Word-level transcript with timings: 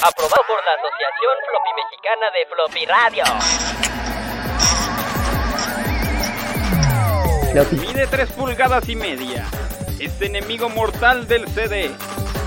Aprobado 0.00 0.42
por 0.46 0.64
la 0.64 0.74
Asociación 0.74 1.34
Floppy 1.48 1.72
Mexicana 1.74 2.30
de 2.30 2.46
Floppy 2.46 2.86
Radio. 2.86 3.24
Mide 7.72 8.06
3 8.06 8.30
pulgadas 8.30 8.88
y 8.88 8.94
media. 8.94 9.44
Es 9.98 10.22
enemigo 10.22 10.68
mortal 10.68 11.26
del 11.26 11.48
CD. 11.48 11.90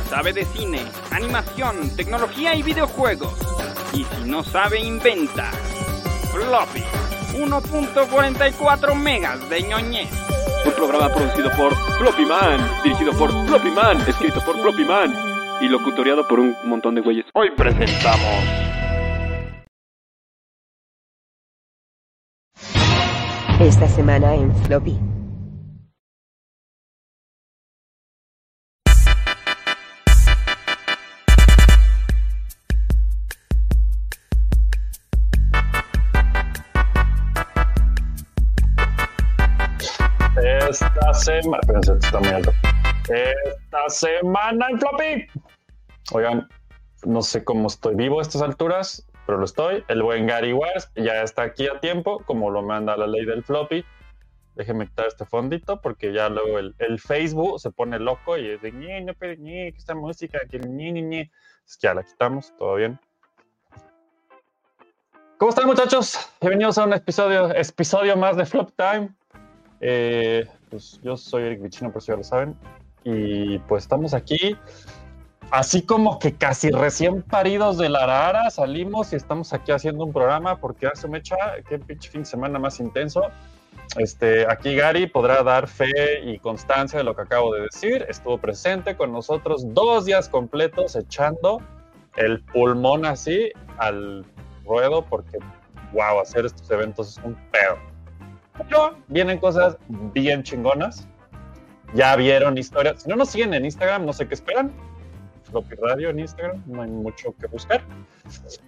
Sabe 0.10 0.32
de 0.32 0.46
cine, 0.46 0.82
animación, 1.12 1.94
tecnología 1.98 2.56
y 2.56 2.64
videojuegos. 2.64 3.34
Y 3.92 4.06
si 4.06 4.24
no 4.24 4.46
sabe, 4.46 4.80
inventa. 4.80 5.52
Floppy. 6.32 6.86
1.44 7.34 8.96
megas 8.96 9.50
de 9.50 9.62
ñoñez. 9.64 10.10
Un 10.66 10.72
programa 10.72 11.14
producido 11.14 11.52
por 11.58 11.76
Floppy 11.98 12.26
Man, 12.26 12.82
dirigido 12.82 13.12
por 13.12 13.30
Floppy 13.48 13.72
Man, 13.72 14.00
escrito 14.08 14.40
por 14.46 14.56
Floppy 14.62 14.86
Man 14.86 15.31
y 15.62 15.70
locutoriado 15.70 16.28
por 16.28 16.40
un 16.40 16.56
montón 16.66 16.96
de 16.96 17.02
güeyes. 17.02 17.26
Hoy 17.34 17.52
presentamos. 17.56 18.72
Esta 23.60 23.88
semana 23.88 24.34
en 24.34 24.56
Floppy. 24.66 24.98
Esta 40.70 41.14
semana. 41.14 41.60
Espérense, 41.62 41.94
está 42.00 42.20
muy 42.20 42.30
alto. 42.30 42.52
Esta 43.04 43.90
semana 43.90 44.68
en 44.72 44.80
Floppy. 44.80 45.41
Oigan, 46.14 46.50
no 47.06 47.22
sé 47.22 47.46
cómo 47.46 47.68
estoy 47.68 47.96
vivo 47.96 48.20
a 48.20 48.22
estas 48.22 48.42
alturas, 48.42 49.08
pero 49.26 49.38
lo 49.38 49.46
estoy. 49.46 49.86
El 49.88 50.04
buen 50.04 50.28
Gary 50.28 50.52
Wars 50.52 50.92
ya 50.96 51.22
está 51.24 51.44
aquí 51.44 51.68
a 51.68 51.80
tiempo, 51.80 52.22
como 52.26 52.50
lo 52.50 52.62
manda 52.62 52.98
la 52.98 53.08
ley 53.08 53.26
del 53.26 53.44
floppy. 53.44 53.86
Déjenme 54.56 54.88
quitar 54.88 55.08
este 55.08 55.26
fondito 55.26 55.80
porque 55.80 56.12
ya 56.12 56.28
luego 56.28 56.60
el, 56.60 57.00
Facebook 57.00 57.62
se 57.62 57.72
pone 57.72 57.98
loco 57.98 58.38
y 58.38 58.50
es 58.50 58.62
de 58.62 58.74
ñe, 58.74 59.00
no 59.02 59.16
que 59.16 59.74
esta 59.78 59.96
música, 59.96 60.40
que 60.50 60.60
ñe, 60.60 60.92
ñe, 60.92 61.02
ñe. 61.02 61.32
Es 61.66 61.78
que 61.78 61.88
ya 61.88 61.94
la 61.94 62.04
quitamos, 62.04 62.54
todo 62.58 62.76
bien. 62.76 63.00
¿Cómo 65.38 65.50
están 65.50 65.66
muchachos? 65.66 66.30
Bienvenidos 66.42 66.78
a 66.78 66.84
un 66.84 66.94
episodio, 66.94 67.56
episodio 67.56 68.18
más 68.18 68.36
de 68.36 68.46
Flop 68.46 68.72
Time. 68.76 69.16
Eh, 69.80 70.46
pues 70.70 71.00
yo 71.02 71.16
soy 71.16 71.44
Eric 71.44 71.62
Vichino, 71.62 71.90
por 71.90 72.02
si 72.02 72.12
ya 72.12 72.18
lo 72.18 72.24
saben. 72.24 72.58
Y 73.06 73.58
pues 73.60 73.86
estamos 73.86 74.14
aquí, 74.14 74.58
así 75.52 75.82
como 75.82 76.20
que 76.20 76.34
casi 76.34 76.72
recién 76.72 77.22
paridos 77.22 77.78
de 77.78 77.90
la 77.90 78.06
rara, 78.06 78.50
salimos 78.50 79.14
y 79.14 79.18
estamos 79.18 79.54
aquí 79.54 79.72
haciendo 79.72 80.06
un 80.06 80.14
programa 80.14 80.60
porque 80.60 80.88
hace 80.88 81.08
me 81.08 81.20
echa, 81.20 81.36
qué 81.68 81.80
pinche 81.80 82.10
fin 82.10 82.22
de 82.22 82.26
semana 82.26 82.60
más 82.60 82.80
intenso. 82.80 83.24
Este, 83.98 84.50
aquí 84.50 84.76
Gary 84.76 85.08
podrá 85.08 85.44
dar 85.44 85.68
fe 85.68 86.22
y 86.24 86.40
constancia 86.40 87.00
de 87.00 87.04
lo 87.04 87.16
que 87.16 87.24
acabo 87.24 87.54
de 87.54 87.64
decir. 87.64 88.06
Estuvo 88.10 88.38
presente 88.38 88.96
con 88.96 89.12
nosotros 89.12 89.74
dos 89.74 90.06
días 90.06 90.30
completos 90.30 90.96
echando 90.96 91.62
el 92.16 92.42
pulmón 92.44 93.06
así 93.06 93.52
al 93.78 94.26
ruedo 94.66 95.06
porque, 95.06 95.38
wow, 95.92 96.22
hacer 96.22 96.46
estos 96.46 96.70
eventos 96.72 97.18
es 97.18 97.24
un 97.24 97.36
pedo. 97.52 97.78
Pero 98.58 98.96
vienen 99.08 99.38
cosas 99.40 99.78
bien 99.88 100.44
chingonas 100.44 101.08
ya 101.94 102.16
vieron 102.16 102.58
historias. 102.58 103.04
Si 103.04 103.10
no 103.10 103.16
nos 103.16 103.30
siguen 103.30 103.54
en 103.54 103.66
Instagram, 103.66 104.06
no 104.06 104.14
sé 104.14 104.28
qué 104.28 104.36
esperan. 104.36 104.72
Floppy 105.52 105.76
Radio 105.76 106.10
en 106.10 106.20
Instagram, 106.20 106.64
no 106.66 106.82
hay 106.82 106.90
mucho 106.90 107.36
que 107.40 107.48
buscar. 107.48 107.82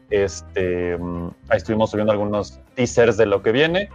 Este, 0.10 0.94
ahí 1.50 1.58
estuvimos 1.58 1.92
subiendo 1.92 2.12
algunos 2.12 2.60
teasers 2.76 3.18
de 3.18 3.26
lo 3.26 3.42
que 3.42 3.52
viene. 3.52 3.90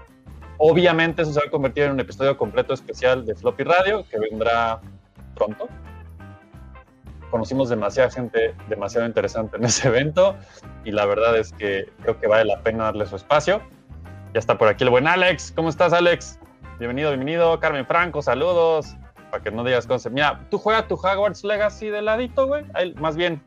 Obviamente 0.56 1.22
eso 1.22 1.32
se 1.32 1.40
va 1.40 1.46
a 1.46 1.50
convertir 1.50 1.84
en 1.84 1.92
un 1.92 2.00
episodio 2.00 2.36
completo 2.36 2.74
especial 2.74 3.24
de 3.24 3.34
Floppy 3.34 3.62
Radio 3.62 4.04
que 4.10 4.18
vendrá 4.18 4.80
pronto. 5.36 5.68
Conocimos 7.30 7.68
demasiada 7.68 8.10
gente, 8.10 8.54
demasiado 8.68 9.06
interesante 9.06 9.58
en 9.58 9.64
ese 9.64 9.88
evento 9.88 10.34
y 10.84 10.90
la 10.90 11.04
verdad 11.04 11.36
es 11.36 11.52
que 11.52 11.88
creo 12.02 12.18
que 12.18 12.26
vale 12.26 12.46
la 12.46 12.60
pena 12.62 12.84
darle 12.84 13.06
su 13.06 13.16
espacio. 13.16 13.62
Ya 14.34 14.40
está 14.40 14.58
por 14.58 14.68
aquí 14.68 14.84
el 14.84 14.90
buen 14.90 15.06
Alex. 15.06 15.52
¿Cómo 15.54 15.68
estás, 15.68 15.92
Alex? 15.92 16.38
Bienvenido, 16.78 17.10
bienvenido. 17.10 17.60
Carmen 17.60 17.86
Franco, 17.86 18.22
saludos 18.22 18.96
para 19.30 19.42
que 19.42 19.50
no 19.50 19.64
digas 19.64 19.86
cosas. 19.86 20.12
Mira, 20.12 20.40
tú 20.50 20.58
juegas 20.58 20.88
tu 20.88 20.94
Hogwarts 20.94 21.44
Legacy 21.44 21.88
de 21.88 22.02
ladito, 22.02 22.46
güey. 22.46 22.64
Más 22.96 23.16
bien, 23.16 23.40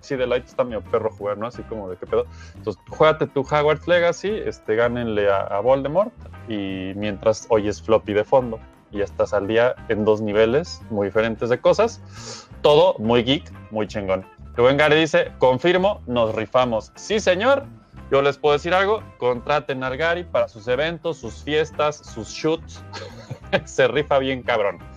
sí, 0.00 0.16
de 0.16 0.26
ladito 0.26 0.48
está 0.48 0.64
medio 0.64 0.82
perro 0.82 1.10
jugar, 1.10 1.38
¿no? 1.38 1.46
Así 1.46 1.62
como 1.64 1.88
de 1.88 1.96
qué 1.96 2.06
pedo. 2.06 2.26
Entonces, 2.56 2.82
juégate 2.88 3.26
tu 3.26 3.40
Hogwarts 3.40 3.86
Legacy, 3.86 4.30
este, 4.44 4.76
gánenle 4.76 5.30
a, 5.30 5.60
Voldemort 5.60 6.12
y 6.48 6.92
mientras 6.96 7.46
oyes 7.50 7.82
floppy 7.82 8.12
de 8.12 8.24
fondo. 8.24 8.58
Y 8.92 9.02
estás 9.02 9.32
al 9.32 9.46
día 9.46 9.76
en 9.88 10.04
dos 10.04 10.20
niveles 10.20 10.82
muy 10.90 11.06
diferentes 11.06 11.48
de 11.48 11.60
cosas. 11.60 12.48
Todo 12.60 12.96
muy 12.98 13.22
geek, 13.22 13.50
muy 13.70 13.86
chingón. 13.86 14.26
Que 14.56 14.62
buen 14.62 14.76
Gary 14.76 14.96
dice, 14.96 15.30
confirmo, 15.38 16.02
nos 16.06 16.34
rifamos. 16.34 16.92
Sí, 16.96 17.20
señor. 17.20 17.66
Yo 18.10 18.22
les 18.22 18.38
puedo 18.38 18.54
decir 18.54 18.74
algo, 18.74 19.04
contraten 19.18 19.84
al 19.84 19.96
Gary 19.96 20.24
para 20.24 20.48
sus 20.48 20.66
eventos, 20.66 21.18
sus 21.18 21.44
fiestas, 21.44 21.98
sus 21.98 22.28
shoots. 22.30 22.82
Se 23.66 23.86
rifa 23.86 24.18
bien 24.18 24.42
cabrón 24.42 24.89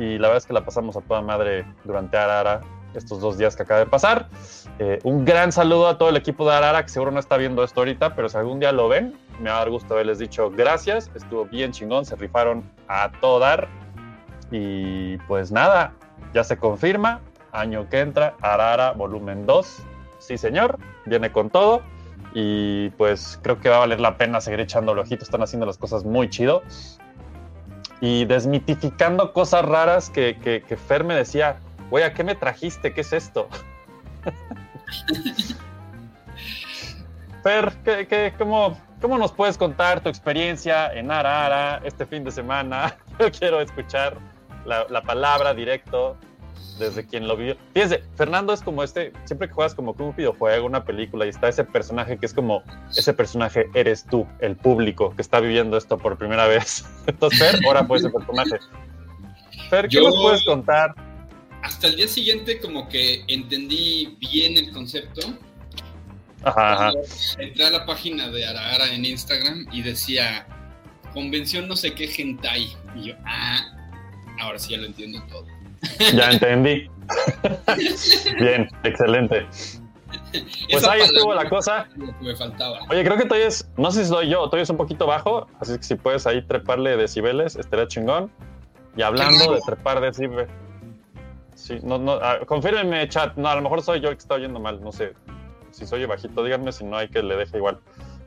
y 0.00 0.18
la 0.18 0.28
verdad 0.28 0.38
es 0.38 0.46
que 0.46 0.54
la 0.54 0.64
pasamos 0.64 0.96
a 0.96 1.02
toda 1.02 1.20
madre 1.20 1.66
durante 1.84 2.16
Arara 2.16 2.62
estos 2.94 3.20
dos 3.20 3.36
días 3.36 3.54
que 3.54 3.64
acaba 3.64 3.80
de 3.80 3.86
pasar. 3.86 4.28
Eh, 4.78 4.98
un 5.04 5.26
gran 5.26 5.52
saludo 5.52 5.88
a 5.88 5.98
todo 5.98 6.08
el 6.08 6.16
equipo 6.16 6.48
de 6.48 6.56
Arara, 6.56 6.82
que 6.82 6.88
seguro 6.88 7.10
no 7.10 7.20
está 7.20 7.36
viendo 7.36 7.62
esto 7.62 7.82
ahorita, 7.82 8.16
pero 8.16 8.28
si 8.30 8.38
algún 8.38 8.60
día 8.60 8.72
lo 8.72 8.88
ven, 8.88 9.14
me 9.40 9.50
va 9.50 9.56
a 9.56 9.58
dar 9.58 9.70
gusto 9.70 9.92
haberles 9.92 10.18
dicho 10.18 10.50
gracias, 10.50 11.10
estuvo 11.14 11.44
bien 11.44 11.72
chingón, 11.72 12.06
se 12.06 12.16
rifaron 12.16 12.64
a 12.88 13.12
todo 13.20 13.38
dar. 13.40 13.68
Y 14.50 15.18
pues 15.28 15.52
nada, 15.52 15.92
ya 16.32 16.44
se 16.44 16.56
confirma, 16.56 17.20
año 17.52 17.86
que 17.90 18.00
entra, 18.00 18.34
Arara 18.40 18.92
volumen 18.92 19.44
2, 19.44 19.82
sí 20.18 20.38
señor, 20.38 20.78
viene 21.04 21.30
con 21.30 21.50
todo. 21.50 21.82
Y 22.32 22.88
pues 22.90 23.38
creo 23.42 23.60
que 23.60 23.68
va 23.68 23.76
a 23.76 23.80
valer 23.80 24.00
la 24.00 24.16
pena 24.16 24.40
seguir 24.40 24.60
echando 24.60 24.92
el 24.92 24.98
ojito, 25.00 25.24
están 25.24 25.42
haciendo 25.42 25.66
las 25.66 25.76
cosas 25.76 26.04
muy 26.04 26.30
chido 26.30 26.62
y 28.00 28.24
desmitificando 28.24 29.32
cosas 29.32 29.64
raras 29.64 30.10
que, 30.10 30.36
que, 30.38 30.76
Fer 30.76 31.04
me 31.04 31.14
decía, 31.14 31.60
güey, 31.90 32.02
¿a 32.04 32.12
qué 32.12 32.24
me 32.24 32.34
trajiste? 32.34 32.92
¿Qué 32.92 33.02
es 33.02 33.12
esto? 33.12 33.48
Fer, 37.42 37.72
¿qué, 37.84 38.34
cómo, 38.38 38.78
¿cómo, 39.00 39.18
nos 39.18 39.32
puedes 39.32 39.58
contar 39.58 40.00
tu 40.00 40.08
experiencia 40.08 40.92
en 40.92 41.10
Arara 41.10 41.80
este 41.84 42.06
fin 42.06 42.24
de 42.24 42.30
semana? 42.30 42.96
Yo 43.18 43.30
quiero 43.30 43.60
escuchar 43.60 44.16
la 44.64 45.02
palabra 45.02 45.52
directo 45.54 46.16
desde 46.78 47.06
quien 47.06 47.28
lo 47.28 47.36
vio. 47.36 47.56
Fíjense, 47.74 48.02
Fernando 48.16 48.52
es 48.52 48.60
como 48.62 48.82
este, 48.82 49.12
siempre 49.24 49.48
que 49.48 49.54
juegas 49.54 49.74
como 49.74 49.94
un 49.98 50.16
videojuego, 50.16 50.66
una 50.66 50.84
película, 50.84 51.26
y 51.26 51.28
está 51.28 51.48
ese 51.48 51.64
personaje 51.64 52.18
que 52.18 52.26
es 52.26 52.34
como, 52.34 52.62
ese 52.96 53.12
personaje 53.12 53.68
eres 53.74 54.04
tú, 54.06 54.26
el 54.40 54.56
público 54.56 55.14
que 55.14 55.22
está 55.22 55.40
viviendo 55.40 55.76
esto 55.76 55.98
por 55.98 56.18
primera 56.18 56.46
vez. 56.46 56.84
Entonces, 57.06 57.38
Fer, 57.38 57.66
ahora 57.66 57.84
fue 57.84 57.98
ese 57.98 58.10
personaje. 58.10 58.58
Fer, 59.68 59.88
¿qué 59.88 60.00
nos 60.00 60.16
puedes 60.16 60.44
contar? 60.44 60.94
Hasta 61.62 61.88
el 61.88 61.96
día 61.96 62.08
siguiente 62.08 62.58
como 62.58 62.88
que 62.88 63.22
entendí 63.28 64.16
bien 64.18 64.56
el 64.56 64.72
concepto. 64.72 65.20
Ajá, 66.42 66.92
Entré 67.38 67.66
a 67.66 67.70
la 67.70 67.84
página 67.84 68.28
de 68.28 68.46
Arara 68.46 68.94
en 68.94 69.04
Instagram 69.04 69.66
y 69.70 69.82
decía, 69.82 70.46
convención 71.12 71.68
no 71.68 71.76
sé 71.76 71.92
qué 71.92 72.10
hentai. 72.16 72.72
Y 72.96 73.08
yo, 73.08 73.14
ah, 73.26 73.60
ahora 74.40 74.58
sí 74.58 74.70
ya 74.70 74.78
lo 74.78 74.86
entiendo 74.86 75.22
todo. 75.28 75.46
Ya 76.14 76.30
entendí. 76.30 76.90
Bien, 78.38 78.68
excelente. 78.84 79.46
Pues 80.70 80.86
ahí 80.86 81.00
estuvo 81.00 81.34
la 81.34 81.48
cosa. 81.48 81.86
me 82.20 82.34
faltaba. 82.36 82.80
Oye, 82.88 83.04
creo 83.04 83.16
que 83.16 83.24
todavía 83.24 83.48
es, 83.48 83.68
no 83.76 83.90
sé 83.90 84.04
si 84.04 84.10
soy 84.10 84.28
yo, 84.28 84.44
todavía 84.44 84.62
es 84.62 84.70
un 84.70 84.76
poquito 84.76 85.06
bajo, 85.06 85.46
así 85.60 85.76
que 85.76 85.82
si 85.82 85.94
puedes 85.96 86.26
ahí 86.26 86.42
treparle 86.42 86.96
decibeles, 86.96 87.56
estaría 87.56 87.88
chingón. 87.88 88.30
Y 88.96 89.02
hablando 89.02 89.52
de 89.52 89.60
trepar 89.60 90.00
decibeles. 90.00 90.48
Sí, 91.54 91.78
no, 91.82 91.98
no, 91.98 92.12
ah, 92.22 92.38
confírmenme, 92.46 93.08
chat. 93.08 93.36
No, 93.36 93.48
a 93.48 93.54
lo 93.54 93.62
mejor 93.62 93.82
soy 93.82 94.00
yo 94.00 94.08
el 94.08 94.16
que 94.16 94.22
está 94.22 94.34
oyendo 94.34 94.58
mal, 94.58 94.80
no 94.82 94.92
sé. 94.92 95.12
Si 95.70 95.86
soy 95.86 96.04
bajito, 96.06 96.42
díganme 96.42 96.72
si 96.72 96.84
no 96.84 96.96
hay 96.96 97.08
que 97.08 97.22
le 97.22 97.36
deje 97.36 97.58
igual. 97.58 97.78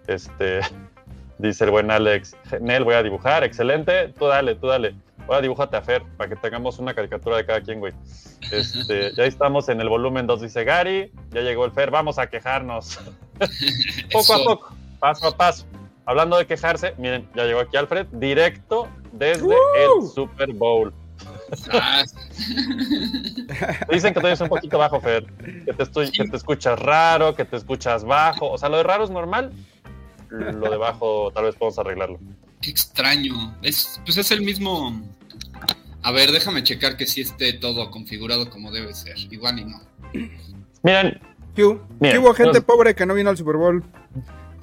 Este, 0.08 0.62
dice 1.38 1.66
el 1.66 1.72
buen 1.72 1.92
Alex. 1.92 2.38
Nel, 2.62 2.84
voy 2.84 2.96
a 2.96 3.04
dibujar, 3.04 3.44
excelente. 3.44 4.10
Tú 4.10 4.28
dale, 4.28 4.56
tú 4.56 4.68
dale. 4.68 4.96
Ahora 5.28 5.42
dibújate 5.42 5.78
a 5.78 5.82
Fer 5.82 6.04
para 6.18 6.30
que 6.30 6.36
tengamos 6.36 6.80
una 6.80 6.94
caricatura 6.94 7.38
de 7.38 7.46
cada 7.46 7.62
quien, 7.62 7.80
güey. 7.80 7.94
Este, 8.52 9.14
ya 9.16 9.26
estamos 9.26 9.70
en 9.70 9.80
el 9.82 9.90
volumen 9.90 10.28
2, 10.28 10.42
dice 10.42 10.64
Gary. 10.64 11.12
Ya 11.32 11.42
llegó 11.42 11.66
el 11.66 11.72
Fer, 11.72 11.92
vamos 11.92 12.20
a 12.20 12.28
quejarnos. 12.28 13.00
poco 14.12 14.34
a 14.34 14.44
poco, 14.44 14.76
paso 15.00 15.28
a 15.28 15.38
paso. 15.38 15.66
Hablando 16.06 16.38
de 16.38 16.46
quejarse, 16.46 16.96
miren, 16.98 17.30
ya 17.34 17.46
llegó 17.46 17.62
aquí 17.62 17.78
Alfred, 17.78 18.08
directo 18.12 18.90
desde 19.14 19.48
el 19.48 20.08
Super 20.14 20.52
Bowl. 20.52 20.94
Ah, 21.72 22.04
Dicen 23.90 24.14
que 24.14 24.20
te 24.20 24.26
oyes 24.26 24.42
un 24.42 24.50
poquito 24.50 24.78
bajo, 24.78 25.00
Fer. 25.00 25.26
Que 25.66 25.74
te, 25.74 25.84
estoy, 25.84 26.12
que 26.12 26.28
te 26.28 26.36
escuchas 26.36 26.78
raro, 26.80 27.36
que 27.36 27.46
te 27.46 27.56
escuchas 27.56 28.04
bajo. 28.04 28.52
O 28.52 28.58
sea, 28.58 28.70
lo 28.70 28.78
de 28.78 28.84
raro 28.84 29.04
es 29.04 29.10
normal. 29.10 29.54
Lo 30.30 30.70
de 30.70 30.78
bajo 30.78 31.32
tal 31.32 31.46
vez 31.46 31.56
podemos 31.56 31.78
arreglarlo. 31.78 32.20
Qué 32.64 32.72
extraño. 32.72 33.56
Es, 33.62 34.02
pues 34.06 34.18
es 34.18 34.32
el 34.32 34.42
mismo. 34.42 35.00
A 36.02 36.12
ver, 36.12 36.32
déjame 36.32 36.64
checar 36.64 36.98
que 36.98 37.06
sí 37.06 37.22
esté 37.22 37.54
todo 37.54 37.92
configurado 37.92 38.50
como 38.50 38.72
debe 38.72 38.94
ser. 38.94 39.16
Igual 39.32 39.60
y 39.60 39.66
no. 39.66 39.82
Miren, 40.82 41.20
¿Qué 41.56 41.64
hubo? 41.66 41.86
Mira, 42.00 42.14
¿Qué 42.14 42.20
hubo 42.20 42.34
gente 42.34 42.62
pobre 42.62 42.96
que 42.96 43.06
no 43.06 43.14
vino 43.14 43.30
al 43.30 43.38
Super 43.38 43.58
Bowl? 43.58 43.84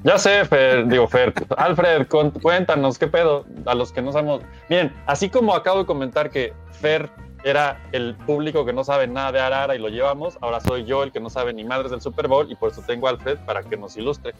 ya 0.02 0.18
sé, 0.18 0.44
Fer, 0.46 0.86
digo, 0.88 1.06
Fer. 1.06 1.32
Alfred, 1.56 2.06
con- 2.08 2.30
cuéntanos, 2.30 2.98
¿qué 2.98 3.06
pedo? 3.06 3.44
A 3.66 3.74
los 3.74 3.92
que 3.92 4.02
no 4.02 4.12
sabemos. 4.12 4.42
Miren, 4.68 4.92
así 5.06 5.28
como 5.28 5.54
acabo 5.54 5.80
de 5.80 5.86
comentar 5.86 6.30
que 6.30 6.52
Fer 6.80 7.10
era 7.44 7.80
el 7.92 8.14
público 8.16 8.66
que 8.66 8.72
no 8.72 8.82
sabe 8.84 9.06
nada 9.06 9.32
de 9.32 9.40
Arara 9.40 9.74
y 9.74 9.78
lo 9.78 9.88
llevamos, 9.88 10.36
ahora 10.42 10.60
soy 10.60 10.84
yo 10.84 11.02
el 11.04 11.10
que 11.12 11.20
no 11.20 11.30
sabe 11.30 11.54
ni 11.54 11.64
madres 11.64 11.90
del 11.90 12.00
Super 12.02 12.28
Bowl 12.28 12.50
y 12.50 12.54
por 12.54 12.70
eso 12.72 12.82
tengo 12.86 13.06
a 13.06 13.10
Alfred 13.10 13.38
para 13.46 13.62
que 13.62 13.76
nos 13.78 13.96
ilustre. 13.96 14.34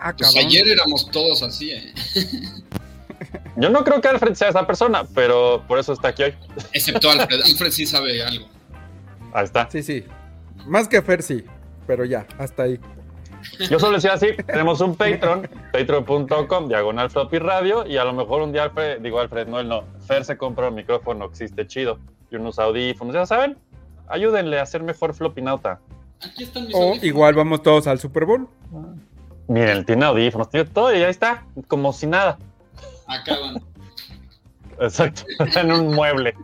Ah, 0.00 0.14
Pues 0.16 0.36
ayer 0.36 0.66
éramos 0.68 1.10
todos 1.10 1.42
así, 1.42 1.72
¿eh? 1.72 1.92
Yo 3.56 3.68
no 3.70 3.82
creo 3.82 4.00
que 4.00 4.08
Alfred 4.08 4.34
sea 4.34 4.48
esa 4.50 4.66
persona, 4.66 5.04
pero 5.14 5.64
por 5.66 5.78
eso 5.78 5.92
está 5.92 6.08
aquí 6.08 6.22
hoy. 6.22 6.34
Excepto 6.72 7.10
Alfred. 7.10 7.40
Alfred 7.44 7.70
sí 7.72 7.86
sabe 7.86 8.22
algo. 8.22 8.46
Ahí 9.32 9.44
está. 9.44 9.68
Sí, 9.70 9.82
sí. 9.82 10.04
Más 10.66 10.86
que 10.88 11.02
Fer, 11.02 11.22
sí. 11.22 11.44
Pero 11.86 12.04
ya, 12.04 12.26
hasta 12.38 12.64
ahí. 12.64 12.78
Yo 13.70 13.78
solo 13.78 13.94
decía 13.96 14.12
así, 14.14 14.28
tenemos 14.46 14.80
un 14.80 14.94
Patreon, 14.96 15.48
patreon.com, 15.72 16.68
diagonal 16.68 17.08
floppy 17.10 17.38
radio, 17.38 17.86
y 17.86 17.96
a 17.96 18.04
lo 18.04 18.12
mejor 18.12 18.42
un 18.42 18.52
día 18.52 18.64
Alfred, 18.64 19.00
digo 19.00 19.20
Alfred, 19.20 19.46
no, 19.46 19.60
él 19.60 19.68
no, 19.68 19.84
Fer 20.06 20.24
se 20.24 20.36
compra 20.36 20.68
un 20.68 20.74
micrófono 20.74 21.24
existe 21.26 21.66
chido 21.66 21.98
y 22.30 22.36
unos 22.36 22.58
audífonos, 22.58 23.14
ya 23.14 23.26
saben, 23.26 23.56
ayúdenle 24.08 24.58
a 24.58 24.62
hacer 24.62 24.82
mejor 24.82 25.14
floppy 25.14 25.40
nauta. 25.42 25.80
Aquí 26.20 26.44
están 26.44 26.66
mis 26.66 26.74
O 26.74 26.78
audífonos. 26.78 27.04
igual 27.04 27.34
vamos 27.34 27.62
todos 27.62 27.86
al 27.86 28.00
Super 28.00 28.24
Bowl. 28.24 28.48
Miren, 29.48 29.84
tiene 29.84 30.04
audífonos, 30.04 30.50
tiene 30.50 30.68
todo 30.68 30.94
y 30.94 31.02
ahí 31.02 31.10
está, 31.10 31.44
como 31.66 31.92
si 31.92 32.06
nada. 32.06 32.38
Acaban. 33.06 33.62
Exacto, 34.80 35.22
en 35.58 35.72
un 35.72 35.94
mueble. 35.94 36.34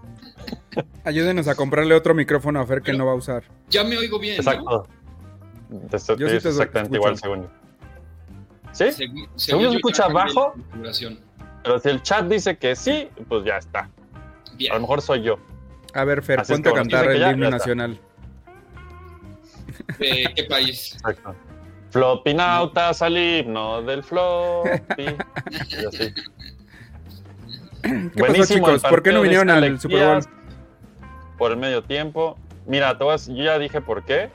Ayúdenos 1.05 1.47
a 1.49 1.55
comprarle 1.55 1.95
otro 1.95 2.15
micrófono 2.15 2.61
a 2.61 2.67
Fer 2.67 2.83
que 2.83 2.93
no 2.93 3.07
va 3.07 3.13
a 3.13 3.17
usar. 3.17 3.45
Ya 3.69 3.85
me 3.85 3.97
oigo 3.97 4.19
bien, 4.19 4.37
¿no? 4.37 4.41
Exacto. 4.51 4.87
Esto 5.93 6.17
Yo 6.17 6.29
sí 6.29 6.37
es 6.37 6.43
te 6.43 6.49
exactamente 6.49 6.97
escucho. 6.97 6.97
igual, 6.97 7.19
según 7.19 7.43
yo. 7.43 7.49
¿Sí? 8.73 8.91
Según, 8.93 9.29
Según 9.37 9.63
yo 9.65 9.71
se 9.71 9.77
escucha 9.77 10.03
cambié 10.05 10.19
la 10.19 10.25
bajo. 10.25 10.53
configuración. 10.53 11.21
Pero 11.63 11.79
si 11.79 11.89
el 11.91 12.03
chat 12.03 12.25
dice 12.27 12.57
que 12.57 12.75
sí, 12.77 13.09
pues 13.29 13.45
ya 13.45 13.57
está. 13.59 13.89
Bien. 14.57 14.73
A 14.73 14.75
lo 14.77 14.81
mejor 14.83 15.01
soy 15.03 15.23
yo. 15.23 15.39
A 15.95 16.05
ver, 16.05 16.23
Fer, 16.23 16.41
Así 16.41 16.53
ponte 16.53 16.69
a 16.71 16.73
cantar 16.73 17.11
el 17.11 17.21
ya, 17.21 17.31
himno 17.33 17.45
ya 17.47 17.51
nacional. 17.51 18.01
¿De 19.99 20.33
qué 20.35 20.45
país? 20.45 20.95
Exacto. 20.95 21.35
Floppy 21.95 22.35
nautas 22.35 23.03
al 23.03 23.17
himno 23.17 23.81
del 23.83 24.03
floppy. 24.03 25.07
Y 25.71 25.87
así. 25.87 26.13
¿Qué 27.83 28.25
pasó, 28.25 28.45
chicos? 28.53 28.83
¿Por 28.83 29.01
qué 29.05 29.13
no 29.13 29.21
vinieron 29.23 29.49
al 29.49 29.79
Super 29.79 30.05
Bowl? 30.05 30.25
Por 31.39 31.53
el 31.53 31.57
medio 31.59 31.85
tiempo. 31.85 32.37
Mira, 32.67 32.99
te 32.99 33.05
voy 33.05 33.15
a- 33.15 33.19
yo 33.19 33.45
ya 33.45 33.59
dije 33.61 33.81
por 33.81 34.05
qué. 34.05 34.29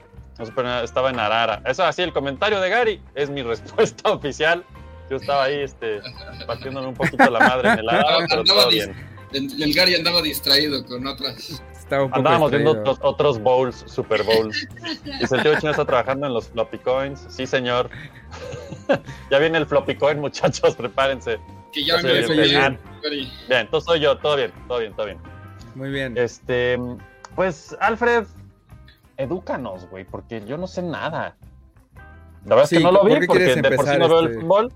Estaba 0.84 1.10
en 1.10 1.20
Arara. 1.20 1.62
Eso 1.66 1.84
así, 1.84 2.02
el 2.02 2.14
comentario 2.14 2.62
de 2.62 2.70
Gary 2.70 3.02
es 3.14 3.30
mi 3.30 3.42
respuesta 3.44 4.10
oficial. 4.10 4.64
Yo 5.10 5.18
estaba 5.18 5.44
ahí, 5.44 5.60
este, 5.60 6.00
partiéndome 6.48 6.88
un 6.88 6.94
poquito 6.94 7.30
la 7.30 7.40
madre 7.40 7.72
en 7.74 7.80
el 7.80 7.90
Arara, 7.90 8.26
pero 8.30 8.44
todo 8.46 8.70
bien. 8.70 8.96
El, 9.34 9.62
el 9.62 9.74
Gary 9.74 9.96
andaba 9.96 10.22
distraído 10.22 10.86
con 10.86 11.06
otras. 11.06 11.62
Estaba 11.90 12.04
un 12.04 12.10
poco 12.10 12.20
Andábamos 12.20 12.52
viendo 12.52 12.74
distraído. 12.76 12.92
otros, 12.94 13.14
otros 13.14 13.40
bowls, 13.42 13.84
Super 13.88 14.22
Bowls. 14.24 14.68
Y 15.06 15.24
el 15.34 15.42
tío 15.42 15.60
chino 15.60 15.72
está 15.72 15.86
trabajando 15.86 16.28
en 16.28 16.34
los 16.36 16.48
floppy 16.50 16.78
coins. 16.78 17.26
Sí, 17.30 17.48
señor. 17.48 17.90
ya 19.32 19.40
viene 19.40 19.58
el 19.58 19.66
floppy 19.66 19.96
coin, 19.96 20.20
muchachos, 20.20 20.76
prepárense. 20.76 21.40
Que 21.74 21.84
ya 21.84 21.98
me 21.98 22.24
sí. 22.24 22.54
Gary. 22.54 23.32
Bien, 23.48 23.62
entonces 23.62 23.86
soy 23.86 24.00
yo, 24.02 24.18
todo 24.20 24.36
bien, 24.36 24.52
todo 24.68 24.80
bien, 24.80 24.94
todo 24.94 25.06
bien. 25.08 25.18
Muy 25.74 25.90
bien. 25.90 26.16
Este, 26.16 26.78
pues, 27.36 27.76
Alfred, 27.80 28.26
edúcanos, 29.18 29.90
güey, 29.90 30.04
porque 30.06 30.44
yo 30.46 30.58
no 30.58 30.68
sé 30.68 30.82
nada. 30.84 31.36
La 32.46 32.56
verdad 32.56 32.70
Sí, 32.70 32.76
es 32.76 32.80
que 32.82 32.86
no 32.86 32.92
lo 32.92 33.02
¿por 33.02 33.20
vi 33.20 33.26
porque 33.28 33.56
de 33.56 33.72
por 33.76 33.88
sí 33.88 33.98
no 33.98 34.08
veo 34.10 34.20
el 34.20 34.26
este? 34.28 34.42
fútbol. 34.42 34.74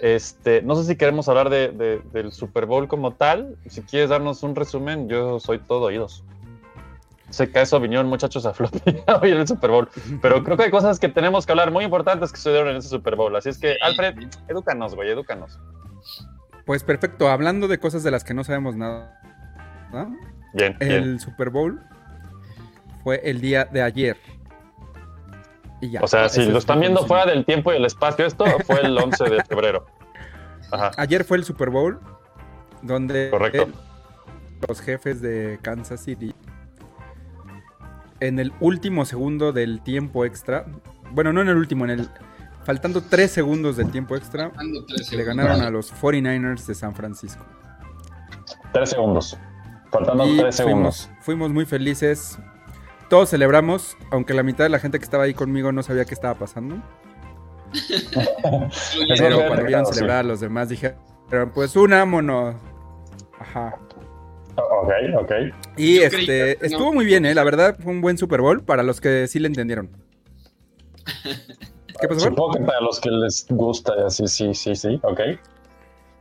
Este, 0.00 0.62
no 0.62 0.74
sé 0.76 0.84
si 0.84 0.96
queremos 0.96 1.28
hablar 1.28 1.50
de, 1.50 1.68
de- 1.68 2.00
del 2.12 2.32
Super 2.32 2.66
Bowl 2.66 2.86
como 2.88 3.12
tal. 3.14 3.56
Si 3.66 3.82
quieres 3.82 4.10
darnos 4.10 4.42
un 4.42 4.54
resumen, 4.54 5.08
yo 5.08 5.38
soy 5.40 5.58
todo 5.58 5.86
oídos. 5.86 6.22
Que 7.36 7.58
a 7.58 7.62
eso 7.62 7.78
vinieron 7.78 8.08
muchachos 8.08 8.46
a 8.46 8.54
floppy 8.54 8.80
a 9.06 9.16
oír 9.16 9.36
el 9.36 9.46
Super 9.46 9.70
Bowl, 9.70 9.88
pero 10.22 10.42
creo 10.42 10.56
que 10.56 10.64
hay 10.64 10.70
cosas 10.70 10.98
que 10.98 11.08
tenemos 11.08 11.44
que 11.44 11.52
hablar 11.52 11.70
muy 11.70 11.84
importantes 11.84 12.30
que 12.32 12.38
sucedieron 12.38 12.68
en 12.70 12.76
ese 12.76 12.88
Super 12.88 13.14
Bowl. 13.16 13.34
Así 13.36 13.50
es 13.50 13.58
que, 13.58 13.76
Alfred, 13.82 14.14
edúcanos, 14.48 14.94
güey, 14.94 15.10
edúcanos. 15.10 15.58
Pues 16.64 16.82
perfecto, 16.82 17.28
hablando 17.28 17.68
de 17.68 17.78
cosas 17.78 18.02
de 18.02 18.10
las 18.10 18.24
que 18.24 18.34
no 18.34 18.42
sabemos 18.42 18.74
nada. 18.74 19.20
¿no? 19.92 20.16
Bien, 20.52 20.76
bien. 20.78 20.92
El 20.92 21.20
Super 21.20 21.50
Bowl 21.50 21.80
fue 23.04 23.20
el 23.24 23.40
día 23.40 23.66
de 23.66 23.82
ayer. 23.82 24.16
Y 25.80 25.90
ya. 25.90 26.00
O 26.02 26.06
sea, 26.06 26.28
si 26.28 26.44
lo 26.44 26.52
es 26.52 26.64
están 26.64 26.80
viendo 26.80 27.06
fuera 27.06 27.26
del 27.26 27.44
tiempo 27.44 27.72
y 27.72 27.76
el 27.76 27.84
espacio, 27.84 28.26
esto 28.26 28.44
fue 28.64 28.80
el 28.80 28.96
11 28.96 29.24
de 29.24 29.44
febrero. 29.44 29.86
Ajá, 30.72 30.90
Ayer 30.96 31.22
fue 31.24 31.36
el 31.36 31.44
Super 31.44 31.70
Bowl, 31.70 32.00
donde 32.82 33.30
correcto. 33.30 33.68
los 34.66 34.80
jefes 34.80 35.20
de 35.20 35.58
Kansas 35.62 36.00
City, 36.00 36.34
en 38.20 38.38
el 38.38 38.52
último 38.60 39.04
segundo 39.04 39.52
del 39.52 39.80
tiempo 39.80 40.24
extra, 40.24 40.66
bueno, 41.12 41.32
no 41.32 41.42
en 41.42 41.48
el 41.48 41.56
último, 41.56 41.84
en 41.84 41.90
el 41.90 42.08
faltando 42.64 43.00
tres 43.00 43.30
segundos 43.30 43.76
del 43.76 43.90
tiempo 43.92 44.16
extra, 44.16 44.50
le 45.12 45.24
ganaron 45.24 45.60
a 45.60 45.70
los 45.70 45.94
49ers 45.94 46.66
de 46.66 46.74
San 46.74 46.94
Francisco. 46.94 47.44
Tres 48.72 48.90
segundos. 48.90 49.38
Faltando 49.90 50.26
Y 50.26 50.38
tres 50.38 50.56
segundos. 50.56 51.06
fuimos, 51.06 51.24
fuimos 51.24 51.50
muy 51.52 51.64
felices. 51.64 52.38
Todos 53.08 53.30
celebramos, 53.30 53.96
aunque 54.10 54.34
la 54.34 54.42
mitad 54.42 54.64
de 54.64 54.70
la 54.70 54.80
gente 54.80 54.98
que 54.98 55.04
estaba 55.04 55.24
ahí 55.24 55.34
conmigo 55.34 55.70
no 55.70 55.84
sabía 55.84 56.04
qué 56.04 56.14
estaba 56.14 56.34
pasando. 56.34 56.82
Pero 59.16 59.46
cuando 59.46 59.64
vieron 59.64 59.86
sí. 59.86 59.94
celebrar 59.94 60.18
a 60.18 60.22
los 60.24 60.40
demás, 60.40 60.68
dijeron, 60.68 60.98
pues 61.54 61.76
unámonos. 61.76 62.56
Ajá. 63.38 63.78
Ok, 64.56 64.90
ok. 65.18 65.32
Y 65.76 65.96
Yo 65.96 66.02
este 66.04 66.26
que 66.26 66.58
estuvo 66.62 66.92
muy 66.92 67.04
bien, 67.04 67.26
¿eh? 67.26 67.34
La 67.34 67.44
verdad, 67.44 67.76
fue 67.78 67.92
un 67.92 68.00
buen 68.00 68.16
Super 68.18 68.40
Bowl 68.40 68.62
para 68.64 68.82
los 68.82 69.00
que 69.00 69.26
sí 69.26 69.38
le 69.38 69.48
entendieron. 69.48 69.90
¿Qué 72.00 72.08
pasó? 72.08 72.20
Supongo 72.20 72.52
que 72.54 72.64
para 72.64 72.80
los 72.80 73.00
que 73.00 73.10
les 73.10 73.46
gusta, 73.48 73.94
y 73.98 74.02
así, 74.02 74.26
sí, 74.26 74.54
sí, 74.54 74.74
sí, 74.74 75.00
ok. 75.02 75.20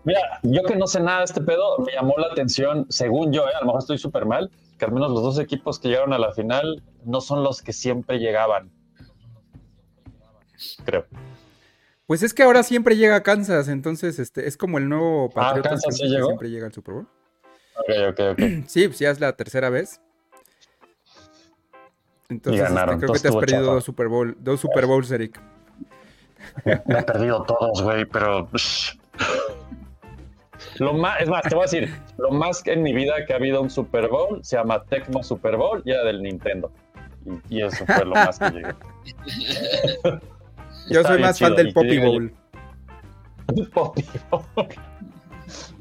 Mira, 0.04 0.22
yo 0.44 0.64
que 0.64 0.76
no 0.76 0.86
sé 0.88 1.00
nada 1.00 1.20
de 1.20 1.26
este 1.26 1.42
pedo, 1.42 1.80
me 1.80 1.92
llamó 1.94 2.14
la 2.18 2.28
atención, 2.28 2.86
según 2.90 3.34
yo, 3.34 3.44
eh, 3.48 3.52
a 3.56 3.60
lo 3.62 3.66
mejor 3.68 3.82
estoy 3.82 3.98
súper 3.98 4.26
mal, 4.26 4.52
que 4.78 4.86
al 4.86 4.92
menos 4.92 5.12
los 5.12 5.24
dos 5.24 5.40
equipos 5.40 5.80
que 5.80 5.88
llegaron 5.90 6.14
a 6.14 6.20
la 6.20 6.32
final 6.32 6.84
no 7.04 7.22
son 7.22 7.44
los 7.44 7.62
que 7.62 7.74
siempre 7.74 8.20
llegaban. 8.20 8.72
Creo. 10.86 11.06
Pues 12.06 12.22
es 12.22 12.34
que 12.36 12.44
ahora 12.44 12.62
siempre 12.62 12.96
llega 12.98 13.16
a 13.16 13.24
Kansas, 13.24 13.68
entonces 13.68 14.20
este 14.20 14.48
es 14.48 14.58
como 14.58 14.78
el 14.78 14.88
nuevo 14.88 15.30
Patriotas 15.32 15.72
Ah, 15.72 15.76
Kansas 15.82 15.98
sí 15.98 16.08
llegó. 16.08 16.28
siempre 16.28 16.50
llega 16.52 16.68
al 16.68 16.74
Super 16.74 16.94
Bowl. 16.94 17.08
Ok, 17.78 17.90
ok, 18.10 18.20
ok. 18.32 18.40
Sí, 18.68 18.88
pues 18.88 19.00
ya 19.00 19.12
es 19.12 19.20
la 19.20 19.34
tercera 19.34 19.70
vez. 19.70 20.02
Entonces, 22.30 22.60
Y 22.60 22.64
este, 22.64 22.74
ganaron, 22.74 23.00
creo 23.00 23.14
que 23.14 23.20
te 23.20 23.28
has 23.28 23.36
perdido 23.36 23.62
dos 23.62 23.84
Super 23.84 24.08
Bowl, 24.08 24.36
dos 24.40 24.60
Super 24.60 24.86
Bowls, 24.86 25.12
Eric. 25.12 25.40
Me 26.66 27.00
he 27.00 27.04
perdido 27.04 27.44
todos, 27.44 27.82
güey, 27.82 28.06
pero. 28.06 28.50
Lo 30.80 30.94
más, 30.94 31.22
es 31.22 31.30
más, 31.30 31.44
te 31.44 31.56
voy 31.56 31.64
a 31.64 31.70
decir, 31.70 31.94
lo 32.18 32.32
más 32.32 32.62
que 32.64 32.74
en 32.74 32.84
mi 32.84 32.94
vida 32.94 33.14
que 33.26 33.34
ha 33.34 33.36
habido 33.38 33.62
un 33.62 33.70
Super 33.70 34.08
Bowl 34.08 34.44
se 34.44 34.58
llama 34.58 34.84
Tecmo 34.84 35.24
Super 35.24 35.56
Bowl 35.58 35.82
y 35.86 35.92
era 35.92 36.04
del 36.04 36.22
Nintendo. 36.22 36.72
Y, 37.50 37.58
y 37.58 37.62
eso 37.64 37.86
fue 37.86 38.06
lo 38.06 38.16
más 38.16 38.40
que 38.40 38.52
llegué. 38.52 38.74
Yo 40.90 41.04
soy 41.04 41.22
más 41.22 41.40
fan 41.40 41.56
chido, 41.56 41.64
del 41.64 41.74
Poppy 41.74 42.00
Bowl. 42.00 42.34
Poppy 43.74 44.06
Bowl. 44.30 44.68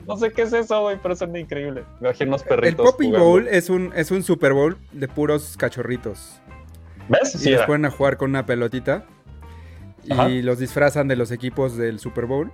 No 0.08 0.16
sé 0.16 0.32
qué 0.32 0.42
es 0.42 0.52
eso, 0.52 0.82
güey, 0.82 0.99
pero 1.02 1.16
suena 1.16 1.38
increíble. 1.38 1.84
Me 2.00 2.08
imagino 2.08 2.30
unos 2.30 2.42
El 2.42 2.49
perritos. 2.49 2.90
Poppy 2.90 3.06
jugando. 3.06 3.26
Bowl 3.26 3.49
es 3.49 3.70
un, 3.70 3.92
es 3.96 4.11
un 4.11 4.23
Super 4.23 4.52
Bowl 4.52 4.76
de 4.92 5.08
puros 5.08 5.56
cachorritos. 5.56 6.40
¿Ves? 7.08 7.34
y 7.34 7.38
Sí, 7.38 7.50
los 7.50 7.58
era. 7.58 7.66
ponen 7.66 7.84
a 7.87 7.90
jugar 7.90 8.16
con 8.16 8.30
una 8.30 8.46
pelotita. 8.46 9.04
Y 10.04 10.42
los 10.42 10.58
disfrazan 10.58 11.08
de 11.08 11.16
los 11.16 11.30
equipos 11.30 11.76
del 11.76 11.99
Super 11.99 12.26
Bowl. 12.26 12.50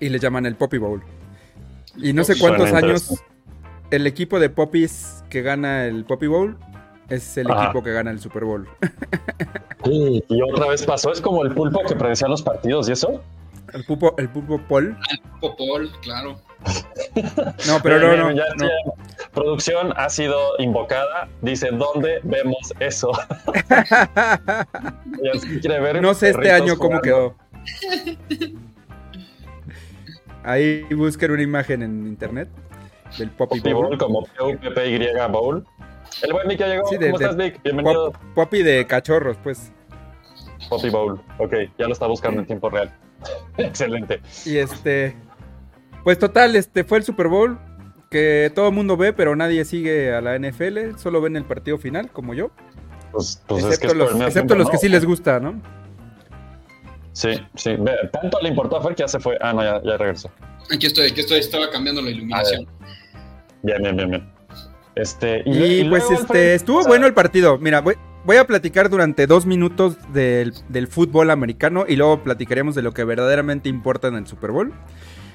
Y 0.00 0.08
le 0.08 0.18
llaman 0.18 0.44
el 0.46 0.56
Poppy 0.56 0.78
Bowl. 0.78 1.02
Y 1.96 2.12
no 2.12 2.24
sé 2.24 2.34
Suena 2.34 2.56
cuántos 2.56 2.76
años 2.76 3.24
el 3.90 4.06
equipo 4.08 4.40
de 4.40 4.50
Poppies 4.50 5.22
que 5.30 5.42
gana 5.42 5.86
el 5.86 6.04
Poppy 6.04 6.26
Bowl 6.26 6.56
es 7.08 7.36
el 7.36 7.48
Ajá. 7.48 7.66
equipo 7.66 7.84
que 7.84 7.92
gana 7.92 8.10
el 8.10 8.18
Super 8.18 8.44
Bowl. 8.44 8.68
Sí, 9.84 10.24
y 10.30 10.40
otra 10.40 10.66
vez 10.66 10.82
pasó. 10.86 11.12
Es 11.12 11.20
como 11.20 11.44
el 11.44 11.52
pulpo 11.52 11.82
que 11.86 11.94
predecía 11.94 12.26
los 12.26 12.40
partidos 12.42 12.88
y 12.88 12.92
eso. 12.92 13.20
El 13.74 13.84
pulpo, 13.84 14.14
el 14.18 14.28
pulpo 14.30 14.58
Paul. 14.68 14.96
Popol, 15.40 15.90
claro. 16.02 16.36
No, 17.66 17.78
pero 17.82 17.98
no, 18.00 18.08
Bien, 18.08 18.20
no. 18.20 18.30
ya- 18.32 18.54
no. 18.56 18.66
ya. 18.66 19.28
Producción 19.32 19.92
ha 19.96 20.08
sido 20.08 20.38
invocada. 20.58 21.28
Dice, 21.42 21.68
¿dónde 21.72 22.20
vemos 22.22 22.72
eso? 22.80 23.10
Ya 23.68 25.40
sí 25.40 25.60
quiere 25.60 25.80
ver 25.80 26.00
No 26.02 26.14
sé 26.14 26.30
este 26.30 26.50
año 26.50 26.76
cómo 26.78 27.00
quedó. 27.00 27.34
Ahí 30.42 30.82
busquen 30.94 31.30
una 31.32 31.42
imagen 31.42 31.82
en 31.82 32.06
internet 32.06 32.48
del 33.18 33.30
Poppy 33.30 33.58
Poppy 33.60 33.72
Bowl. 33.72 33.86
Bowl 33.88 33.98
como 33.98 34.22
P-U-P-P-Y 34.24 35.30
Bowl. 35.30 35.66
El 36.22 36.32
buen 36.32 36.48
Vic 36.48 36.58
ya 36.58 36.66
llegó. 36.68 36.86
Sí, 36.86 36.96
de- 36.96 37.06
¿Cómo 37.10 37.18
de- 37.18 37.24
estás, 37.24 37.36
Vic? 37.36 37.62
Bienvenido. 37.62 38.12
Pop- 38.12 38.22
Poppy 38.34 38.62
de 38.62 38.86
cachorros, 38.86 39.36
pues. 39.42 39.72
Poppy 40.68 40.90
Bowl. 40.90 41.20
Ok, 41.38 41.54
ya 41.78 41.86
lo 41.86 41.92
está 41.92 42.06
buscando 42.06 42.40
en 42.40 42.46
tiempo 42.46 42.68
real. 42.70 42.92
Excelente. 43.58 44.20
Y 44.44 44.58
este. 44.58 45.16
Pues 46.02 46.18
total, 46.18 46.54
este 46.56 46.84
fue 46.84 46.98
el 46.98 47.04
Super 47.04 47.28
Bowl 47.28 47.58
que 48.10 48.52
todo 48.54 48.68
el 48.68 48.74
mundo 48.74 48.96
ve, 48.96 49.12
pero 49.12 49.34
nadie 49.34 49.64
sigue 49.64 50.14
a 50.14 50.20
la 50.20 50.38
NFL. 50.38 50.96
Solo 50.98 51.20
ven 51.20 51.36
el 51.36 51.44
partido 51.44 51.78
final, 51.78 52.10
como 52.12 52.34
yo. 52.34 52.50
Pues, 53.10 53.42
pues 53.46 53.64
es 53.64 53.78
que 53.80 53.86
excepto 53.86 53.92
es 53.92 53.96
los, 53.96 54.08
el 54.10 54.14
medio 54.14 54.28
excepto 54.28 54.54
tiempo, 54.54 54.62
los 54.62 54.70
que 54.70 54.76
¿no? 54.76 54.80
sí 54.80 54.88
les 54.88 55.04
gusta, 55.04 55.40
¿no? 55.40 55.60
Sí, 57.12 57.30
sí. 57.54 57.76
Tanto 58.12 58.38
le 58.42 58.48
importó 58.48 58.76
a 58.76 58.82
Fer 58.82 58.94
que 58.94 59.02
ya 59.02 59.08
se 59.08 59.20
fue. 59.20 59.38
Ah, 59.40 59.52
no, 59.52 59.62
ya, 59.62 59.80
ya 59.82 59.96
regresó. 59.96 60.30
Aquí 60.72 60.86
estoy, 60.86 61.10
aquí 61.10 61.20
estoy, 61.20 61.38
estaba 61.38 61.70
cambiando 61.70 62.02
la 62.02 62.10
iluminación. 62.10 62.66
Bien, 63.62 63.82
bien, 63.82 63.96
bien, 63.96 64.10
bien. 64.10 64.32
Este, 64.96 65.42
Y, 65.46 65.50
y, 65.50 65.88
pues 65.88 66.02
luego, 66.02 66.12
este 66.12 66.22
Alfred, 66.22 66.54
estuvo 66.54 66.78
o 66.78 66.82
sea, 66.82 66.88
bueno 66.88 67.06
el 67.06 67.14
partido. 67.14 67.58
Mira, 67.58 67.80
voy, 67.80 67.96
voy 68.24 68.36
a 68.36 68.46
platicar 68.46 68.88
durante 68.90 69.26
dos 69.26 69.46
minutos 69.46 69.96
del, 70.12 70.54
del 70.68 70.86
fútbol 70.88 71.30
americano 71.30 71.84
y 71.88 71.96
luego 71.96 72.22
platicaremos 72.22 72.74
de 72.74 72.82
lo 72.82 72.92
que 72.92 73.04
verdaderamente 73.04 73.68
importa 73.68 74.08
en 74.08 74.16
el 74.16 74.26
Super 74.26 74.50
Bowl. 74.50 74.72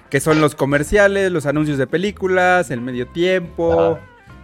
Que 0.09 0.19
son 0.19 0.41
los 0.41 0.55
comerciales, 0.55 1.31
los 1.31 1.45
anuncios 1.45 1.77
de 1.77 1.85
películas, 1.85 2.71
el 2.71 2.81
medio 2.81 3.07
tiempo, 3.07 3.99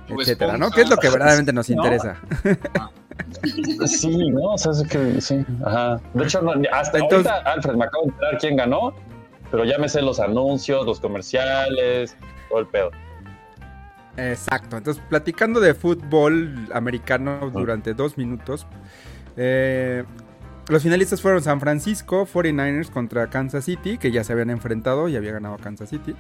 Bob 0.08 0.20
etcétera, 0.22 0.58
¿no? 0.60 0.66
Esponja. 0.68 0.76
Que 0.76 0.82
es 0.84 0.90
lo 0.92 0.98
que 0.98 1.10
verdaderamente 1.10 1.54
nos 1.54 1.68
No. 1.72 1.76
interesa. 1.78 2.18
Sí, 3.88 4.30
¿no? 4.30 4.54
O 4.54 4.58
sea, 4.58 4.72
es 4.74 4.84
que 4.88 5.22
sí. 5.22 5.44
Ajá. 5.66 6.00
De 6.14 6.24
hecho, 6.24 6.42
no, 6.42 6.52
hasta 6.72 7.00
Entonces- 7.00 7.32
ahorita, 7.32 7.52
Alfred, 7.52 7.74
me 7.76 7.86
acabo 7.86 8.04
de 8.06 8.10
enterar 8.12 8.38
quién 8.40 8.56
ganó, 8.58 8.94
pero 9.52 9.66
ya 9.66 9.78
me 9.78 9.90
sé 9.90 10.02
los 10.02 10.20
anuncios, 10.20 10.86
los 10.86 11.00
comerciales, 11.00 12.16
todo 12.50 12.60
el 12.60 12.68
pedo. 12.68 12.92
Exacto. 14.18 14.78
Entonces, 14.78 15.04
platicando 15.10 15.60
de 15.60 15.74
fútbol 15.74 16.68
americano 16.74 17.50
durante 17.52 17.94
dos 17.94 18.18
minutos. 18.18 18.66
eh, 19.38 20.04
los 20.68 20.82
finalistas 20.82 21.22
fueron 21.22 21.44
San 21.44 21.60
Francisco 21.60 22.26
49ers 22.26 22.90
contra 22.90 23.30
Kansas 23.30 23.66
City, 23.66 24.00
que 24.00 24.12
ya 24.12 24.24
se 24.24 24.34
habían 24.34 24.50
enfrentado 24.50 25.08
y 25.08 25.16
había 25.16 25.32
ganado 25.32 25.58
Kansas 25.58 25.90
City. 25.90 26.16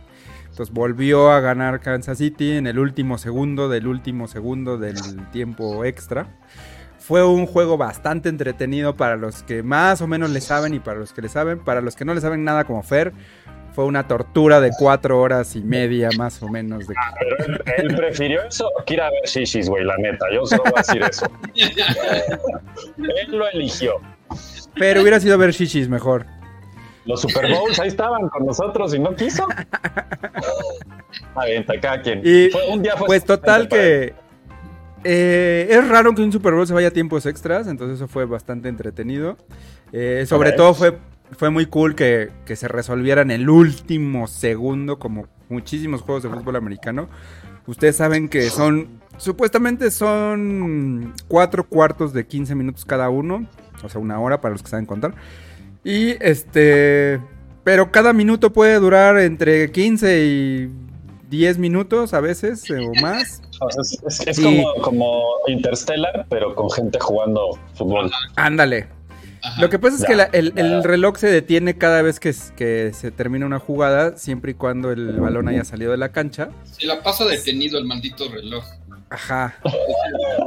Entonces 0.49 0.71
volvió 0.71 1.31
a 1.31 1.39
ganar 1.39 1.79
Kansas 1.79 2.19
City 2.19 2.51
en 2.51 2.67
el 2.67 2.77
último 2.77 3.17
segundo 3.17 3.69
del 3.69 3.87
último 3.87 4.27
segundo 4.27 4.77
del 4.77 4.97
tiempo 5.31 5.83
extra. 5.83 6.27
Fue 6.99 7.25
un 7.25 7.47
juego 7.47 7.77
bastante 7.77 8.29
entretenido 8.29 8.95
para 8.95 9.15
los 9.15 9.41
que 9.41 9.63
más 9.63 10.01
o 10.01 10.07
menos 10.07 10.29
le 10.29 10.41
saben 10.41 10.75
y 10.75 10.79
para 10.79 10.99
los 10.99 11.11
que 11.11 11.23
le 11.23 11.29
saben. 11.29 11.59
Para 11.59 11.81
los 11.81 11.95
que 11.95 12.05
no 12.05 12.13
le 12.13 12.21
saben 12.21 12.43
nada 12.43 12.65
como 12.65 12.83
Fer, 12.83 13.13
fue 13.75 13.83
una 13.83 14.07
tortura 14.07 14.61
de 14.61 14.71
cuatro 14.79 15.19
horas 15.19 15.53
y 15.57 15.61
media 15.61 16.09
más 16.17 16.41
o 16.41 16.47
menos. 16.47 16.87
De... 16.87 16.95
Pero 17.19 17.37
él, 17.45 17.61
él 17.77 17.95
prefirió 17.95 18.41
eso 18.43 18.71
que 18.85 18.93
ir 18.93 19.01
a 19.01 19.09
ver 19.09 19.23
shishis, 19.25 19.69
güey, 19.69 19.83
la 19.83 19.97
neta. 19.97 20.25
Yo 20.33 20.45
solo 20.45 20.63
voy 20.63 20.73
a 20.77 20.81
decir 20.81 21.03
eso. 21.03 21.27
él 22.97 23.37
lo 23.37 23.47
eligió. 23.49 23.95
Pero 24.75 25.01
hubiera 25.01 25.19
sido 25.19 25.37
ver 25.37 25.51
shishis 25.51 25.89
mejor. 25.89 26.25
Los 27.03 27.21
Super 27.21 27.51
Bowls 27.51 27.77
ahí 27.79 27.89
estaban 27.89 28.29
con 28.29 28.45
nosotros 28.45 28.95
y 28.95 28.99
no 28.99 29.13
quiso. 29.13 29.45
Avienta, 31.35 31.79
cada 31.79 32.01
quien. 32.01 32.21
Y, 32.23 32.49
Fue- 32.49 32.67
un 32.69 32.81
día 32.81 32.95
fue 32.95 33.07
Pues 33.07 33.25
total 33.25 33.67
que 33.67 34.15
eh, 35.03 35.67
es 35.69 35.87
raro 35.87 36.15
que 36.15 36.21
un 36.21 36.31
Super 36.31 36.53
Bowl 36.53 36.65
se 36.65 36.73
vaya 36.73 36.87
a 36.87 36.91
tiempos 36.91 37.25
extras, 37.25 37.67
entonces 37.67 37.97
eso 37.97 38.07
fue 38.07 38.25
bastante 38.25 38.69
entretenido. 38.69 39.37
Eh, 39.91 40.25
sobre 40.27 40.53
todo 40.53 40.73
fue, 40.73 40.97
fue 41.31 41.49
muy 41.49 41.65
cool 41.65 41.95
que, 41.95 42.31
que 42.45 42.55
se 42.55 42.67
resolviera 42.67 43.21
en 43.21 43.31
el 43.31 43.49
último 43.49 44.27
segundo, 44.27 44.99
como 44.99 45.27
muchísimos 45.49 46.01
juegos 46.01 46.23
de 46.23 46.29
fútbol 46.29 46.55
americano. 46.55 47.07
Ustedes 47.67 47.95
saben 47.95 48.29
que 48.29 48.49
son, 48.49 49.01
supuestamente 49.17 49.89
son 49.91 51.13
cuatro 51.27 51.67
cuartos 51.67 52.13
de 52.13 52.25
15 52.27 52.53
minutos 52.55 52.85
cada 52.85 53.09
uno, 53.09 53.47
o 53.83 53.89
sea, 53.89 53.99
una 53.99 54.19
hora 54.19 54.39
para 54.41 54.53
los 54.53 54.61
que 54.63 54.69
saben 54.69 54.85
contar. 54.85 55.13
Y 55.83 56.11
este, 56.23 57.19
pero 57.63 57.91
cada 57.91 58.13
minuto 58.13 58.53
puede 58.53 58.75
durar 58.79 59.17
entre 59.19 59.71
15 59.71 60.23
y 60.25 60.69
10 61.29 61.57
minutos 61.57 62.13
a 62.13 62.21
veces 62.21 62.69
eh, 62.69 62.77
o 62.79 62.93
más. 63.01 63.41
O 63.59 63.71
sea, 63.71 63.81
es 63.81 63.99
es- 64.19 64.27
es 64.27 64.35
Sí. 64.37 64.43
como, 64.43 64.73
como 64.81 65.21
Interstellar, 65.47 66.25
pero 66.29 66.53
con 66.55 66.69
gente 66.71 66.99
jugando 66.99 67.57
fútbol. 67.73 68.11
Ándale. 68.35 68.87
Ajá. 69.45 69.61
Lo 69.61 69.69
que 69.69 69.77
pasa 69.79 69.95
es 69.95 70.01
Ya, 70.01 70.07
que 70.07 70.15
la- 70.15 70.29
el, 70.33 70.53
el 70.55 70.83
reloj 70.83 71.17
se 71.17 71.27
detiene 71.27 71.77
cada 71.77 72.01
vez 72.01 72.19
que, 72.19 72.33
se 72.33 73.11
termina 73.11 73.45
una 73.45 73.59
jugada, 73.59 74.17
siempre 74.17 74.51
y 74.51 74.53
cuando 74.55 74.91
el 74.91 75.13
balón 75.19 75.47
haya 75.47 75.63
salido 75.63 75.91
de 75.91 75.97
la 75.97 76.09
cancha. 76.11 76.49
Se 76.63 76.85
la 76.87 77.01
pasa 77.03 77.25
detenido 77.25 77.77
el 77.77 77.85
maldito 77.85 78.27
reloj. 78.29 78.63
Ajá. 79.09 79.55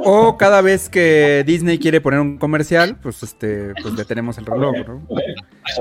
O 0.03 0.37
cada 0.37 0.61
vez 0.61 0.89
que 0.89 1.43
Disney 1.47 1.79
quiere 1.79 2.01
poner 2.01 2.19
un 2.19 2.37
comercial, 2.37 2.97
pues 3.01 3.23
este, 3.23 3.73
pues 3.81 3.95
detenemos 3.95 4.37
el 4.37 4.45
reloj, 4.45 4.75
¿no? 4.85 5.07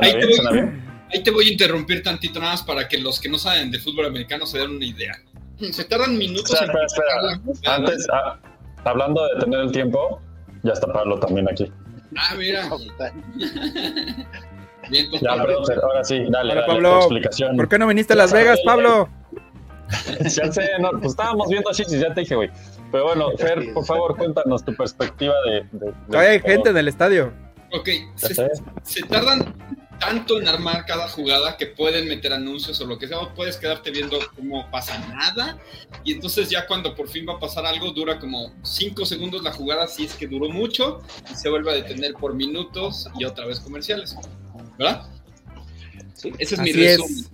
Ahí 0.01 0.13
te, 0.13 0.27
voy, 0.27 0.53
bien. 0.53 0.83
ahí 1.13 1.23
te 1.23 1.31
voy 1.31 1.49
a 1.49 1.53
interrumpir 1.53 2.03
tantito 2.03 2.39
nada 2.39 2.53
más 2.53 2.63
para 2.63 2.89
que 2.89 2.99
los 2.99 3.21
que 3.21 3.29
no 3.29 3.37
saben 3.39 3.71
de 3.73 3.79
fútbol 3.81 4.07
americano 4.07 4.47
se 4.47 4.59
den 4.59 4.71
una 4.71 4.85
idea. 4.85 5.17
Se 5.73 5.85
tardan 5.85 6.17
minutos 6.17 6.53
Espera, 6.53 6.73
en 6.73 6.85
espera, 6.87 7.33
espera. 7.53 7.75
Antes, 7.75 8.07
ah, 8.13 8.39
hablando 8.85 9.27
de 9.35 9.41
tener 9.41 9.61
el 9.61 9.73
tiempo, 9.73 10.21
ya 10.63 10.73
está 10.73 10.87
Pablo 10.93 11.19
también 11.19 11.49
aquí. 11.51 11.71
Ah, 12.17 12.35
mira. 12.37 12.69
Bien, 14.91 15.05
Ya, 15.05 15.11
compadre. 15.11 15.43
perdón, 15.47 15.67
Fer, 15.67 15.79
ahora 15.83 16.05
sí, 16.05 16.19
dale, 16.31 16.53
Hola, 16.53 16.55
dale 16.63 16.67
Pablo. 16.67 16.99
explicación. 16.99 17.57
¿Por 17.57 17.69
qué 17.69 17.79
no 17.79 17.87
viniste 17.87 18.13
a 18.15 18.17
Las 18.17 18.33
Vegas, 18.33 18.59
Pablo? 18.65 19.09
Ya 20.21 20.53
sé, 20.53 20.69
no, 20.81 20.91
pues 20.91 21.07
estábamos 21.13 21.49
viendo 21.49 21.73
shishis, 21.73 22.01
ya 22.01 22.13
te 22.13 22.21
dije, 22.21 22.35
güey. 22.35 22.51
Pero 22.93 23.05
bueno, 23.05 23.31
Fer, 23.39 23.73
por 23.73 23.85
favor, 23.87 24.17
cuéntanos 24.17 24.63
tu 24.65 24.75
perspectiva 24.75 25.35
de... 25.47 25.67
de- 26.11 26.19
hay 26.19 26.41
gente 26.41 26.71
en 26.71 26.77
el 26.77 26.89
estadio. 26.89 27.33
Ok, 27.73 27.89
se 28.17 29.03
tardan 29.05 29.55
tanto 29.99 30.41
en 30.41 30.49
armar 30.49 30.87
cada 30.87 31.09
jugada 31.09 31.57
que 31.57 31.67
pueden 31.67 32.09
meter 32.09 32.33
anuncios 32.33 32.81
o 32.81 32.87
lo 32.87 32.99
que 32.99 33.09
sea, 33.09 33.19
o 33.19 33.35
puedes 33.35 33.57
quedarte 33.57 33.91
viendo 33.91 34.19
cómo 34.37 34.71
pasa 34.71 34.99
nada. 35.09 35.59
Y 36.05 36.13
entonces 36.13 36.51
ya 36.51 36.67
cuando 36.67 36.95
por 36.95 37.09
fin 37.09 37.27
va 37.29 37.35
a 37.35 37.39
pasar 37.39 37.67
algo, 37.67 37.93
dura 37.93 38.19
como 38.19 38.53
5 38.63 39.05
segundos 39.07 39.43
la 39.43 39.53
jugada, 39.53 39.87
si 39.87 40.05
es 40.05 40.15
que 40.15 40.27
duró 40.27 40.49
mucho, 40.49 41.01
y 41.31 41.35
se 41.35 41.49
vuelve 41.49 41.73
a 41.73 41.75
detener 41.75 42.15
por 42.15 42.35
minutos 42.35 43.09
y 43.19 43.25
otra 43.25 43.47
vez 43.47 43.61
comerciales. 43.61 44.17
¿Verdad? 44.79 45.09
Ese 46.39 46.55
es 46.55 46.61
mi 46.61 46.71
Así 46.71 46.73
resumen. 46.73 47.13
es. 47.19 47.31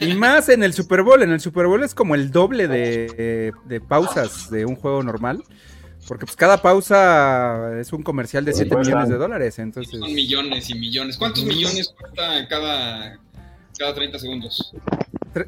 Y 0.00 0.14
más 0.14 0.48
en 0.48 0.62
el 0.62 0.72
Super 0.72 1.02
Bowl. 1.02 1.22
En 1.22 1.32
el 1.32 1.40
Super 1.40 1.66
Bowl 1.66 1.82
es 1.82 1.94
como 1.94 2.14
el 2.14 2.30
doble 2.30 2.68
de, 2.68 3.52
de 3.64 3.80
pausas 3.80 4.48
de 4.50 4.64
un 4.64 4.76
juego 4.76 5.02
normal. 5.02 5.42
Porque 6.06 6.24
pues 6.24 6.36
cada 6.36 6.62
pausa 6.62 7.78
es 7.80 7.92
un 7.92 8.02
comercial 8.02 8.44
de 8.44 8.52
Por 8.52 8.56
7 8.58 8.68
supuesto. 8.70 8.90
millones 8.90 9.08
de 9.10 9.16
dólares. 9.16 9.58
Entonces, 9.58 9.98
Son 9.98 10.12
millones 10.14 10.70
y 10.70 10.74
millones. 10.74 11.16
¿Cuántos 11.16 11.44
millones 11.44 11.88
cuesta 11.88 12.46
cada, 12.48 13.18
cada 13.78 13.94
30 13.94 14.18
segundos? 14.18 14.72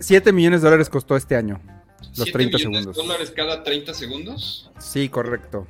7 0.00 0.32
millones 0.32 0.60
de 0.62 0.66
dólares 0.66 0.88
costó 0.88 1.16
este 1.16 1.36
año. 1.36 1.60
Los 2.00 2.24
¿Siete 2.24 2.32
30 2.32 2.58
millones 2.58 2.60
segundos. 2.80 2.96
de 2.96 3.02
dólares 3.02 3.32
cada 3.36 3.62
30 3.62 3.94
segundos? 3.94 4.70
Sí, 4.78 5.08
correcto. 5.08 5.66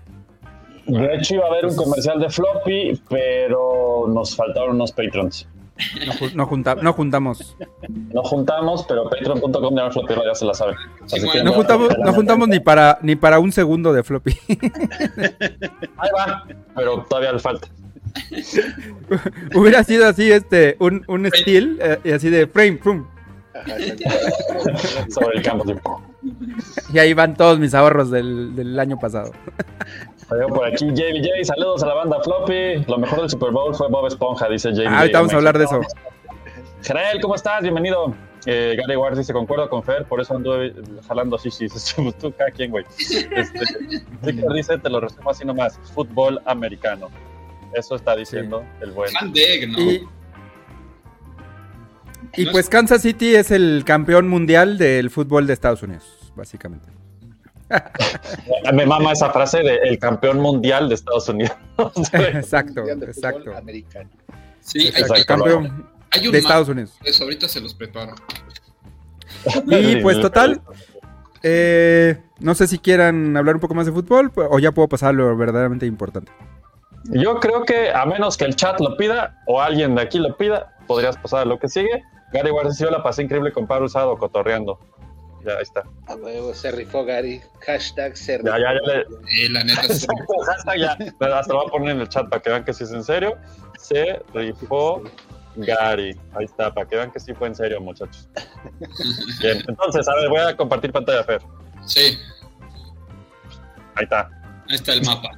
De 0.86 1.14
hecho, 1.16 1.34
iba 1.34 1.44
a 1.44 1.48
haber 1.48 1.66
un 1.66 1.76
comercial 1.76 2.18
de 2.18 2.30
floppy, 2.30 3.02
pero 3.10 4.06
nos 4.08 4.34
faltaron 4.34 4.76
unos 4.76 4.92
patrons. 4.92 5.46
No, 6.06 6.12
ju- 6.12 6.34
no 6.34 6.46
junta- 6.46 6.74
no 6.74 6.92
juntamos. 6.92 7.56
No 8.12 8.22
juntamos, 8.24 8.84
pero 8.88 9.08
patreon.com 9.08 9.74
de 9.74 9.90
floppy 9.92 10.14
ya 10.26 10.34
se 10.34 10.44
la 10.44 10.54
sabe. 10.54 10.74
Bueno. 11.24 11.44
No 11.44 11.52
juntamos, 11.52 11.88
no 12.04 12.12
juntamos 12.12 12.48
ni 12.48 12.58
para 12.60 12.98
ni 13.02 13.14
para 13.16 13.38
un 13.38 13.52
segundo 13.52 13.92
de 13.92 14.02
floppy. 14.02 14.36
Ahí 15.96 16.10
va, 16.16 16.44
pero 16.74 17.04
todavía 17.08 17.32
le 17.32 17.38
falta. 17.38 17.68
Hubiera 19.54 19.84
sido 19.84 20.06
así, 20.08 20.30
este, 20.32 20.76
un, 20.80 21.04
un 21.08 21.26
steel, 21.30 21.78
eh, 21.80 21.98
y 22.04 22.10
así 22.12 22.30
de 22.30 22.46
frame, 22.46 22.78
pum. 22.78 23.06
Sobre 25.08 25.36
el 25.38 25.42
campo, 25.42 25.64
tipo. 25.64 26.02
Y 26.92 26.98
ahí 26.98 27.14
van 27.14 27.34
todos 27.34 27.58
mis 27.58 27.74
ahorros 27.74 28.10
del, 28.10 28.54
del 28.54 28.78
año 28.78 28.98
pasado. 28.98 29.32
Por 30.28 30.66
aquí 30.66 30.86
JBJ, 30.94 31.44
saludos 31.44 31.82
a 31.82 31.86
la 31.86 31.94
banda 31.94 32.20
Floppy. 32.22 32.84
Lo 32.86 32.98
mejor 32.98 33.20
del 33.20 33.30
Super 33.30 33.50
Bowl 33.50 33.74
fue 33.74 33.88
Bob 33.88 34.06
Esponja, 34.06 34.48
dice 34.48 34.72
JBJ. 34.72 34.86
Ah, 34.88 35.00
ahorita 35.00 35.18
vamos 35.18 35.32
a 35.32 35.36
hablar 35.36 35.58
de 35.58 35.64
eso. 35.64 35.80
Gerel, 36.82 37.20
¿cómo 37.20 37.34
estás? 37.34 37.62
Bienvenido. 37.62 38.14
Eh, 38.46 38.76
Gary 38.78 38.96
Ward 38.96 39.16
dice, 39.16 39.32
concuerdo 39.32 39.68
con 39.68 39.82
Fer, 39.82 40.04
por 40.06 40.20
eso 40.20 40.36
anduve 40.36 40.74
jalando 41.06 41.36
shishis. 41.36 41.94
Tú, 42.20 42.32
cada 42.32 42.50
quien, 42.50 42.70
güey. 42.70 42.84
Este, 42.98 43.60
Víctor 44.22 44.54
dice, 44.54 44.78
te 44.78 44.88
lo 44.88 45.00
resumo 45.00 45.30
así 45.30 45.44
nomás, 45.44 45.78
fútbol 45.92 46.40
americano. 46.46 47.08
Eso 47.74 47.96
está 47.96 48.16
diciendo 48.16 48.64
el 48.80 48.92
buen. 48.92 49.12
Van 49.12 49.32
Deg, 49.32 49.68
¿no? 49.68 49.78
Y, 49.78 50.08
Y 52.38 52.46
pues 52.46 52.68
Kansas 52.68 53.02
City 53.02 53.34
es 53.34 53.50
el 53.50 53.82
campeón 53.84 54.28
mundial 54.28 54.78
del 54.78 55.10
fútbol 55.10 55.46
de 55.46 55.52
Estados 55.54 55.82
Unidos, 55.82 56.04
básicamente. 56.36 56.88
Me 58.72 58.86
mama 58.86 59.12
esa 59.12 59.30
frase 59.30 59.58
de 59.58 59.76
el 59.84 59.98
campeón 59.98 60.38
mundial 60.40 60.88
de 60.88 60.94
Estados 60.94 61.28
Unidos. 61.28 61.56
exacto, 62.12 62.88
exacto. 62.88 63.56
americano. 63.56 64.08
Sí, 64.60 64.80
hay, 64.80 64.86
Exacto, 64.88 65.14
hay- 65.14 65.24
campeón 65.24 65.86
hay 66.10 66.26
un 66.26 66.32
de 66.32 66.38
Estados 66.38 66.68
Unidos. 66.68 66.96
ahorita 67.20 67.48
se 67.48 67.60
los 67.60 67.74
preparo. 67.74 68.14
Y 69.66 69.96
pues 69.96 70.20
total, 70.20 70.62
eh, 71.42 72.18
no 72.40 72.54
sé 72.54 72.66
si 72.66 72.78
quieran 72.78 73.36
hablar 73.36 73.56
un 73.56 73.60
poco 73.60 73.74
más 73.74 73.86
de 73.86 73.92
fútbol 73.92 74.32
o 74.34 74.58
ya 74.58 74.72
puedo 74.72 74.88
pasar 74.88 75.10
a 75.10 75.12
lo 75.12 75.36
verdaderamente 75.36 75.86
importante. 75.86 76.32
Yo 77.04 77.40
creo 77.40 77.64
que 77.64 77.90
a 77.90 78.04
menos 78.06 78.36
que 78.36 78.44
el 78.44 78.56
chat 78.56 78.80
lo 78.80 78.96
pida 78.96 79.42
o 79.46 79.60
alguien 79.60 79.94
de 79.94 80.02
aquí 80.02 80.18
lo 80.18 80.36
pida, 80.36 80.76
podrías 80.86 81.16
pasar 81.16 81.40
a 81.40 81.44
lo 81.44 81.58
que 81.58 81.68
sigue. 81.68 82.02
Gary 82.32 82.50
Guardia 82.50 82.90
la 82.90 83.02
pasé 83.02 83.22
increíble 83.22 83.52
con 83.52 83.66
Pablo 83.66 83.86
Usado 83.86 84.16
cotorreando. 84.16 84.78
Ya 85.44 85.52
ahí 85.52 85.62
está. 85.62 85.84
A 86.08 86.16
huevo, 86.16 86.52
se 86.52 86.70
rifó 86.72 87.04
Gary. 87.04 87.40
Hashtag 87.64 88.16
se 88.16 88.38
rifó. 88.38 88.50
ya, 88.50 88.58
ya 88.58 88.72
le, 88.72 89.48
la 89.50 89.64
neta, 89.64 89.82
sí. 89.84 90.06
Hashtag 90.46 90.78
ya. 90.78 90.92
Hasta 91.36 91.52
lo 91.52 91.60
voy 91.60 91.68
a 91.68 91.70
poner 91.70 91.90
en 91.90 92.00
el 92.00 92.08
chat 92.08 92.28
para 92.28 92.42
que 92.42 92.50
vean 92.50 92.64
que 92.64 92.72
sí 92.72 92.84
es 92.84 92.92
en 92.92 93.04
serio. 93.04 93.36
Se 93.78 94.20
rifó 94.34 95.02
Gary. 95.56 96.18
Ahí 96.34 96.44
está, 96.44 96.72
para 96.74 96.88
que 96.88 96.96
vean 96.96 97.10
que 97.10 97.20
sí 97.20 97.32
fue 97.34 97.48
en 97.48 97.54
serio, 97.54 97.80
muchachos. 97.80 98.28
Bien, 99.40 99.62
entonces, 99.66 100.06
a 100.08 100.14
ver, 100.16 100.28
voy 100.28 100.40
a 100.40 100.56
compartir 100.56 100.92
pantalla, 100.92 101.22
Fer. 101.24 101.40
Sí, 101.86 102.18
Ahí 103.94 104.04
está. 104.04 104.28
ahí 104.68 104.74
está 104.74 104.92
el 104.92 105.04
mapa. 105.04 105.30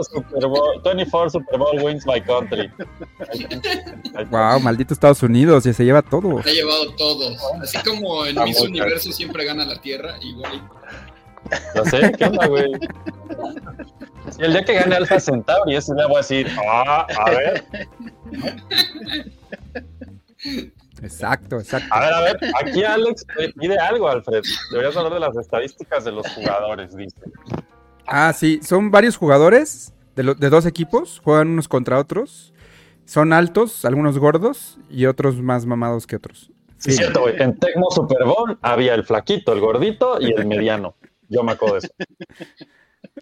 Super 0.00 0.46
Bowl, 0.46 0.80
24 0.82 1.30
Super 1.30 1.58
Bowl 1.58 1.82
wins 1.82 2.06
my 2.06 2.20
country. 2.20 2.70
Wow, 4.30 4.60
maldito 4.60 4.94
Estados 4.94 5.22
Unidos, 5.22 5.64
ya 5.64 5.72
se 5.72 5.84
lleva 5.84 6.02
todo. 6.02 6.38
Ha 6.38 6.50
llevado 6.50 6.94
todos. 6.96 7.36
Así 7.62 7.78
como 7.88 8.24
en 8.24 8.30
Está 8.30 8.44
Miss 8.44 8.58
muy 8.60 8.68
Universo 8.68 9.12
siempre 9.12 9.44
gana 9.44 9.64
la 9.64 9.80
Tierra, 9.80 10.16
igual. 10.20 10.68
Ya 11.74 11.84
sé, 11.84 12.12
¿qué 12.18 12.24
onda, 12.24 12.46
güey? 12.46 12.72
Sí, 14.30 14.42
el 14.42 14.52
día 14.52 14.64
que 14.64 14.74
gane 14.74 14.96
Alpha 14.96 15.20
Centauri, 15.20 15.76
ese 15.76 15.94
día 15.94 16.06
voy 16.06 16.16
a 16.16 16.18
decir, 16.18 16.48
ah, 16.68 17.06
a 17.16 17.30
ver, 17.30 17.64
Exacto, 21.02 21.58
exacto. 21.58 21.88
a 21.92 22.00
ver, 22.00 22.12
a 22.14 22.20
ver. 22.22 22.38
Aquí 22.62 22.82
Alex 22.84 23.24
pide 23.58 23.78
algo, 23.78 24.08
Alfred. 24.08 24.42
Deberías 24.70 24.96
hablar 24.96 25.14
de 25.14 25.20
las 25.20 25.36
estadísticas 25.36 26.04
de 26.04 26.12
los 26.12 26.26
jugadores, 26.34 26.96
dice. 26.96 27.16
Ah, 28.06 28.32
sí, 28.32 28.60
son 28.62 28.90
varios 28.90 29.16
jugadores 29.16 29.92
de, 30.16 30.22
lo- 30.24 30.34
de 30.34 30.50
dos 30.50 30.66
equipos, 30.66 31.20
juegan 31.22 31.48
unos 31.48 31.68
contra 31.68 31.98
otros. 31.98 32.52
Son 33.04 33.32
altos, 33.32 33.84
algunos 33.84 34.18
gordos 34.18 34.78
y 34.90 35.06
otros 35.06 35.40
más 35.40 35.64
mamados 35.66 36.06
que 36.06 36.16
otros. 36.16 36.50
Sí, 36.76 36.92
cierto, 36.92 37.22
güey. 37.22 37.40
En 37.42 37.56
Tecmo 37.58 37.90
Super 37.90 38.24
Bowl 38.24 38.58
había 38.62 38.94
el 38.94 39.04
flaquito, 39.04 39.52
el 39.52 39.60
gordito 39.60 40.20
y 40.20 40.32
el 40.32 40.46
mediano. 40.46 40.94
Yo 41.28 41.42
me 41.42 41.52
acuerdo 41.52 41.74
de 41.80 41.86
eso. 41.86 41.88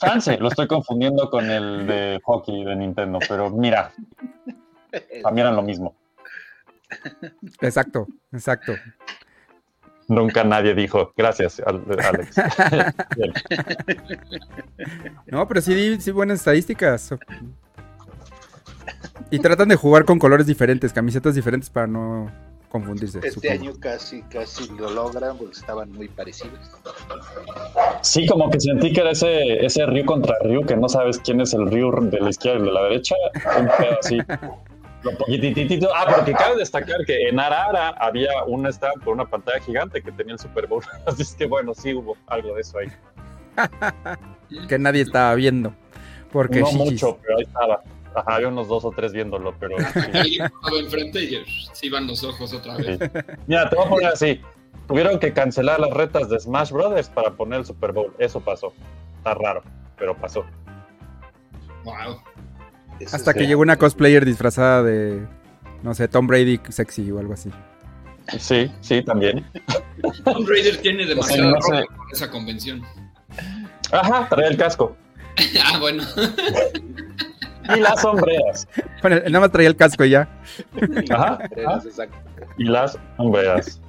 Chance, 0.01 0.39
lo 0.39 0.49
estoy 0.49 0.67
confundiendo 0.67 1.31
con 1.31 1.51
el 1.51 1.87
de 1.87 2.21
hockey 2.25 2.65
de 2.65 2.77
Nintendo, 2.77 3.19
pero 3.29 3.51
mira, 3.51 3.93
también 5.23 5.47
eran 5.47 5.57
lo 5.57 5.63
mismo. 5.63 5.95
Exacto, 7.61 8.07
exacto. 8.33 8.75
Nunca 10.09 10.45
nadie 10.45 10.73
dijo, 10.75 11.13
gracias, 11.17 11.61
Al- 11.67 11.83
Alex. 12.01 12.37
No, 15.27 15.47
pero 15.49 15.61
sí, 15.61 15.75
di- 15.75 16.01
sí 16.01 16.11
buenas 16.13 16.39
estadísticas. 16.39 17.15
Y 19.31 19.39
tratan 19.41 19.69
de 19.69 19.77
jugar 19.77 20.05
con 20.05 20.19
colores 20.19 20.47
diferentes, 20.47 20.93
camisetas 20.93 21.35
diferentes 21.35 21.69
para 21.71 21.87
no 21.89 22.31
confundirse. 22.69 23.19
Este 23.19 23.31
supongo. 23.33 23.55
año 23.55 23.73
casi, 23.81 24.23
casi 24.23 24.69
lo 24.77 24.91
logran 24.91 25.37
porque 25.39 25.55
estaban 25.59 25.91
muy 25.91 26.07
parecidos. 26.09 26.59
Sí, 28.03 28.27
como 28.27 28.49
que 28.51 28.61
sentí 28.61 28.93
que 28.93 29.01
era 29.01 29.11
ese, 29.11 29.65
ese 29.67 29.85
Ryu 29.87 30.05
contra 30.05 30.37
Ryu, 30.45 30.65
que 30.65 30.77
no 30.77 30.89
sabes 30.89 31.19
quién 31.19 31.41
es 31.41 31.53
el 31.55 31.69
Ryu 31.71 31.91
de 32.11 32.21
la 32.21 32.31
izquierda 32.31 32.61
y 32.61 32.67
de 32.67 32.73
la 32.73 32.83
derecha. 32.85 33.15
Un 33.59 33.67
pedo 33.67 33.99
así. 34.01 34.19
Lo 35.03 35.17
poquititito. 35.17 35.89
Ah, 35.95 36.07
porque 36.15 36.33
cabe 36.33 36.57
destacar 36.57 37.05
que 37.07 37.29
en 37.29 37.39
Arara 37.39 37.91
había 37.91 38.45
un 38.45 38.67
stand 38.67 39.05
con 39.05 39.15
una 39.15 39.27
pantalla 39.27 39.61
gigante 39.61 40.03
que 40.03 40.11
tenía 40.13 40.35
el 40.35 40.39
Super 40.39 40.67
Bowl. 40.67 40.83
Así 41.07 41.23
es 41.23 41.35
que 41.35 41.47
bueno, 41.47 41.75
sí 41.75 41.95
hubo 41.95 42.17
algo 42.27 42.55
de 42.55 42.61
eso 42.61 42.79
ahí. 42.79 42.89
Que 44.69 44.79
nadie 44.79 45.03
estaba 45.03 45.35
viendo. 45.35 45.75
Porque 46.31 46.61
no 46.61 46.67
chichis. 46.67 46.93
mucho, 46.93 47.19
pero 47.21 47.39
ahí 47.39 47.43
estaba. 47.43 47.83
Ajá, 48.15 48.37
había 48.37 48.47
unos 48.47 48.69
dos 48.69 48.85
o 48.85 48.93
tres 48.93 49.13
viéndolo, 49.13 49.57
pero. 49.59 49.77
sí. 49.93 50.01
Alguien 50.15 50.45
estaba 50.45 50.79
enfrente 50.79 51.25
y 51.25 51.45
se 51.73 51.87
iban 51.87 52.07
los 52.07 52.23
ojos 52.23 52.53
otra 52.53 52.77
vez. 52.77 52.97
Sí. 52.99 53.35
Mira, 53.49 53.69
te 53.69 53.75
voy 53.75 53.87
a 53.87 53.89
poner 53.89 54.07
así. 54.13 54.41
Tuvieron 54.87 55.19
que 55.19 55.33
cancelar 55.33 55.81
las 55.81 55.91
retas 55.91 56.29
de 56.29 56.39
Smash 56.39 56.71
Brothers 56.71 57.09
para 57.09 57.33
poner 57.33 57.59
el 57.61 57.67
Super 57.67 57.91
Bowl. 57.91 58.15
Eso 58.19 58.41
pasó. 58.41 58.73
Está 59.19 59.35
raro, 59.35 59.63
pero 59.99 60.17
pasó. 60.17 60.45
Wow. 61.83 62.21
Eso 63.01 63.17
Hasta 63.17 63.35
que 63.35 63.47
llegó 63.47 63.63
una 63.63 63.77
cosplayer 63.77 64.25
disfrazada 64.25 64.83
de, 64.83 65.27
no 65.83 65.95
sé, 65.95 66.09
Tom 66.09 66.27
Brady 66.27 66.61
sexy 66.69 67.11
o 67.11 67.19
algo 67.19 67.35
así. 67.35 67.51
Sí, 68.39 68.71
sí, 68.81 69.03
también. 69.03 69.45
Tomb 70.25 70.49
Raider 70.49 70.77
tiene 70.79 71.07
demasiada 71.07 71.51
no 71.51 71.61
sé. 71.61 71.71
para 71.71 71.87
esa 72.13 72.31
convención. 72.31 72.83
Ajá, 73.93 74.29
trae 74.29 74.49
el 74.49 74.57
casco. 74.57 74.97
ah, 75.65 75.79
bueno. 75.79 76.03
Y 77.75 77.81
las 77.81 78.01
sombreras. 78.01 78.69
Bueno, 79.03 79.17
él 79.17 79.33
nada 79.33 79.41
más 79.41 79.51
traía 79.51 79.67
el 79.67 79.75
casco 79.75 80.05
y 80.05 80.11
ya. 80.11 80.29
Ajá. 81.11 81.39
Exacto. 81.85 82.17
Y 82.59 82.63
las 82.63 82.97
sombreras. 83.17 83.81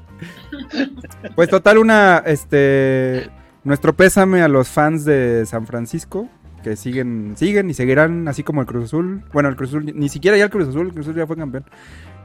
Pues 1.36 1.48
total, 1.48 1.78
una, 1.78 2.24
este, 2.26 3.30
nuestro 3.64 3.96
pésame 3.96 4.42
a 4.42 4.48
los 4.48 4.68
fans 4.68 5.06
de 5.06 5.46
San 5.46 5.68
Francisco, 5.68 6.28
que 6.68 6.76
siguen, 6.76 7.34
siguen 7.38 7.70
y 7.70 7.74
seguirán, 7.74 8.28
así 8.28 8.44
como 8.44 8.60
el 8.62 8.68
Cruz 8.68 8.86
Azul. 8.86 9.24
Bueno, 9.32 9.48
el 9.48 9.56
Cruz 9.56 9.70
Azul, 9.70 9.86
ni 9.96 10.10
siquiera 10.10 10.38
ya 10.38 10.46
el 10.46 10.50
Cruz 10.50 10.68
Azul, 10.68 10.88
el 10.88 10.94
Cruz 10.94 11.06
Azul 11.08 11.16
ya 11.16 11.26
fue 11.26 11.38
campeón. 11.38 11.64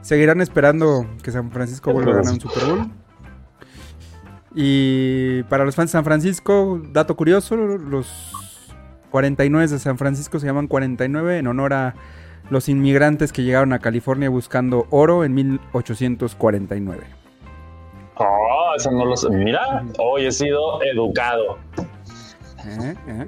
Seguirán 0.01 0.41
esperando 0.41 1.05
que 1.21 1.31
San 1.31 1.49
Francisco 1.49 1.91
El 1.91 1.95
vuelva 1.95 2.11
a 2.11 2.15
ganar 2.15 2.33
un 2.33 2.41
Super 2.41 2.63
Bowl. 2.65 2.91
Y 4.53 5.43
para 5.43 5.63
los 5.63 5.75
fans 5.75 5.91
de 5.91 5.93
San 5.93 6.03
Francisco, 6.03 6.81
dato 6.91 7.15
curioso, 7.15 7.55
los 7.55 8.67
49 9.11 9.67
de 9.67 9.79
San 9.79 9.97
Francisco 9.97 10.39
se 10.39 10.45
llaman 10.45 10.67
49 10.67 11.37
en 11.37 11.47
honor 11.47 11.73
a 11.73 11.95
los 12.49 12.67
inmigrantes 12.67 13.31
que 13.31 13.43
llegaron 13.43 13.71
a 13.71 13.79
California 13.79 14.29
buscando 14.29 14.87
oro 14.89 15.23
en 15.23 15.33
1849. 15.33 17.01
Oh, 18.17 18.73
eso 18.75 18.91
no 18.91 19.05
lo 19.05 19.15
sé. 19.15 19.29
Mira, 19.29 19.85
hoy 19.97 20.25
he 20.25 20.31
sido 20.31 20.83
educado. 20.83 21.57
¿Eh? 22.65 22.95
¿Eh? 23.07 23.27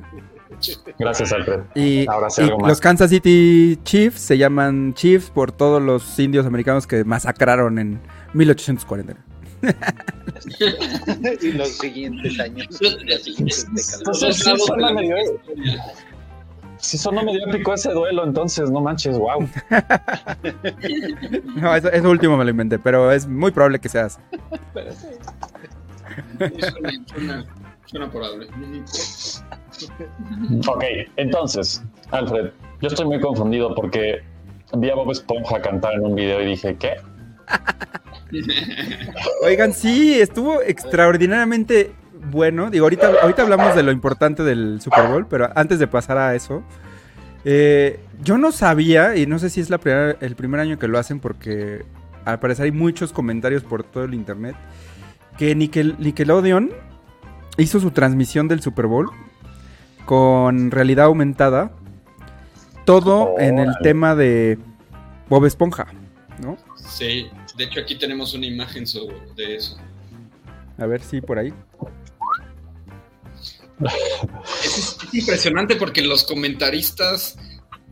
Gracias, 0.99 1.31
Alfred. 1.31 1.62
Y, 1.75 2.08
Ahora 2.08 2.29
sí 2.29 2.41
y 2.41 2.45
algo 2.45 2.60
más. 2.60 2.69
los 2.69 2.79
Kansas 2.79 3.10
City 3.10 3.79
Chiefs 3.84 4.19
se 4.19 4.38
llaman 4.38 4.93
Chiefs 4.93 5.29
por 5.29 5.51
todos 5.51 5.81
los 5.81 6.17
indios 6.19 6.45
americanos 6.45 6.88
que 6.88 7.03
masacraron 7.03 7.79
en 7.79 7.99
1840. 8.34 9.15
y 11.41 11.51
los 11.53 11.69
siguientes 11.69 12.39
años, 12.39 12.67
las 13.05 13.23
siguientes. 13.23 13.97
Entonces, 13.97 14.43
sí 16.77 16.97
ese 17.73 17.91
duelo, 17.91 18.23
entonces, 18.23 18.69
no 18.69 18.81
manches, 18.81 19.17
wow. 19.17 19.47
No, 21.55 21.75
eso, 21.75 21.91
eso 21.91 22.10
último 22.10 22.38
me 22.38 22.43
lo 22.43 22.51
inventé, 22.51 22.77
pero 22.79 23.12
es 23.12 23.27
muy 23.27 23.51
probable 23.51 23.79
que 23.79 23.89
seas. 23.89 24.19
Suena, 26.38 26.91
suena, 27.08 27.45
suena 27.88 28.10
probable. 28.10 28.47
Ok, 30.68 30.84
entonces, 31.18 31.84
Alfred, 32.12 32.52
yo 32.82 32.88
estoy 32.88 33.06
muy 33.06 33.20
confundido 33.20 33.74
porque 33.76 34.22
vi 34.78 34.90
a 34.90 34.96
Bob 34.96 35.12
Esponja 35.12 35.62
cantar 35.62 35.94
en 35.96 36.02
un 36.02 36.16
video 36.16 36.42
y 36.42 36.46
dije, 36.46 36.76
¿qué? 36.78 36.96
Oigan, 39.44 39.74
sí, 39.74 40.20
estuvo 40.20 40.62
extraordinariamente 40.62 41.92
bueno. 42.32 42.70
Digo, 42.70 42.86
ahorita, 42.86 43.12
ahorita 43.22 43.44
hablamos 43.44 43.76
de 43.76 43.84
lo 43.84 43.92
importante 43.92 44.44
del 44.44 44.82
Super 44.82 45.08
Bowl, 45.08 45.28
pero 45.28 45.50
antes 45.56 45.80
de 45.80 45.88
pasar 45.88 46.18
a 46.18 46.36
eso, 46.36 46.64
eh, 47.44 48.00
yo 48.24 48.38
no 48.38 48.52
sabía, 48.52 49.16
y 49.16 49.28
no 49.28 49.38
sé 49.40 49.50
si 49.50 49.62
es 49.62 49.70
la 49.70 49.78
primera- 49.78 50.18
el 50.20 50.36
primer 50.36 50.60
año 50.60 50.80
que 50.80 50.88
lo 50.88 50.98
hacen, 50.98 51.20
porque 51.20 51.86
al 52.26 52.40
parecer 52.40 52.66
hay 52.66 52.72
muchos 52.72 53.14
comentarios 53.14 53.64
por 53.64 53.84
todo 53.84 54.04
el 54.06 54.14
internet, 54.16 54.56
que 55.38 55.56
Nickel- 55.56 55.98
Nickelodeon 56.00 56.72
hizo 57.58 57.80
su 57.80 57.92
transmisión 57.92 58.48
del 58.48 58.62
Super 58.62 58.88
Bowl 58.88 59.12
con 60.06 60.72
realidad 60.72 61.06
aumentada, 61.06 61.72
todo 62.86 63.39
en 63.39 63.58
el 63.60 63.74
tema 63.82 64.15
de 64.15 64.58
Bob 65.30 65.46
Esponja, 65.46 65.88
¿no? 66.41 66.58
Sí, 66.76 67.28
de 67.58 67.63
hecho 67.63 67.80
aquí 67.80 67.96
tenemos 67.96 68.34
una 68.34 68.46
imagen 68.46 68.86
sobre 68.86 69.15
de 69.36 69.56
eso. 69.56 69.78
A 70.78 70.86
ver 70.86 71.02
si 71.02 71.22
por 71.22 71.39
ahí. 71.39 71.54
Es, 74.63 74.98
es 75.04 75.13
impresionante 75.13 75.76
porque 75.76 76.02
los 76.02 76.24
comentaristas 76.24 77.38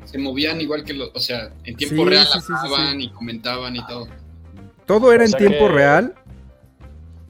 se 0.05 0.17
movían 0.17 0.61
igual 0.61 0.83
que 0.83 0.93
los, 0.93 1.11
o 1.13 1.19
sea, 1.19 1.51
en 1.63 1.75
tiempo 1.75 2.03
Sí, 2.03 2.09
real 2.09 2.25
sí, 2.27 2.39
sí, 2.39 2.45
sí, 2.47 2.53
hablaban 2.55 3.01
y 3.01 3.09
comentaban 3.11 3.75
y 3.75 3.85
todo. 3.85 4.07
Todo 4.85 5.11
era 5.13 5.23
O 5.23 5.27
en 5.27 5.33
tiempo 5.33 5.67
que- 5.67 5.73
real. 5.73 6.13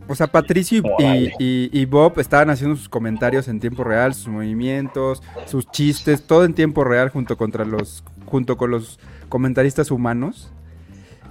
O 0.07 0.15
sea, 0.15 0.27
Patricio 0.27 0.83
y, 0.99 1.29
y- 1.39 1.69
y 1.71 1.85
Bob 1.85 2.19
estaban 2.19 2.49
haciendo 2.49 2.75
sus 2.75 2.89
comentarios 2.89 3.47
en 3.47 3.59
tiempo 3.59 3.83
real, 3.83 4.13
sus 4.13 4.27
movimientos, 4.27 5.21
sus 5.45 5.69
chistes, 5.71 6.23
todo 6.27 6.43
en 6.45 6.53
tiempo 6.53 6.83
real 6.83 7.09
junto 7.09 7.37
contra 7.37 7.63
los, 7.65 8.03
junto 8.25 8.57
con 8.57 8.71
los 8.71 8.99
comentaristas 9.29 9.91
humanos. 9.91 10.51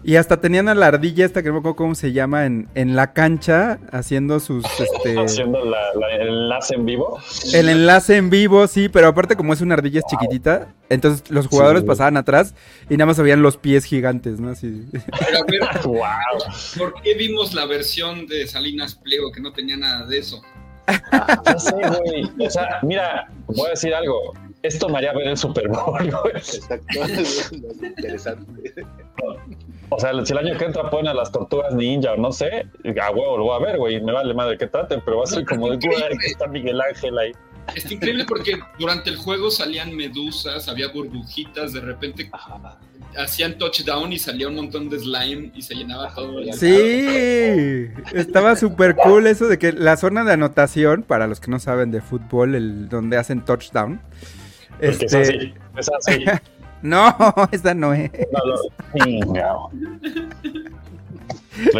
Y 0.05 0.17
hasta 0.17 0.41
tenían 0.41 0.69
a 0.69 0.75
la 0.75 0.89
ardilla 0.89 1.25
esta 1.25 1.43
que 1.43 1.49
no 1.49 1.55
me 1.55 1.59
acuerdo 1.61 1.77
cómo 1.77 1.95
se 1.95 2.13
llama 2.13 2.45
en, 2.47 2.69
en 2.75 2.97
la 2.97 3.13
cancha 3.13 3.79
haciendo 3.93 4.41
sus 4.41 4.65
este 4.81 5.19
Haciendo 5.19 5.65
la- 5.65 5.95
la- 5.95 6.11
el 6.17 6.29
enlace 6.29 6.75
en 6.75 6.85
vivo. 6.87 7.19
el 7.55 7.69
enlace 7.69 8.17
en 8.17 8.29
vivo, 8.31 8.67
sí, 8.67 8.89
pero 8.89 9.07
aparte 9.09 9.37
como 9.37 9.53
es 9.53 9.61
una 9.61 9.75
ardilla 9.75 10.01
es 10.01 10.07
chiquitita, 10.07 10.69
entonces 10.89 11.31
los 11.31 11.47
jugadores 11.47 11.83
Sí. 11.83 11.87
pasaban 11.87 12.17
atrás 12.17 12.55
y 12.91 12.97
nada 12.97 13.07
más 13.07 13.19
veían 13.21 13.43
los 13.43 13.57
pies 13.57 13.85
gigantes, 13.85 14.41
¿no? 14.41 14.51
Así. 14.51 14.87
Pero 14.93 15.39
a 15.39 15.45
ver, 15.49 15.61
Wow. 15.87 16.01
¿por 16.79 17.01
qué 17.03 17.15
vimos 17.15 17.55
la 17.55 17.67
versión 17.67 18.27
de 18.27 18.47
Salinas 18.49 18.95
Pliego 18.97 19.31
que 19.31 19.41
no 19.41 19.53
tenía 19.53 19.77
nada 19.77 20.05
de 20.07 20.19
eso? 20.19 20.43
Ya 21.47 21.59
sé, 21.59 21.73
güey. 21.75 22.29
O 22.47 22.51
sea, 22.51 22.81
mira, 22.83 23.29
voy 23.47 23.67
a 23.69 23.71
decir 23.71 23.95
algo. 23.95 24.33
Esto 24.65 24.89
me 24.89 24.99
haría 24.99 25.13
ver 25.13 25.29
el 25.29 25.37
Super 25.37 25.69
Bowl, 25.69 25.99
güey. 26.11 26.35
Exacto. 26.37 27.05
Es 27.05 27.53
interesante. 27.53 28.75
O 29.95 30.01
sea, 30.01 30.11
si 30.25 30.33
el 30.33 30.39
año 30.39 30.57
que 30.59 30.65
entra 30.65 30.89
ponen 30.91 31.09
a 31.09 31.15
las 31.15 31.31
tortugas 31.31 31.75
ninja 31.75 32.13
o 32.13 32.17
no 32.17 32.33
sé, 32.33 32.67
a 33.01 33.11
huevo 33.11 33.37
lo 33.39 33.45
voy 33.45 33.57
a 33.63 33.67
ver, 33.67 33.79
güey. 33.79 34.01
Me 34.01 34.13
vale 34.13 34.33
madre 34.35 34.57
que 34.59 34.67
traten, 34.67 35.01
pero 35.05 35.19
va 35.19 35.25
a 35.25 35.27
ser 35.27 35.45
como 35.45 35.71
de, 35.71 35.77
güey, 35.77 36.19
que 36.19 36.27
está 36.27 36.47
Miguel 36.47 36.81
Ángel 36.81 37.19
ahí. 37.19 37.33
Está 37.75 37.95
increíble 37.95 38.25
porque 38.27 38.59
durante 38.79 39.09
el 39.11 39.17
juego 39.17 39.51
salían 39.51 39.95
medusas, 39.95 40.69
había 40.69 40.89
burbujitas, 40.89 41.73
de 41.73 41.81
repente 41.81 42.29
hacían 43.17 43.57
touchdown 43.59 44.13
y 44.13 44.19
salía 44.19 44.49
un 44.49 44.57
montón 44.57 44.89
de 44.89 44.99
slime 44.99 45.53
y 45.55 45.63
se 45.63 45.75
llenaba 45.75 46.13
todo. 46.15 46.41
el- 46.41 46.53
Sí, 46.55 47.89
estaba 48.15 48.57
súper 48.57 48.97
cool 48.97 49.27
eso 49.27 49.47
de 49.47 49.59
que 49.59 49.73
la 49.73 49.97
zona 49.97 50.25
de 50.25 50.33
anotación, 50.33 51.03
para 51.03 51.27
los 51.27 51.39
que 51.39 51.51
no 51.51 51.59
saben 51.61 51.91
de 51.91 52.01
fútbol, 52.01 52.55
el 52.55 52.89
donde 52.89 53.17
hacen 53.17 53.45
touchdown. 53.45 54.01
Porque 54.81 54.87
es 54.89 55.03
Este, 55.03 55.19
así. 55.21 55.55
Es 55.77 55.91
así. 55.91 56.25
no, 56.83 57.15
esa 57.53 57.75
no 57.75 57.93
es. 57.95 58.11
No, 59.25 59.71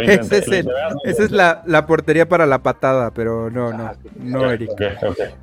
Ese 0.01 0.37
es 0.37 0.47
esa 0.47 1.23
es 1.23 1.31
la, 1.31 1.63
la 1.65 1.85
portería 1.87 2.29
para 2.29 2.45
la 2.45 2.61
patada, 2.61 3.11
pero 3.11 3.49
no, 3.49 3.73
no, 3.73 3.91
no, 4.19 4.51
Eric. 4.51 4.69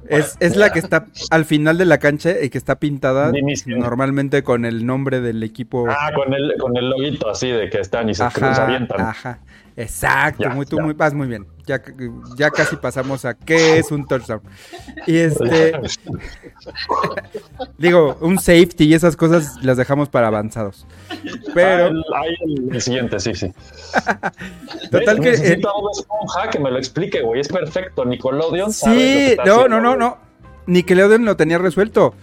Es, 0.08 0.36
es 0.40 0.56
la 0.56 0.72
que 0.72 0.78
está 0.78 1.06
al 1.30 1.44
final 1.44 1.78
de 1.78 1.84
la 1.84 1.98
cancha 1.98 2.40
y 2.40 2.48
que 2.48 2.58
está 2.58 2.76
pintada 2.76 3.32
normalmente 3.66 4.42
con 4.42 4.64
el 4.64 4.86
nombre 4.86 5.20
del 5.20 5.42
equipo. 5.42 5.86
Ah, 5.88 6.12
con 6.14 6.32
el, 6.32 6.54
con 6.58 6.76
el 6.76 6.90
loguito 6.90 7.28
así 7.28 7.50
de 7.50 7.68
que 7.70 7.80
están 7.80 8.08
y 8.08 8.14
se, 8.14 8.28
se 8.30 8.44
avientan. 8.44 9.00
ajá. 9.00 9.40
Exacto, 9.76 10.42
Ya, 10.42 10.50
muy, 10.50 10.66
tú 10.66 10.76
ya. 10.76 10.82
muy, 10.82 10.92
vas 10.94 11.14
muy 11.14 11.26
bien. 11.26 11.46
Ya, 11.70 11.80
ya 12.36 12.50
casi 12.50 12.74
pasamos 12.74 13.24
a 13.24 13.34
qué 13.34 13.78
es 13.78 13.92
un 13.92 14.04
touchdown. 14.06 14.40
Y 15.06 15.18
este, 15.18 15.72
digo, 17.78 18.16
un 18.20 18.38
safety 18.38 18.84
y 18.84 18.94
esas 18.94 19.16
cosas 19.16 19.56
las 19.62 19.76
dejamos 19.76 20.08
para 20.08 20.26
avanzados. 20.26 20.86
Pero, 21.54 21.84
Ah, 21.84 21.88
el, 21.88 22.04
ahí 22.16 22.34
el, 22.68 22.74
el 22.74 22.82
siguiente, 22.82 23.20
sí, 23.20 23.34
sí. 23.34 23.52
total 24.90 25.20
¿Ves? 25.20 25.40
que. 25.40 25.46
eh, 25.46 25.50
Necesito 25.50 25.68
a 25.68 25.72
Bob 25.72 25.90
Esponja 25.96 26.50
que 26.50 26.58
me 26.58 26.70
lo 26.70 26.78
explique, 26.78 27.22
güey. 27.22 27.40
Es 27.40 27.48
perfecto. 27.48 28.04
Nickelodeon 28.04 28.72
sí, 28.72 28.86
no, 28.86 28.92
haciendo, 29.42 29.68
no, 29.68 29.80
no, 29.80 29.96
no. 29.96 30.18
Nickelodeon 30.66 31.24
lo 31.24 31.36
tenía 31.36 31.58
resuelto. 31.58 32.14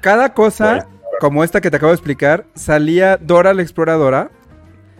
Cada 0.00 0.34
cosa, 0.34 0.86
como 1.20 1.44
esta 1.44 1.60
que 1.60 1.70
te 1.70 1.76
acabo 1.76 1.90
de 1.92 1.96
explicar, 1.96 2.46
salía 2.54 3.16
Dora 3.16 3.54
la 3.54 3.62
exploradora 3.62 4.30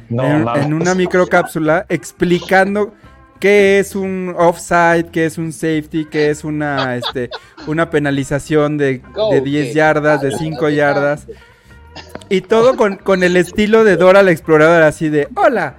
No, 0.08 0.24
en, 0.24 0.48
en 0.62 0.74
una 0.74 0.94
microcápsula 0.94 1.86
explicando 1.88 2.94
qué 3.40 3.78
es 3.78 3.94
un 3.94 4.34
offside, 4.36 5.06
qué 5.10 5.26
es 5.26 5.38
un 5.38 5.52
safety, 5.52 6.04
qué 6.06 6.30
es 6.30 6.44
una, 6.44 6.96
este, 6.96 7.30
una 7.66 7.90
penalización 7.90 8.78
de, 8.78 9.02
de 9.30 9.40
10 9.40 9.66
que- 9.68 9.74
yardas, 9.74 10.20
de 10.22 10.32
5 10.32 10.68
yardas. 10.68 11.26
Y 12.28 12.40
todo 12.42 12.76
con, 12.76 12.96
con 12.96 13.22
el 13.22 13.36
estilo 13.36 13.84
de 13.84 13.96
Dora 13.96 14.22
la 14.22 14.30
exploradora, 14.32 14.88
así 14.88 15.08
de, 15.08 15.28
hola, 15.34 15.76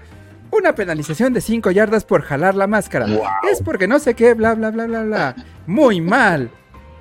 una 0.52 0.74
penalización 0.76 1.34
de 1.34 1.42
5 1.42 1.72
yardas 1.72 2.06
por 2.06 2.22
jalar 2.24 2.56
la 2.56 2.68
máscara. 2.68 3.06
Wow. 3.06 3.24
Es 3.52 3.62
porque 3.62 3.88
no 3.88 4.00
sé 4.00 4.14
qué, 4.14 4.34
bla, 4.34 4.54
bla, 4.56 4.72
bla, 4.72 4.86
bla, 4.86 5.04
bla. 5.04 5.36
Muy 5.66 6.00
mal. 6.02 6.50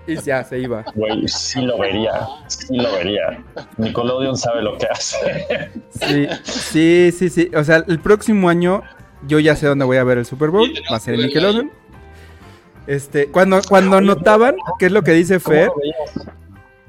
Y 0.08 0.16
ya 0.20 0.44
se 0.44 0.60
iba. 0.60 0.84
Güey, 0.94 1.26
sí 1.26 1.62
lo 1.62 1.78
vería. 1.78 2.12
Sí 2.46 2.76
lo 2.76 2.92
vería. 2.92 3.42
Nickelodeon 3.76 4.36
sabe 4.36 4.62
lo 4.62 4.76
que 4.78 4.86
hace. 4.86 5.70
Sí, 5.90 6.28
sí, 6.44 7.12
sí, 7.16 7.28
sí. 7.30 7.50
O 7.56 7.64
sea, 7.64 7.82
el 7.88 7.98
próximo 7.98 8.48
año 8.48 8.82
yo 9.26 9.38
ya 9.38 9.56
sé 9.56 9.66
dónde 9.66 9.84
voy 9.84 9.96
a 9.96 10.04
ver 10.04 10.18
el 10.18 10.26
Super 10.26 10.50
Bowl. 10.50 10.70
Va 10.90 10.96
a 10.96 11.00
ser 11.00 11.14
en 11.14 11.22
Nickelodeon. 11.22 11.70
Este, 12.86 13.28
cuando, 13.28 13.60
cuando 13.68 13.96
anotaban, 13.96 14.56
¿qué 14.78 14.86
es 14.86 14.92
lo 14.92 15.02
que 15.02 15.12
dice 15.12 15.40
¿Cómo 15.40 15.56
Fer? 15.56 15.70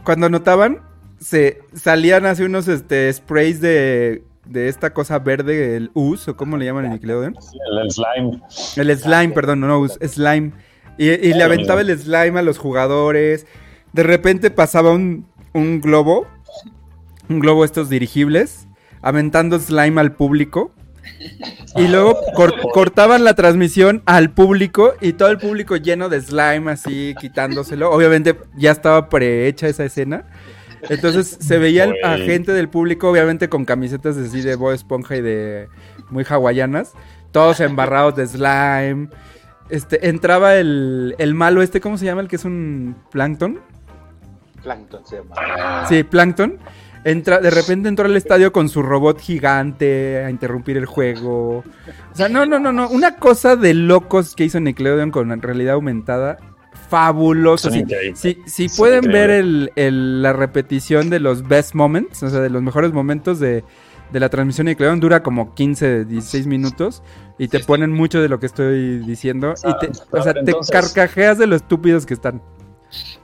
Cuando 0.04 0.28
anotaban, 0.28 0.82
se 1.20 1.62
salían 1.74 2.26
así 2.26 2.44
unos 2.44 2.68
este, 2.68 3.12
sprays 3.12 3.62
de, 3.62 4.24
de 4.46 4.68
esta 4.68 4.94
cosa 4.94 5.20
verde, 5.20 5.76
el 5.76 5.90
us, 5.94 6.28
o 6.28 6.38
cómo 6.38 6.58
le 6.58 6.66
llaman 6.66 6.86
en 6.86 6.92
Nickelodeon. 6.94 7.36
El, 7.72 7.80
el 7.80 7.92
slime. 7.92 8.42
El 8.76 8.98
slime, 8.98 9.30
perdón, 9.30 9.62
no, 9.62 9.68
no, 9.68 9.80
us, 9.80 9.98
slime. 10.02 10.52
Y, 10.98 11.10
y 11.10 11.34
le 11.34 11.44
aventaba 11.44 11.82
el 11.82 11.98
slime 11.98 12.40
a 12.40 12.44
los 12.44 12.58
jugadores. 12.58 13.48
De 13.94 14.04
repente 14.04 14.52
pasaba 14.52 14.92
un, 14.92 15.26
un 15.54 15.82
globo, 15.82 16.28
un 17.30 17.40
globo 17.40 17.66
estos 17.66 17.90
dirigibles, 17.90 18.68
aventando 19.02 19.60
slime 19.60 20.00
al 20.00 20.14
público. 20.14 20.72
Y 21.76 21.88
luego 21.88 22.20
cor- 22.36 22.56
cortaban 22.72 23.24
la 23.24 23.34
transmisión 23.36 24.02
al 24.06 24.32
público 24.32 24.94
y 25.02 25.14
todo 25.14 25.30
el 25.30 25.38
público 25.38 25.76
lleno 25.76 26.10
de 26.10 26.22
slime 26.22 26.72
así 26.72 27.14
quitándoselo. 27.20 27.92
Obviamente 27.92 28.36
ya 28.58 28.72
estaba 28.72 29.10
prehecha 29.10 29.68
esa 29.68 29.86
escena. 29.86 30.26
Entonces 30.90 31.38
se 31.40 31.58
veía 31.58 31.86
el- 31.86 31.96
a 32.04 32.18
gente 32.18 32.52
del 32.54 32.70
público, 32.70 33.10
obviamente 33.10 33.50
con 33.50 33.66
camisetas 33.66 34.18
así 34.18 34.42
de 34.42 34.56
Bob 34.56 34.74
Esponja 34.74 35.16
y 35.18 35.22
de 35.22 35.68
muy 36.10 36.24
hawaianas, 36.28 36.94
todos 37.32 37.60
embarrados 37.60 38.16
de 38.16 38.28
slime. 38.28 39.10
Este, 39.70 40.08
entraba 40.08 40.56
el, 40.56 41.16
el 41.18 41.34
malo 41.34 41.62
este, 41.62 41.82
¿cómo 41.82 41.98
se 41.98 42.06
llama? 42.06 42.22
El 42.22 42.28
que 42.28 42.38
es 42.38 42.46
un 42.46 42.96
plancton. 43.12 43.60
Plankton 44.64 45.06
se 45.06 45.18
llama. 45.18 45.86
Sí, 45.90 46.04
Plankton. 46.04 46.58
Entra, 47.10 47.40
de 47.40 47.50
repente 47.52 47.88
entró 47.88 48.06
al 48.06 48.16
estadio 48.18 48.52
con 48.52 48.68
su 48.68 48.82
robot 48.82 49.20
gigante 49.22 50.24
a 50.26 50.30
interrumpir 50.30 50.76
el 50.76 50.86
juego. 50.86 51.60
O 51.60 52.16
sea, 52.16 52.28
no, 52.28 52.46
no, 52.46 52.60
no, 52.60 52.74
no. 52.74 52.90
Una 52.90 53.16
cosa 53.16 53.56
de 53.56 53.74
locos 53.74 54.36
que 54.36 54.44
hizo 54.44 54.60
Nickelodeon 54.60 55.12
con 55.12 55.42
realidad 55.42 55.76
aumentada. 55.76 56.38
Fabuloso. 56.90 57.70
Si, 57.72 57.86
si, 58.46 58.70
Son 58.70 58.78
pueden 58.78 59.02
ver 59.12 59.30
increíbles. 59.30 59.72
el, 59.76 59.86
el- 59.86 60.22
la 60.22 60.34
repetición 60.34 61.10
de 61.10 61.20
los 61.20 61.48
best 61.48 61.74
moments, 61.76 62.24
o 62.24 62.30
sea, 62.30 62.40
de 62.40 62.50
los 62.50 62.62
mejores 62.62 62.92
momentos 62.94 63.40
de, 63.40 63.64
de 64.12 64.20
la 64.20 64.30
transmisión 64.30 64.66
de 64.66 64.72
Nickelodeon, 64.72 65.00
dura 65.00 65.24
como 65.24 65.54
15, 65.54 66.06
16 66.06 66.48
minutos. 66.48 67.04
Y 67.40 67.50
te 67.50 67.60
ponen 67.60 67.92
mucho 67.92 68.22
de 68.22 68.30
lo 68.30 68.40
que 68.40 68.48
estoy 68.48 69.00
diciendo. 69.00 69.54
Y 69.64 69.78
te, 69.80 69.92
o 70.12 70.22
sea, 70.24 70.34
te 70.34 70.54
carcajeas 70.72 71.38
de 71.38 71.48
lo 71.48 71.56
estúpidos 71.56 72.06
que 72.06 72.16
están. 72.16 72.42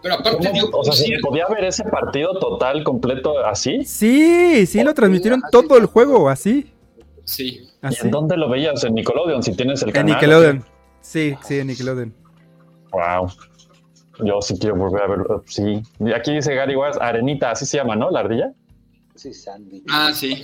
Pero 0.01 0.15
aparte, 0.15 0.47
¿Cómo? 0.47 0.53
dio 0.53 0.69
O 0.71 0.83
sea, 0.83 0.93
¿se 0.93 1.03
concierto. 1.03 1.27
podía 1.29 1.47
ver 1.47 1.63
ese 1.65 1.83
partido 1.85 2.37
total, 2.39 2.83
completo, 2.83 3.45
así? 3.45 3.83
Sí, 3.85 4.65
sí, 4.65 4.83
lo 4.83 4.93
transmitieron 4.93 5.39
ajá, 5.39 5.49
todo 5.51 5.77
el 5.77 5.85
juego, 5.85 6.29
así. 6.29 6.71
Sí. 7.25 7.69
¿Y 7.81 8.05
en 8.05 8.11
dónde 8.11 8.37
lo 8.37 8.49
veías? 8.49 8.83
¿En 8.83 8.95
Nickelodeon? 8.95 9.43
Si 9.43 9.55
tienes 9.55 9.81
el 9.81 9.89
En 9.89 9.93
canal. 9.93 10.11
Nickelodeon. 10.13 10.65
Sí, 11.01 11.35
sí, 11.43 11.59
en 11.59 11.67
Nickelodeon. 11.67 12.13
Wow. 12.91 13.31
Yo 14.19 14.41
sí 14.41 14.57
quiero 14.59 14.75
volver 14.75 15.03
a 15.03 15.07
verlo. 15.07 15.43
Sí. 15.47 15.81
Y 15.99 16.11
aquí 16.13 16.33
dice 16.33 16.53
Gary 16.53 16.75
Wars, 16.75 16.97
Arenita, 17.01 17.51
así 17.51 17.65
se 17.65 17.77
llama, 17.77 17.95
¿no? 17.95 18.11
La 18.11 18.19
ardilla. 18.21 18.53
Sí, 19.15 19.33
Sandy. 19.33 19.83
Ah, 19.89 20.11
sí. 20.13 20.43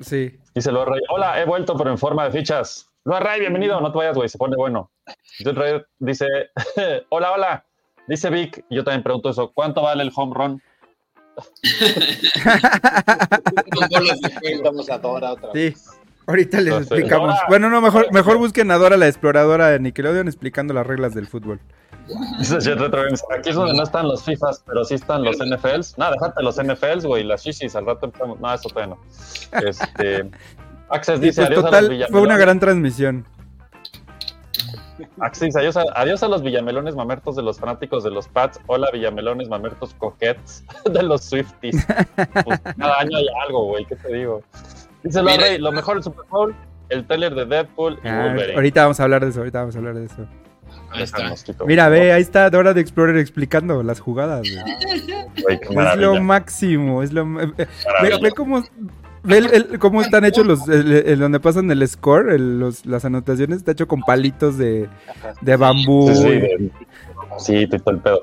Sí. 0.00 0.38
Dice 0.54 0.72
Loa 0.72 0.86
Ray, 0.86 1.00
hola, 1.08 1.40
he 1.40 1.44
vuelto, 1.44 1.76
pero 1.76 1.90
en 1.90 1.98
forma 1.98 2.24
de 2.24 2.30
fichas. 2.30 2.90
Loa 3.04 3.20
Ray, 3.20 3.40
bienvenido, 3.40 3.80
no 3.80 3.92
te 3.92 3.98
vayas, 3.98 4.16
güey, 4.16 4.28
se 4.28 4.38
pone 4.38 4.56
bueno. 4.56 4.90
Dice, 5.98 6.26
hola, 7.10 7.32
hola. 7.32 7.66
Dice 8.06 8.30
Vic, 8.30 8.64
yo 8.70 8.84
también 8.84 9.02
pregunto 9.02 9.30
eso, 9.30 9.50
¿cuánto 9.52 9.82
vale 9.82 10.02
el 10.02 10.12
home 10.14 10.34
run? 10.34 10.62
Sí. 15.52 15.74
Ahorita 16.26 16.60
les 16.60 16.74
explicamos. 16.74 17.28
Dora. 17.28 17.40
Bueno, 17.48 17.70
no, 17.70 17.80
mejor, 17.80 18.12
mejor 18.12 18.38
busquen 18.38 18.70
a 18.70 18.78
Dora 18.78 18.96
la 18.96 19.06
exploradora 19.06 19.68
de 19.68 19.78
Nickelodeon 19.78 20.26
explicando 20.26 20.74
las 20.74 20.86
reglas 20.86 21.14
del 21.14 21.26
fútbol. 21.26 21.60
Aquí 22.08 23.50
es 23.50 23.54
donde 23.54 23.74
no 23.74 23.82
están 23.82 24.08
los 24.08 24.24
FIFAs, 24.24 24.62
pero 24.66 24.84
sí 24.84 24.94
están 24.94 25.24
los 25.24 25.36
NFLs. 25.38 25.98
No, 25.98 26.10
déjate 26.10 26.42
los 26.42 26.62
NFLs, 26.62 27.04
güey, 27.04 27.24
las 27.24 27.44
shishis, 27.44 27.74
al 27.76 27.86
rato 27.86 28.06
empezamos. 28.06 28.40
No, 28.40 28.52
eso 28.52 28.68
todavía 28.68 28.96
no. 28.96 29.00
Este, 29.68 30.30
Access 30.88 31.20
dice, 31.20 31.46
pues 31.46 31.50
adiós 31.50 31.64
a 31.64 31.80
los 31.80 31.88
total, 31.88 32.06
fue 32.10 32.20
una 32.20 32.36
gran 32.36 32.60
transmisión. 32.60 33.26
Axis, 35.20 35.54
adiós 35.56 35.76
a, 35.76 35.84
adiós 35.94 36.22
a 36.22 36.28
los 36.28 36.42
villamelones 36.42 36.94
mamertos 36.94 37.36
de 37.36 37.42
los 37.42 37.58
fanáticos 37.58 38.02
de 38.04 38.10
los 38.10 38.28
Pats. 38.28 38.60
Hola, 38.66 38.88
villamelones 38.92 39.48
mamertos 39.48 39.94
coquettes 39.94 40.64
de 40.92 41.02
los 41.02 41.22
Swifties. 41.24 41.86
Pues, 42.44 42.60
cada 42.78 43.00
año 43.00 43.16
hay 43.16 43.26
algo, 43.46 43.64
güey, 43.66 43.84
¿qué 43.84 43.96
te 43.96 44.12
digo? 44.14 44.42
Dice 45.02 45.22
Mira. 45.22 45.36
Rey, 45.36 45.58
lo 45.58 45.72
mejor 45.72 45.94
del 45.94 46.02
Super 46.04 46.24
Bowl, 46.30 46.54
el 46.88 47.06
trailer 47.06 47.34
de 47.34 47.44
Deadpool 47.46 47.98
y 48.04 48.08
Ah, 48.08 48.24
Wolverine. 48.28 48.54
ahorita 48.54 48.82
vamos 48.82 49.00
a 49.00 49.02
hablar 49.04 49.22
de 49.24 49.30
eso, 49.30 49.40
ahorita 49.40 49.60
vamos 49.60 49.74
a 49.74 49.78
hablar 49.78 49.94
de 49.94 50.04
eso. 50.06 50.26
Ahí 50.90 51.02
está. 51.02 51.28
Mosquito. 51.28 51.66
Mira, 51.66 51.88
ve, 51.88 52.12
ahí 52.12 52.22
está 52.22 52.48
Dora 52.50 52.72
de 52.74 52.80
Explorer 52.80 53.16
explicando 53.18 53.82
las 53.82 54.00
jugadas. 54.00 54.42
güey. 55.44 55.60
Es 55.60 55.96
lo 55.98 56.20
máximo, 56.22 57.02
es 57.02 57.12
lo... 57.12 57.22
eh, 57.40 57.46
Ve, 57.56 57.68
maravilla. 57.86 58.18
ve 58.22 58.30
cómo... 58.32 58.62
Ve 59.26 59.38
el- 59.38 59.52
el- 59.54 59.78
cómo 59.78 60.00
están 60.02 60.24
hechos 60.24 60.46
los... 60.46 60.68
el- 60.68 60.92
el- 60.92 61.18
donde 61.18 61.40
pasan 61.40 61.70
el 61.70 61.86
score, 61.88 62.30
el- 62.32 62.58
los- 62.60 62.86
las 62.86 63.04
anotaciones, 63.04 63.58
está 63.58 63.72
hecho 63.72 63.86
con 63.88 64.00
palitos 64.02 64.56
de, 64.56 64.88
de 65.40 65.56
bambú. 65.56 66.10
Sí, 66.14 66.70
sí, 67.38 67.66
todo 67.66 67.90
el 67.94 67.98
pedo. 68.00 68.22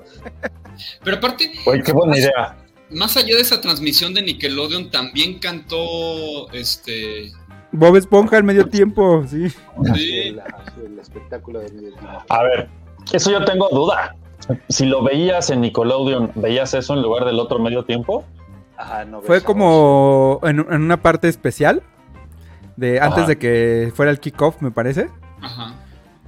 Pero 1.03 1.17
aparte, 1.17 1.51
Güey, 1.65 1.81
qué 1.83 1.91
buena 1.91 2.17
idea. 2.17 2.57
más 2.89 3.15
allá 3.17 3.35
de 3.35 3.41
esa 3.41 3.61
transmisión 3.61 4.13
de 4.13 4.21
Nickelodeon, 4.23 4.89
también 4.89 5.39
cantó 5.39 6.49
este. 6.51 7.31
Bob 7.71 7.95
Esponja 7.95 8.37
al 8.37 8.43
medio 8.43 8.67
tiempo, 8.67 9.23
sí. 9.27 9.49
Sí. 9.95 10.19
El, 10.27 10.41
el 10.85 10.99
espectáculo 10.99 11.59
de 11.59 11.71
medio 11.71 11.89
tiempo. 11.93 12.23
A 12.29 12.43
ver, 12.43 12.69
eso 13.11 13.31
yo 13.31 13.43
tengo 13.45 13.67
duda. 13.69 14.15
Si 14.69 14.85
lo 14.85 15.03
veías 15.03 15.49
en 15.49 15.61
Nickelodeon, 15.61 16.31
¿veías 16.35 16.73
eso 16.73 16.93
en 16.93 17.01
lugar 17.01 17.25
del 17.25 17.39
otro 17.39 17.59
medio 17.59 17.83
tiempo? 17.85 18.25
Ajá, 18.83 19.05
no 19.05 19.21
Fue 19.21 19.41
como 19.41 20.39
en, 20.43 20.59
en 20.59 20.81
una 20.81 20.97
parte 21.01 21.27
especial, 21.29 21.83
de 22.75 22.99
antes 22.99 23.19
Ajá. 23.19 23.27
de 23.27 23.37
que 23.37 23.91
fuera 23.95 24.11
el 24.11 24.19
kickoff, 24.19 24.61
me 24.61 24.71
parece, 24.71 25.09
Ajá. 25.41 25.73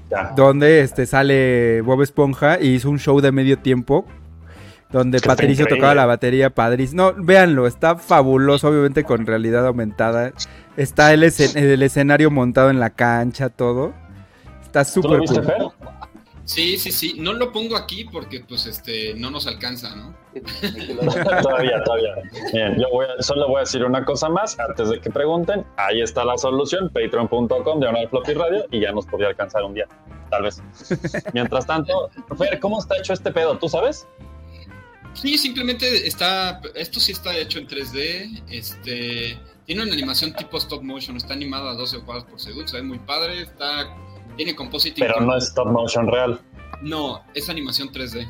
Ya. 0.10 0.32
donde 0.36 0.82
este 0.82 1.06
sale 1.06 1.82
Bob 1.82 2.02
Esponja 2.04 2.60
y 2.62 2.70
hizo 2.76 2.90
un 2.90 3.00
show 3.00 3.20
de 3.22 3.32
medio 3.32 3.58
tiempo. 3.60 4.06
Donde 4.92 5.20
Patricio 5.20 5.64
increíble. 5.64 5.76
tocaba 5.78 5.96
la 5.96 6.06
batería 6.06 6.52
padrísimo. 6.52 7.12
No, 7.12 7.24
véanlo, 7.26 7.66
está 7.68 7.98
fabuloso, 7.98 8.70
obviamente 8.70 9.04
con 9.04 9.26
realidad 9.26 9.66
aumentada. 9.68 10.32
Está 10.78 11.12
el, 11.12 11.24
escen- 11.24 11.58
el 11.58 11.82
escenario 11.82 12.30
montado 12.32 12.70
en 12.70 12.80
la 12.80 12.92
cancha, 12.92 13.50
todo. 13.50 13.94
Está 14.64 14.86
¿Tú 14.86 15.02
lo 15.02 15.26
súper 15.26 15.44
cool. 15.44 15.74
Sí, 16.46 16.78
sí, 16.78 16.92
sí. 16.92 17.16
No 17.18 17.34
lo 17.34 17.52
pongo 17.52 17.76
aquí 17.76 18.06
porque, 18.06 18.42
pues, 18.42 18.68
este, 18.68 19.16
no 19.16 19.32
nos 19.32 19.48
alcanza, 19.48 19.96
¿no? 19.96 20.16
Todavía, 21.42 21.84
todavía. 21.84 22.14
Bien, 22.54 22.76
yo 22.80 22.88
voy 22.92 23.06
a- 23.08 23.22
solo 23.24 23.48
voy 23.48 23.58
a 23.58 23.60
decir 23.62 23.84
una 23.84 24.06
cosa 24.06 24.30
más 24.30 24.58
antes 24.60 24.90
de 24.90 25.00
que 25.02 25.10
pregunten. 25.10 25.66
Ahí 25.78 26.02
está 26.02 26.24
la 26.24 26.38
solución, 26.38 26.90
patreon.com, 26.90 27.80
diagonal 27.80 28.08
floppy 28.10 28.34
radio, 28.34 28.66
y 28.72 28.82
ya 28.82 28.92
nos 28.92 29.06
podría 29.08 29.30
alcanzar 29.30 29.64
un 29.64 29.74
día, 29.74 29.88
tal 30.30 30.44
vez. 30.44 30.62
Mientras 31.34 31.66
tanto, 31.66 32.10
Fer, 32.38 32.60
¿cómo 32.60 32.80
está 32.80 32.96
hecho 32.98 33.14
este 33.14 33.32
pedo? 33.32 33.58
¿Tú 33.58 33.68
sabes? 33.68 34.08
Sí, 35.14 35.38
simplemente 35.38 36.06
está. 36.08 36.62
Esto 36.76 37.00
sí 37.00 37.14
está 37.14 37.36
hecho 37.38 37.58
en 37.60 37.68
3D. 37.68 38.44
Este. 38.50 39.40
Tiene 39.66 39.82
una 39.84 39.94
animación 39.94 40.34
tipo 40.36 40.58
stop 40.58 40.84
motion. 40.84 41.16
Está 41.18 41.34
animado 41.34 41.70
a 41.70 41.74
12 41.74 42.02
cuadros 42.02 42.26
por 42.26 42.40
segundo. 42.40 42.68
Se 42.68 42.78
ve 42.78 42.84
muy 42.84 43.00
padre. 43.00 43.42
Está. 43.42 43.96
Tiene 44.38 44.56
compositing. 44.56 45.06
Pero 45.06 45.22
no 45.22 45.36
es 45.38 45.46
stop 45.46 45.68
motion 45.68 46.08
real. 46.08 46.40
No, 46.82 47.22
es 47.34 47.50
animación 47.50 47.90
3D. 47.90 48.28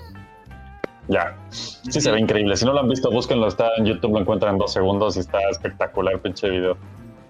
Ya. 1.07 1.37
Sí, 1.49 2.01
se 2.01 2.11
ve 2.11 2.19
increíble. 2.19 2.55
Si 2.57 2.65
no 2.65 2.73
lo 2.73 2.79
han 2.79 2.89
visto, 2.89 3.11
búsquenlo. 3.11 3.47
Está 3.47 3.69
en 3.77 3.85
YouTube, 3.85 4.13
lo 4.13 4.19
encuentran 4.21 4.53
en 4.53 4.59
dos 4.59 4.73
segundos 4.73 5.17
y 5.17 5.19
está 5.19 5.39
espectacular, 5.49 6.19
pinche 6.21 6.49
video. 6.49 6.77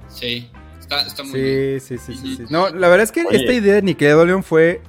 Sí. 0.08 0.50
Está, 0.80 1.02
está 1.06 1.24
muy 1.24 1.42
bien. 1.42 1.80
Sí, 1.82 1.98
sí, 1.98 2.16
sí, 2.16 2.16
sí, 2.16 2.36
sí. 2.38 2.44
No, 2.50 2.70
la 2.70 2.88
verdad 2.88 3.04
es 3.04 3.12
que 3.12 3.26
Oye. 3.26 3.38
esta 3.38 3.54
idea 3.54 3.76
de 3.76 3.82
Nickelodeon 3.82 4.44
fue 4.44 4.82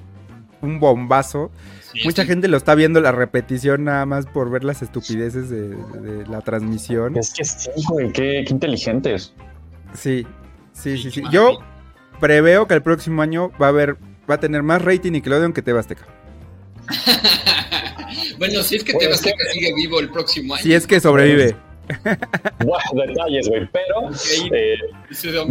un 0.62 0.78
bombazo. 0.78 1.50
Sí, 1.92 2.00
Mucha 2.04 2.22
sí. 2.22 2.28
gente 2.28 2.48
lo 2.48 2.56
está 2.56 2.74
viendo 2.74 3.00
la 3.00 3.12
repetición 3.12 3.84
nada 3.84 4.04
más 4.04 4.26
por 4.26 4.50
ver 4.50 4.62
las 4.62 4.82
estupideces 4.82 5.48
de, 5.48 5.68
de 5.70 6.26
la 6.26 6.42
transmisión. 6.42 7.16
Es 7.16 7.32
que 7.32 7.44
sí, 7.44 7.70
güey, 7.88 8.12
qué, 8.12 8.44
qué 8.46 8.52
inteligentes. 8.52 9.32
Sí, 9.94 10.26
sí, 10.72 10.98
sí, 10.98 11.10
sí. 11.10 11.22
Yo. 11.30 11.58
Preveo 12.20 12.66
que 12.66 12.74
el 12.74 12.82
próximo 12.82 13.22
año 13.22 13.50
va 13.60 13.66
a 13.66 13.68
haber, 13.70 13.96
va 14.30 14.34
a 14.36 14.40
tener 14.40 14.62
más 14.62 14.82
rating 14.82 15.12
Nickelodeon 15.12 15.52
que 15.52 15.62
TV 15.62 15.78
Azteca. 15.78 16.06
bueno, 18.38 18.62
si 18.62 18.76
es 18.76 18.84
que 18.84 18.92
Bueno, 18.92 19.10
es 19.14 19.22
que- 19.22 19.32
sigue 19.52 19.74
vivo 19.74 20.00
el 20.00 20.10
próximo 20.10 20.54
año. 20.54 20.62
Si 20.62 20.74
es 20.74 20.86
que 20.86 21.00
sobrevive. 21.00 21.56
Buah, 22.64 22.80
detalles, 23.06 23.48
güey. 23.48 23.68
Pero 23.72 24.10
eh, 24.52 24.76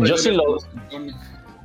Yo 0.04 0.18
sí 0.18 0.32
lo- 0.32 0.58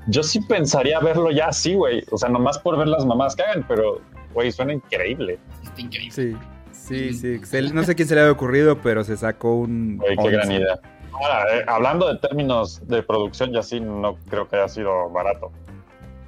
yo 0.06 0.22
sí 0.22 0.40
pensaría 0.40 0.98
verlo 1.00 1.30
ya 1.30 1.46
así, 1.48 1.74
güey. 1.74 2.02
O 2.10 2.16
sea, 2.18 2.28
nomás 2.28 2.58
por 2.58 2.78
ver 2.78 2.88
las 2.88 3.04
mamás 3.04 3.36
que 3.36 3.42
hagan, 3.42 3.64
pero, 3.68 4.00
güey, 4.32 4.50
suena 4.50 4.72
increíble. 4.72 5.38
Está 5.62 5.80
increíble. 5.80 6.12
Sí, 6.12 6.36
sí, 6.72 7.12
sí. 7.12 7.40
Se- 7.44 7.62
No 7.62 7.84
sé 7.84 7.94
quién 7.94 8.08
se 8.08 8.14
le 8.14 8.22
había 8.22 8.32
ocurrido, 8.32 8.80
pero 8.80 9.04
se 9.04 9.16
sacó 9.16 9.54
un. 9.56 9.98
Güey, 9.98 10.16
qué 10.16 10.22
11. 10.22 10.32
gran 10.32 10.52
idea. 10.52 10.80
Ahora, 11.20 11.56
eh, 11.58 11.64
hablando 11.66 12.08
de 12.12 12.18
términos 12.18 12.80
de 12.88 13.02
producción, 13.02 13.52
ya 13.52 13.62
sí 13.62 13.80
no 13.80 14.16
creo 14.28 14.48
que 14.48 14.56
haya 14.56 14.68
sido 14.68 15.10
barato. 15.10 15.50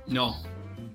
No. 0.07 0.35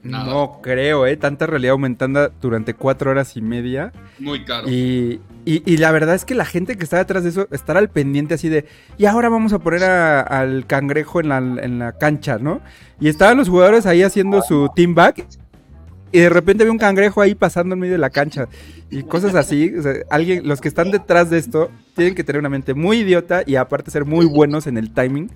Nada. 0.04 0.26
No 0.26 0.60
creo, 0.62 1.06
¿eh? 1.06 1.18
Tanta 1.18 1.48
realidad 1.48 1.72
aumentada 1.74 2.30
durante 2.40 2.74
cuatro 2.74 3.12
horas 3.12 3.36
y 3.36 3.42
media. 3.42 3.92
Muy 4.20 4.46
caro. 4.46 4.70
Y, 4.70 5.20
y- 5.44 5.64
y 5.66 5.78
la 5.78 5.92
verdad 5.92 6.16
es 6.16 6.24
que 6.24 6.36
la 6.36 6.46
gente 6.46 6.78
que 6.78 6.84
está 6.84 6.98
detrás 6.98 7.24
de 7.24 7.30
eso 7.32 7.48
estará 7.52 7.80
al 7.80 7.90
pendiente 7.90 8.36
así 8.36 8.48
de, 8.48 8.66
y 8.98 9.06
ahora 9.06 9.28
vamos 9.28 9.52
a 9.54 9.60
poner 9.60 9.84
a- 9.84 10.22
al 10.22 10.66
cangrejo 10.68 11.20
en 11.20 11.30
la, 11.30 11.38
en 11.40 11.80
la 11.80 11.98
cancha, 11.98 12.38
¿no? 12.38 12.62
Y 13.02 13.10
estaban 13.10 13.38
los 13.38 13.50
jugadores 13.50 13.86
ahí 13.86 14.04
haciendo 14.04 14.42
su 14.44 14.70
team 14.76 14.96
back 14.96 15.26
y 16.12 16.20
de 16.20 16.30
repente 16.30 16.64
había 16.64 16.72
un 16.72 16.78
cangrejo 16.78 17.22
ahí 17.22 17.36
pasando 17.36 17.74
en 17.74 17.80
medio 17.80 17.94
de 17.94 18.00
la 18.00 18.10
cancha 18.10 18.48
y 18.90 19.04
cosas 19.04 19.36
así. 19.36 19.74
o 19.78 19.82
sea, 19.82 19.94
alguien, 20.10 20.48
los 20.48 20.62
que 20.62 20.68
están 20.68 20.92
detrás 20.92 21.30
de 21.30 21.38
esto 21.38 21.70
tienen 21.96 22.16
que 22.16 22.24
tener 22.24 22.40
una 22.40 22.50
mente 22.50 22.74
muy 22.74 23.00
idiota 23.00 23.44
y 23.46 23.56
aparte 23.56 23.92
ser 23.92 24.06
muy 24.06 24.26
buenos 24.26 24.68
en 24.68 24.78
el 24.78 24.94
timing 24.94 25.30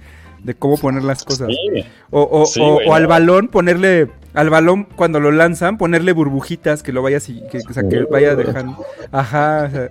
de 0.44 0.56
cómo 0.56 0.78
poner 0.78 1.04
las 1.04 1.24
cosas. 1.24 1.50
Sí, 1.50 1.84
O, 2.10 2.22
o- 2.24 2.46
Sí, 2.46 2.60
o- 2.62 2.94
al 2.94 3.06
balón 3.08 3.48
ponerle, 3.48 4.10
al 4.34 4.50
balón 4.50 4.86
cuando 4.96 5.20
lo 5.20 5.32
lanzan, 5.32 5.78
ponerle 5.78 6.14
burbujitas 6.14 6.82
que 6.84 6.92
lo 6.92 7.02
vaya 7.04 7.18
que, 7.52 7.60
o 7.70 7.74
sea, 7.74 7.88
que 7.88 8.04
vaya 8.10 8.36
dejando. 8.36 8.84
Ajá, 9.12 9.68
sea, 9.70 9.90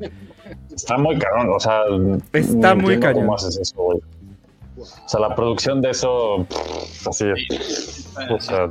está 0.75 0.97
muy 0.99 1.19
cabrón. 1.19 1.51
O 1.55 1.61
sea, 1.61 1.83
Está 2.33 2.75
muy 2.75 2.99
cañón. 2.99 3.23
¿Cómo 3.27 3.35
haces 3.37 3.59
eso, 3.59 3.77
güey? 3.77 3.99
O 4.79 5.09
sea, 5.09 5.21
la 5.21 5.35
producción 5.37 5.81
de 5.83 5.91
eso, 5.91 6.47
pff, 6.49 7.09
así, 7.09 7.27
o 8.31 8.41
sea, 8.41 8.67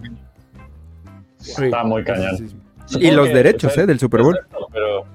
está 1.40 1.84
muy 1.84 2.04
cañón. 2.04 2.38
Sí, 2.38 2.48
sí, 2.48 2.50
sí. 2.50 2.58
Supongo 2.94 3.08
Y 3.08 3.16
los 3.16 3.28
derechos, 3.30 3.74
sea, 3.74 3.84
¿eh? 3.84 3.88
Del 3.88 4.00
Super 4.00 4.22
Bowl. 4.24 4.36
Exacto, 4.36 4.68
pero, 4.72 5.06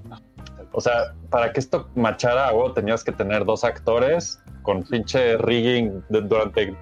o 0.72 0.80
sea, 0.80 1.12
para 1.30 1.52
que 1.52 1.60
esto 1.60 1.88
machara, 1.96 2.50
güey, 2.52 2.72
tenías 2.74 3.02
que 3.02 3.12
tener 3.12 3.44
dos 3.44 3.64
actores 3.64 4.38
con 4.62 4.82
pinche 4.84 5.36
rigging 5.38 6.02
de- 6.08 6.20
durante 6.22 6.74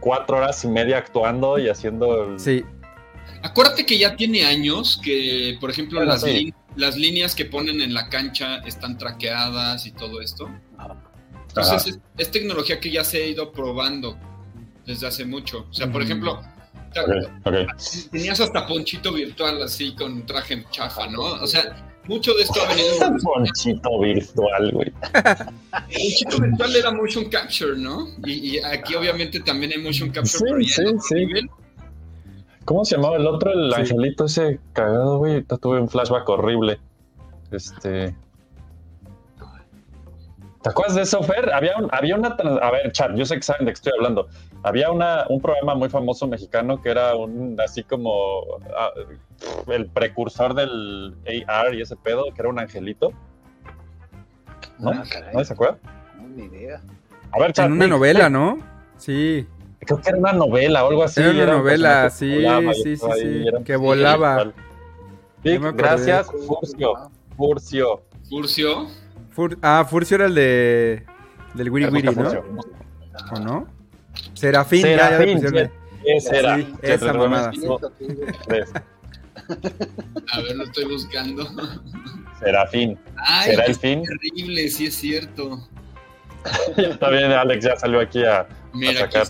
cuatro 0.00 0.38
horas 0.38 0.64
y 0.64 0.68
media 0.68 0.98
actuando 0.98 1.58
y 1.58 1.68
haciendo. 1.68 2.24
el- 2.24 2.40
Sí, 2.40 2.64
Acuérdate 3.42 3.86
que 3.86 3.98
ya 3.98 4.16
tiene 4.16 4.44
años 4.44 5.00
que, 5.02 5.56
por 5.60 5.70
ejemplo, 5.70 5.98
Bueno, 6.00 6.12
las, 6.12 6.22
sí. 6.22 6.52
las 6.76 6.96
líneas 6.96 7.34
que 7.34 7.46
ponen 7.46 7.80
en 7.80 7.94
la 7.94 8.08
cancha 8.10 8.56
están 8.66 8.98
traqueadas 8.98 9.86
y 9.86 9.92
todo 9.92 10.20
esto. 10.20 10.48
Entonces, 11.48 11.86
es, 11.86 12.00
es 12.18 12.30
tecnología 12.30 12.80
que 12.80 12.90
ya 12.90 13.02
se 13.02 13.22
ha 13.22 13.26
ido 13.26 13.50
probando 13.52 14.16
desde 14.86 15.06
hace 15.06 15.24
mucho. 15.24 15.66
O 15.70 15.72
sea, 15.72 15.90
por 15.90 16.02
ejemplo, 16.02 16.42
tenías 18.10 18.40
hasta 18.40 18.66
ponchito 18.66 19.12
virtual 19.12 19.62
así 19.62 19.94
con 19.94 20.24
traje 20.26 20.64
chafa, 20.70 21.06
¿no? 21.08 21.20
O 21.22 21.46
sea, 21.46 21.86
mucho 22.06 22.32
de 22.34 22.42
esto 22.42 22.60
ha 22.62 22.68
venido. 22.68 23.18
Ponchito 23.22 24.00
virtual, 24.00 24.72
güey. 24.72 24.92
Ponchito 25.70 26.38
virtual 26.40 26.76
era 26.76 26.90
motion 26.92 27.24
capture, 27.30 27.76
¿no? 27.76 28.08
Y, 28.24 28.56
y 28.56 28.58
aquí 28.58 28.94
obviamente 28.94 29.40
también 29.40 29.72
hay 29.72 29.82
motion 29.82 30.10
capture, 30.10 30.64
Sí, 30.64 30.72
sí, 30.72 30.82
sí. 31.08 31.14
nivel. 31.14 31.50
¿Cómo 32.64 32.84
se 32.84 32.96
llamaba 32.96 33.16
el 33.16 33.26
otro? 33.26 33.52
El 33.52 33.72
Sí. 33.74 33.80
angelito 33.80 34.26
ese 34.26 34.60
cagado, 34.72 35.18
güey. 35.18 35.42
Tuve 35.42 35.80
un 35.80 35.88
flashback 35.88 36.28
horrible. 36.28 36.78
Este. 37.50 38.14
¿Te 40.62 40.68
acuerdas 40.68 40.94
de 40.96 41.02
eso, 41.02 41.22
Fer? 41.22 41.50
Había, 41.52 41.76
un- 41.78 41.88
había 41.90 42.16
una. 42.16 42.36
trans- 42.36 42.60
A 42.60 42.70
ver, 42.70 42.92
chat, 42.92 43.14
yo 43.14 43.24
sé 43.24 43.36
que 43.36 43.42
saben 43.42 43.64
de 43.64 43.72
qué 43.72 43.76
estoy 43.76 43.92
hablando. 43.96 44.28
Había 44.62 44.90
una, 44.90 45.24
un 45.30 45.40
programa 45.40 45.74
muy 45.74 45.88
famoso 45.88 46.26
mexicano 46.26 46.82
que 46.82 46.90
era 46.90 47.16
un 47.16 47.58
así 47.60 47.82
como 47.82 48.42
ah, 48.76 48.90
el 49.68 49.86
precursor 49.86 50.52
del 50.54 51.16
AR 51.46 51.74
y 51.74 51.80
ese 51.80 51.96
pedo, 51.96 52.24
que 52.34 52.42
era 52.42 52.50
un 52.50 52.58
angelito. 52.58 53.12
¿No? 54.78 54.90
Ah. 54.90 55.02
¿No 55.32 55.44
se 55.44 55.52
acuerda? 55.54 55.78
No, 56.18 56.28
ni 56.28 56.44
idea. 56.44 56.82
A 57.32 57.38
ver, 57.38 57.52
chat. 57.52 57.66
en 57.66 57.72
una 57.72 57.86
novela, 57.86 58.28
¿no? 58.28 58.58
Sí, 58.98 59.46
Creo 59.80 59.98
que 59.98 60.10
era 60.10 60.18
una 60.18 60.32
novela 60.34 60.84
o 60.84 60.88
algo 60.90 61.04
así. 61.04 61.22
Era 61.22 61.30
una 61.30 61.42
un 61.42 61.48
novela, 61.62 62.02
personaje 62.02 62.10
sí, 62.10 62.28
que 62.28 62.36
volaba 62.36 62.74
sí, 62.74 62.96
sí, 62.96 63.06
sí, 63.18 63.44
un 63.56 63.64
que 63.64 63.76
volaba. 63.76 64.34
acordé. 64.34 65.72
gracias, 65.72 66.30
Furcio. 66.46 66.92
Furcio. 67.34 68.02
Furcio. 68.28 68.86
Fur- 69.34 69.58
ah, 69.62 69.86
Furcio 69.88 70.16
era 70.16 70.26
el 70.26 70.34
de 70.34 71.04
del 71.54 71.70
Wiri 71.70 71.86
Wiri, 71.86 72.14
¿no? 72.14 72.30
¿O 73.32 73.38
no? 73.40 73.66
Serafín, 74.34 74.82
ya, 74.82 74.96
ya 74.96 75.08
Serafín, 75.08 75.40
pusieron. 75.40 75.70
Ese 76.04 76.38
era. 76.38 76.56
Sí, 76.56 76.74
esa 76.82 77.12
mamada. 77.12 77.52
A 80.32 80.40
ver, 80.40 80.56
lo 80.56 80.64
estoy 80.64 80.84
buscando. 80.84 81.46
Serafín. 82.38 82.98
Ay, 83.16 83.50
¿Será 83.50 83.64
el 83.66 83.74
fin? 83.74 84.02
terrible, 84.02 84.68
sí 84.68 84.86
es 84.86 84.94
cierto. 84.94 85.68
Está 86.76 87.10
bien, 87.10 87.32
Alex 87.32 87.64
ya 87.64 87.76
salió 87.76 88.00
aquí 88.00 88.24
a, 88.24 88.46
Mira, 88.72 89.04
aquí, 89.04 89.12
sacar. 89.18 89.26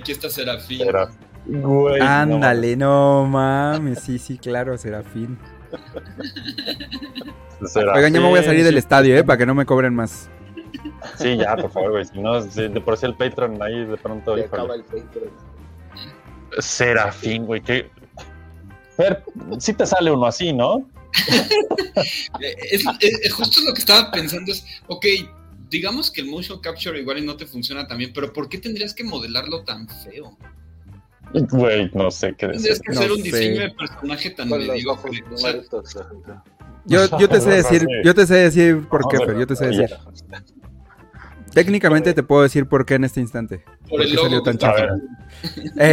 aquí 0.00 0.12
está 0.12 0.30
Serafín. 0.30 0.78
Serafín. 0.78 1.16
Güey, 1.46 2.00
no 2.00 2.06
Ándale, 2.06 2.76
no 2.76 3.24
mames, 3.26 4.00
sí, 4.00 4.18
sí, 4.18 4.38
claro, 4.38 4.76
Serafín. 4.78 5.38
Oigan, 7.60 8.12
ya 8.12 8.20
me 8.20 8.28
voy 8.28 8.38
a 8.40 8.42
salir 8.42 8.64
del 8.64 8.76
estadio, 8.76 9.16
¿eh? 9.16 9.24
Para 9.24 9.38
que 9.38 9.46
no 9.46 9.54
me 9.54 9.64
cobren 9.66 9.94
más. 9.94 10.28
Sí, 11.18 11.36
ya, 11.36 11.56
por 11.56 11.70
favor, 11.70 11.90
güey. 11.92 12.04
Si 12.04 12.18
no, 12.18 12.40
si 12.42 12.68
de 12.68 12.80
por 12.80 12.96
sí 12.96 13.06
el 13.06 13.14
Patreon 13.14 13.62
ahí 13.62 13.84
de 13.86 13.96
pronto. 13.96 14.34
Acaba 14.34 14.74
el 14.74 14.82
Patreon. 14.84 15.30
Serafín, 16.58 17.46
güey. 17.46 17.60
Que... 17.62 17.90
Fer, 18.96 19.22
sí 19.58 19.72
te 19.74 19.86
sale 19.86 20.10
uno 20.10 20.26
así, 20.26 20.52
¿no? 20.52 20.88
Es, 22.40 22.84
es- 23.00 23.32
justo 23.32 23.60
lo 23.66 23.72
que 23.74 23.80
estaba 23.80 24.10
pensando 24.10 24.52
es, 24.52 24.64
ok, 24.86 25.06
digamos 25.70 26.10
que 26.10 26.20
el 26.22 26.28
motion 26.28 26.60
capture 26.60 26.98
igual 27.00 27.18
y 27.18 27.26
no 27.26 27.36
te 27.36 27.46
funciona 27.46 27.86
tan 27.86 27.98
bien, 27.98 28.12
pero 28.14 28.32
¿por 28.32 28.48
qué 28.48 28.58
tendrías 28.58 28.94
que 28.94 29.04
modelarlo 29.04 29.64
tan 29.64 29.88
feo? 29.88 30.36
Güey, 31.32 31.90
no 31.92 32.10
sé 32.10 32.34
qué 32.38 32.48
Tendrías 32.48 32.62
decir. 32.80 32.82
que 32.82 32.92
No 32.92 33.00
hacer 33.00 33.12
un 33.12 33.18
sé. 33.18 33.22
diseño 33.24 33.60
de 33.62 33.70
personaje 33.70 34.30
tan 34.30 34.48
mediocre. 34.48 35.24
O 35.32 35.36
sea. 35.36 35.54
Yo, 36.86 37.06
yo 37.18 37.28
te 37.28 37.40
sé 37.40 37.50
decir, 37.50 37.86
yo 38.04 38.14
te 38.14 38.26
sé 38.26 38.34
decir 38.34 38.86
por 38.88 39.08
qué, 39.08 39.18
Fer, 39.18 39.36
yo 39.38 39.46
te 39.46 39.56
sé 39.56 39.66
decir. 39.66 39.90
Técnicamente 41.52 42.12
te 42.12 42.22
puedo 42.22 42.42
decir 42.42 42.66
por 42.66 42.84
qué 42.84 42.94
en 42.94 43.04
este 43.04 43.20
instante. 43.20 43.58
por 43.58 43.88
¿Por 43.90 44.02
el 44.02 44.08
qué 44.08 44.14
logo 44.16 44.28
salió 44.28 44.42
tan 44.42 44.58
ver, 44.58 44.90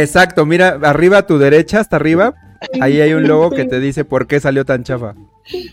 Exacto, 0.02 0.44
mira, 0.44 0.78
arriba 0.82 1.18
a 1.18 1.26
tu 1.26 1.38
derecha, 1.38 1.80
hasta 1.80 1.96
arriba, 1.96 2.34
ahí 2.80 3.00
hay 3.00 3.14
un 3.14 3.26
logo 3.26 3.50
que 3.50 3.64
te 3.64 3.80
dice 3.80 4.04
por 4.04 4.26
qué 4.26 4.40
salió 4.40 4.64
tan 4.64 4.84
chafa. 4.84 5.14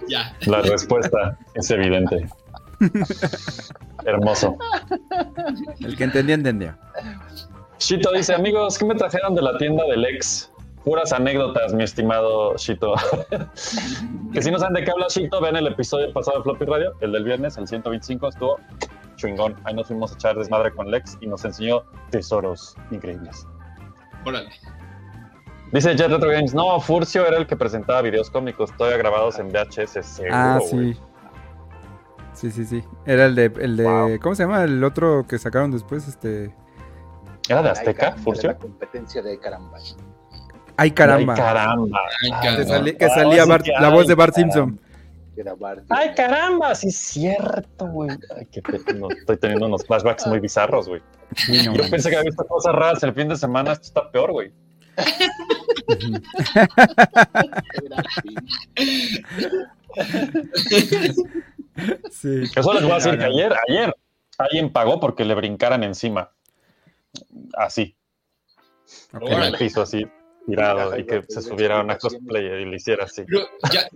Ya. 0.07 0.35
la 0.45 0.61
respuesta 0.61 1.37
es 1.55 1.69
evidente. 1.71 2.27
Hermoso. 4.05 4.57
El 5.79 5.95
que 5.95 6.03
entendía, 6.03 6.35
entendía. 6.35 6.77
Shito 7.79 8.11
dice, 8.11 8.33
amigos, 8.33 8.77
¿qué 8.77 8.85
me 8.85 8.95
trajeron 8.95 9.35
de 9.35 9.41
la 9.41 9.57
tienda 9.57 9.83
del 9.85 10.05
ex? 10.05 10.50
Puras 10.83 11.13
anécdotas, 11.13 11.73
mi 11.73 11.83
estimado 11.83 12.55
Shito. 12.57 12.95
que 14.33 14.41
si 14.41 14.49
no 14.51 14.57
saben 14.57 14.73
de 14.73 14.83
qué 14.83 14.91
habla 14.91 15.07
Shito, 15.09 15.39
ven 15.39 15.55
el 15.55 15.67
episodio 15.67 16.11
pasado 16.11 16.37
de 16.37 16.43
Floppy 16.43 16.65
Radio, 16.65 16.93
el 17.01 17.11
del 17.11 17.23
viernes, 17.23 17.57
el 17.57 17.67
125, 17.67 18.29
estuvo 18.29 18.59
chingón. 19.15 19.55
Ahí 19.63 19.75
nos 19.75 19.87
fuimos 19.87 20.11
a 20.11 20.15
echar 20.15 20.35
desmadre 20.35 20.71
con 20.73 20.89
Lex 20.89 21.17
y 21.21 21.27
nos 21.27 21.45
enseñó 21.45 21.83
tesoros 22.09 22.75
increíbles. 22.89 23.45
Órale. 24.25 24.49
Dice 25.71 25.95
Jet 25.95 26.09
Retro 26.09 26.29
Games, 26.29 26.53
no, 26.53 26.79
Furcio 26.81 27.25
era 27.25 27.37
el 27.37 27.47
que 27.47 27.55
presentaba 27.55 28.01
videos 28.01 28.29
cómicos, 28.29 28.75
todavía 28.75 28.97
grabados 28.97 29.39
en 29.39 29.49
VHS, 29.49 30.03
seguro, 30.05 30.35
Ah, 30.35 30.59
güey. 30.71 30.93
sí. 30.93 30.99
Sí, 32.33 32.49
sí, 32.51 32.65
sí. 32.65 32.83
Era 33.05 33.25
el 33.27 33.35
de, 33.35 33.45
el 33.59 33.77
de, 33.77 33.83
Wow. 33.83 34.19
¿cómo 34.19 34.33
se 34.35 34.43
llama? 34.43 34.63
El 34.63 34.83
otro 34.83 35.25
que 35.27 35.37
sacaron 35.37 35.69
después, 35.69 36.07
este. 36.07 36.53
¿Era 37.47 37.61
de 37.61 37.69
Azteca, 37.69 38.13
Furcio? 38.13 38.49
La 38.49 38.57
competencia 38.57 39.21
de 39.21 39.37
caramba. 39.37 39.77
Ay, 40.81 40.91
caramba. 40.91 41.33
Ay, 41.33 41.39
caramba. 41.39 41.99
Ay, 42.23 42.31
que, 42.31 42.47
caramba. 42.47 42.65
sali- 42.65 42.97
que 42.97 43.05
Ah, 43.05 43.09
salía 43.09 43.43
sí 43.43 43.49
Bart- 43.49 43.65
que 43.65 43.71
la 43.79 43.89
voz 43.89 44.07
de 44.07 44.15
Bart. 44.15 44.33
Simpson. 44.35 44.79
Era 45.37 45.53
Bart. 45.55 45.83
Ay, 45.89 46.13
caramba, 46.15 46.73
sí 46.75 46.87
es 46.89 46.97
cierto, 46.97 47.85
güey. 47.87 48.09
Ay, 48.35 48.47
qué 48.51 48.61
pe- 48.61 48.93
no, 48.95 49.09
estoy 49.11 49.37
teniendo 49.37 49.65
unos 49.67 49.85
flashbacks 49.85 50.25
muy 50.27 50.39
bizarros, 50.39 50.87
güey. 50.87 51.01
Sí, 51.35 51.65
no 51.65 51.73
Yo 51.75 51.89
pensé 51.89 52.09
que 52.09 52.15
había 52.17 52.29
visto 52.29 52.45
cosas 52.47 52.73
raras 52.75 53.01
el 53.03 53.13
fin 53.13 53.27
de 53.29 53.35
semana, 53.35 53.73
esto 53.73 53.83
está 53.85 54.11
peor, 54.11 54.31
güey. 54.31 54.51
Sí. 62.11 62.43
Eso 62.55 62.73
les 62.73 62.83
voy 62.83 62.91
a 62.91 62.95
decir 62.95 63.17
que 63.17 63.25
ayer, 63.25 63.53
ayer, 63.67 63.95
alguien 64.37 64.71
pagó 64.71 64.99
porque 64.99 65.25
le 65.25 65.35
brincaran 65.35 65.83
encima. 65.83 66.31
Así, 67.53 67.95
en 69.13 69.43
el 69.43 69.57
piso, 69.57 69.81
así, 69.81 70.05
tirado, 70.45 70.97
y 70.97 71.05
que 71.05 71.23
se 71.27 71.41
subiera 71.41 71.79
a 71.79 71.83
una 71.83 71.97
cosplayer 71.97 72.61
y 72.61 72.65
le 72.65 72.75
hiciera 72.75 73.05
así. 73.05 73.23
Pero 73.27 73.47
ya, 73.71 73.87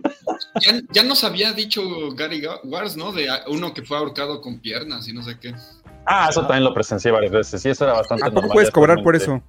ya, 0.60 0.80
ya 0.92 1.02
nos 1.02 1.24
había 1.24 1.52
dicho 1.52 1.82
Gary 2.14 2.40
Ga- 2.40 2.60
Wars, 2.64 2.96
¿no? 2.96 3.12
De 3.12 3.28
uno 3.48 3.74
que 3.74 3.82
fue 3.82 3.96
ahorcado 3.98 4.40
con 4.40 4.60
piernas 4.60 5.08
y 5.08 5.12
no 5.12 5.22
sé 5.22 5.38
qué. 5.40 5.54
Ah, 6.06 6.28
eso 6.30 6.42
también 6.42 6.64
lo 6.64 6.72
presencié 6.72 7.10
varias 7.10 7.32
veces. 7.32 7.60
Sí, 7.62 7.68
eso 7.70 7.84
era 7.84 7.94
bastante 7.94 8.24
¿A 8.24 8.28
poco 8.28 8.40
normal. 8.42 8.54
puedes 8.54 8.70
cobrar 8.70 9.02
por 9.02 9.16
eso? 9.16 9.42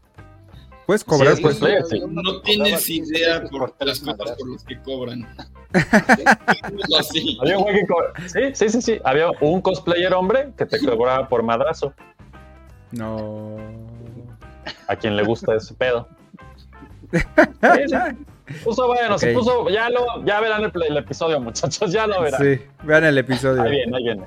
¿Puedes 0.88 1.04
cobrar 1.04 1.36
Sí, 1.36 1.42
por 1.42 1.52
eso? 1.52 1.68
sí. 1.90 2.02
No 2.10 2.42
tienes 2.42 2.90
idea 2.90 3.44
por 3.44 3.76
las 3.80 4.00
cosas 4.00 4.32
por 4.38 4.50
las 4.52 4.64
que 4.64 4.82
cobran. 4.82 5.28
Había 7.42 7.58
un 7.60 7.66
que 7.66 7.86
co- 7.88 8.04
Sí, 8.28 8.40
sí, 8.54 8.70
sí, 8.70 8.82
sí. 8.82 9.00
Había 9.04 9.30
un 9.42 9.62
cosplayer 9.62 10.14
hombre 10.14 10.52
que 10.58 10.66
te 10.66 10.80
cobraba 10.80 11.28
por 11.28 11.44
madrazo. 11.44 11.94
No. 12.92 13.58
A 14.88 14.96
quien 14.96 15.16
le 15.16 15.24
gusta 15.24 15.56
ese 15.56 15.74
pedo. 15.74 16.08
Sí. 17.12 18.60
Puso 18.64 18.88
bueno, 18.88 19.18
se 19.18 19.32
Ok. 19.32 19.38
puso. 19.40 19.70
Ya, 19.70 19.90
lo, 19.90 20.24
ya 20.24 20.40
verán 20.40 20.64
el, 20.64 20.72
el 20.88 20.98
episodio, 20.98 21.40
muchachos. 21.42 21.92
Ya 21.92 22.08
lo 22.08 22.22
verán. 22.22 22.42
Sí, 22.42 22.62
vean 22.84 23.04
el 23.04 23.18
episodio. 23.18 23.62
Ahí 23.62 23.72
viene, 23.72 23.98
ahí 23.98 24.04
viene. 24.04 24.24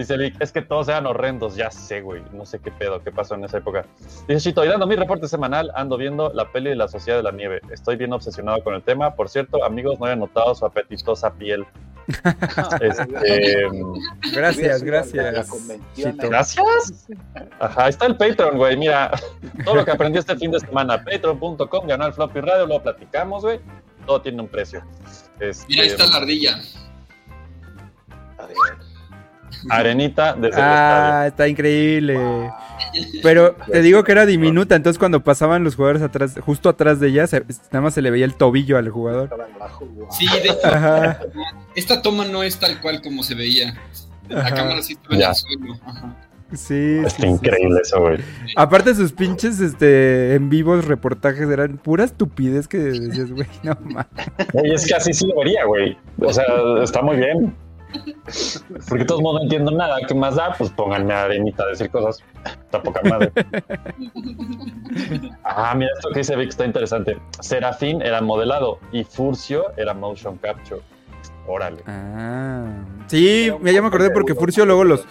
Dice 0.00 0.16
Vic, 0.16 0.34
es 0.40 0.50
que 0.50 0.62
todos 0.62 0.88
eran 0.88 1.04
horrendos, 1.04 1.56
ya 1.56 1.70
sé, 1.70 2.00
güey. 2.00 2.22
No 2.32 2.46
sé 2.46 2.58
qué 2.58 2.70
pedo, 2.70 3.04
qué 3.04 3.12
pasó 3.12 3.34
en 3.34 3.44
esa 3.44 3.58
época. 3.58 3.84
Dice 4.26 4.40
Chito, 4.40 4.64
y 4.64 4.68
dando 4.68 4.86
mi 4.86 4.96
reporte 4.96 5.28
semanal, 5.28 5.70
ando 5.74 5.98
viendo 5.98 6.32
la 6.32 6.50
peli 6.50 6.70
de 6.70 6.76
la 6.76 6.88
Sociedad 6.88 7.18
de 7.18 7.22
la 7.22 7.32
Nieve. 7.32 7.60
Estoy 7.70 7.96
bien 7.96 8.10
obsesionado 8.14 8.64
con 8.64 8.72
el 8.72 8.82
tema. 8.82 9.14
Por 9.14 9.28
cierto, 9.28 9.62
amigos, 9.62 10.00
no 10.00 10.06
hayan 10.06 10.20
notado 10.20 10.54
su 10.54 10.64
apetitosa 10.64 11.34
piel. 11.34 11.66
Este, 12.80 13.68
Gracias, 14.32 14.82
gracias. 14.82 15.50
Chito. 15.94 16.28
gracias. 16.30 17.06
Ajá, 17.58 17.88
está 17.90 18.06
el 18.06 18.16
Patreon, 18.16 18.56
güey. 18.56 18.78
Mira, 18.78 19.10
todo 19.66 19.74
lo 19.74 19.84
que 19.84 19.90
aprendí 19.90 20.18
este 20.18 20.34
fin 20.36 20.50
de 20.50 20.60
semana. 20.60 21.04
Patreon.com, 21.04 21.86
ganó 21.86 22.06
el 22.06 22.14
Floppy 22.14 22.40
Radio, 22.40 22.66
lo 22.66 22.82
platicamos, 22.82 23.42
güey. 23.42 23.60
Todo 24.06 24.22
tiene 24.22 24.40
un 24.40 24.48
precio. 24.48 24.82
Este, 25.38 25.66
Mira, 25.68 25.82
ahí 25.82 25.88
está 25.90 26.06
la 26.06 26.16
ardilla. 26.16 26.58
A 28.38 28.46
ver, 28.46 28.89
Arenita 29.68 30.34
desde 30.34 30.48
el 30.48 30.64
Ah, 30.64 31.24
está 31.28 31.48
increíble. 31.48 32.18
Pero 33.22 33.54
te 33.70 33.82
digo 33.82 34.02
que 34.04 34.12
era 34.12 34.26
diminuta, 34.26 34.74
entonces 34.74 34.98
cuando 34.98 35.22
pasaban 35.22 35.64
los 35.64 35.76
jugadores 35.76 36.02
atrás, 36.02 36.34
justo 36.40 36.68
atrás 36.68 36.98
de 37.00 37.08
ella, 37.08 37.26
se- 37.26 37.44
nada 37.70 37.82
más 37.82 37.94
se 37.94 38.02
le 38.02 38.10
veía 38.10 38.24
el 38.24 38.34
tobillo 38.34 38.78
al 38.78 38.88
jugador. 38.88 39.28
Sí, 40.10 40.26
de 40.26 40.48
hecho, 40.50 40.58
Ajá. 40.66 41.20
esta 41.74 42.00
toma 42.02 42.24
no 42.24 42.42
es 42.42 42.58
tal 42.58 42.80
cual 42.80 43.02
como 43.02 43.22
se 43.22 43.34
veía. 43.34 43.74
La 44.28 44.40
Ajá. 44.46 44.54
cámara 44.54 44.82
sí 44.82 44.94
estaba 44.94 45.14
en 45.16 45.22
el 45.22 45.34
suelo. 45.34 45.74
Ajá. 45.84 46.16
Sí, 46.52 46.98
Está 47.04 47.10
sí. 47.22 47.26
increíble 47.28 47.78
eso, 47.80 48.00
güey. 48.00 48.18
Aparte 48.56 48.92
sus 48.96 49.12
pinches 49.12 49.60
este 49.60 50.34
en 50.34 50.48
vivos 50.50 50.84
reportajes 50.84 51.48
eran 51.48 51.76
pura 51.78 52.02
estupidez 52.02 52.66
que 52.66 52.78
decías, 52.78 53.30
güey, 53.30 53.46
no 53.62 53.76
mames. 53.84 54.06
Güey, 54.52 54.72
es 54.74 54.84
que 54.84 54.94
así 54.94 55.12
sí 55.12 55.28
lo 55.28 55.36
vería, 55.38 55.64
güey. 55.64 55.96
O 56.18 56.32
sea, 56.32 56.44
está 56.82 57.02
muy 57.02 57.18
bien. 57.18 57.54
Porque 58.88 58.98
de 59.00 59.04
todos 59.04 59.20
modos 59.22 59.40
no 59.40 59.42
entiendo 59.44 59.70
nada. 59.72 59.96
¿Qué 60.06 60.14
más 60.14 60.36
da? 60.36 60.54
Pues 60.56 60.70
pónganme 60.70 61.12
a 61.14 61.24
Arenita 61.24 61.64
a 61.64 61.66
decir 61.68 61.90
cosas. 61.90 62.22
Está 62.44 62.82
poca 62.82 63.00
madre. 63.08 63.32
Ah, 65.44 65.74
mira, 65.76 65.90
esto 65.96 66.10
que 66.12 66.18
dice 66.20 66.36
Vic 66.36 66.50
está 66.50 66.64
interesante. 66.64 67.18
Serafín 67.40 68.02
era 68.02 68.20
modelado 68.20 68.78
y 68.92 69.04
Furcio 69.04 69.72
era 69.76 69.94
motion 69.94 70.36
capture. 70.38 70.80
Órale. 71.46 71.82
Ah. 71.86 72.66
Sí, 73.08 73.50
ya 73.62 73.72
ya 73.72 73.82
me 73.82 73.88
acordé 73.88 74.10
porque 74.10 74.34
Furcio 74.34 74.64
luego 74.66 74.84
los 74.84 75.04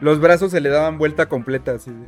los 0.00 0.20
brazos 0.20 0.52
se 0.52 0.60
le 0.60 0.68
daban 0.68 0.98
vuelta 0.98 1.26
completa 1.28 1.72
así. 1.72 1.90
de- 1.90 2.06